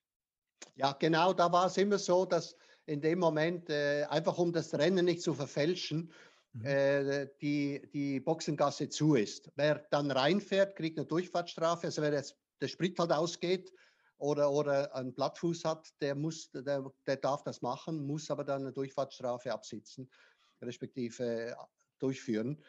Ja, 0.76 0.92
genau, 0.92 1.32
da 1.32 1.50
war 1.50 1.66
es 1.66 1.76
immer 1.76 1.98
so, 1.98 2.24
dass 2.24 2.56
in 2.86 3.00
dem 3.00 3.18
Moment, 3.18 3.70
äh, 3.70 4.04
einfach 4.10 4.38
um 4.38 4.52
das 4.52 4.74
Rennen 4.74 5.04
nicht 5.04 5.22
zu 5.22 5.34
verfälschen, 5.34 6.12
mhm. 6.52 6.64
äh, 6.64 7.28
die, 7.40 7.88
die 7.92 8.20
Boxengasse 8.20 8.88
zu 8.88 9.14
ist. 9.14 9.50
Wer 9.56 9.86
dann 9.90 10.10
reinfährt, 10.10 10.76
kriegt 10.76 10.98
eine 10.98 11.06
Durchfahrtsstrafe. 11.06 11.86
Also 11.86 12.02
wer 12.02 12.12
jetzt 12.12 12.36
der 12.60 12.68
Sprit 12.68 12.98
halt 12.98 13.12
ausgeht 13.12 13.72
oder, 14.24 14.50
oder 14.50 14.94
einen 14.94 15.14
Plattfuß 15.14 15.66
hat, 15.66 15.86
der, 16.00 16.14
muss, 16.14 16.50
der, 16.50 16.90
der 17.06 17.16
darf 17.16 17.42
das 17.42 17.60
machen, 17.60 18.06
muss 18.06 18.30
aber 18.30 18.42
dann 18.42 18.62
eine 18.62 18.72
Durchfahrtsstrafe 18.72 19.52
absitzen, 19.52 20.10
respektive 20.62 21.50
äh, 21.50 21.54
durchführen. 21.98 22.62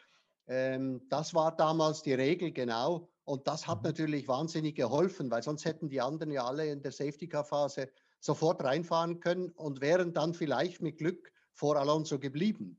Ähm, 0.48 1.00
das 1.08 1.32
war 1.32 1.56
damals 1.56 2.02
die 2.02 2.12
Regel, 2.12 2.52
genau. 2.52 3.08
Und 3.24 3.48
das 3.48 3.66
hat 3.66 3.78
mhm. 3.78 3.84
natürlich 3.88 4.28
wahnsinnig 4.28 4.76
geholfen, 4.76 5.30
weil 5.30 5.42
sonst 5.42 5.64
hätten 5.64 5.88
die 5.88 6.02
anderen 6.02 6.30
ja 6.30 6.44
alle 6.44 6.70
in 6.70 6.82
der 6.82 6.92
Safety-Car-Phase 6.92 7.88
sofort 8.20 8.62
reinfahren 8.62 9.20
können 9.20 9.50
und 9.52 9.80
wären 9.80 10.12
dann 10.12 10.34
vielleicht 10.34 10.82
mit 10.82 10.98
Glück 10.98 11.32
vor 11.54 11.76
Alonso 11.76 12.18
geblieben. 12.18 12.78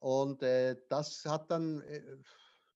Und 0.00 0.42
äh, 0.42 0.76
das 0.88 1.24
hat 1.24 1.52
dann 1.52 1.82
äh, 1.82 2.02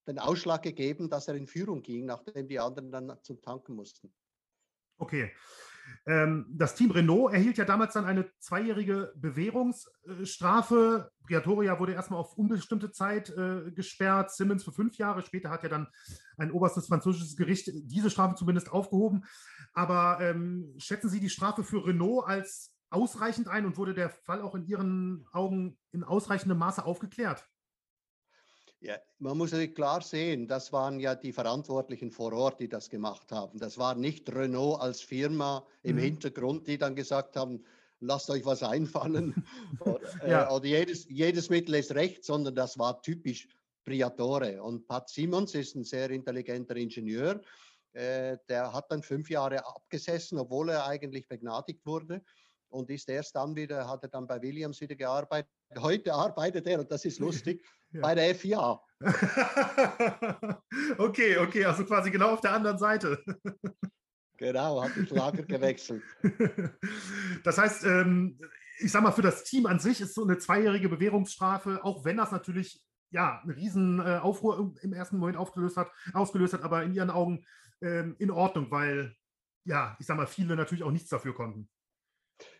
den 0.07 0.20
Ausschlag 0.20 0.62
gegeben, 0.62 1.11
dass 1.11 1.26
er 1.26 1.34
in 1.34 1.49
Führung 1.49 1.82
ging, 1.82 2.07
nachdem 2.07 2.47
die 2.47 2.61
anderen 2.61 2.93
dann 2.93 3.18
zum 3.22 3.43
Tanken 3.43 3.74
mussten. 3.74 4.12
Okay. 5.03 5.32
Ähm, 6.07 6.46
das 6.48 6.76
Team 6.76 6.92
Renault 6.92 7.32
erhielt 7.32 7.59
ja 7.59 7.64
damals 7.64 7.94
dann 7.94 8.05
eine 8.05 8.30
zweijährige 8.38 9.12
Bewährungsstrafe. 9.16 11.11
Briatoria 11.26 11.80
wurde 11.80 11.92
erstmal 11.92 12.20
auf 12.20 12.38
unbestimmte 12.38 12.92
Zeit 12.92 13.30
äh, 13.30 13.72
gesperrt, 13.72 14.30
Simmons 14.30 14.62
für 14.62 14.70
fünf 14.70 14.96
Jahre. 14.98 15.22
Später 15.22 15.50
hat 15.50 15.64
ja 15.64 15.68
dann 15.68 15.88
ein 16.36 16.53
oberstes 16.53 16.86
französisches 16.86 17.36
Gericht 17.36 17.68
diese 17.74 18.11
Strafe 18.11 18.36
zumindest 18.36 18.70
aufgehoben. 18.70 19.24
Aber 19.74 20.18
ähm, 20.20 20.72
schätzen 20.78 21.09
Sie 21.09 21.18
die 21.18 21.30
Strafe 21.30 21.64
für 21.64 21.84
Renault 21.84 22.28
als 22.28 22.72
ausreichend 22.90 23.48
ein 23.48 23.66
und 23.66 23.76
wurde 23.76 23.94
der 23.94 24.11
Fall 24.11 24.40
auch 24.40 24.55
in 24.55 24.64
Ihren 24.66 25.26
Augen 25.32 25.78
in 25.90 26.05
ausreichendem 26.05 26.59
Maße 26.59 26.84
aufgeklärt? 26.84 27.44
Ja, 28.83 28.97
man 29.20 29.39
muss 29.39 29.53
natürlich 29.53 29.76
klar 29.76 30.03
sehen, 30.03 30.49
das 30.49 30.72
waren 30.72 30.99
ja 30.99 31.14
die 31.14 31.33
Verantwortlichen 31.33 32.11
vor 32.11 32.33
Ort, 32.33 32.59
die 32.59 32.68
das 32.68 32.91
gemacht 32.91 33.30
haben. 33.30 33.61
Das 33.61 33.78
war 33.78 33.95
nicht 33.95 34.28
Renault 34.35 34.80
als 34.80 35.01
Firma 35.01 35.64
im 35.85 35.97
mhm. 35.97 36.01
Hintergrund, 36.01 36.66
die 36.66 36.78
dann 36.78 36.97
gesagt 36.97 37.37
haben, 37.37 37.64
lasst 38.01 38.28
euch 38.28 38.45
was 38.45 38.64
einfallen 38.64 39.47
oder, 39.80 40.26
ja. 40.26 40.49
äh, 40.49 40.53
oder 40.53 40.64
jedes, 40.64 41.09
jedes 41.09 41.49
Mittel 41.49 41.76
ist 41.76 41.95
recht, 41.95 42.24
sondern 42.24 42.57
das 42.57 42.76
war 42.76 43.01
typisch 43.01 43.47
Priatore. 43.85 44.61
Und 44.61 44.89
Pat 44.89 45.09
Simons 45.09 45.55
ist 45.55 45.76
ein 45.76 45.85
sehr 45.85 46.11
intelligenter 46.11 46.74
Ingenieur. 46.74 47.41
Äh, 47.93 48.39
der 48.49 48.72
hat 48.72 48.91
dann 48.91 49.05
fünf 49.05 49.30
Jahre 49.30 49.64
abgesessen, 49.64 50.39
obwohl 50.39 50.70
er 50.70 50.87
eigentlich 50.87 51.28
begnadigt 51.28 51.87
wurde 51.87 52.20
und 52.68 52.91
ist 52.91 53.09
erst 53.09 53.37
dann 53.37 53.55
wieder, 53.55 53.89
hat 53.89 54.03
er 54.03 54.09
dann 54.09 54.26
bei 54.26 54.43
Williams 54.43 54.80
wieder 54.80 54.97
gearbeitet. 54.97 55.53
Heute 55.79 56.12
arbeitet 56.14 56.66
er, 56.66 56.81
und 56.81 56.91
das 56.91 57.05
ist 57.05 57.18
lustig, 57.18 57.64
ja. 57.93 58.01
bei 58.01 58.14
der 58.14 58.35
FIA. 58.35 58.81
okay, 60.99 61.39
okay, 61.39 61.64
also 61.64 61.85
quasi 61.85 62.11
genau 62.11 62.31
auf 62.33 62.41
der 62.41 62.53
anderen 62.53 62.79
Seite. 62.79 63.23
genau, 64.39 64.83
hat 64.83 64.93
das 64.97 65.11
Lager 65.11 65.43
gewechselt. 65.43 66.03
Das 67.45 67.59
heißt, 67.59 67.85
ähm, 67.85 68.39
ich 68.79 68.91
sag 68.91 69.03
mal, 69.03 69.12
für 69.12 69.23
das 69.23 69.45
Team 69.45 69.66
an 69.66 69.79
sich 69.79 70.01
ist 70.01 70.14
so 70.14 70.25
eine 70.25 70.39
zweijährige 70.39 70.89
Bewährungsstrafe, 70.89 71.85
auch 71.85 72.05
wenn 72.05 72.16
das 72.16 72.33
natürlich 72.33 72.83
ja, 73.11 73.41
einen 73.43 73.53
riesen 73.53 74.01
äh, 74.01 74.18
Aufruhr 74.23 74.75
im 74.81 74.93
ersten 74.93 75.18
Moment 75.18 75.37
aufgelöst 75.37 75.77
hat, 75.77 75.91
ausgelöst 76.14 76.55
hat, 76.55 76.62
aber 76.62 76.83
in 76.83 76.93
ihren 76.93 77.11
Augen 77.11 77.45
ähm, 77.83 78.16
in 78.18 78.31
Ordnung, 78.31 78.70
weil 78.70 79.14
ja, 79.64 79.97
ich 80.01 80.07
sag 80.07 80.16
mal, 80.16 80.27
viele 80.27 80.57
natürlich 80.57 80.83
auch 80.83 80.91
nichts 80.91 81.11
dafür 81.11 81.35
konnten. 81.35 81.68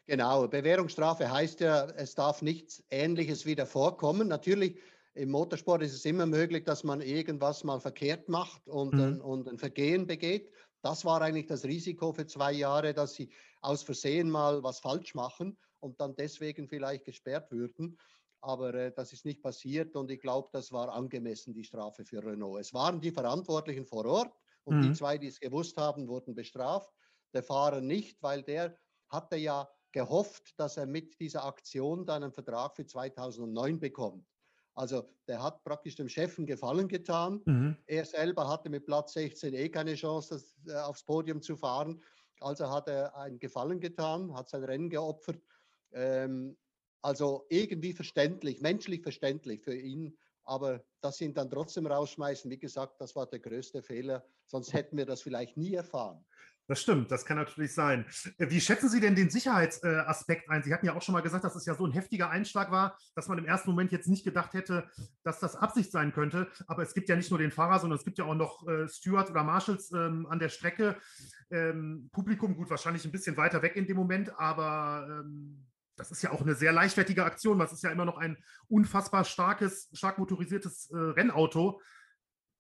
Genau, 0.07 0.49
Bewährungsstrafe 0.49 1.31
heißt 1.31 1.61
ja, 1.61 1.87
es 1.97 2.15
darf 2.15 2.43
nichts 2.43 2.83
Ähnliches 2.91 3.47
wieder 3.47 3.67
vorkommen. 3.67 4.29
Natürlich, 4.29 4.79
im 5.15 5.31
Motorsport 5.31 5.83
ist 5.83 5.95
es 5.95 6.05
immer 6.05 6.27
möglich, 6.27 6.65
dass 6.65 6.85
man 6.85 7.01
irgendwas 7.01 7.65
mal 7.65 7.81
verkehrt 7.81 8.29
macht 8.29 8.67
und, 8.69 8.95
mhm. 8.95 9.21
und 9.21 9.49
ein 9.49 9.59
Vergehen 9.59 10.07
begeht. 10.07 10.51
Das 10.83 11.05
war 11.05 11.21
eigentlich 11.21 11.47
das 11.47 11.65
Risiko 11.65 12.13
für 12.13 12.27
zwei 12.27 12.53
Jahre, 12.53 12.93
dass 12.95 13.15
sie 13.15 13.31
aus 13.61 13.83
Versehen 13.83 14.31
mal 14.31 14.63
was 14.63 14.81
falsch 14.81 15.15
machen 15.15 15.57
und 15.81 16.01
dann 16.01 16.17
deswegen 16.17 16.67
vielleicht 16.67 17.05
gesperrt 17.05 17.51
würden. 17.53 17.99
Aber 18.41 18.75
äh, 18.75 18.93
das 18.93 19.13
ist 19.13 19.25
nicht 19.25 19.43
passiert 19.43 19.95
und 19.95 20.11
ich 20.11 20.21
glaube, 20.21 20.49
das 20.53 20.73
war 20.73 20.93
angemessen, 20.93 21.55
die 21.55 21.63
Strafe 21.63 22.05
für 22.05 22.25
Renault. 22.25 22.61
Es 22.61 22.75
waren 22.75 23.01
die 23.01 23.13
Verantwortlichen 23.13 23.87
vor 23.87 24.05
Ort 24.05 24.35
und 24.65 24.79
mhm. 24.79 24.83
die 24.83 24.93
zwei, 24.95 25.19
die 25.19 25.29
es 25.29 25.39
gewusst 25.39 25.77
haben, 25.77 26.09
wurden 26.09 26.35
bestraft. 26.35 26.91
Der 27.35 27.45
Fahrer 27.45 27.81
nicht, 27.81 28.21
weil 28.21 28.43
der 28.43 28.77
hatte 29.13 29.37
ja 29.37 29.69
gehofft, 29.93 30.59
dass 30.59 30.77
er 30.77 30.87
mit 30.87 31.21
dieser 31.21 31.45
Aktion 31.45 32.07
dann 32.07 32.23
einen 32.23 32.33
Vertrag 32.33 32.75
für 32.75 32.87
2009 32.87 33.79
bekommt. 33.79 34.27
Also 34.75 35.05
der 35.29 35.43
hat 35.43 35.63
praktisch 35.65 35.97
dem 35.97 36.09
Chef 36.09 36.39
einen 36.39 36.47
Gefallen 36.47 36.89
getan. 36.89 37.43
Mhm. 37.45 37.77
Er 37.87 38.05
selber 38.07 38.49
hatte 38.49 38.71
mit 38.71 38.87
Platz 38.87 39.13
16 39.13 39.53
eh 39.53 39.69
keine 39.69 39.95
Chance, 39.95 40.35
das, 40.35 40.57
äh, 40.67 40.79
aufs 40.81 41.05
Podium 41.05 41.43
zu 41.43 41.57
fahren. 41.57 42.03
Also 42.41 42.71
hat 42.71 42.89
er 42.89 43.15
einen 43.17 43.39
Gefallen 43.39 43.81
getan, 43.81 44.35
hat 44.35 44.49
sein 44.49 44.65
Rennen 44.65 44.89
geopfert. 44.89 45.43
Ähm, 45.93 46.57
also 47.03 47.47
irgendwie 47.51 47.93
verständlich, 47.93 48.61
menschlich 48.61 49.03
verständlich 49.03 49.63
für 49.63 49.75
ihn. 49.75 50.17
Aber 50.45 50.85
dass 51.03 51.19
sie 51.19 51.27
ihn 51.27 51.35
dann 51.35 51.51
trotzdem 51.51 51.87
rausschmeißen, 51.87 52.51
wie 52.51 52.59
gesagt, 52.59 53.01
das 53.01 53.15
war 53.15 53.27
der 53.27 53.41
größte 53.41 53.83
Fehler. 53.83 54.25
Sonst 54.47 54.73
hätten 54.73 54.97
wir 54.97 55.07
das 55.07 55.23
vielleicht 55.23 55.57
nie 55.57 55.75
erfahren. 55.75 56.25
Das 56.73 56.81
stimmt, 56.81 57.11
das 57.11 57.27
kann 57.27 57.37
natürlich 57.37 57.75
sein. 57.75 58.07
Äh, 58.39 58.49
wie 58.49 58.59
schätzen 58.59 58.89
Sie 58.89 58.99
denn 58.99 59.15
den 59.15 59.29
Sicherheitsaspekt 59.29 60.49
ein? 60.49 60.63
Sie 60.63 60.73
hatten 60.73 60.87
ja 60.87 60.95
auch 60.95 61.03
schon 61.03 61.13
mal 61.13 61.21
gesagt, 61.21 61.45
dass 61.45 61.55
es 61.55 61.67
ja 61.67 61.75
so 61.75 61.85
ein 61.85 61.93
heftiger 61.93 62.31
Einschlag 62.31 62.71
war, 62.71 62.97
dass 63.15 63.29
man 63.29 63.37
im 63.37 63.45
ersten 63.45 63.69
Moment 63.69 63.93
jetzt 63.93 64.09
nicht 64.09 64.25
gedacht 64.25 64.55
hätte, 64.55 64.89
dass 65.23 65.39
das 65.39 65.55
Absicht 65.55 65.93
sein 65.93 66.15
könnte. 66.15 66.51
Aber 66.69 66.83
es 66.83 66.95
gibt 66.95 67.11
ja 67.11 67.17
nicht 67.17 67.29
nur 67.29 67.39
den 67.39 67.51
Fahrer, 67.51 67.79
sondern 67.79 67.99
es 67.99 68.07
gibt 68.07 68.17
ja 68.17 68.25
auch 68.25 68.35
noch 68.35 68.67
äh, 68.67 68.89
Steward 68.89 69.29
oder 69.29 69.45
Marshals 69.45 69.93
ähm, 69.93 70.27
an 70.31 70.39
der 70.39 70.49
Strecke. 70.49 70.97
Ähm, 71.51 72.09
Publikum, 72.11 72.57
gut, 72.57 72.71
wahrscheinlich 72.71 73.05
ein 73.05 73.13
bisschen 73.13 73.37
weiter 73.37 73.61
weg 73.61 73.77
in 73.77 73.87
dem 73.87 73.99
Moment, 73.99 74.33
aber 74.41 75.07
ähm, 75.11 75.67
das 75.97 76.11
ist 76.11 76.23
ja 76.23 76.31
auch 76.31 76.41
eine 76.41 76.55
sehr 76.55 76.73
leichtfertige 76.73 77.27
Aktion. 77.27 77.59
Das 77.59 77.75
ist 77.75 77.83
ja 77.83 77.91
immer 77.91 78.07
noch 78.07 78.17
ein 78.17 78.39
unfassbar 78.69 79.27
starkes, 79.27 79.91
stark 79.93 80.17
motorisiertes 80.17 80.91
äh, 80.91 80.97
Rennauto, 80.97 81.83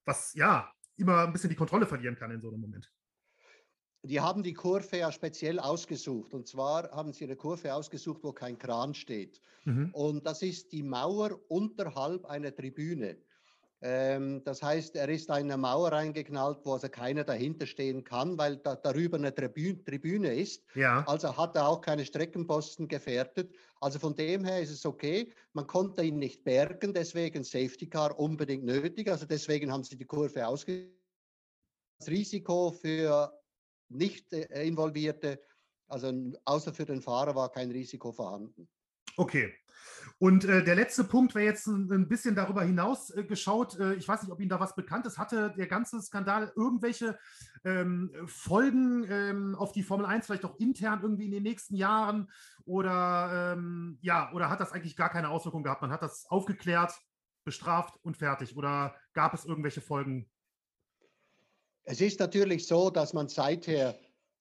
was 0.05 0.35
ja 0.35 0.71
immer 0.99 1.21
ein 1.21 1.33
bisschen 1.33 1.49
die 1.49 1.57
Kontrolle 1.57 1.87
verlieren 1.87 2.17
kann 2.17 2.31
in 2.31 2.43
so 2.43 2.51
einem 2.51 2.61
Moment 2.61 2.93
die 4.03 4.21
haben 4.21 4.43
die 4.43 4.55
Kurve 4.55 4.99
ja 4.99 5.13
speziell 5.13 5.61
ausgesucht. 5.61 6.35
Und 6.35 6.49
zwar 6.49 6.91
haben 6.91 7.13
sie 7.13 7.25
eine 7.25 7.37
Kurve 7.37 7.73
ausgesucht, 7.73 8.23
wo 8.25 8.33
kein 8.33 8.59
Kran 8.59 8.95
steht. 8.95 9.41
Mhm. 9.65 9.91
Und 9.93 10.27
das 10.27 10.43
ist 10.43 10.73
die 10.73 10.83
Mauer 10.83 11.39
unterhalb 11.49 12.25
einer 12.27 12.55
Tribüne. 12.55 13.17
Ähm, 13.85 14.43
das 14.45 14.63
heißt, 14.63 14.95
er 14.95 15.09
ist 15.09 15.29
eine 15.31 15.57
Mauer 15.57 15.91
reingeknallt, 15.91 16.59
wo 16.65 16.75
also 16.75 16.89
keiner 16.89 17.25
dahinter 17.25 17.67
stehen 17.67 18.05
kann, 18.05 18.39
weil 18.39 18.57
da, 18.59 18.77
darüber 18.77 19.17
eine 19.17 19.35
Tribüne, 19.35 19.83
Tribüne 19.85 20.35
ist. 20.35 20.65
Ja. 20.75 21.05
Also 21.07 21.37
hat 21.37 21.57
er 21.57 21.69
auch 21.69 21.81
keine 21.81 22.05
Streckenposten 22.05 22.87
gefährdet. 22.87 23.53
Also 23.81 23.99
von 23.99 24.15
dem 24.15 24.45
her 24.45 24.61
ist 24.61 24.71
es 24.71 24.87
okay. 24.87 25.33
Man 25.53 25.67
konnte 25.67 26.05
ihn 26.05 26.19
nicht 26.19 26.45
bergen, 26.45 26.95
deswegen 26.95 27.43
Safety 27.43 27.89
Car 27.89 28.17
unbedingt 28.19 28.65
nötig. 28.65 29.11
Also 29.11 29.27
deswegen 29.27 29.73
haben 29.73 29.83
sie 29.83 29.97
die 29.97 30.07
Kurve 30.07 30.47
ausgesucht. 30.47 30.93
Das 31.99 32.09
Risiko 32.09 32.71
für 32.71 33.33
nicht 33.95 34.33
äh, 34.33 34.67
involvierte, 34.67 35.41
also 35.89 36.13
außer 36.45 36.73
für 36.73 36.87
den 36.87 37.03
Fahrer 37.03 37.35
war 37.35 37.51
kein 37.51 37.71
Risiko 37.71 38.13
vorhanden. 38.13 38.69
Okay. 39.17 39.53
Und 40.19 40.45
äh, 40.45 40.65
der 40.65 40.75
letzte 40.75 41.05
Punkt 41.05 41.35
wäre 41.35 41.45
jetzt 41.45 41.67
ein, 41.67 42.09
bisschen 42.09 42.35
darüber 42.35 42.63
hinaus 42.63 43.11
äh, 43.11 43.25
geschaut. 43.25 43.79
Äh, 43.79 43.95
ich 43.95 44.09
weiß 44.09 44.23
nicht, 44.23 44.33
ob 44.33 44.41
Ihnen 44.41 44.49
da 44.49 44.61
was 44.61 44.75
bekannt 44.75 45.07
ist. 45.07 45.19
Hatte 45.19 45.53
der 45.57 45.67
ganze 45.67 46.01
Skandal 46.01 46.53
irgendwelche 46.57 47.19
ähm, 47.65 48.11
Folgen 48.27 49.05
ähm, 49.09 49.55
auf 49.55 49.73
die 49.73 49.83
Formel 49.83 50.07
1, 50.07 50.27
vielleicht 50.27 50.45
auch 50.45 50.59
intern 50.59 51.01
irgendwie 51.03 51.27
in 51.27 51.33
den 51.33 51.43
nächsten 51.43 51.75
Jahren? 51.75 52.31
Oder 52.65 53.55
ähm, 53.55 53.99
ja, 54.01 54.33
oder 54.33 54.49
hat 54.49 54.61
das 54.61 54.73
eigentlich 54.73 54.97
gar 54.97 55.11
keine 55.11 55.29
Auswirkung 55.29 55.63
gehabt? 55.63 55.83
Man 55.83 55.93
hat 55.93 56.03
das 56.03 56.27
aufgeklärt, 56.27 56.95
bestraft 57.45 57.99
und 58.03 58.17
fertig. 58.17 58.57
Oder 58.57 58.95
gab 59.13 59.35
es 59.35 59.45
irgendwelche 59.45 59.81
Folgen 59.81 60.31
es 61.85 62.01
ist 62.01 62.21
natürlich 62.21 62.67
so, 62.67 62.91
dass 62.91 63.13
man 63.13 63.29
seither, 63.29 63.99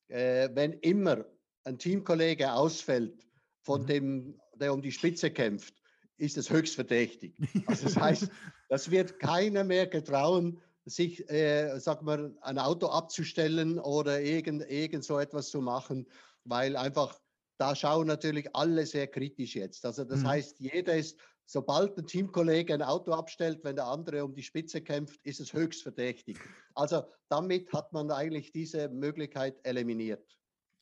äh, 0.07 0.49
wenn 0.53 0.73
immer 0.73 1.25
ein 1.63 1.77
Teamkollege 1.77 2.53
ausfällt, 2.53 3.25
von 3.63 3.83
mhm. 3.83 3.87
dem, 3.87 4.41
der 4.55 4.73
um 4.73 4.81
die 4.81 4.91
Spitze 4.91 5.31
kämpft, 5.31 5.75
ist 6.17 6.37
es 6.37 6.49
höchst 6.49 6.75
verdächtig. 6.75 7.35
Also 7.65 7.85
das 7.85 7.97
heißt, 7.97 8.29
das 8.69 8.91
wird 8.91 9.19
keiner 9.19 9.63
mehr 9.63 9.87
getrauen, 9.87 10.59
sich, 10.85 11.29
äh, 11.29 11.79
sag 11.79 12.01
mal, 12.01 12.35
ein 12.41 12.57
Auto 12.57 12.87
abzustellen 12.87 13.79
oder 13.79 14.21
irgend, 14.21 14.63
irgend 14.69 15.03
so 15.03 15.19
etwas 15.19 15.49
zu 15.49 15.61
machen, 15.61 16.07
weil 16.43 16.75
einfach 16.75 17.19
da 17.57 17.75
schauen 17.75 18.07
natürlich 18.07 18.55
alle 18.55 18.87
sehr 18.87 19.05
kritisch 19.05 19.55
jetzt. 19.55 19.85
Also 19.85 20.03
das 20.03 20.21
mhm. 20.21 20.27
heißt, 20.27 20.59
jeder 20.59 20.95
ist 20.95 21.19
Sobald 21.51 21.97
ein 21.97 22.07
Teamkollege 22.07 22.73
ein 22.73 22.81
Auto 22.81 23.11
abstellt, 23.11 23.59
wenn 23.65 23.75
der 23.75 23.85
andere 23.85 24.23
um 24.23 24.33
die 24.33 24.41
Spitze 24.41 24.79
kämpft, 24.79 25.19
ist 25.25 25.41
es 25.41 25.51
höchst 25.51 25.83
verdächtig. 25.83 26.39
Also 26.75 27.03
damit 27.27 27.73
hat 27.73 27.91
man 27.91 28.09
eigentlich 28.09 28.53
diese 28.53 28.87
Möglichkeit 28.87 29.59
eliminiert. 29.63 30.25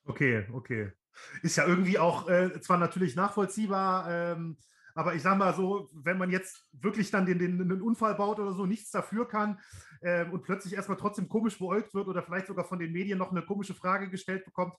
Okay, 0.06 0.48
okay. 0.54 0.92
Ist 1.42 1.56
ja 1.56 1.66
irgendwie 1.66 1.98
auch 1.98 2.30
äh, 2.30 2.62
zwar 2.62 2.78
natürlich 2.78 3.16
nachvollziehbar, 3.16 4.12
ähm, 4.12 4.58
aber 4.94 5.16
ich 5.16 5.24
sage 5.24 5.40
mal 5.40 5.56
so, 5.56 5.90
wenn 5.92 6.20
man 6.20 6.30
jetzt 6.30 6.68
wirklich 6.72 7.10
dann 7.10 7.26
den, 7.26 7.40
den, 7.40 7.58
den 7.58 7.82
Unfall 7.82 8.14
baut 8.14 8.38
oder 8.40 8.54
so, 8.54 8.68
nichts 8.68 8.92
dafür 8.92 9.28
kann 9.28 9.60
äh, 10.02 10.26
und 10.30 10.44
plötzlich 10.44 10.74
erstmal 10.74 10.98
trotzdem 10.98 11.28
komisch 11.28 11.58
beäugt 11.58 11.96
wird 11.96 12.08
oder 12.08 12.22
vielleicht 12.22 12.46
sogar 12.46 12.66
von 12.66 12.78
den 12.78 12.92
Medien 12.92 13.18
noch 13.18 13.32
eine 13.32 13.42
komische 13.42 13.74
Frage 13.74 14.10
gestellt 14.12 14.46
bekommt, 14.46 14.76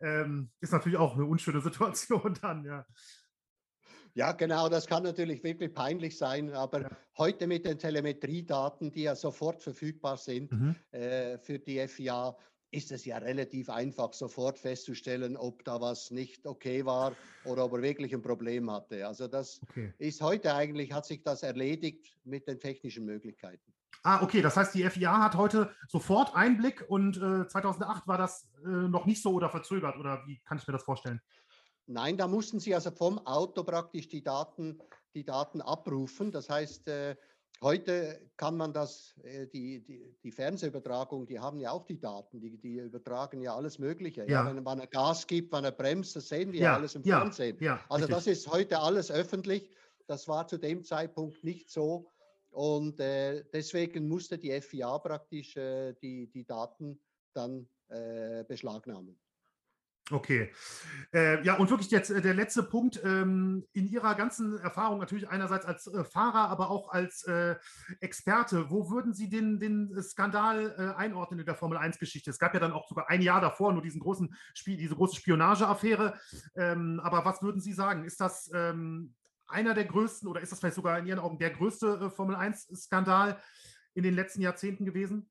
ähm, 0.00 0.50
ist 0.58 0.72
natürlich 0.72 0.98
auch 0.98 1.14
eine 1.14 1.26
unschöne 1.26 1.60
Situation 1.62 2.36
dann, 2.42 2.64
ja. 2.64 2.84
Ja, 4.18 4.32
genau, 4.32 4.68
das 4.68 4.88
kann 4.88 5.04
natürlich 5.04 5.44
wirklich 5.44 5.72
peinlich 5.72 6.18
sein, 6.18 6.52
aber 6.52 6.82
ja. 6.82 6.88
heute 7.18 7.46
mit 7.46 7.64
den 7.64 7.78
Telemetriedaten, 7.78 8.90
die 8.90 9.02
ja 9.02 9.14
sofort 9.14 9.62
verfügbar 9.62 10.16
sind 10.16 10.50
mhm. 10.50 10.74
äh, 10.90 11.38
für 11.38 11.60
die 11.60 11.86
FIA, 11.86 12.36
ist 12.72 12.90
es 12.90 13.04
ja 13.04 13.18
relativ 13.18 13.70
einfach, 13.70 14.12
sofort 14.12 14.58
festzustellen, 14.58 15.36
ob 15.36 15.64
da 15.64 15.80
was 15.80 16.10
nicht 16.10 16.44
okay 16.48 16.84
war 16.84 17.12
oder 17.44 17.66
ob 17.66 17.74
er 17.74 17.82
wirklich 17.82 18.12
ein 18.12 18.20
Problem 18.20 18.68
hatte. 18.72 19.06
Also 19.06 19.28
das 19.28 19.60
okay. 19.70 19.94
ist 19.98 20.20
heute 20.20 20.52
eigentlich, 20.52 20.92
hat 20.92 21.06
sich 21.06 21.22
das 21.22 21.44
erledigt 21.44 22.18
mit 22.24 22.48
den 22.48 22.58
technischen 22.58 23.04
Möglichkeiten. 23.04 23.72
Ah, 24.02 24.20
okay, 24.22 24.42
das 24.42 24.56
heißt, 24.56 24.74
die 24.74 24.82
FIA 24.90 25.22
hat 25.22 25.36
heute 25.36 25.72
sofort 25.86 26.34
Einblick 26.34 26.84
und 26.88 27.18
äh, 27.18 27.46
2008 27.46 28.08
war 28.08 28.18
das 28.18 28.50
äh, 28.64 28.68
noch 28.68 29.06
nicht 29.06 29.22
so 29.22 29.32
oder 29.32 29.48
verzögert 29.48 29.96
oder 29.96 30.24
wie 30.26 30.40
kann 30.40 30.58
ich 30.58 30.66
mir 30.66 30.72
das 30.72 30.82
vorstellen? 30.82 31.20
Nein, 31.88 32.18
da 32.18 32.28
mussten 32.28 32.60
Sie 32.60 32.74
also 32.74 32.90
vom 32.90 33.18
Auto 33.26 33.64
praktisch 33.64 34.08
die 34.08 34.22
Daten, 34.22 34.78
die 35.14 35.24
Daten 35.24 35.62
abrufen. 35.62 36.30
Das 36.30 36.50
heißt, 36.50 36.86
äh, 36.88 37.16
heute 37.62 38.20
kann 38.36 38.58
man 38.58 38.74
das, 38.74 39.14
äh, 39.22 39.46
die, 39.46 39.80
die, 39.80 40.14
die, 40.22 40.30
Fernsehübertragung, 40.30 41.26
die 41.26 41.40
haben 41.40 41.58
ja 41.58 41.70
auch 41.70 41.86
die 41.86 41.98
Daten, 41.98 42.40
die, 42.40 42.58
die 42.58 42.76
übertragen 42.76 43.40
ja 43.40 43.56
alles 43.56 43.78
Mögliche. 43.78 44.20
Ja. 44.22 44.44
ja 44.44 44.54
wenn 44.54 44.62
man 44.62 44.86
Gas 44.90 45.26
gibt, 45.26 45.50
wenn 45.52 45.64
er 45.64 45.72
bremst, 45.72 46.14
das 46.14 46.28
sehen 46.28 46.52
wir 46.52 46.60
ja, 46.60 46.74
alles 46.76 46.94
im 46.94 47.02
ja, 47.04 47.20
Fernsehen. 47.20 47.56
Ja, 47.60 47.80
also 47.88 48.04
richtig. 48.04 48.14
das 48.14 48.26
ist 48.26 48.52
heute 48.52 48.80
alles 48.80 49.10
öffentlich. 49.10 49.70
Das 50.06 50.28
war 50.28 50.46
zu 50.46 50.58
dem 50.58 50.84
Zeitpunkt 50.84 51.42
nicht 51.42 51.70
so. 51.70 52.10
Und 52.50 53.00
äh, 53.00 53.44
deswegen 53.50 54.08
musste 54.08 54.36
die 54.36 54.60
FIA 54.60 54.98
praktisch 54.98 55.56
äh, 55.56 55.94
die, 56.02 56.30
die 56.30 56.44
Daten 56.44 57.00
dann 57.32 57.66
äh, 57.88 58.44
beschlagnahmen. 58.44 59.18
Okay. 60.10 60.50
Äh, 61.12 61.42
ja, 61.44 61.56
und 61.56 61.68
wirklich 61.70 61.90
jetzt 61.90 62.10
äh, 62.10 62.20
der 62.20 62.34
letzte 62.34 62.62
Punkt. 62.62 63.00
Ähm, 63.04 63.66
in 63.72 63.86
Ihrer 63.86 64.14
ganzen 64.14 64.58
Erfahrung, 64.58 64.98
natürlich 64.98 65.28
einerseits 65.28 65.66
als 65.66 65.86
äh, 65.86 66.04
Fahrer, 66.04 66.48
aber 66.48 66.70
auch 66.70 66.90
als 66.90 67.24
äh, 67.24 67.56
Experte, 68.00 68.70
wo 68.70 68.90
würden 68.90 69.12
Sie 69.12 69.28
den, 69.28 69.58
den 69.58 70.02
Skandal 70.02 70.74
äh, 70.78 70.98
einordnen 70.98 71.40
in 71.40 71.46
der 71.46 71.54
Formel 71.54 71.78
1-Geschichte? 71.78 72.30
Es 72.30 72.38
gab 72.38 72.54
ja 72.54 72.60
dann 72.60 72.72
auch 72.72 72.88
sogar 72.88 73.10
ein 73.10 73.20
Jahr 73.20 73.40
davor 73.40 73.72
nur 73.72 73.82
diesen 73.82 74.00
großen 74.00 74.34
Spiel, 74.54 74.76
diese 74.76 74.94
große 74.94 75.16
Spionageaffäre. 75.16 76.18
Ähm, 76.56 77.00
aber 77.02 77.24
was 77.24 77.42
würden 77.42 77.60
Sie 77.60 77.72
sagen? 77.72 78.04
Ist 78.04 78.20
das 78.20 78.50
ähm, 78.54 79.14
einer 79.46 79.74
der 79.74 79.84
größten 79.84 80.28
oder 80.28 80.40
ist 80.40 80.52
das 80.52 80.60
vielleicht 80.60 80.76
sogar 80.76 80.98
in 80.98 81.06
Ihren 81.06 81.18
Augen 81.18 81.38
der 81.38 81.50
größte 81.50 82.10
Formel 82.10 82.36
1-Skandal 82.36 83.40
in 83.94 84.02
den 84.02 84.14
letzten 84.14 84.40
Jahrzehnten 84.40 84.84
gewesen? 84.84 85.30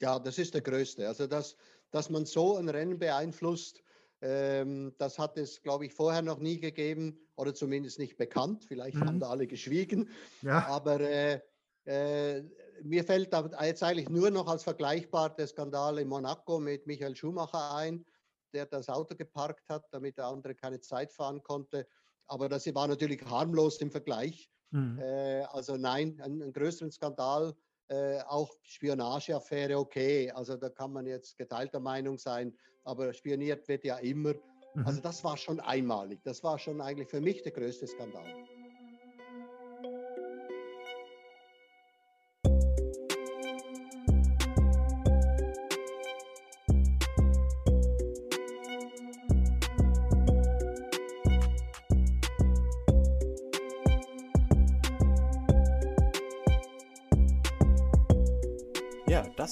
Ja, 0.00 0.18
das 0.18 0.38
ist 0.38 0.52
der 0.52 0.62
größte. 0.62 1.06
Also 1.06 1.26
das, 1.28 1.56
dass 1.92 2.10
man 2.10 2.26
so 2.26 2.56
ein 2.56 2.68
Rennen 2.68 2.98
beeinflusst, 2.98 3.82
ähm, 4.20 4.94
das 4.98 5.18
hat 5.18 5.36
es, 5.36 5.62
glaube 5.62 5.86
ich, 5.86 5.92
vorher 5.92 6.22
noch 6.22 6.38
nie 6.38 6.58
gegeben 6.58 7.18
oder 7.36 7.54
zumindest 7.54 7.98
nicht 7.98 8.16
bekannt. 8.16 8.64
Vielleicht 8.64 8.96
mhm. 8.96 9.06
haben 9.06 9.20
da 9.20 9.30
alle 9.30 9.46
geschwiegen. 9.46 10.10
Ja. 10.42 10.66
Aber 10.66 11.00
äh, 11.00 11.40
äh, 11.84 12.42
mir 12.82 13.04
fällt 13.04 13.32
da 13.32 13.50
jetzt 13.64 13.82
eigentlich 13.82 14.08
nur 14.08 14.30
noch 14.30 14.48
als 14.48 14.62
vergleichbar 14.62 15.34
der 15.34 15.48
Skandal 15.48 15.98
in 15.98 16.08
Monaco 16.08 16.60
mit 16.60 16.86
Michael 16.86 17.16
Schumacher 17.16 17.74
ein, 17.74 18.04
der 18.52 18.66
das 18.66 18.88
Auto 18.88 19.16
geparkt 19.16 19.68
hat, 19.68 19.86
damit 19.90 20.18
der 20.18 20.26
andere 20.26 20.54
keine 20.54 20.80
Zeit 20.80 21.12
fahren 21.12 21.42
konnte. 21.42 21.86
Aber 22.26 22.48
das 22.48 22.72
war 22.74 22.86
natürlich 22.86 23.22
harmlos 23.24 23.80
im 23.80 23.90
Vergleich. 23.90 24.48
Mhm. 24.70 24.98
Äh, 25.00 25.42
also 25.50 25.76
nein, 25.76 26.20
einen, 26.22 26.42
einen 26.42 26.52
größeren 26.52 26.92
Skandal 26.92 27.54
äh, 27.92 28.22
auch 28.26 28.50
Spionageaffäre 28.62 29.78
okay. 29.78 30.30
Also 30.30 30.56
da 30.56 30.70
kann 30.70 30.92
man 30.92 31.06
jetzt 31.06 31.36
geteilter 31.36 31.78
Meinung 31.78 32.16
sein, 32.16 32.56
aber 32.84 33.12
spioniert 33.12 33.68
wird 33.68 33.84
ja 33.84 33.98
immer. 33.98 34.32
Mhm. 34.74 34.86
Also 34.86 35.00
das 35.00 35.22
war 35.22 35.36
schon 35.36 35.60
einmalig. 35.60 36.20
Das 36.24 36.42
war 36.42 36.58
schon 36.58 36.80
eigentlich 36.80 37.08
für 37.08 37.20
mich 37.20 37.42
der 37.42 37.52
größte 37.52 37.86
Skandal. 37.86 38.24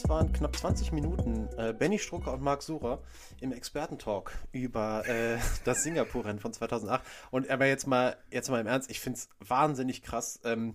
Das 0.00 0.08
waren 0.08 0.32
knapp 0.32 0.56
20 0.56 0.92
Minuten 0.92 1.50
äh, 1.58 1.74
Benny 1.74 1.98
Strucker 1.98 2.32
und 2.32 2.40
Marc 2.40 2.62
Sucher 2.62 3.02
im 3.40 3.52
Expertentalk 3.52 4.32
über 4.50 5.06
äh, 5.06 5.36
das 5.66 5.82
Singapur-Rennen 5.82 6.38
von 6.38 6.54
2008. 6.54 7.02
Und 7.30 7.50
aber 7.50 7.66
jetzt 7.66 7.86
mal, 7.86 8.16
jetzt 8.30 8.48
mal 8.48 8.62
im 8.62 8.66
Ernst, 8.66 8.90
ich 8.90 8.98
finde 8.98 9.18
es 9.18 9.28
wahnsinnig 9.46 10.00
krass, 10.00 10.40
ähm, 10.44 10.74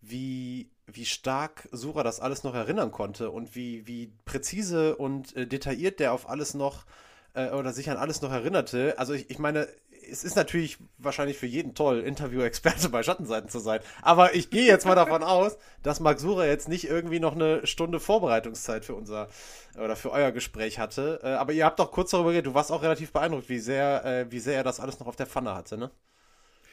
wie, 0.00 0.68
wie 0.86 1.04
stark 1.04 1.68
Sura 1.70 2.02
das 2.02 2.18
alles 2.18 2.42
noch 2.42 2.54
erinnern 2.54 2.90
konnte 2.90 3.30
und 3.30 3.54
wie, 3.54 3.86
wie 3.86 4.12
präzise 4.24 4.96
und 4.96 5.36
äh, 5.36 5.46
detailliert 5.46 6.00
der 6.00 6.12
auf 6.12 6.28
alles 6.28 6.54
noch 6.54 6.86
äh, 7.34 7.50
oder 7.50 7.72
sich 7.72 7.88
an 7.88 7.98
alles 7.98 8.20
noch 8.20 8.32
erinnerte. 8.32 8.98
Also 8.98 9.12
ich, 9.12 9.30
ich 9.30 9.38
meine, 9.38 9.68
es 10.10 10.24
ist 10.24 10.36
natürlich 10.36 10.78
wahrscheinlich 10.98 11.36
für 11.36 11.46
jeden 11.46 11.74
toll, 11.74 12.00
Interview-Experte 12.00 12.88
bei 12.90 13.02
Schattenseiten 13.02 13.48
zu 13.48 13.58
sein. 13.58 13.80
Aber 14.02 14.34
ich 14.34 14.50
gehe 14.50 14.66
jetzt 14.66 14.86
mal 14.86 14.94
davon 14.94 15.22
aus, 15.22 15.56
dass 15.82 16.00
Marc 16.00 16.20
Sura 16.20 16.46
jetzt 16.46 16.68
nicht 16.68 16.88
irgendwie 16.88 17.20
noch 17.20 17.34
eine 17.34 17.66
Stunde 17.66 18.00
Vorbereitungszeit 18.00 18.84
für 18.84 18.94
unser 18.94 19.28
oder 19.76 19.96
für 19.96 20.10
euer 20.10 20.32
Gespräch 20.32 20.78
hatte. 20.78 21.20
Äh, 21.22 21.28
aber 21.34 21.52
ihr 21.52 21.64
habt 21.64 21.78
doch 21.78 21.92
kurz 21.92 22.10
darüber 22.10 22.30
geredet, 22.30 22.46
du 22.46 22.54
warst 22.54 22.72
auch 22.72 22.82
relativ 22.82 23.12
beeindruckt, 23.12 23.48
wie 23.48 23.58
sehr, 23.58 24.04
äh, 24.04 24.30
wie 24.30 24.40
sehr 24.40 24.56
er 24.56 24.64
das 24.64 24.80
alles 24.80 24.98
noch 25.00 25.06
auf 25.06 25.16
der 25.16 25.26
Pfanne 25.26 25.54
hatte, 25.54 25.76
ne? 25.76 25.90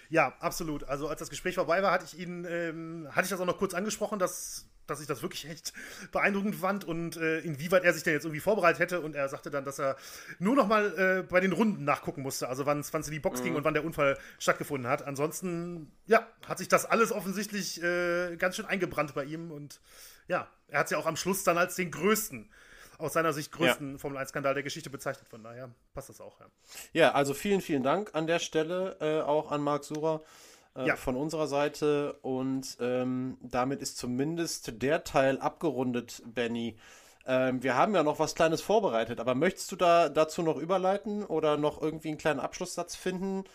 Ja, 0.09 0.33
absolut. 0.39 0.83
Also 0.85 1.07
als 1.07 1.19
das 1.19 1.29
Gespräch 1.29 1.55
vorbei 1.55 1.81
war, 1.81 1.91
hatte 1.91 2.05
ich 2.05 2.19
ihn, 2.19 2.45
ähm, 2.49 3.07
hatte 3.11 3.25
ich 3.25 3.29
das 3.29 3.39
auch 3.39 3.45
noch 3.45 3.57
kurz 3.57 3.73
angesprochen, 3.73 4.19
dass 4.19 4.67
dass 4.87 5.01
ich 5.01 5.07
das 5.07 5.21
wirklich 5.21 5.49
echt 5.49 5.73
beeindruckend 6.11 6.55
fand 6.55 6.83
und 6.83 7.17
äh, 7.17 7.39
inwieweit 7.39 7.83
er 7.83 7.93
sich 7.93 8.03
denn 8.03 8.13
jetzt 8.13 8.25
irgendwie 8.25 8.41
vorbereitet 8.41 8.79
hätte. 8.79 9.01
Und 9.01 9.15
er 9.15 9.29
sagte 9.29 9.49
dann, 9.49 9.65
dass 9.65 9.79
er 9.79 9.95
nur 10.39 10.55
noch 10.55 10.67
mal 10.67 11.19
äh, 11.19 11.23
bei 11.23 11.39
den 11.39 11.53
Runden 11.53 11.83
nachgucken 11.83 12.21
musste, 12.21 12.49
also 12.49 12.65
wann 12.65 12.79
es 12.79 12.91
in 12.91 13.11
die 13.11 13.19
Box 13.19 13.39
mhm. 13.39 13.43
ging 13.45 13.55
und 13.55 13.63
wann 13.63 13.73
der 13.73 13.85
Unfall 13.85 14.17
stattgefunden 14.39 14.89
hat. 14.89 15.03
Ansonsten, 15.03 15.91
ja, 16.05 16.27
hat 16.47 16.57
sich 16.57 16.67
das 16.67 16.85
alles 16.85 17.11
offensichtlich 17.11 17.81
äh, 17.81 18.35
ganz 18.37 18.55
schön 18.55 18.65
eingebrannt 18.65 19.13
bei 19.13 19.23
ihm. 19.23 19.51
Und 19.51 19.79
ja, 20.27 20.47
er 20.67 20.79
hat 20.79 20.87
es 20.87 20.91
ja 20.91 20.97
auch 20.97 21.05
am 21.05 21.15
Schluss 21.15 21.43
dann 21.43 21.57
als 21.57 21.75
den 21.75 21.91
größten 21.91 22.49
aus 23.03 23.13
seiner 23.13 23.33
Sicht 23.33 23.51
größten 23.51 23.93
ja. 23.93 23.97
Formel-1-Skandal 23.97 24.53
der 24.53 24.63
Geschichte 24.63 24.89
bezeichnet. 24.89 25.27
Von 25.29 25.43
daher 25.43 25.69
passt 25.93 26.09
das 26.09 26.21
auch. 26.21 26.39
Ja, 26.39 26.45
ja 26.93 27.11
also 27.13 27.33
vielen, 27.33 27.61
vielen 27.61 27.83
Dank 27.83 28.15
an 28.15 28.27
der 28.27 28.39
Stelle 28.39 28.97
äh, 28.99 29.21
auch 29.21 29.51
an 29.51 29.61
Marc 29.61 29.83
Sura 29.83 30.21
äh, 30.75 30.87
ja. 30.87 30.95
von 30.95 31.15
unserer 31.15 31.47
Seite. 31.47 32.17
Und 32.21 32.77
ähm, 32.79 33.37
damit 33.41 33.81
ist 33.81 33.97
zumindest 33.97 34.81
der 34.81 35.03
Teil 35.03 35.39
abgerundet, 35.39 36.21
Benny. 36.25 36.77
Ähm, 37.25 37.63
wir 37.63 37.75
haben 37.75 37.95
ja 37.95 38.03
noch 38.03 38.19
was 38.19 38.35
Kleines 38.35 38.61
vorbereitet, 38.61 39.19
aber 39.19 39.35
möchtest 39.35 39.71
du 39.71 39.75
da 39.75 40.09
dazu 40.09 40.41
noch 40.41 40.57
überleiten 40.57 41.23
oder 41.23 41.57
noch 41.57 41.81
irgendwie 41.81 42.09
einen 42.09 42.17
kleinen 42.17 42.39
Abschlusssatz 42.39 42.95
finden? 42.95 43.45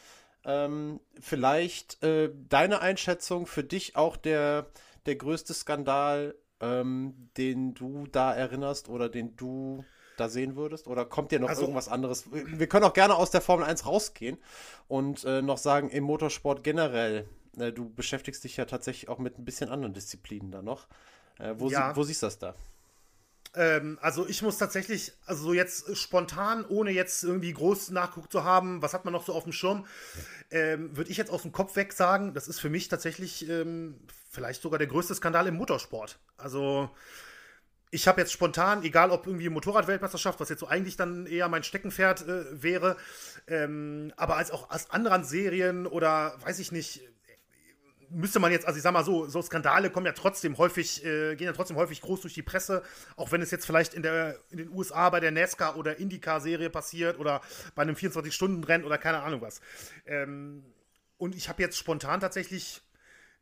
Ähm, 0.44 1.00
vielleicht 1.20 2.02
äh, 2.02 2.30
deine 2.48 2.80
Einschätzung 2.80 3.46
für 3.46 3.64
dich 3.64 3.96
auch 3.96 4.16
der, 4.16 4.66
der 5.06 5.16
größte 5.16 5.52
Skandal, 5.52 6.34
ähm, 6.60 7.30
den 7.36 7.74
du 7.74 8.06
da 8.10 8.34
erinnerst 8.34 8.88
oder 8.88 9.08
den 9.08 9.36
du 9.36 9.84
da 10.16 10.28
sehen 10.28 10.56
würdest? 10.56 10.86
Oder 10.86 11.04
kommt 11.04 11.30
dir 11.30 11.40
noch 11.40 11.48
also, 11.48 11.62
irgendwas 11.62 11.88
anderes? 11.88 12.30
Wir 12.32 12.66
können 12.66 12.84
auch 12.84 12.92
gerne 12.92 13.14
aus 13.14 13.30
der 13.30 13.40
Formel 13.40 13.66
1 13.66 13.86
rausgehen 13.86 14.38
und 14.88 15.24
äh, 15.24 15.42
noch 15.42 15.58
sagen, 15.58 15.90
im 15.90 16.04
Motorsport 16.04 16.64
generell, 16.64 17.28
äh, 17.56 17.72
du 17.72 17.88
beschäftigst 17.88 18.44
dich 18.44 18.56
ja 18.56 18.64
tatsächlich 18.64 19.08
auch 19.08 19.18
mit 19.18 19.38
ein 19.38 19.44
bisschen 19.44 19.70
anderen 19.70 19.94
Disziplinen 19.94 20.50
da 20.50 20.62
noch. 20.62 20.86
Äh, 21.38 21.54
wo, 21.58 21.68
ja. 21.68 21.90
sie, 21.90 21.96
wo 21.96 22.02
siehst 22.02 22.22
du 22.22 22.26
das 22.26 22.38
da? 22.38 22.54
Ähm, 23.58 23.98
also 24.00 24.26
ich 24.26 24.40
muss 24.40 24.56
tatsächlich, 24.56 25.12
also 25.26 25.52
jetzt 25.52 25.96
spontan, 25.96 26.64
ohne 26.64 26.92
jetzt 26.92 27.24
irgendwie 27.24 27.52
groß 27.52 27.90
nachguckt 27.90 28.30
zu 28.30 28.44
haben, 28.44 28.80
was 28.82 28.94
hat 28.94 29.04
man 29.04 29.12
noch 29.12 29.26
so 29.26 29.32
auf 29.32 29.42
dem 29.42 29.52
Schirm, 29.52 29.84
ähm, 30.52 30.96
würde 30.96 31.10
ich 31.10 31.16
jetzt 31.16 31.30
aus 31.30 31.42
dem 31.42 31.50
Kopf 31.50 31.74
weg 31.74 31.92
sagen, 31.92 32.34
das 32.34 32.46
ist 32.46 32.60
für 32.60 32.70
mich 32.70 32.86
tatsächlich 32.86 33.48
ähm, 33.48 33.98
vielleicht 34.30 34.62
sogar 34.62 34.78
der 34.78 34.86
größte 34.86 35.14
Skandal 35.14 35.48
im 35.48 35.56
Motorsport. 35.56 36.20
Also 36.36 36.88
ich 37.90 38.06
habe 38.06 38.20
jetzt 38.20 38.32
spontan, 38.32 38.84
egal 38.84 39.10
ob 39.10 39.26
irgendwie 39.26 39.48
Motorradweltmeisterschaft, 39.48 40.38
was 40.38 40.50
jetzt 40.50 40.60
so 40.60 40.68
eigentlich 40.68 40.96
dann 40.96 41.26
eher 41.26 41.48
mein 41.48 41.64
Steckenpferd 41.64 42.28
äh, 42.28 42.62
wäre, 42.62 42.96
ähm, 43.48 44.12
aber 44.16 44.36
als 44.36 44.52
auch 44.52 44.70
aus 44.70 44.90
anderen 44.90 45.24
Serien 45.24 45.88
oder 45.88 46.36
weiß 46.44 46.60
ich 46.60 46.70
nicht, 46.70 47.00
müsste 48.10 48.38
man 48.40 48.52
jetzt, 48.52 48.66
also 48.66 48.76
ich 48.76 48.82
sag 48.82 48.92
mal 48.92 49.04
so, 49.04 49.26
so 49.26 49.42
Skandale 49.42 49.90
kommen 49.90 50.06
ja 50.06 50.12
trotzdem 50.12 50.58
häufig, 50.58 51.04
äh, 51.04 51.36
gehen 51.36 51.46
ja 51.46 51.52
trotzdem 51.52 51.76
häufig 51.76 52.00
groß 52.00 52.22
durch 52.22 52.34
die 52.34 52.42
Presse, 52.42 52.82
auch 53.16 53.32
wenn 53.32 53.42
es 53.42 53.50
jetzt 53.50 53.66
vielleicht 53.66 53.94
in, 53.94 54.02
der, 54.02 54.38
in 54.50 54.58
den 54.58 54.70
USA 54.70 55.10
bei 55.10 55.20
der 55.20 55.30
NASCAR 55.30 55.76
oder 55.76 55.98
IndyCar-Serie 55.98 56.70
passiert 56.70 57.18
oder 57.18 57.40
bei 57.74 57.82
einem 57.82 57.94
24-Stunden-Rennen 57.94 58.84
oder 58.84 58.98
keine 58.98 59.20
Ahnung 59.20 59.40
was. 59.40 59.60
Ähm, 60.06 60.64
und 61.16 61.34
ich 61.34 61.48
habe 61.48 61.62
jetzt 61.62 61.76
spontan 61.76 62.20
tatsächlich 62.20 62.82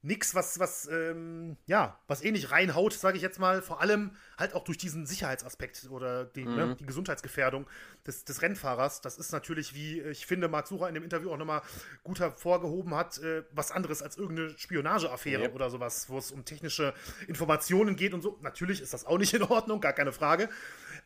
nichts, 0.06 0.34
was, 0.34 0.58
was, 0.58 0.88
ähm, 0.88 1.56
ja, 1.66 1.98
was 2.06 2.22
eh 2.22 2.30
nicht 2.30 2.50
reinhaut, 2.52 2.92
sage 2.92 3.16
ich 3.16 3.22
jetzt 3.22 3.38
mal. 3.38 3.60
Vor 3.60 3.80
allem 3.80 4.12
halt 4.38 4.54
auch 4.54 4.64
durch 4.64 4.78
diesen 4.78 5.04
Sicherheitsaspekt 5.04 5.88
oder 5.90 6.24
die, 6.24 6.44
ne, 6.44 6.50
mhm. 6.50 6.56
ne, 6.56 6.76
die 6.76 6.86
Gesundheitsgefährdung 6.86 7.66
des, 8.06 8.24
des, 8.24 8.40
Rennfahrers. 8.40 9.00
Das 9.00 9.18
ist 9.18 9.32
natürlich, 9.32 9.74
wie 9.74 10.00
ich 10.00 10.26
finde, 10.26 10.48
Marc 10.48 10.68
Sucher 10.68 10.88
in 10.88 10.94
dem 10.94 11.02
Interview 11.02 11.30
auch 11.30 11.36
nochmal 11.36 11.62
gut 12.04 12.20
hervorgehoben 12.20 12.94
hat, 12.94 13.18
äh, 13.18 13.42
was 13.50 13.72
anderes 13.72 14.02
als 14.02 14.16
irgendeine 14.16 14.56
Spionageaffäre 14.56 15.44
ja. 15.44 15.50
oder 15.50 15.70
sowas, 15.70 16.08
wo 16.08 16.18
es 16.18 16.30
um 16.30 16.44
technische 16.44 16.94
Informationen 17.26 17.96
geht 17.96 18.14
und 18.14 18.22
so. 18.22 18.38
Natürlich 18.42 18.80
ist 18.80 18.94
das 18.94 19.04
auch 19.04 19.18
nicht 19.18 19.34
in 19.34 19.42
Ordnung, 19.42 19.80
gar 19.80 19.92
keine 19.92 20.12
Frage. 20.12 20.48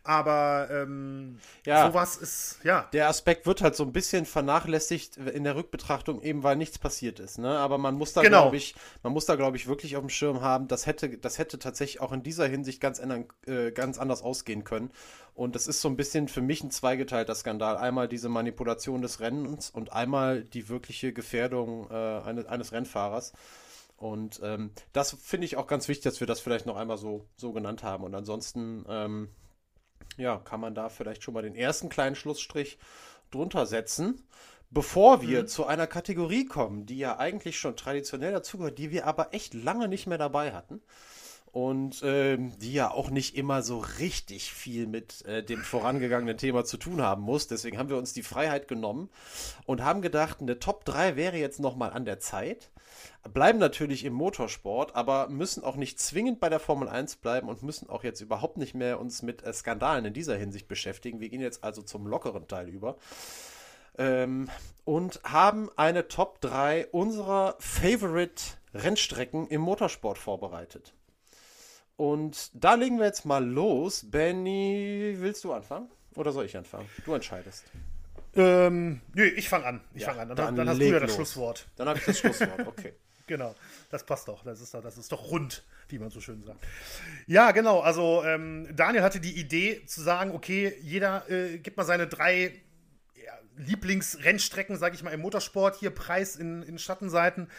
Aber 0.02 0.68
ähm, 0.70 1.38
ja, 1.66 1.86
sowas 1.86 2.16
ist, 2.16 2.60
ja. 2.64 2.88
Der 2.94 3.08
Aspekt 3.08 3.46
wird 3.46 3.60
halt 3.60 3.76
so 3.76 3.84
ein 3.84 3.92
bisschen 3.92 4.24
vernachlässigt 4.24 5.18
in 5.18 5.44
der 5.44 5.56
Rückbetrachtung, 5.56 6.22
eben 6.22 6.42
weil 6.42 6.56
nichts 6.56 6.78
passiert 6.78 7.20
ist. 7.20 7.38
Ne? 7.38 7.58
Aber 7.58 7.76
man 7.76 7.96
muss 7.96 8.14
da, 8.14 8.22
genau. 8.22 8.42
glaube 8.42 8.56
ich, 8.56 8.74
man 9.02 9.12
muss 9.12 9.26
da, 9.26 9.36
glaube 9.36 9.58
ich, 9.58 9.66
wirklich 9.66 9.96
auf 9.96 10.02
dem 10.02 10.08
Schirm 10.08 10.40
haben, 10.40 10.68
das 10.68 10.86
hätte, 10.86 11.18
das 11.18 11.38
hätte 11.38 11.58
tatsächlich 11.58 12.00
auch 12.00 12.12
in 12.12 12.22
dieser 12.22 12.46
Hinsicht 12.46 12.80
ganz, 12.80 12.98
ändern, 12.98 13.26
äh, 13.46 13.72
ganz 13.72 13.98
anders 13.98 14.22
ausgehen 14.22 14.64
können. 14.64 14.90
Und 15.34 15.54
das 15.54 15.66
ist 15.66 15.82
so 15.82 15.88
ein 15.88 15.96
bisschen 15.96 16.28
für 16.28 16.42
mich 16.42 16.64
ein 16.64 16.70
zweigeteilter 16.70 17.34
Skandal. 17.34 17.76
Einmal 17.76 18.08
diese 18.08 18.28
Manipulation 18.28 19.02
des 19.02 19.20
Rennens 19.20 19.70
und 19.70 19.92
einmal 19.92 20.44
die 20.44 20.68
wirkliche 20.68 21.12
Gefährdung 21.12 21.90
äh, 21.90 21.94
eines, 21.94 22.46
eines 22.46 22.72
Rennfahrers. 22.72 23.32
Und 23.96 24.40
ähm, 24.42 24.70
das 24.94 25.12
finde 25.20 25.44
ich 25.44 25.58
auch 25.58 25.66
ganz 25.66 25.86
wichtig, 25.86 26.04
dass 26.04 26.20
wir 26.20 26.26
das 26.26 26.40
vielleicht 26.40 26.64
noch 26.64 26.76
einmal 26.76 26.96
so, 26.96 27.26
so 27.36 27.52
genannt 27.52 27.82
haben. 27.82 28.02
Und 28.04 28.14
ansonsten 28.14 28.86
ähm, 28.88 29.28
ja, 30.20 30.38
kann 30.38 30.60
man 30.60 30.74
da 30.74 30.88
vielleicht 30.88 31.22
schon 31.22 31.34
mal 31.34 31.42
den 31.42 31.54
ersten 31.54 31.88
kleinen 31.88 32.16
Schlussstrich 32.16 32.78
drunter 33.30 33.66
setzen. 33.66 34.26
Bevor 34.70 35.20
wir 35.20 35.42
mhm. 35.42 35.46
zu 35.48 35.66
einer 35.66 35.88
Kategorie 35.88 36.44
kommen, 36.44 36.86
die 36.86 36.98
ja 36.98 37.18
eigentlich 37.18 37.58
schon 37.58 37.76
traditionell 37.76 38.32
dazugehört, 38.32 38.78
die 38.78 38.92
wir 38.92 39.06
aber 39.06 39.34
echt 39.34 39.52
lange 39.54 39.88
nicht 39.88 40.06
mehr 40.06 40.18
dabei 40.18 40.52
hatten 40.52 40.80
und 41.52 42.02
ähm, 42.04 42.52
die 42.58 42.72
ja 42.72 42.90
auch 42.90 43.10
nicht 43.10 43.36
immer 43.36 43.62
so 43.62 43.78
richtig 43.98 44.52
viel 44.52 44.86
mit 44.86 45.24
äh, 45.26 45.42
dem 45.42 45.62
vorangegangenen 45.62 46.36
Thema 46.36 46.64
zu 46.64 46.76
tun 46.76 47.02
haben 47.02 47.22
muss. 47.22 47.48
Deswegen 47.48 47.78
haben 47.78 47.88
wir 47.88 47.96
uns 47.96 48.12
die 48.12 48.22
Freiheit 48.22 48.68
genommen 48.68 49.10
und 49.66 49.82
haben 49.82 50.02
gedacht, 50.02 50.40
eine 50.40 50.58
Top 50.58 50.84
3 50.84 51.16
wäre 51.16 51.36
jetzt 51.36 51.60
nochmal 51.60 51.92
an 51.92 52.04
der 52.04 52.20
Zeit 52.20 52.70
bleiben 53.34 53.58
natürlich 53.58 54.04
im 54.04 54.14
Motorsport, 54.14 54.94
aber 54.94 55.28
müssen 55.28 55.62
auch 55.62 55.76
nicht 55.76 56.00
zwingend 56.00 56.40
bei 56.40 56.48
der 56.48 56.60
Formel 56.60 56.88
1 56.88 57.16
bleiben 57.16 57.48
und 57.48 57.62
müssen 57.62 57.88
auch 57.88 58.04
jetzt 58.04 58.20
überhaupt 58.20 58.56
nicht 58.56 58.74
mehr 58.74 59.00
uns 59.00 59.22
mit 59.22 59.42
äh, 59.42 59.52
Skandalen 59.52 60.06
in 60.06 60.14
dieser 60.14 60.36
Hinsicht 60.36 60.68
beschäftigen. 60.68 61.20
Wir 61.20 61.28
gehen 61.28 61.40
jetzt 61.40 61.62
also 61.62 61.82
zum 61.82 62.06
lockeren 62.06 62.48
Teil 62.48 62.68
über. 62.68 62.96
Ähm, 63.98 64.48
und 64.84 65.20
haben 65.24 65.68
eine 65.76 66.08
Top 66.08 66.40
3 66.40 66.88
unserer 66.88 67.56
Favorite 67.58 68.42
Rennstrecken 68.72 69.48
im 69.48 69.60
Motorsport 69.60 70.16
vorbereitet. 70.16 70.94
Und 72.00 72.50
da 72.54 72.76
legen 72.76 72.98
wir 72.98 73.04
jetzt 73.04 73.26
mal 73.26 73.44
los. 73.44 74.10
Benny, 74.10 75.16
willst 75.18 75.44
du 75.44 75.52
anfangen? 75.52 75.90
Oder 76.14 76.32
soll 76.32 76.46
ich 76.46 76.56
anfangen? 76.56 76.88
Du 77.04 77.12
entscheidest. 77.12 77.66
Ähm, 78.34 79.02
nö, 79.12 79.26
ich 79.26 79.50
fange 79.50 79.66
an. 79.66 79.80
Ich 79.92 80.00
ja, 80.00 80.08
fange 80.08 80.22
an. 80.22 80.28
Dann, 80.28 80.36
dann, 80.36 80.56
dann 80.56 80.68
hast 80.70 80.80
du 80.80 80.90
ja 80.90 80.98
das 80.98 81.14
Schlusswort. 81.14 81.68
Dann 81.76 81.90
habe 81.90 81.98
ich 81.98 82.06
das 82.06 82.18
Schlusswort, 82.18 82.66
okay. 82.66 82.94
genau, 83.26 83.54
das 83.90 84.06
passt 84.06 84.28
doch. 84.28 84.42
Das 84.44 84.62
ist, 84.62 84.72
das 84.72 84.96
ist 84.96 85.12
doch 85.12 85.30
rund, 85.30 85.62
wie 85.88 85.98
man 85.98 86.08
so 86.08 86.22
schön 86.22 86.42
sagt. 86.42 86.64
Ja, 87.26 87.50
genau. 87.50 87.80
Also, 87.80 88.24
ähm, 88.24 88.66
Daniel 88.74 89.02
hatte 89.02 89.20
die 89.20 89.38
Idee 89.38 89.84
zu 89.84 90.00
sagen: 90.00 90.30
Okay, 90.30 90.72
jeder 90.80 91.28
äh, 91.28 91.58
gibt 91.58 91.76
mal 91.76 91.84
seine 91.84 92.06
drei 92.06 92.62
ja, 93.22 93.32
Lieblingsrennstrecken, 93.58 94.78
sage 94.78 94.94
ich 94.94 95.02
mal, 95.02 95.10
im 95.10 95.20
Motorsport 95.20 95.76
hier 95.76 95.90
preis 95.90 96.36
in, 96.36 96.62
in 96.62 96.78
Schattenseiten. 96.78 97.50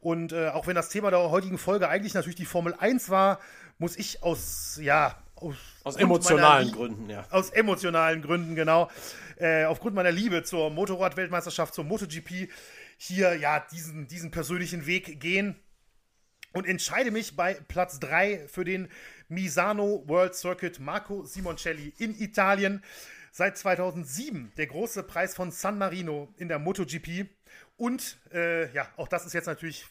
Und 0.00 0.32
äh, 0.32 0.48
auch 0.48 0.66
wenn 0.66 0.74
das 0.74 0.88
Thema 0.88 1.10
der 1.10 1.30
heutigen 1.30 1.58
Folge 1.58 1.88
eigentlich 1.88 2.12
natürlich 2.12 2.34
die 2.34 2.44
Formel 2.44 2.74
1 2.74 3.08
war, 3.08 3.38
muss 3.78 3.96
ich 3.96 4.22
aus, 4.22 4.78
ja, 4.80 5.22
aus, 5.36 5.56
aus 5.82 5.96
emotionalen 5.96 6.72
Gründen, 6.72 7.10
ja. 7.10 7.26
Aus 7.30 7.50
emotionalen 7.50 8.22
Gründen, 8.22 8.54
genau. 8.54 8.90
Äh, 9.36 9.64
aufgrund 9.64 9.94
meiner 9.94 10.12
Liebe 10.12 10.42
zur 10.44 10.70
Motorrad-Weltmeisterschaft, 10.70 11.74
zur 11.74 11.84
MotoGP, 11.84 12.48
hier 12.96 13.34
ja 13.36 13.60
diesen, 13.72 14.06
diesen 14.06 14.30
persönlichen 14.30 14.86
Weg 14.86 15.20
gehen 15.20 15.56
und 16.52 16.66
entscheide 16.66 17.10
mich 17.10 17.36
bei 17.36 17.54
Platz 17.54 17.98
3 18.00 18.46
für 18.48 18.64
den 18.64 18.88
Misano 19.28 20.04
World 20.06 20.34
Circuit 20.34 20.78
Marco 20.78 21.24
Simoncelli 21.24 21.92
in 21.98 22.18
Italien. 22.18 22.82
Seit 23.32 23.58
2007 23.58 24.52
der 24.56 24.68
große 24.68 25.02
Preis 25.02 25.34
von 25.34 25.50
San 25.50 25.76
Marino 25.76 26.32
in 26.36 26.46
der 26.46 26.60
MotoGP. 26.60 27.26
Und 27.76 28.18
äh, 28.32 28.72
ja, 28.72 28.88
auch 28.96 29.08
das 29.08 29.26
ist 29.26 29.32
jetzt 29.32 29.46
natürlich 29.46 29.84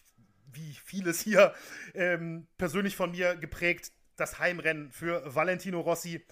wie 0.54 0.74
vieles 0.86 1.22
hier 1.22 1.54
ähm, 1.94 2.48
persönlich 2.58 2.96
von 2.96 3.12
mir 3.12 3.36
geprägt 3.36 3.92
das 4.16 4.40
Heimrennen 4.40 4.92
für 4.92 5.34
Valentino 5.34 5.80
Rossi. 5.82 6.26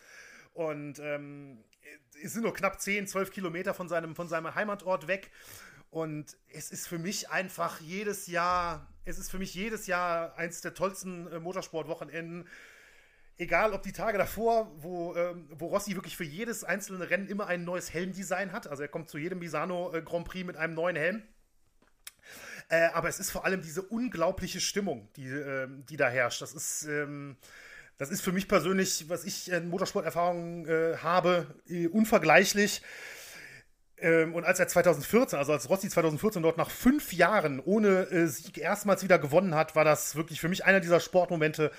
Und 0.54 1.00
ähm, 1.00 1.64
es 2.24 2.34
sind 2.34 2.44
nur 2.44 2.54
knapp 2.54 2.80
10, 2.80 3.08
12 3.08 3.32
Kilometer 3.32 3.74
von 3.74 3.88
seinem, 3.88 4.16
von 4.16 4.28
seinem 4.28 4.54
Heimatort 4.54 5.08
weg. 5.08 5.32
Und 5.90 6.38
es 6.48 6.72
ist 6.72 6.88
für 6.88 7.00
mich 7.00 7.30
einfach 7.30 7.82
jedes 7.82 8.28
Jahr 8.28 8.88
Es 9.04 9.20
ist 9.20 9.30
für 9.30 9.40
mich 9.40 9.54
jedes 9.54 9.88
Jahr 9.88 10.38
eins 10.38 10.62
der 10.62 10.74
tollsten 10.74 11.28
äh, 11.28 11.40
Motorsportwochenenden. 11.40 12.48
Egal, 13.38 13.74
ob 13.74 13.82
die 13.82 13.92
Tage 13.92 14.18
davor, 14.18 14.72
wo, 14.78 15.16
ähm, 15.16 15.50
wo 15.52 15.68
Rossi 15.68 15.96
wirklich 15.96 16.16
für 16.16 16.24
jedes 16.24 16.64
einzelne 16.64 17.10
Rennen 17.10 17.28
immer 17.28 17.48
ein 17.48 17.64
neues 17.64 17.94
Helmdesign 17.94 18.52
hat. 18.52 18.68
Also 18.68 18.84
er 18.84 18.90
kommt 18.90 19.10
zu 19.10 19.18
jedem 19.18 19.40
Misano 19.40 19.94
äh, 19.94 20.02
Grand 20.02 20.28
Prix 20.28 20.46
mit 20.46 20.58
einem 20.58 20.76
neuen 20.76 20.96
Helm. 20.96 21.24
Äh, 22.72 22.88
aber 22.94 23.10
es 23.10 23.20
ist 23.20 23.32
vor 23.32 23.44
allem 23.44 23.62
diese 23.62 23.82
unglaubliche 23.82 24.62
Stimmung, 24.62 25.10
die, 25.18 25.28
äh, 25.28 25.68
die 25.90 25.98
da 25.98 26.08
herrscht. 26.08 26.42
Das 26.42 26.54
ist, 26.54 26.84
ähm, 26.84 27.36
das 27.98 28.10
ist 28.10 28.22
für 28.22 28.32
mich 28.32 28.48
persönlich, 28.48 29.10
was 29.10 29.26
ich 29.26 29.52
in 29.52 29.68
Motorsporterfahrung 29.68 30.66
äh, 30.66 30.96
habe, 31.04 31.54
äh, 31.68 31.88
unvergleichlich. 31.88 32.82
Ähm, 33.98 34.34
und 34.34 34.46
als 34.46 34.62
er 34.62 34.70
2014, 34.70 35.38
also 35.38 35.52
als 35.52 35.70
Rossi 35.70 35.90
2014 35.90 36.42
dort 36.42 36.58
nach 36.58 36.72
fünf 36.72 37.12
Jahren 37.12 37.60
ohne 37.60 38.10
äh, 38.10 38.28
Sieg 38.28 38.58
erstmals 38.58 39.04
wieder 39.04 39.20
gewonnen 39.20 39.54
hat, 39.54 39.76
war 39.76 39.84
das 39.84 40.16
wirklich 40.16 40.40
für 40.40 40.48
mich 40.48 40.64
einer 40.64 40.80
dieser 40.80 41.02
Sportmomente, 41.02 41.72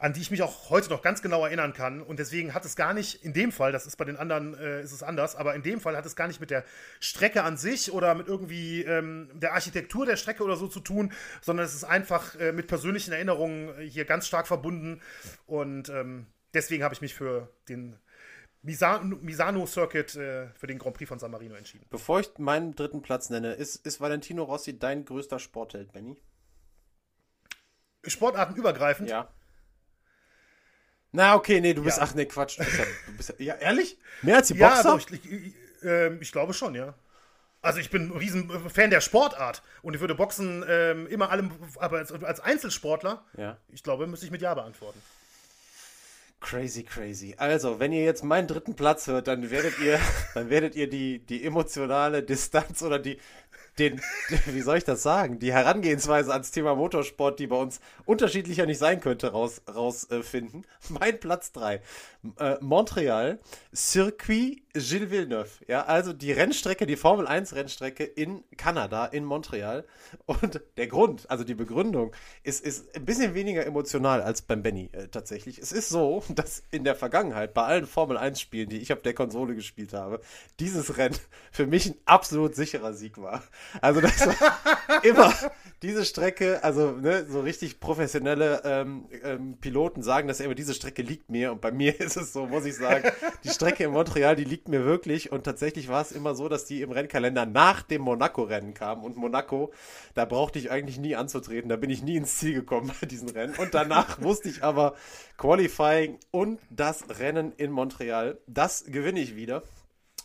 an 0.00 0.14
die 0.14 0.20
ich 0.22 0.30
mich 0.30 0.42
auch 0.42 0.70
heute 0.70 0.88
noch 0.88 1.02
ganz 1.02 1.20
genau 1.20 1.44
erinnern 1.44 1.74
kann. 1.74 2.00
Und 2.00 2.18
deswegen 2.18 2.54
hat 2.54 2.64
es 2.64 2.74
gar 2.74 2.94
nicht, 2.94 3.22
in 3.22 3.34
dem 3.34 3.52
Fall, 3.52 3.70
das 3.70 3.86
ist 3.86 3.96
bei 3.96 4.06
den 4.06 4.16
anderen, 4.16 4.54
äh, 4.58 4.82
ist 4.82 4.92
es 4.92 5.02
anders, 5.02 5.36
aber 5.36 5.54
in 5.54 5.62
dem 5.62 5.78
Fall 5.78 5.94
hat 5.94 6.06
es 6.06 6.16
gar 6.16 6.26
nicht 6.26 6.40
mit 6.40 6.50
der 6.50 6.64
Strecke 7.00 7.44
an 7.44 7.58
sich 7.58 7.92
oder 7.92 8.14
mit 8.14 8.26
irgendwie 8.26 8.82
ähm, 8.82 9.30
der 9.34 9.52
Architektur 9.52 10.06
der 10.06 10.16
Strecke 10.16 10.42
oder 10.42 10.56
so 10.56 10.68
zu 10.68 10.80
tun, 10.80 11.12
sondern 11.42 11.66
es 11.66 11.74
ist 11.74 11.84
einfach 11.84 12.34
äh, 12.40 12.52
mit 12.52 12.66
persönlichen 12.66 13.12
Erinnerungen 13.12 13.78
hier 13.80 14.06
ganz 14.06 14.26
stark 14.26 14.46
verbunden. 14.46 15.02
Und 15.46 15.90
ähm, 15.90 16.26
deswegen 16.54 16.82
habe 16.82 16.94
ich 16.94 17.02
mich 17.02 17.14
für 17.14 17.50
den 17.68 17.98
Misano, 18.62 19.16
Misano 19.20 19.66
Circuit 19.66 20.16
äh, 20.16 20.48
für 20.54 20.66
den 20.66 20.78
Grand 20.78 20.96
Prix 20.96 21.10
von 21.10 21.18
San 21.18 21.30
Marino 21.30 21.56
entschieden. 21.56 21.84
Bevor 21.90 22.20
ich 22.20 22.30
meinen 22.38 22.74
dritten 22.74 23.02
Platz 23.02 23.28
nenne, 23.28 23.52
ist, 23.52 23.86
ist 23.86 24.00
Valentino 24.00 24.44
Rossi 24.44 24.78
dein 24.78 25.04
größter 25.04 25.38
Sportheld, 25.38 25.92
Benny? 25.92 26.16
Sportartenübergreifend? 28.06 29.10
Ja. 29.10 29.28
Na, 31.12 31.34
okay, 31.34 31.60
nee, 31.60 31.74
du 31.74 31.82
bist, 31.82 31.98
Ja. 31.98 32.04
ach 32.04 32.14
nee, 32.14 32.26
Quatsch. 32.26 32.58
Du 32.58 32.64
bist 32.64 32.78
ja, 32.78 32.84
du 33.06 33.12
bist 33.16 33.28
ja, 33.30 33.34
ja, 33.38 33.54
ehrlich? 33.56 33.98
Mehr 34.22 34.36
als 34.36 34.48
die 34.48 34.54
Ja, 34.54 34.68
Boxer? 34.68 34.82
doch, 34.96 35.10
ich, 35.10 35.30
ich, 35.30 35.54
ähm, 35.82 36.18
ich 36.20 36.30
glaube 36.32 36.54
schon, 36.54 36.74
ja. 36.74 36.94
Also 37.62 37.78
ich 37.78 37.90
bin 37.90 38.08
ein 38.10 38.16
riesen 38.16 38.48
Fan 38.70 38.90
der 38.90 39.00
Sportart 39.02 39.62
und 39.82 39.92
ich 39.94 40.00
würde 40.00 40.14
Boxen 40.14 40.64
ähm, 40.66 41.06
immer 41.08 41.30
allem, 41.30 41.50
aber 41.78 41.98
als, 41.98 42.10
als 42.12 42.40
Einzelsportler, 42.40 43.22
ja. 43.36 43.58
ich 43.68 43.82
glaube, 43.82 44.06
müsste 44.06 44.24
ich 44.24 44.32
mit 44.32 44.40
Ja 44.40 44.54
beantworten. 44.54 45.00
Crazy, 46.40 46.84
crazy. 46.84 47.34
Also, 47.36 47.78
wenn 47.80 47.92
ihr 47.92 48.02
jetzt 48.02 48.24
meinen 48.24 48.48
dritten 48.48 48.74
Platz 48.74 49.06
hört, 49.08 49.28
dann 49.28 49.50
werdet 49.50 49.78
ihr, 49.78 50.00
dann 50.34 50.48
werdet 50.48 50.74
ihr 50.74 50.88
die, 50.88 51.18
die 51.18 51.44
emotionale 51.44 52.22
Distanz 52.22 52.82
oder 52.82 52.98
die, 52.98 53.18
den, 53.78 54.00
wie 54.46 54.60
soll 54.60 54.78
ich 54.78 54.84
das 54.84 55.02
sagen, 55.02 55.38
die 55.38 55.52
Herangehensweise 55.52 56.32
ans 56.32 56.50
Thema 56.50 56.74
Motorsport, 56.74 57.38
die 57.38 57.46
bei 57.46 57.56
uns 57.56 57.80
unterschiedlicher 58.04 58.66
nicht 58.66 58.78
sein 58.78 59.00
könnte, 59.00 59.32
raus, 59.32 59.62
rausfinden. 59.72 60.66
mein 60.88 61.18
Platz 61.20 61.52
3. 61.52 61.80
Äh, 62.38 62.56
Montreal, 62.60 63.38
Circuit 63.74 64.62
Gilles 64.74 65.10
Villeneuve. 65.10 65.50
Ja, 65.66 65.84
also 65.86 66.12
die 66.12 66.32
Rennstrecke, 66.32 66.86
die 66.86 66.96
Formel 66.96 67.26
1 67.26 67.54
Rennstrecke 67.54 68.04
in 68.04 68.44
Kanada, 68.56 69.06
in 69.06 69.24
Montreal. 69.24 69.84
Und 70.26 70.60
der 70.76 70.86
Grund, 70.86 71.28
also 71.30 71.44
die 71.44 71.54
Begründung, 71.54 72.14
ist, 72.42 72.64
ist 72.64 72.94
ein 72.94 73.04
bisschen 73.04 73.34
weniger 73.34 73.66
emotional 73.66 74.22
als 74.22 74.42
beim 74.42 74.62
Benny 74.62 74.90
äh, 74.92 75.08
tatsächlich. 75.08 75.58
Es 75.58 75.72
ist 75.72 75.88
so, 75.88 76.22
dass 76.34 76.62
in 76.70 76.84
der 76.84 76.94
Vergangenheit 76.94 77.54
bei 77.54 77.64
allen 77.64 77.86
Formel 77.86 78.16
1 78.16 78.40
Spielen, 78.40 78.68
die 78.68 78.78
ich 78.78 78.92
auf 78.92 79.02
der 79.02 79.14
Konsole 79.14 79.54
gespielt 79.54 79.92
habe, 79.92 80.20
dieses 80.60 80.98
Rennen 80.98 81.16
für 81.50 81.66
mich 81.66 81.86
ein 81.86 81.96
absolut 82.04 82.54
sicherer 82.54 82.92
Sieg 82.92 83.20
war. 83.20 83.42
Also 83.80 84.00
das 84.00 84.26
war 84.26 84.58
immer 85.04 85.32
diese 85.82 86.04
Strecke, 86.04 86.62
also 86.62 86.90
ne, 86.90 87.24
so 87.26 87.40
richtig 87.40 87.80
professionelle 87.80 88.60
ähm, 88.64 89.06
ähm, 89.24 89.56
Piloten 89.60 90.02
sagen 90.02 90.28
das 90.28 90.38
ja 90.38 90.44
immer, 90.44 90.54
diese 90.54 90.74
Strecke 90.74 91.00
liegt 91.00 91.30
mir. 91.30 91.52
Und 91.52 91.62
bei 91.62 91.72
mir 91.72 91.98
ist 92.00 92.16
es 92.16 92.32
so, 92.32 92.46
muss 92.46 92.66
ich 92.66 92.76
sagen, 92.76 93.10
die 93.44 93.48
Strecke 93.48 93.84
in 93.84 93.92
Montreal, 93.92 94.36
die 94.36 94.44
liegt 94.44 94.68
mir 94.68 94.84
wirklich. 94.84 95.32
Und 95.32 95.44
tatsächlich 95.44 95.88
war 95.88 96.02
es 96.02 96.12
immer 96.12 96.34
so, 96.34 96.48
dass 96.48 96.66
die 96.66 96.82
im 96.82 96.90
Rennkalender 96.90 97.46
nach 97.46 97.82
dem 97.82 98.02
Monaco-Rennen 98.02 98.74
kam. 98.74 99.04
Und 99.04 99.16
Monaco, 99.16 99.72
da 100.14 100.26
brauchte 100.26 100.58
ich 100.58 100.70
eigentlich 100.70 100.98
nie 100.98 101.16
anzutreten, 101.16 101.70
da 101.70 101.76
bin 101.76 101.88
ich 101.88 102.02
nie 102.02 102.16
ins 102.16 102.38
Ziel 102.38 102.52
gekommen 102.52 102.92
bei 103.00 103.06
diesen 103.06 103.30
Rennen. 103.30 103.54
Und 103.56 103.72
danach 103.72 104.20
wusste 104.22 104.50
ich 104.50 104.62
aber 104.62 104.94
Qualifying 105.38 106.18
und 106.30 106.60
das 106.68 107.04
Rennen 107.18 107.52
in 107.56 107.70
Montreal, 107.70 108.38
das 108.46 108.84
gewinne 108.84 109.20
ich 109.20 109.34
wieder. 109.34 109.62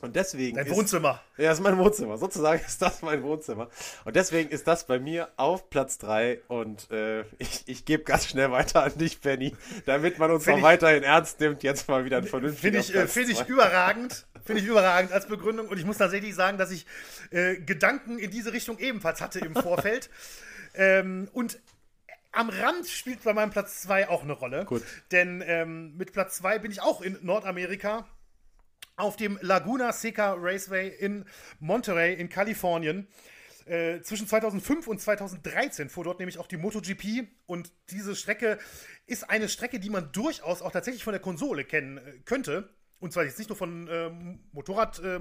Und 0.06 0.16
deswegen 0.16 0.56
Dein 0.58 0.68
ist, 0.68 0.76
Wohnzimmer. 0.76 1.22
ja, 1.38 1.50
das 1.50 1.58
ist 1.58 1.64
mein 1.64 1.78
Wohnzimmer. 1.78 2.18
Sozusagen 2.18 2.62
ist 2.66 2.82
das 2.82 3.02
mein 3.02 3.24
Wohnzimmer. 3.24 3.70
Und 4.06 4.16
deswegen 4.16 4.50
ist 4.50 4.68
das 4.68 4.86
bei 4.88 5.00
mir 5.00 5.30
auf 5.36 5.70
Platz 5.70 5.98
3. 5.98 6.42
Und 6.48 6.90
äh, 6.92 7.22
ich, 7.40 7.64
ich 7.66 7.86
gebe 7.86 8.04
ganz 8.04 8.28
schnell 8.28 8.52
weiter 8.52 8.84
an 8.84 8.98
dich, 8.98 9.20
Benny, 9.20 9.56
damit 9.86 10.20
man 10.20 10.32
uns 10.32 10.44
Find 10.46 10.56
auch 10.56 10.58
ich- 10.60 10.64
weiterhin 10.64 11.04
ernst 11.04 11.40
nimmt. 11.40 11.64
Jetzt 11.64 11.88
mal 11.88 12.06
wieder 12.06 12.18
ein 12.18 12.24
vernünftiger 12.26 12.62
Finde 12.62 12.80
ich, 12.80 12.96
äh, 12.96 13.08
find 13.08 13.30
ich 13.30 13.48
überragend. 13.48 14.26
Finde 14.46 14.62
ich 14.62 14.68
überragend 14.68 15.12
als 15.12 15.26
Begründung. 15.26 15.68
Und 15.68 15.78
ich 15.80 15.86
muss 15.86 15.98
tatsächlich 15.98 16.36
sagen, 16.36 16.58
dass 16.58 16.70
ich 16.72 16.86
äh, 17.32 17.56
Gedanken 17.56 18.20
in 18.20 18.30
diese 18.32 18.54
Richtung 18.54 18.78
ebenfalls 18.78 19.20
hatte 19.22 19.40
im 19.40 19.56
Vorfeld. 19.56 20.10
ähm, 20.76 21.28
und 21.34 21.60
am 22.32 22.50
Rand 22.50 22.86
spielt 22.88 23.24
bei 23.24 23.34
meinem 23.34 23.50
Platz 23.50 23.82
2 23.84 24.10
auch 24.10 24.24
eine 24.24 24.34
Rolle. 24.34 24.66
Gut. 24.66 24.84
Denn 25.12 25.42
ähm, 25.46 25.96
mit 25.98 26.12
Platz 26.14 26.36
2 26.36 26.60
bin 26.60 26.70
ich 26.70 26.82
auch 26.82 27.02
in 27.02 27.18
Nordamerika 27.22 28.08
auf 28.98 29.16
dem 29.16 29.38
Laguna 29.42 29.92
Seca 29.92 30.36
Raceway 30.38 30.90
in 30.90 31.26
Monterey 31.60 32.14
in 32.14 32.30
Kalifornien. 32.30 33.08
Äh, 33.66 34.02
zwischen 34.02 34.28
2005 34.28 34.88
und 34.88 35.02
2013 35.02 35.90
fuhr 35.90 36.04
dort 36.04 36.20
nämlich 36.20 36.38
auch 36.38 36.46
die 36.46 36.58
MotoGP 36.58 37.28
und 37.48 37.72
diese 37.90 38.16
Strecke 38.16 38.60
ist 39.08 39.28
eine 39.30 39.50
Strecke, 39.50 39.80
die 39.80 39.90
man 39.90 40.12
durchaus 40.12 40.62
auch 40.62 40.72
tatsächlich 40.72 41.04
von 41.04 41.14
der 41.14 41.22
Konsole 41.22 41.64
kennen 41.64 41.98
äh, 41.98 42.20
könnte. 42.26 42.70
Und 43.00 43.12
zwar 43.12 43.24
jetzt 43.24 43.40
nicht 43.40 43.50
nur 43.50 43.58
von 43.58 43.88
ähm, 43.92 44.40
Motorrad, 44.52 45.00
äh, 45.00 45.20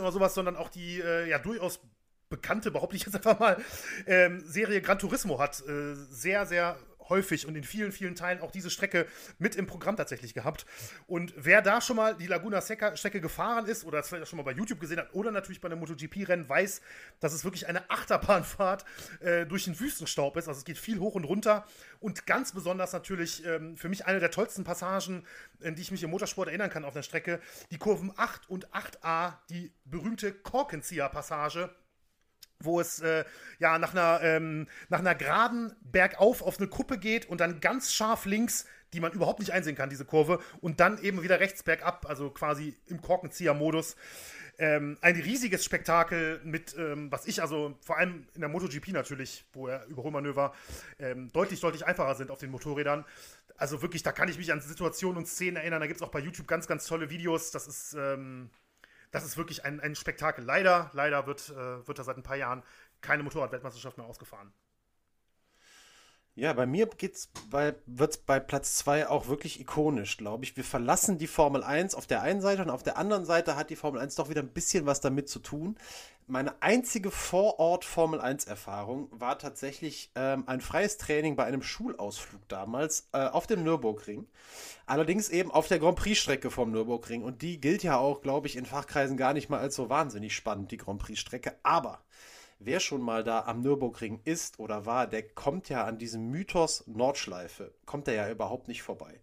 oder 0.00 0.12
sowas, 0.12 0.34
sondern 0.34 0.56
auch 0.56 0.70
die 0.70 1.00
äh, 1.00 1.28
ja 1.28 1.38
durchaus 1.38 1.80
bekannte, 2.28 2.70
behaupte 2.70 2.96
ich 2.96 3.04
jetzt 3.04 3.14
einfach 3.14 3.38
mal, 3.38 3.62
ähm, 4.06 4.42
Serie 4.44 4.80
Gran 4.80 4.98
Turismo 4.98 5.38
hat 5.38 5.62
äh, 5.66 5.94
sehr, 5.94 6.46
sehr 6.46 6.78
häufig 7.08 7.46
und 7.46 7.56
in 7.56 7.64
vielen, 7.64 7.92
vielen 7.92 8.14
Teilen 8.14 8.40
auch 8.40 8.50
diese 8.50 8.70
Strecke 8.70 9.06
mit 9.38 9.56
im 9.56 9.66
Programm 9.66 9.96
tatsächlich 9.96 10.34
gehabt. 10.34 10.66
Und 11.06 11.32
wer 11.36 11.62
da 11.62 11.80
schon 11.80 11.96
mal 11.96 12.16
die 12.16 12.26
Laguna 12.26 12.60
Seca 12.60 12.96
Strecke 12.96 13.20
gefahren 13.20 13.66
ist 13.66 13.84
oder 13.84 13.98
das 13.98 14.08
vielleicht 14.08 14.28
schon 14.28 14.36
mal 14.36 14.42
bei 14.42 14.52
YouTube 14.52 14.80
gesehen 14.80 14.98
hat 14.98 15.14
oder 15.14 15.30
natürlich 15.30 15.60
bei 15.60 15.68
einem 15.68 15.80
MotoGP-Rennen, 15.80 16.48
weiß, 16.48 16.80
dass 17.20 17.32
es 17.32 17.44
wirklich 17.44 17.66
eine 17.66 17.88
Achterbahnfahrt 17.90 18.84
äh, 19.20 19.46
durch 19.46 19.64
den 19.64 19.78
Wüstenstaub 19.78 20.36
ist. 20.36 20.48
Also 20.48 20.58
es 20.58 20.64
geht 20.64 20.78
viel 20.78 20.98
hoch 20.98 21.14
und 21.14 21.24
runter 21.24 21.66
und 22.00 22.26
ganz 22.26 22.52
besonders 22.52 22.92
natürlich 22.92 23.44
ähm, 23.44 23.76
für 23.76 23.88
mich 23.88 24.06
eine 24.06 24.20
der 24.20 24.30
tollsten 24.30 24.64
Passagen, 24.64 25.24
an 25.62 25.74
die 25.74 25.82
ich 25.82 25.90
mich 25.90 26.02
im 26.02 26.10
Motorsport 26.10 26.48
erinnern 26.48 26.70
kann 26.70 26.84
auf 26.84 26.94
der 26.94 27.02
Strecke, 27.02 27.40
die 27.70 27.78
Kurven 27.78 28.12
8 28.16 28.48
und 28.48 28.68
8a, 28.68 29.34
die 29.50 29.72
berühmte 29.84 30.32
Korkenzieher-Passage 30.32 31.70
wo 32.60 32.80
es 32.80 33.00
äh, 33.00 33.24
ja 33.58 33.78
nach 33.78 33.92
einer, 33.92 34.20
ähm, 34.22 34.66
nach 34.88 34.98
einer 34.98 35.14
geraden 35.14 35.74
Bergauf 35.80 36.42
auf 36.42 36.58
eine 36.58 36.68
Kuppe 36.68 36.98
geht 36.98 37.28
und 37.28 37.40
dann 37.40 37.60
ganz 37.60 37.92
scharf 37.92 38.24
links, 38.24 38.66
die 38.92 39.00
man 39.00 39.12
überhaupt 39.12 39.40
nicht 39.40 39.52
einsehen 39.52 39.76
kann, 39.76 39.90
diese 39.90 40.04
Kurve, 40.04 40.40
und 40.60 40.80
dann 40.80 41.02
eben 41.02 41.22
wieder 41.22 41.40
rechts 41.40 41.62
bergab, 41.62 42.06
also 42.08 42.30
quasi 42.30 42.74
im 42.86 43.02
Korkenzieher-Modus. 43.02 43.96
Ähm, 44.60 44.98
ein 45.02 45.14
riesiges 45.14 45.64
Spektakel 45.64 46.40
mit, 46.42 46.74
ähm, 46.76 47.12
was 47.12 47.26
ich 47.26 47.40
also 47.40 47.78
vor 47.80 47.96
allem 47.96 48.26
in 48.34 48.40
der 48.40 48.48
MotoGP 48.48 48.88
natürlich, 48.88 49.44
wo 49.52 49.68
er 49.68 49.86
Überholmanöver 49.86 50.52
ähm, 50.98 51.30
deutlich, 51.32 51.60
deutlich 51.60 51.86
einfacher 51.86 52.16
sind 52.16 52.32
auf 52.32 52.40
den 52.40 52.50
Motorrädern. 52.50 53.04
Also 53.56 53.82
wirklich, 53.82 54.02
da 54.02 54.10
kann 54.10 54.28
ich 54.28 54.36
mich 54.36 54.50
an 54.50 54.60
Situationen 54.60 55.18
und 55.18 55.26
Szenen 55.26 55.56
erinnern. 55.56 55.80
Da 55.80 55.86
gibt 55.86 56.00
es 56.00 56.06
auch 56.06 56.10
bei 56.10 56.18
YouTube 56.18 56.48
ganz, 56.48 56.66
ganz 56.66 56.86
tolle 56.86 57.08
Videos. 57.08 57.52
Das 57.52 57.68
ist, 57.68 57.94
ähm, 57.94 58.50
das 59.10 59.24
ist 59.24 59.36
wirklich 59.36 59.64
ein, 59.64 59.80
ein 59.80 59.94
Spektakel. 59.94 60.44
Leider, 60.44 60.90
leider 60.92 61.26
wird, 61.26 61.50
äh, 61.50 61.86
wird 61.86 61.98
da 61.98 62.04
seit 62.04 62.16
ein 62.16 62.22
paar 62.22 62.36
Jahren 62.36 62.62
keine 63.00 63.22
Motorrad-Weltmeisterschaft 63.22 63.96
mehr 63.98 64.06
ausgefahren. 64.06 64.52
Ja, 66.38 66.52
bei 66.52 66.66
mir 66.66 66.88
bei, 67.50 67.74
wird's 67.86 68.18
bei 68.18 68.38
Platz 68.38 68.76
2 68.76 69.08
auch 69.08 69.26
wirklich 69.26 69.58
ikonisch, 69.58 70.18
glaube 70.18 70.44
ich. 70.44 70.56
Wir 70.56 70.62
verlassen 70.62 71.18
die 71.18 71.26
Formel 71.26 71.64
1 71.64 71.96
auf 71.96 72.06
der 72.06 72.22
einen 72.22 72.40
Seite 72.40 72.62
und 72.62 72.70
auf 72.70 72.84
der 72.84 72.96
anderen 72.96 73.24
Seite 73.24 73.56
hat 73.56 73.70
die 73.70 73.74
Formel 73.74 74.00
1 74.00 74.14
doch 74.14 74.30
wieder 74.30 74.42
ein 74.42 74.52
bisschen 74.52 74.86
was 74.86 75.00
damit 75.00 75.28
zu 75.28 75.40
tun. 75.40 75.76
Meine 76.28 76.62
einzige 76.62 77.10
Vorort 77.10 77.84
Formel 77.84 78.20
1 78.20 78.44
Erfahrung 78.44 79.08
war 79.10 79.36
tatsächlich 79.40 80.12
ähm, 80.14 80.44
ein 80.46 80.60
freies 80.60 80.96
Training 80.96 81.34
bei 81.34 81.42
einem 81.42 81.60
Schulausflug 81.60 82.46
damals 82.46 83.08
äh, 83.10 83.26
auf 83.26 83.48
dem 83.48 83.64
Nürburgring. 83.64 84.28
Allerdings 84.86 85.30
eben 85.30 85.50
auf 85.50 85.66
der 85.66 85.80
Grand 85.80 85.96
Prix 85.98 86.20
Strecke 86.20 86.52
vom 86.52 86.70
Nürburgring 86.70 87.24
und 87.24 87.42
die 87.42 87.60
gilt 87.60 87.82
ja 87.82 87.98
auch, 87.98 88.20
glaube 88.22 88.46
ich, 88.46 88.54
in 88.54 88.64
Fachkreisen 88.64 89.16
gar 89.16 89.32
nicht 89.32 89.48
mal 89.48 89.58
als 89.58 89.74
so 89.74 89.88
wahnsinnig 89.88 90.36
spannend, 90.36 90.70
die 90.70 90.76
Grand 90.76 91.00
Prix 91.00 91.18
Strecke. 91.18 91.58
Aber 91.64 91.98
wer 92.58 92.80
schon 92.80 93.00
mal 93.00 93.24
da 93.24 93.44
am 93.44 93.60
Nürburgring 93.60 94.20
ist 94.24 94.58
oder 94.58 94.86
war, 94.86 95.06
der 95.06 95.22
kommt 95.22 95.68
ja 95.68 95.84
an 95.84 95.98
diesem 95.98 96.30
Mythos 96.30 96.86
Nordschleife, 96.86 97.74
kommt 97.86 98.08
er 98.08 98.14
ja 98.14 98.30
überhaupt 98.30 98.68
nicht 98.68 98.82
vorbei. 98.82 99.20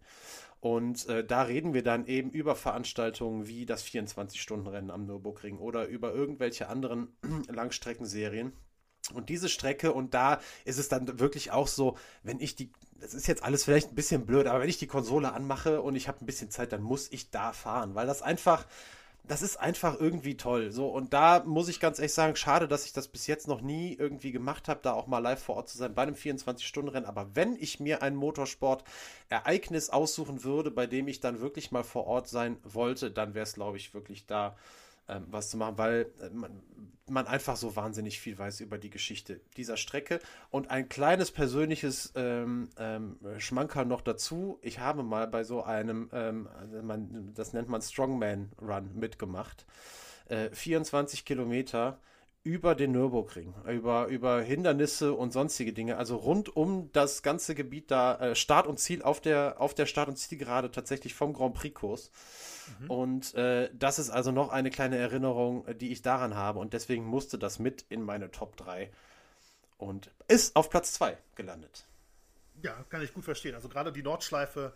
Und 0.62 1.08
äh, 1.10 1.24
da 1.24 1.44
reden 1.44 1.74
wir 1.74 1.84
dann 1.84 2.08
eben 2.08 2.32
über 2.32 2.56
Veranstaltungen 2.56 3.48
wie 3.48 3.68
das 3.68 3.86
24-Stunden-Rennen 3.86 4.90
am 4.90 5.06
Nürburgring 5.06 5.60
oder 5.60 5.86
über 5.86 6.12
irgendwelche 6.12 6.70
anderen 6.70 7.16
Langstreckenserien. 7.48 8.54
Und 9.14 9.30
diese 9.30 9.50
Strecke, 9.50 9.94
und 9.94 10.16
da 10.16 10.40
ist 10.64 10.80
es 10.80 10.90
dann 10.90 11.20
wirklich 11.20 11.52
auch 11.52 11.68
so, 11.68 11.98
wenn 12.24 12.40
ich 12.40 12.56
die, 12.56 12.72
das 13.00 13.14
ist 13.14 13.28
jetzt 13.28 13.44
alles 13.44 13.64
vielleicht 13.64 13.90
ein 13.90 13.96
bisschen 13.96 14.26
blöd, 14.26 14.48
aber 14.48 14.62
wenn 14.62 14.70
ich 14.70 14.80
die 14.80 14.88
Konsole 14.88 15.34
anmache 15.34 15.82
und 15.82 15.96
ich 15.96 16.08
habe 16.08 16.22
ein 16.22 16.26
bisschen 16.26 16.50
Zeit, 16.50 16.72
dann 16.72 16.82
muss 16.82 17.12
ich 17.12 17.30
da 17.30 17.54
fahren, 17.54 17.94
weil 17.94 18.08
das 18.08 18.24
einfach, 18.24 18.66
das 19.28 19.42
ist 19.42 19.58
einfach 19.58 20.00
irgendwie 20.00 20.38
toll. 20.38 20.72
So, 20.72 20.88
und 20.88 21.14
da 21.14 21.44
muss 21.46 21.70
ich 21.70 21.80
ganz 21.80 22.00
ehrlich 22.00 22.14
sagen, 22.14 22.36
schade, 22.36 22.68
dass 22.68 22.86
ich 22.86 22.94
das 22.94 23.08
bis 23.08 23.28
jetzt 23.28 23.48
noch 23.48 23.62
nie 23.62 23.94
irgendwie 23.94 24.32
gemacht 24.32 24.68
habe, 24.68 24.80
da 24.84 24.94
auch 24.94 25.08
mal 25.08 25.20
live 25.20 25.42
vor 25.42 25.56
Ort 25.56 25.70
zu 25.70 25.78
sein 25.78 25.94
bei 25.94 26.04
einem 26.04 26.16
24-Stunden-Rennen. 26.16 27.06
Aber 27.06 27.36
wenn 27.36 27.56
ich 27.56 27.80
mir 27.80 28.02
ein 28.02 28.16
Motorsport-Ereignis 28.16 29.90
aussuchen 29.90 30.44
würde, 30.44 30.72
bei 30.72 30.88
dem 30.88 31.08
ich 31.08 31.20
dann 31.20 31.40
wirklich 31.40 31.72
mal 31.72 31.84
vor 31.84 32.08
Ort 32.08 32.28
sein 32.28 32.58
wollte, 32.64 33.12
dann 33.12 33.34
wäre 33.34 33.44
es, 33.44 33.54
glaube 33.54 33.78
ich, 33.78 33.94
wirklich 33.94 34.26
da 34.26 34.56
ähm, 35.08 35.26
was 35.30 35.50
zu 35.50 35.58
machen, 35.58 35.78
weil 35.78 36.12
äh, 36.22 36.30
man, 36.32 36.62
man, 37.08 37.28
einfach 37.28 37.56
so 37.56 37.76
wahnsinnig 37.76 38.20
viel 38.20 38.38
weiß 38.38 38.62
über 38.62 38.78
die 38.78 38.90
Geschichte 38.90 39.42
dieser 39.58 39.78
Strecke. 39.78 40.20
Und 40.50 40.70
ein 40.70 40.90
kleines 40.90 41.32
persönliches 41.32 42.12
ähm, 42.16 42.70
ähm, 42.78 43.18
Schmankerl 43.38 43.86
noch 43.86 44.02
dazu. 44.02 44.60
Ich 44.62 44.80
habe 44.80 45.04
mal 45.04 45.28
bei 45.28 45.44
so 45.44 45.64
einem, 45.64 46.10
ähm, 46.14 46.50
man, 46.82 47.34
das 47.36 47.54
nennt 47.54 47.70
man 47.70 47.82
Strongman 47.82 48.52
Run 48.62 48.96
mitgemacht. 48.96 49.66
Äh, 50.28 50.50
24 50.52 51.26
Kilometer 51.26 52.00
über 52.46 52.76
den 52.76 52.92
Nürburgring, 52.92 53.56
über, 53.68 54.06
über 54.06 54.40
Hindernisse 54.40 55.14
und 55.14 55.34
sonstige 55.34 55.74
Dinge, 55.74 55.98
also 55.98 56.16
rund 56.16 56.56
um 56.56 56.92
das 56.94 57.24
ganze 57.24 57.56
Gebiet 57.56 57.90
da, 57.90 58.18
äh, 58.20 58.36
Start 58.36 58.68
und 58.68 58.80
Ziel 58.80 59.02
auf 59.02 59.20
der, 59.20 59.56
auf 59.60 59.74
der 59.74 59.88
Start- 59.88 60.10
und 60.10 60.16
Zielgerade 60.16 60.70
tatsächlich 60.70 61.16
vom 61.16 61.34
Grand 61.34 61.56
Prix-Kurs. 61.56 62.12
Mhm. 62.80 62.92
Und 62.92 63.34
äh, 63.36 63.70
das 63.74 64.00
ist 64.00 64.10
also 64.10 64.32
noch 64.32 64.50
eine 64.50 64.70
kleine 64.70 64.98
Erinnerung, 64.98 65.66
die 65.78 65.92
ich 65.92 66.02
daran 66.02 66.36
habe 66.36 66.60
und 66.60 66.74
deswegen 66.74 67.06
musste 67.06 67.38
das 67.38 67.60
mit 67.60 67.86
in 67.90 68.02
meine 68.02 68.32
Top 68.32 68.58
3 68.58 68.92
und 69.78 70.12
ist 70.28 70.56
auf 70.56 70.70
Platz 70.70 70.94
2 70.94 71.18
gelandet. 71.36 71.86
Ja, 72.62 72.74
kann 72.90 73.02
ich 73.02 73.14
gut 73.14 73.26
verstehen. 73.26 73.56
Also 73.56 73.70
gerade 73.70 73.92
die 73.92 74.04
Nordschleife 74.04 74.74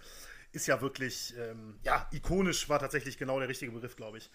ist 0.51 0.67
ja 0.67 0.81
wirklich, 0.81 1.33
ähm, 1.37 1.79
ja, 1.83 2.07
ikonisch 2.11 2.69
war 2.69 2.79
tatsächlich 2.79 3.17
genau 3.17 3.39
der 3.39 3.47
richtige 3.47 3.71
Begriff, 3.71 3.95
glaube 3.95 4.17
ich. 4.17 4.29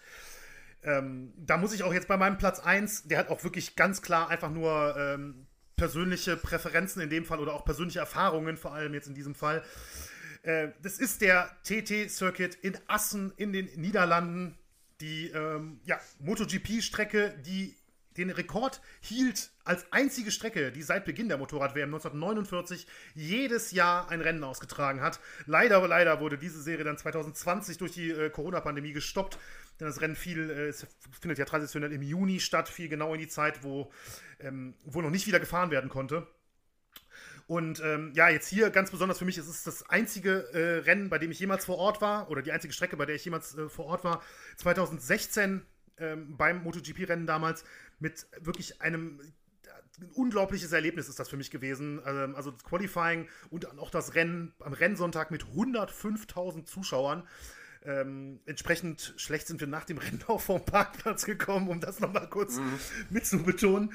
Ähm, 0.83 1.33
da 1.37 1.57
muss 1.57 1.73
ich 1.73 1.83
auch 1.83 1.93
jetzt 1.93 2.07
bei 2.07 2.17
meinem 2.17 2.37
Platz 2.37 2.59
1, 2.59 3.07
der 3.07 3.19
hat 3.19 3.29
auch 3.29 3.43
wirklich 3.43 3.75
ganz 3.75 4.01
klar 4.01 4.29
einfach 4.29 4.51
nur 4.51 4.95
ähm, 4.97 5.47
persönliche 5.75 6.37
Präferenzen 6.37 7.01
in 7.01 7.09
dem 7.09 7.25
Fall 7.25 7.39
oder 7.39 7.53
auch 7.53 7.65
persönliche 7.65 7.99
Erfahrungen, 7.99 8.57
vor 8.57 8.73
allem 8.73 8.93
jetzt 8.93 9.07
in 9.07 9.15
diesem 9.15 9.35
Fall. 9.35 9.63
Äh, 10.45 10.69
das 10.81 10.99
ist 10.99 11.21
der 11.21 11.49
TT-Circuit 11.63 12.55
in 12.55 12.77
Assen 12.87 13.33
in 13.37 13.51
den 13.51 13.65
Niederlanden. 13.75 14.57
Die 15.01 15.27
ähm, 15.27 15.81
ja, 15.83 15.99
MotoGP-Strecke, 16.19 17.37
die 17.45 17.75
den 18.15 18.29
Rekord 18.29 18.81
hielt 19.01 19.49
als 19.65 19.91
einzige 19.91 20.31
Strecke, 20.31 20.71
die 20.71 20.83
seit 20.83 21.03
Beginn 21.03 21.27
der 21.27 21.37
Motorrad-WM 21.37 21.93
1949 21.93 22.87
jedes 23.13 23.71
Jahr 23.71 24.09
ein 24.09 24.21
Rennen 24.21 24.43
ausgetragen 24.45 25.01
hat. 25.01 25.19
Leider, 25.47 25.85
leider 25.85 26.21
wurde 26.21 26.37
diese 26.37 26.61
Serie 26.61 26.85
dann 26.85 26.97
2020 26.97 27.77
durch 27.77 27.91
die 27.91 28.11
äh, 28.11 28.29
Corona-Pandemie 28.29 28.93
gestoppt. 28.93 29.37
Denn 29.79 29.87
das 29.87 29.99
Rennen 29.99 30.15
fiel, 30.15 30.49
äh, 30.49 30.73
findet 31.19 31.39
ja 31.39 31.45
traditionell 31.45 31.91
im 31.91 32.01
Juni 32.01 32.39
statt, 32.39 32.69
fiel 32.69 32.87
genau 32.87 33.13
in 33.13 33.19
die 33.19 33.27
Zeit, 33.27 33.63
wo, 33.63 33.91
ähm, 34.39 34.75
wo 34.85 35.01
noch 35.01 35.09
nicht 35.09 35.27
wieder 35.27 35.41
gefahren 35.41 35.71
werden 35.71 35.89
konnte. 35.89 36.25
Und 37.47 37.79
ähm, 37.83 38.11
ja, 38.15 38.29
jetzt 38.29 38.47
hier 38.47 38.71
ganz 38.71 38.89
besonders 38.89 39.19
für 39.19 39.25
mich, 39.25 39.37
es 39.37 39.47
ist 39.47 39.67
das 39.67 39.87
einzige 39.87 40.51
äh, 40.53 40.79
Rennen, 40.79 41.09
bei 41.09 41.19
dem 41.19 41.29
ich 41.29 41.39
jemals 41.39 41.65
vor 41.65 41.77
Ort 41.77 42.01
war, 42.01 42.31
oder 42.31 42.41
die 42.41 42.51
einzige 42.51 42.73
Strecke, 42.73 42.97
bei 42.97 43.05
der 43.05 43.15
ich 43.15 43.25
jemals 43.25 43.55
äh, 43.55 43.69
vor 43.69 43.85
Ort 43.85 44.03
war, 44.03 44.23
2016 44.57 45.63
ähm, 45.97 46.37
beim 46.37 46.63
MotoGP-Rennen 46.63 47.27
damals, 47.27 47.63
mit 47.99 48.27
wirklich 48.41 48.81
einem 48.81 49.21
ein 49.99 50.09
unglaubliches 50.13 50.71
Erlebnis 50.71 51.07
ist 51.07 51.19
das 51.19 51.29
für 51.29 51.37
mich 51.37 51.51
gewesen. 51.51 52.01
Ähm, 52.05 52.35
also 52.35 52.51
das 52.51 52.63
Qualifying 52.63 53.27
und 53.49 53.79
auch 53.79 53.89
das 53.89 54.15
Rennen 54.15 54.53
am 54.59 54.73
Rennsonntag 54.73 55.31
mit 55.31 55.43
105.000 55.43 56.65
Zuschauern. 56.65 57.27
Ähm, 57.83 58.39
entsprechend 58.45 59.13
schlecht 59.17 59.47
sind 59.47 59.59
wir 59.59 59.67
nach 59.67 59.85
dem 59.85 59.97
Rennen 59.99 60.23
auch 60.27 60.41
vom 60.41 60.65
Parkplatz 60.65 61.25
gekommen, 61.25 61.69
um 61.69 61.79
das 61.79 61.99
nochmal 61.99 62.27
kurz 62.29 62.57
mhm. 62.57 62.79
mitzubetonen. 63.09 63.93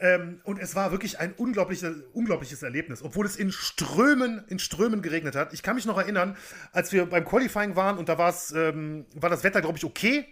Ähm, 0.00 0.40
und 0.44 0.60
es 0.60 0.76
war 0.76 0.92
wirklich 0.92 1.18
ein 1.18 1.32
unglaubliches, 1.32 2.04
unglaubliches 2.12 2.62
Erlebnis, 2.62 3.02
obwohl 3.02 3.26
es 3.26 3.36
in 3.36 3.50
Strömen, 3.50 4.44
in 4.46 4.60
Strömen 4.60 5.02
geregnet 5.02 5.34
hat. 5.34 5.52
Ich 5.52 5.62
kann 5.62 5.74
mich 5.74 5.86
noch 5.86 5.98
erinnern, 5.98 6.36
als 6.72 6.92
wir 6.92 7.06
beim 7.06 7.24
Qualifying 7.24 7.74
waren 7.74 7.98
und 7.98 8.08
da 8.08 8.32
ähm, 8.54 9.06
war 9.14 9.28
das 9.28 9.42
Wetter, 9.42 9.60
glaube 9.60 9.76
ich, 9.76 9.84
okay. 9.84 10.26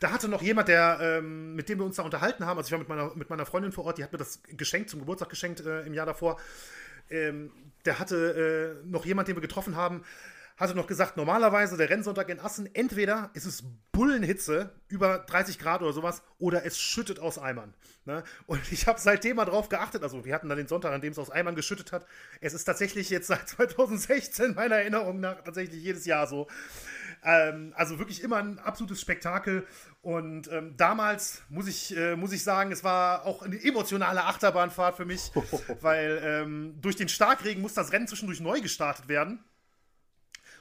Da 0.00 0.10
hatte 0.10 0.28
noch 0.28 0.42
jemand, 0.42 0.68
der, 0.68 0.98
ähm, 1.00 1.54
mit 1.54 1.68
dem 1.68 1.78
wir 1.78 1.86
uns 1.86 1.96
da 1.96 2.02
unterhalten 2.02 2.44
haben, 2.44 2.58
also 2.58 2.68
ich 2.68 2.72
war 2.72 2.78
mit 2.78 2.88
meiner, 2.88 3.14
mit 3.14 3.30
meiner 3.30 3.46
Freundin 3.46 3.72
vor 3.72 3.84
Ort, 3.84 3.98
die 3.98 4.04
hat 4.04 4.12
mir 4.12 4.18
das 4.18 4.42
geschenkt, 4.48 4.90
zum 4.90 5.00
Geburtstag 5.00 5.30
geschenkt 5.30 5.60
äh, 5.60 5.82
im 5.82 5.94
Jahr 5.94 6.06
davor. 6.06 6.38
Ähm, 7.08 7.52
der 7.84 7.98
hatte 7.98 8.80
äh, 8.84 8.86
noch 8.86 9.06
jemand, 9.06 9.28
den 9.28 9.36
wir 9.36 9.40
getroffen 9.40 9.76
haben, 9.76 10.04
hatte 10.62 10.74
noch 10.74 10.86
gesagt, 10.86 11.16
normalerweise 11.16 11.76
der 11.76 11.90
Rennsonntag 11.90 12.28
in 12.28 12.40
Assen, 12.40 12.72
entweder 12.74 13.30
ist 13.34 13.46
es 13.46 13.64
Bullenhitze, 13.90 14.70
über 14.88 15.18
30 15.18 15.58
Grad 15.58 15.82
oder 15.82 15.92
sowas, 15.92 16.22
oder 16.38 16.64
es 16.64 16.78
schüttet 16.78 17.18
aus 17.18 17.38
Eimern. 17.38 17.74
Ne? 18.04 18.22
Und 18.46 18.60
ich 18.72 18.86
habe 18.86 19.00
seitdem 19.00 19.36
mal 19.36 19.44
drauf 19.44 19.68
geachtet, 19.68 20.02
also 20.02 20.24
wir 20.24 20.34
hatten 20.34 20.48
dann 20.48 20.58
den 20.58 20.68
Sonntag, 20.68 20.92
an 20.92 21.00
dem 21.00 21.12
es 21.12 21.18
aus 21.18 21.30
Eimern 21.30 21.56
geschüttet 21.56 21.92
hat. 21.92 22.06
Es 22.40 22.54
ist 22.54 22.64
tatsächlich 22.64 23.10
jetzt 23.10 23.26
seit 23.26 23.48
2016 23.48 24.54
meiner 24.54 24.76
Erinnerung 24.76 25.20
nach 25.20 25.42
tatsächlich 25.42 25.82
jedes 25.82 26.06
Jahr 26.06 26.26
so. 26.26 26.48
Ähm, 27.24 27.72
also 27.76 27.98
wirklich 27.98 28.22
immer 28.22 28.36
ein 28.36 28.58
absolutes 28.58 29.00
Spektakel. 29.00 29.66
Und 30.00 30.50
ähm, 30.50 30.76
damals 30.76 31.42
muss 31.48 31.68
ich, 31.68 31.96
äh, 31.96 32.16
muss 32.16 32.32
ich 32.32 32.42
sagen, 32.42 32.72
es 32.72 32.82
war 32.82 33.24
auch 33.24 33.42
eine 33.42 33.62
emotionale 33.62 34.24
Achterbahnfahrt 34.24 34.96
für 34.96 35.04
mich, 35.04 35.30
weil 35.80 36.20
ähm, 36.22 36.74
durch 36.80 36.96
den 36.96 37.08
Starkregen 37.08 37.62
muss 37.62 37.74
das 37.74 37.92
Rennen 37.92 38.08
zwischendurch 38.08 38.40
neu 38.40 38.60
gestartet 38.60 39.08
werden. 39.08 39.44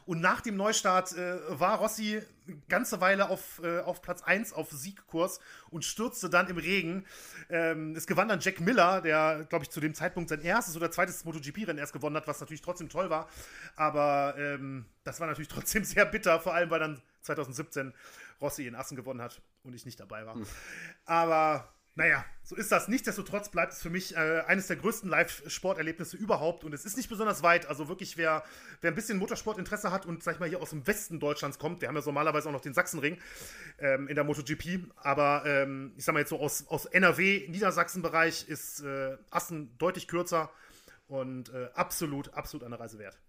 Und 0.06 0.22
nach 0.22 0.42
dem 0.42 0.56
Neustart 0.56 1.14
äh, 1.14 1.38
war 1.48 1.80
Rossi 1.80 2.22
eine 2.48 2.58
ganze 2.68 3.02
Weile 3.02 3.30
auf, 3.30 3.62
äh, 3.64 3.80
auf 3.80 4.02
Platz 4.02 4.24
1 4.24 4.54
auf 4.54 4.72
Siegkurs 4.72 5.40
und 5.70 5.86
stürzte 5.86 6.30
dann 6.30 6.48
im 6.48 6.58
Regen. 6.58 7.06
Ähm, 7.50 7.96
es 7.96 8.08
gewann 8.08 8.28
dann 8.28 8.40
Jack 8.40 8.60
Miller, 8.60 9.02
der, 9.02 9.46
glaube 9.50 9.64
ich, 9.64 9.70
zu 9.70 9.80
dem 9.80 9.94
Zeitpunkt 9.94 10.30
sein 10.30 10.42
erstes 10.42 10.76
oder 10.76 10.92
zweites 10.92 11.24
MotoGP-Rennen 11.26 11.78
erst 11.78 11.94
gewonnen 11.94 12.16
hat, 12.16 12.28
was 12.28 12.40
natürlich 12.40 12.62
trotzdem 12.62 12.90
toll 12.90 13.10
war. 13.10 13.30
Aber 13.76 14.36
ähm, 14.38 14.86
das 15.04 15.20
war 15.20 15.28
natürlich 15.28 15.48
trotzdem 15.50 15.84
sehr 15.84 16.06
bitter, 16.06 16.40
vor 16.40 16.54
allem 16.54 16.70
weil 16.70 16.80
dann 16.80 17.02
2017 17.22 17.94
Rossi 18.42 18.68
in 18.68 18.76
Assen 18.76 18.96
gewonnen 18.96 19.22
hat 19.22 19.42
und 19.64 19.74
ich 19.76 19.86
nicht 19.86 20.00
dabei 20.00 20.26
war. 20.26 20.36
Hm. 20.36 20.46
Aber 21.06 21.72
naja, 21.96 22.24
so 22.44 22.56
ist 22.56 22.72
das. 22.72 22.88
Nichtsdestotrotz 22.88 23.50
bleibt 23.50 23.74
es 23.74 23.82
für 23.82 23.90
mich 23.90 24.16
äh, 24.16 24.44
eines 24.48 24.68
der 24.68 24.78
größten 24.78 25.10
Live-Sporterlebnisse 25.10 26.16
überhaupt. 26.16 26.64
Und 26.64 26.74
es 26.74 26.86
ist 26.86 26.96
nicht 26.96 27.10
besonders 27.10 27.44
weit. 27.44 27.66
Also 27.66 27.90
wirklich, 27.90 28.16
wer, 28.16 28.44
wer 28.80 28.92
ein 28.92 28.96
bisschen 28.96 29.18
Motorsportinteresse 29.18 29.92
hat 29.92 30.06
und, 30.06 30.24
sag 30.24 30.36
ich 30.36 30.40
mal, 30.40 30.48
hier 30.48 30.62
aus 30.62 30.70
dem 30.70 30.88
Westen 30.88 31.20
Deutschlands 31.20 31.60
kommt, 31.60 31.82
der 31.82 31.90
haben 31.90 31.98
ja 31.98 32.02
normalerweise 32.04 32.48
auch 32.48 32.54
noch 32.54 32.62
den 32.62 32.74
Sachsenring 32.74 33.18
ähm, 33.80 34.08
in 34.08 34.16
der 34.16 34.24
MotoGP. 34.24 34.90
Aber 34.96 35.44
ähm, 35.46 35.94
ich 35.98 36.06
sag 36.06 36.14
mal 36.14 36.20
jetzt 36.20 36.30
so 36.30 36.40
aus, 36.40 36.66
aus 36.68 36.86
NRW, 36.86 37.48
Niedersachsen-Bereich 37.50 38.48
ist 38.48 38.82
äh, 38.82 39.18
Assen 39.30 39.78
deutlich 39.78 40.08
kürzer 40.08 40.50
und 41.08 41.54
äh, 41.54 41.70
absolut, 41.74 42.34
absolut 42.34 42.66
eine 42.66 42.80
Reise 42.80 43.00
wert. 43.00 43.20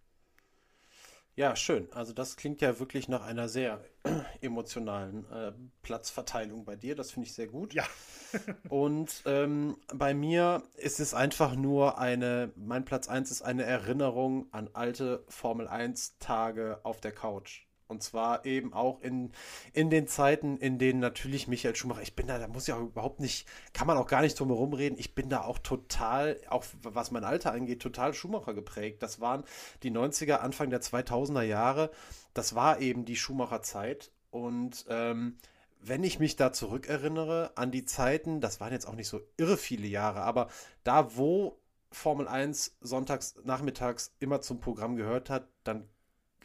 Ja, 1.35 1.57
schön. 1.57 1.89
Also 1.93 2.13
das 2.13 2.37
klingt 2.37 2.61
ja 2.61 2.79
wirklich 2.79 3.09
nach 3.09 3.25
einer 3.25 3.49
sehr 3.49 3.83
emotionalen 4.43 5.25
äh, 5.31 5.53
Platzverteilung 5.81 6.65
bei 6.65 6.77
dir. 6.77 6.95
Das 6.95 7.11
finde 7.11 7.27
ich 7.29 7.35
sehr 7.35 7.47
gut. 7.47 7.73
Ja. 7.73 7.85
Und 8.69 9.23
ähm, 9.25 9.77
bei 9.95 10.13
mir 10.13 10.63
ist 10.77 11.01
es 11.01 11.15
einfach 11.15 11.55
nur 11.55 11.99
eine, 11.99 12.53
mein 12.57 12.85
Platz 12.85 13.09
1 13.09 13.31
ist 13.31 13.43
eine 13.43 13.63
Erinnerung 13.65 14.47
an 14.53 14.69
alte 14.75 15.25
Formel 15.29 15.69
1 15.69 16.19
Tage 16.19 16.81
auf 16.83 17.01
der 17.01 17.13
Couch. 17.13 17.67
Und 17.93 18.03
zwar 18.03 18.45
eben 18.45 18.73
auch 18.73 19.01
in, 19.03 19.31
in 19.73 19.91
den 19.91 20.09
Zeiten, 20.09 20.57
in 20.57 20.79
denen 20.79 20.99
natürlich 20.99 21.47
Michael 21.47 21.77
Schumacher, 21.77 22.03
ich 22.03 22.17
bin 22.17 22.27
da, 22.27 22.39
da 22.39 22.49
muss 22.49 22.67
ja 22.67 22.79
überhaupt 22.79 23.21
nicht, 23.21 23.47
kann 23.75 23.87
man 23.87 23.99
auch 23.99 24.09
gar 24.09 24.23
nicht 24.23 24.41
drum 24.41 24.49
herum 24.49 24.73
reden, 24.73 24.97
ich 24.99 25.15
bin 25.15 25.29
da 25.29 25.43
auch 25.43 25.59
total, 25.59 26.41
auch 26.49 26.65
was 26.83 27.11
mein 27.11 27.25
Alter 27.25 27.53
angeht, 27.53 27.81
total 27.81 28.15
Schumacher 28.15 28.55
geprägt. 28.55 29.03
Das 29.03 29.21
waren 29.21 29.45
die 29.83 29.91
90er, 29.91 30.37
Anfang 30.37 30.71
der 30.71 30.81
2000er 30.81 31.43
Jahre. 31.43 31.91
Das 32.35 32.55
war 32.55 32.81
eben 32.81 33.05
die 33.05 33.17
Schumacher-Zeit. 33.17 34.11
Und 34.31 34.87
ähm, 34.89 35.37
wenn 35.83 36.03
ich 36.03 36.19
mich 36.19 36.37
da 36.37 36.53
zurückerinnere 36.53 37.53
an 37.57 37.71
die 37.71 37.85
Zeiten, 37.85 38.41
das 38.41 38.59
waren 38.59 38.73
jetzt 38.73 38.87
auch 38.87 38.95
nicht 38.95 39.09
so 39.09 39.21
irre 39.37 39.59
viele 39.59 39.87
Jahre, 39.87 40.23
aber 40.23 40.49
da, 40.83 41.17
wo 41.17 41.61
Formel 41.91 42.27
1 42.27 42.79
sonntags 42.81 43.35
nachmittags 43.45 44.15
immer 44.19 44.41
zum 44.41 44.61
Programm 44.61 44.97
gehört 44.97 45.29
hat, 45.29 45.49
dann 45.65 45.89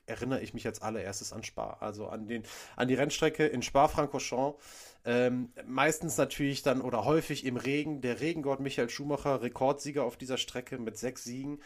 erinnere 0.07 0.41
ich 0.41 0.53
mich 0.53 0.65
als 0.65 0.81
allererstes 0.81 1.34
an 1.34 1.43
Spa, 1.43 1.77
also 1.79 2.07
an, 2.07 2.27
den, 2.27 2.43
an 2.75 2.88
die 2.88 2.95
Rennstrecke 2.95 3.45
in 3.45 3.61
Spa-Francorchamps. 3.61 4.57
Ähm, 5.05 5.53
meistens 5.65 6.17
natürlich 6.17 6.63
dann 6.63 6.81
oder 6.81 7.05
häufig 7.05 7.45
im 7.45 7.57
Regen. 7.57 8.01
Der 8.01 8.19
Regengott 8.19 8.59
Michael 8.59 8.89
Schumacher, 8.89 9.41
Rekordsieger 9.41 10.03
auf 10.03 10.17
dieser 10.17 10.38
Strecke 10.38 10.79
mit 10.79 10.97
sechs 10.97 11.23
Siegen. 11.23 11.59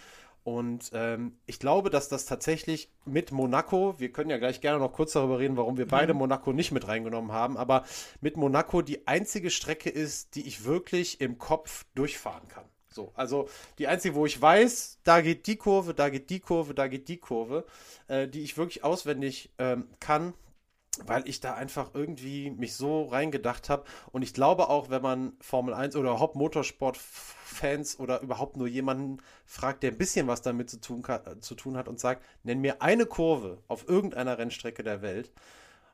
Und 0.44 0.90
ähm, 0.94 1.38
ich 1.46 1.60
glaube, 1.60 1.92
dass 1.92 2.10
das 2.10 2.26
tatsächlich 2.26 2.92
mit 3.06 3.32
Monaco, 3.32 4.00
wir 4.00 4.12
können 4.12 4.32
ja 4.32 4.38
gleich 4.38 4.60
gerne 4.60 4.80
noch 4.80 4.92
kurz 4.92 5.14
darüber 5.14 5.38
reden, 5.38 5.56
warum 5.56 5.78
wir 5.78 5.88
beide 5.88 6.14
mhm. 6.14 6.20
Monaco 6.20 6.52
nicht 6.52 6.72
mit 6.72 6.88
reingenommen 6.88 7.32
haben, 7.32 7.58
aber 7.58 7.86
mit 8.22 8.38
Monaco 8.38 8.82
die 8.82 9.08
einzige 9.08 9.52
Strecke 9.52 9.92
ist, 9.92 10.36
die 10.36 10.48
ich 10.48 10.66
wirklich 10.66 11.22
im 11.22 11.38
Kopf 11.38 11.86
durchfahren 11.94 12.48
kann. 12.48 12.66
So, 12.94 13.12
also 13.16 13.48
die 13.78 13.88
einzige, 13.88 14.16
wo 14.16 14.26
ich 14.26 14.42
weiß, 14.42 15.00
da 15.04 15.22
geht 15.22 15.48
die 15.48 15.56
Kurve, 15.56 15.94
da 15.94 16.10
geht 16.10 16.30
die 16.30 16.42
Kurve, 16.42 16.74
da 16.74 16.88
geht 16.88 17.08
die 17.08 17.18
Kurve, 17.18 17.66
äh, 18.08 18.28
die 18.28 18.42
ich 18.42 18.58
wirklich 18.58 18.84
auswendig 18.84 19.50
ähm, 19.60 19.88
kann, 20.02 20.34
weil 21.06 21.26
ich 21.28 21.40
da 21.40 21.54
einfach 21.54 21.92
irgendwie 21.94 22.52
mich 22.52 22.76
so 22.76 23.06
reingedacht 23.06 23.70
habe. 23.70 23.86
Und 24.12 24.24
ich 24.24 24.34
glaube 24.34 24.68
auch, 24.68 24.90
wenn 24.90 25.02
man 25.02 25.34
Formel 25.40 25.74
1 25.74 25.96
oder 25.96 26.10
überhaupt 26.10 26.36
Motorsport-Fans 26.36 27.98
oder 27.98 28.22
überhaupt 28.22 28.58
nur 28.58 28.68
jemanden 28.68 29.20
fragt, 29.46 29.84
der 29.84 29.92
ein 29.92 29.98
bisschen 29.98 30.28
was 30.28 30.42
damit 30.42 30.70
zu 30.70 30.82
tun, 30.82 31.02
zu 31.40 31.56
tun 31.56 31.78
hat 31.78 31.88
und 31.88 31.98
sagt, 31.98 32.26
nenn 32.44 32.60
mir 32.60 32.82
eine 32.82 33.06
Kurve 33.06 33.64
auf 33.70 33.88
irgendeiner 33.88 34.38
Rennstrecke 34.38 34.84
der 34.84 35.02
Welt. 35.02 35.32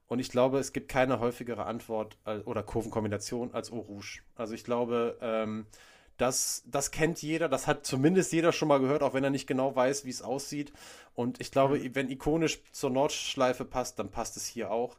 Und 0.07 0.19
ich 0.19 0.30
glaube, 0.30 0.57
es 0.57 0.74
gibt 0.74 0.90
keine 0.90 1.19
häufigere 1.19 1.65
Antwort 1.65 2.18
oder 2.45 2.64
Kurvenkombination 2.64 3.53
als 3.53 3.72
Eau 3.72 3.80
Rouge. 3.80 4.22
Also 4.36 4.53
ich 4.53 4.64
glaube, 4.64 5.18
ähm, 5.22 5.68
das, 6.18 6.64
das 6.65 6.91
kennt 6.91 7.22
jeder, 7.22 7.48
das 7.48 7.68
hat 7.68 7.85
zumindest 7.85 8.34
jeder 8.34 8.52
schon 8.52 8.68
mal 8.68 8.80
gehört, 8.80 9.03
auch 9.03 9.14
wenn 9.14 9.23
er 9.23 9.30
nicht 9.30 9.48
genau 9.48 9.76
weiß, 9.76 10.03
wie 10.06 10.10
es 10.10 10.22
aussieht. 10.22 10.73
Und 11.14 11.39
ich 11.39 11.52
glaube, 11.52 11.77
mhm. 11.80 11.95
wenn 11.95 12.10
ikonisch 12.10 12.60
zur 12.72 12.89
Nordschleife 12.89 13.65
passt, 13.65 13.99
dann 13.99 14.10
passt 14.10 14.35
es 14.38 14.45
hier 14.48 14.72
auch. 14.72 14.98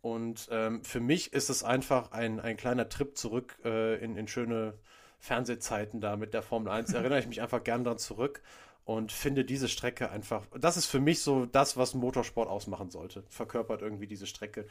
Und 0.00 0.48
ähm, 0.50 0.82
für 0.82 1.00
mich 1.00 1.32
ist 1.32 1.50
es 1.50 1.62
einfach 1.62 2.12
ein, 2.12 2.40
ein 2.40 2.56
kleiner 2.56 2.88
Trip 2.88 3.16
zurück 3.18 3.58
äh, 3.64 4.02
in, 4.02 4.16
in 4.16 4.28
schöne 4.28 4.74
Fernsehzeiten 5.18 6.00
da 6.00 6.16
mit 6.16 6.32
der 6.32 6.42
Formel 6.42 6.72
1. 6.72 6.92
Erinnere 6.94 7.18
ich 7.18 7.26
mich 7.26 7.42
einfach 7.42 7.62
gern 7.64 7.84
daran 7.84 7.98
zurück 7.98 8.40
und 8.84 9.12
finde 9.12 9.44
diese 9.44 9.68
Strecke 9.68 10.10
einfach, 10.10 10.46
das 10.58 10.76
ist 10.76 10.86
für 10.86 11.00
mich 11.00 11.20
so 11.20 11.46
das, 11.46 11.76
was 11.76 11.94
Motorsport 11.94 12.48
ausmachen 12.48 12.90
sollte. 12.90 13.24
Verkörpert 13.28 13.82
irgendwie 13.82 14.06
diese 14.06 14.26
Strecke. 14.26 14.66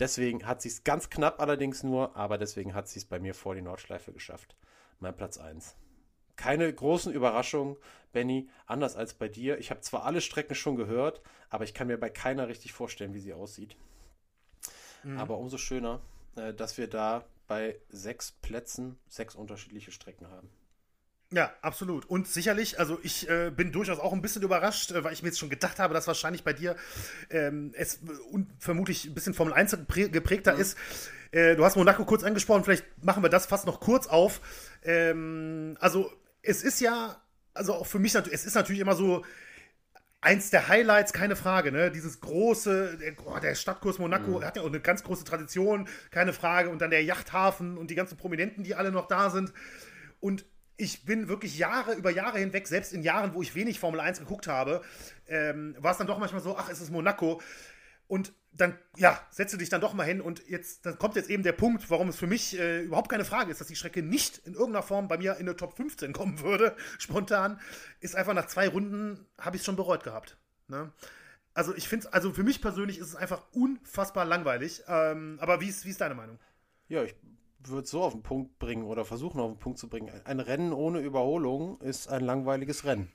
Deswegen 0.00 0.46
hat 0.46 0.62
sie 0.62 0.68
es 0.68 0.82
ganz 0.82 1.10
knapp 1.10 1.40
allerdings 1.40 1.82
nur, 1.82 2.16
aber 2.16 2.38
deswegen 2.38 2.74
hat 2.74 2.88
sie 2.88 2.98
es 2.98 3.04
bei 3.04 3.20
mir 3.20 3.34
vor 3.34 3.54
die 3.54 3.62
Nordschleife 3.62 4.12
geschafft 4.12 4.56
mein 5.02 5.16
Platz 5.16 5.36
1. 5.36 5.76
Keine 6.36 6.72
großen 6.72 7.12
Überraschungen, 7.12 7.76
Benny, 8.12 8.48
anders 8.66 8.96
als 8.96 9.14
bei 9.14 9.28
dir. 9.28 9.58
Ich 9.58 9.70
habe 9.70 9.80
zwar 9.80 10.04
alle 10.04 10.20
Strecken 10.20 10.54
schon 10.54 10.76
gehört, 10.76 11.20
aber 11.50 11.64
ich 11.64 11.74
kann 11.74 11.88
mir 11.88 11.98
bei 11.98 12.08
keiner 12.08 12.48
richtig 12.48 12.72
vorstellen, 12.72 13.12
wie 13.12 13.20
sie 13.20 13.34
aussieht. 13.34 13.76
Mhm. 15.02 15.18
Aber 15.18 15.38
umso 15.38 15.58
schöner, 15.58 16.00
äh, 16.36 16.54
dass 16.54 16.78
wir 16.78 16.88
da 16.88 17.24
bei 17.46 17.78
sechs 17.90 18.32
Plätzen 18.32 18.98
sechs 19.08 19.34
unterschiedliche 19.34 19.92
Strecken 19.92 20.28
haben. 20.28 20.48
Ja, 21.32 21.50
absolut. 21.62 22.04
Und 22.04 22.28
sicherlich, 22.28 22.78
also 22.78 22.98
ich 23.02 23.28
äh, 23.28 23.50
bin 23.50 23.72
durchaus 23.72 23.98
auch 23.98 24.12
ein 24.12 24.20
bisschen 24.20 24.42
überrascht, 24.42 24.92
äh, 24.92 25.02
weil 25.02 25.14
ich 25.14 25.22
mir 25.22 25.30
jetzt 25.30 25.38
schon 25.38 25.48
gedacht 25.48 25.78
habe, 25.78 25.94
dass 25.94 26.06
wahrscheinlich 26.06 26.44
bei 26.44 26.52
dir 26.52 26.76
ähm, 27.30 27.72
es 27.74 28.00
vermutlich 28.58 29.06
ein 29.06 29.14
bisschen 29.14 29.32
Formel 29.32 29.54
1 29.54 29.78
geprägter 29.88 30.54
mhm. 30.54 30.60
ist. 30.60 30.76
Äh, 31.30 31.56
du 31.56 31.64
hast 31.64 31.76
Monaco 31.76 32.04
kurz 32.04 32.22
angesprochen, 32.22 32.64
vielleicht 32.64 32.84
machen 33.02 33.22
wir 33.22 33.30
das 33.30 33.46
fast 33.46 33.64
noch 33.66 33.80
kurz 33.80 34.06
auf. 34.06 34.42
Ähm, 34.84 35.78
also, 35.80 36.12
es 36.42 36.62
ist 36.62 36.80
ja, 36.80 37.16
also 37.54 37.74
auch 37.74 37.86
für 37.86 37.98
mich 37.98 38.12
natürlich, 38.12 38.38
es 38.38 38.44
ist 38.44 38.54
natürlich 38.54 38.82
immer 38.82 38.94
so 38.94 39.24
eins 40.20 40.50
der 40.50 40.68
Highlights, 40.68 41.14
keine 41.14 41.34
Frage, 41.34 41.72
ne? 41.72 41.90
Dieses 41.90 42.20
große, 42.20 42.98
der, 42.98 43.14
oh, 43.24 43.38
der 43.38 43.54
Stadtkurs 43.54 43.98
Monaco 43.98 44.38
mhm. 44.38 44.44
hat 44.44 44.56
ja 44.56 44.62
auch 44.62 44.66
eine 44.66 44.80
ganz 44.80 45.02
große 45.02 45.24
Tradition, 45.24 45.88
keine 46.10 46.34
Frage. 46.34 46.68
Und 46.68 46.82
dann 46.82 46.90
der 46.90 47.02
Yachthafen 47.02 47.78
und 47.78 47.90
die 47.90 47.94
ganzen 47.94 48.18
Prominenten, 48.18 48.62
die 48.62 48.74
alle 48.74 48.92
noch 48.92 49.08
da 49.08 49.30
sind. 49.30 49.52
Und 50.20 50.44
ich 50.82 51.04
bin 51.04 51.28
wirklich 51.28 51.58
Jahre 51.58 51.94
über 51.94 52.10
Jahre 52.10 52.40
hinweg, 52.40 52.66
selbst 52.66 52.92
in 52.92 53.04
Jahren, 53.04 53.34
wo 53.34 53.42
ich 53.42 53.54
wenig 53.54 53.78
Formel 53.78 54.00
1 54.00 54.18
geguckt 54.18 54.48
habe, 54.48 54.82
ähm, 55.28 55.76
war 55.78 55.92
es 55.92 55.98
dann 55.98 56.08
doch 56.08 56.18
manchmal 56.18 56.42
so, 56.42 56.56
ach, 56.56 56.68
es 56.68 56.80
ist 56.80 56.90
Monaco. 56.90 57.40
Und 58.08 58.32
dann, 58.50 58.76
ja, 58.96 59.24
setze 59.30 59.56
dich 59.56 59.68
dann 59.68 59.80
doch 59.80 59.94
mal 59.94 60.04
hin 60.04 60.20
und 60.20 60.46
jetzt, 60.48 60.84
dann 60.84 60.98
kommt 60.98 61.14
jetzt 61.14 61.30
eben 61.30 61.44
der 61.44 61.52
Punkt, 61.52 61.88
warum 61.88 62.08
es 62.08 62.16
für 62.16 62.26
mich 62.26 62.58
äh, 62.58 62.82
überhaupt 62.82 63.08
keine 63.08 63.24
Frage 63.24 63.52
ist, 63.52 63.60
dass 63.60 63.68
die 63.68 63.76
Strecke 63.76 64.02
nicht 64.02 64.38
in 64.38 64.54
irgendeiner 64.54 64.82
Form 64.82 65.06
bei 65.06 65.16
mir 65.16 65.36
in 65.36 65.46
der 65.46 65.56
Top 65.56 65.76
15 65.76 66.12
kommen 66.12 66.40
würde, 66.40 66.76
spontan, 66.98 67.60
ist 68.00 68.16
einfach 68.16 68.34
nach 68.34 68.46
zwei 68.46 68.68
Runden, 68.68 69.24
habe 69.38 69.56
ich 69.56 69.62
es 69.62 69.66
schon 69.66 69.76
bereut 69.76 70.02
gehabt. 70.02 70.36
Ne? 70.66 70.92
Also 71.54 71.74
ich 71.76 71.88
finde 71.88 72.08
es, 72.08 72.12
also 72.12 72.32
für 72.32 72.42
mich 72.42 72.60
persönlich 72.60 72.98
ist 72.98 73.06
es 73.06 73.16
einfach 73.16 73.44
unfassbar 73.52 74.24
langweilig. 74.24 74.82
Ähm, 74.88 75.38
aber 75.40 75.60
wie 75.60 75.68
ist, 75.68 75.84
wie 75.84 75.90
ist 75.90 76.00
deine 76.00 76.16
Meinung? 76.16 76.40
Ja, 76.88 77.04
ich 77.04 77.14
würde 77.68 77.84
es 77.84 77.90
so 77.90 78.02
auf 78.02 78.12
den 78.12 78.22
Punkt 78.22 78.58
bringen 78.58 78.84
oder 78.84 79.04
versuchen 79.04 79.40
auf 79.40 79.52
den 79.52 79.58
Punkt 79.58 79.78
zu 79.78 79.88
bringen. 79.88 80.10
Ein 80.24 80.40
Rennen 80.40 80.72
ohne 80.72 81.00
Überholung 81.00 81.80
ist 81.80 82.08
ein 82.08 82.24
langweiliges 82.24 82.84
Rennen. 82.84 83.10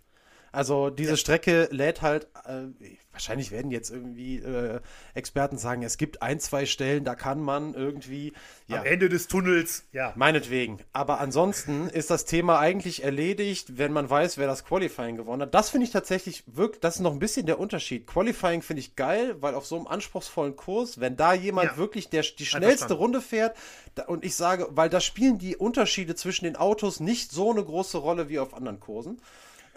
Also 0.58 0.90
diese 0.90 1.12
ja. 1.12 1.18
Strecke 1.18 1.70
lädt 1.70 2.02
halt, 2.02 2.26
äh, 2.46 2.64
wahrscheinlich 3.12 3.52
werden 3.52 3.70
jetzt 3.70 3.92
irgendwie 3.92 4.38
äh, 4.38 4.80
Experten 5.14 5.60
sagen, 5.60 5.84
es 5.84 6.00
gibt 6.00 6.24
ein, 6.24 6.40
zwei 6.40 6.66
Stellen, 6.66 7.04
da 7.04 7.14
kann 7.14 7.40
man 7.40 7.76
irgendwie. 7.76 8.34
Ja, 8.66 8.80
Am 8.80 8.86
Ende 8.88 9.08
des 9.08 9.28
Tunnels, 9.28 9.86
ja. 9.92 10.14
Meinetwegen. 10.16 10.80
Aber 10.94 11.20
ansonsten 11.20 11.90
ist 11.90 12.10
das 12.10 12.26
Thema 12.26 12.58
eigentlich 12.58 13.04
erledigt, 13.04 13.78
wenn 13.78 13.94
man 13.94 14.10
weiß, 14.10 14.40
wer 14.40 14.48
das 14.48 14.66
Qualifying 14.66 15.16
gewonnen 15.16 15.44
hat. 15.44 15.54
Das 15.54 15.70
finde 15.70 15.86
ich 15.86 15.92
tatsächlich 15.92 16.44
wirklich, 16.48 16.82
das 16.82 16.96
ist 16.96 17.02
noch 17.02 17.14
ein 17.14 17.20
bisschen 17.20 17.46
der 17.46 17.60
Unterschied. 17.60 18.08
Qualifying 18.08 18.64
finde 18.64 18.80
ich 18.80 18.96
geil, 18.96 19.36
weil 19.40 19.54
auf 19.54 19.68
so 19.68 19.76
einem 19.76 19.86
anspruchsvollen 19.86 20.56
Kurs, 20.56 21.00
wenn 21.00 21.16
da 21.16 21.36
jemand 21.36 21.74
ja. 21.74 21.78
wirklich 21.78 22.10
der, 22.10 22.24
die 22.24 22.48
schnellste 22.48 22.96
Runde 22.96 23.22
fährt, 23.22 23.56
da, 23.94 24.06
und 24.06 24.26
ich 24.26 24.36
sage, 24.36 24.68
weil 24.72 24.90
da 24.90 25.02
spielen 25.02 25.38
die 25.38 25.56
Unterschiede 25.56 26.16
zwischen 26.16 26.46
den 26.46 26.56
Autos 26.56 27.00
nicht 27.00 27.32
so 27.32 27.52
eine 27.52 27.64
große 27.64 28.00
Rolle 28.00 28.28
wie 28.28 28.40
auf 28.40 28.56
anderen 28.56 28.80
Kursen. 28.80 29.22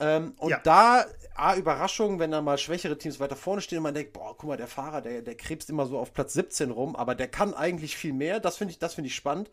Ähm, 0.01 0.35
und 0.39 0.51
ja. 0.51 0.60
da, 0.64 1.05
A, 1.35 1.56
Überraschung, 1.56 2.18
wenn 2.18 2.31
da 2.31 2.43
mal 2.43 2.59
schwächere 2.59 2.98
Teams 2.98 3.20
weiter 3.20 3.36
vorne 3.36 3.62
stehen 3.62 3.78
und 3.78 3.85
man 3.85 3.94
denkt, 3.94 4.12
boah, 4.12 4.36
guck 4.36 4.48
mal, 4.48 4.56
der 4.56 4.66
Fahrer, 4.66 5.01
der, 5.01 5.22
der 5.22 5.36
krebst 5.36 5.70
immer 5.70 5.86
so 5.86 5.98
auf 5.98 6.12
Platz 6.12 6.32
17 6.32 6.70
rum, 6.70 6.97
aber 6.97 7.14
der 7.14 7.28
kann 7.28 7.55
eigentlich 7.55 7.97
viel 7.97 8.12
mehr. 8.12 8.40
Das 8.40 8.56
finde 8.56 8.72
ich, 8.72 8.78
das 8.78 8.98
ich 8.98 9.14
spannend. 9.14 9.51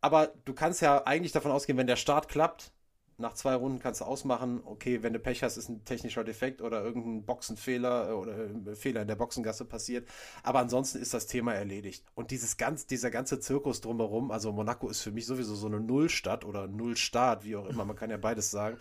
Aber 0.00 0.32
du 0.44 0.52
kannst 0.54 0.82
ja 0.82 1.04
eigentlich 1.04 1.32
davon 1.32 1.50
ausgehen, 1.50 1.78
wenn 1.78 1.86
der 1.86 1.96
Start 1.96 2.28
klappt, 2.28 2.70
nach 3.18 3.32
zwei 3.32 3.54
Runden 3.54 3.78
kannst 3.78 4.02
du 4.02 4.04
ausmachen, 4.04 4.60
okay, 4.64 5.02
wenn 5.02 5.14
du 5.14 5.18
Pech 5.18 5.42
hast, 5.42 5.56
ist 5.56 5.70
ein 5.70 5.84
technischer 5.84 6.22
Defekt 6.22 6.60
oder 6.60 6.82
irgendein 6.82 7.24
Boxenfehler 7.24 8.10
äh, 8.10 8.12
oder 8.12 8.34
ein 8.34 8.66
äh, 8.66 8.74
Fehler 8.74 9.02
in 9.02 9.08
der 9.08 9.16
Boxengasse 9.16 9.64
passiert. 9.64 10.06
Aber 10.42 10.58
ansonsten 10.58 10.98
ist 10.98 11.14
das 11.14 11.26
Thema 11.26 11.54
erledigt. 11.54 12.04
Und 12.14 12.30
dieses 12.30 12.58
ganz, 12.58 12.86
dieser 12.86 13.10
ganze 13.10 13.40
Zirkus 13.40 13.80
drumherum, 13.80 14.30
also 14.30 14.52
Monaco 14.52 14.88
ist 14.88 15.00
für 15.00 15.12
mich 15.12 15.24
sowieso 15.24 15.54
so 15.54 15.66
eine 15.66 15.80
Nullstadt 15.80 16.44
oder 16.44 16.66
Nullstaat, 16.66 17.44
wie 17.44 17.56
auch 17.56 17.66
immer, 17.66 17.86
man 17.86 17.96
kann 17.96 18.10
ja 18.10 18.18
beides 18.18 18.50
sagen 18.50 18.76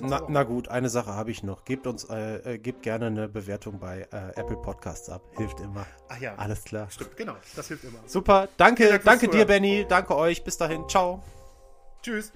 Na, 0.00 0.22
na 0.28 0.42
gut, 0.42 0.68
eine 0.68 0.88
Sache 0.88 1.14
habe 1.14 1.30
ich 1.30 1.42
noch. 1.42 1.64
Gebt 1.64 1.86
uns, 1.86 2.04
äh, 2.04 2.54
äh, 2.54 2.58
gebt 2.58 2.82
gerne 2.82 3.06
eine 3.06 3.28
Bewertung 3.28 3.78
bei 3.78 4.08
äh, 4.12 4.40
Apple 4.40 4.56
Podcasts 4.56 5.08
ab. 5.08 5.22
Hilft 5.36 5.60
immer. 5.60 5.86
Ach 6.08 6.18
ja, 6.18 6.34
Alles 6.36 6.64
klar. 6.64 6.90
stimmt, 6.90 7.16
genau, 7.16 7.36
das 7.54 7.68
hilft 7.68 7.84
immer. 7.84 7.98
Super. 8.06 8.48
Danke, 8.56 8.88
Dank 8.88 9.04
danke 9.04 9.28
dir. 9.28 9.44
Benny. 9.44 9.86
Danke 9.88 10.16
euch. 10.16 10.42
Bis 10.44 10.56
dahin. 10.56 10.88
Ciao. 10.88 11.22
Tschüss. 12.02 12.32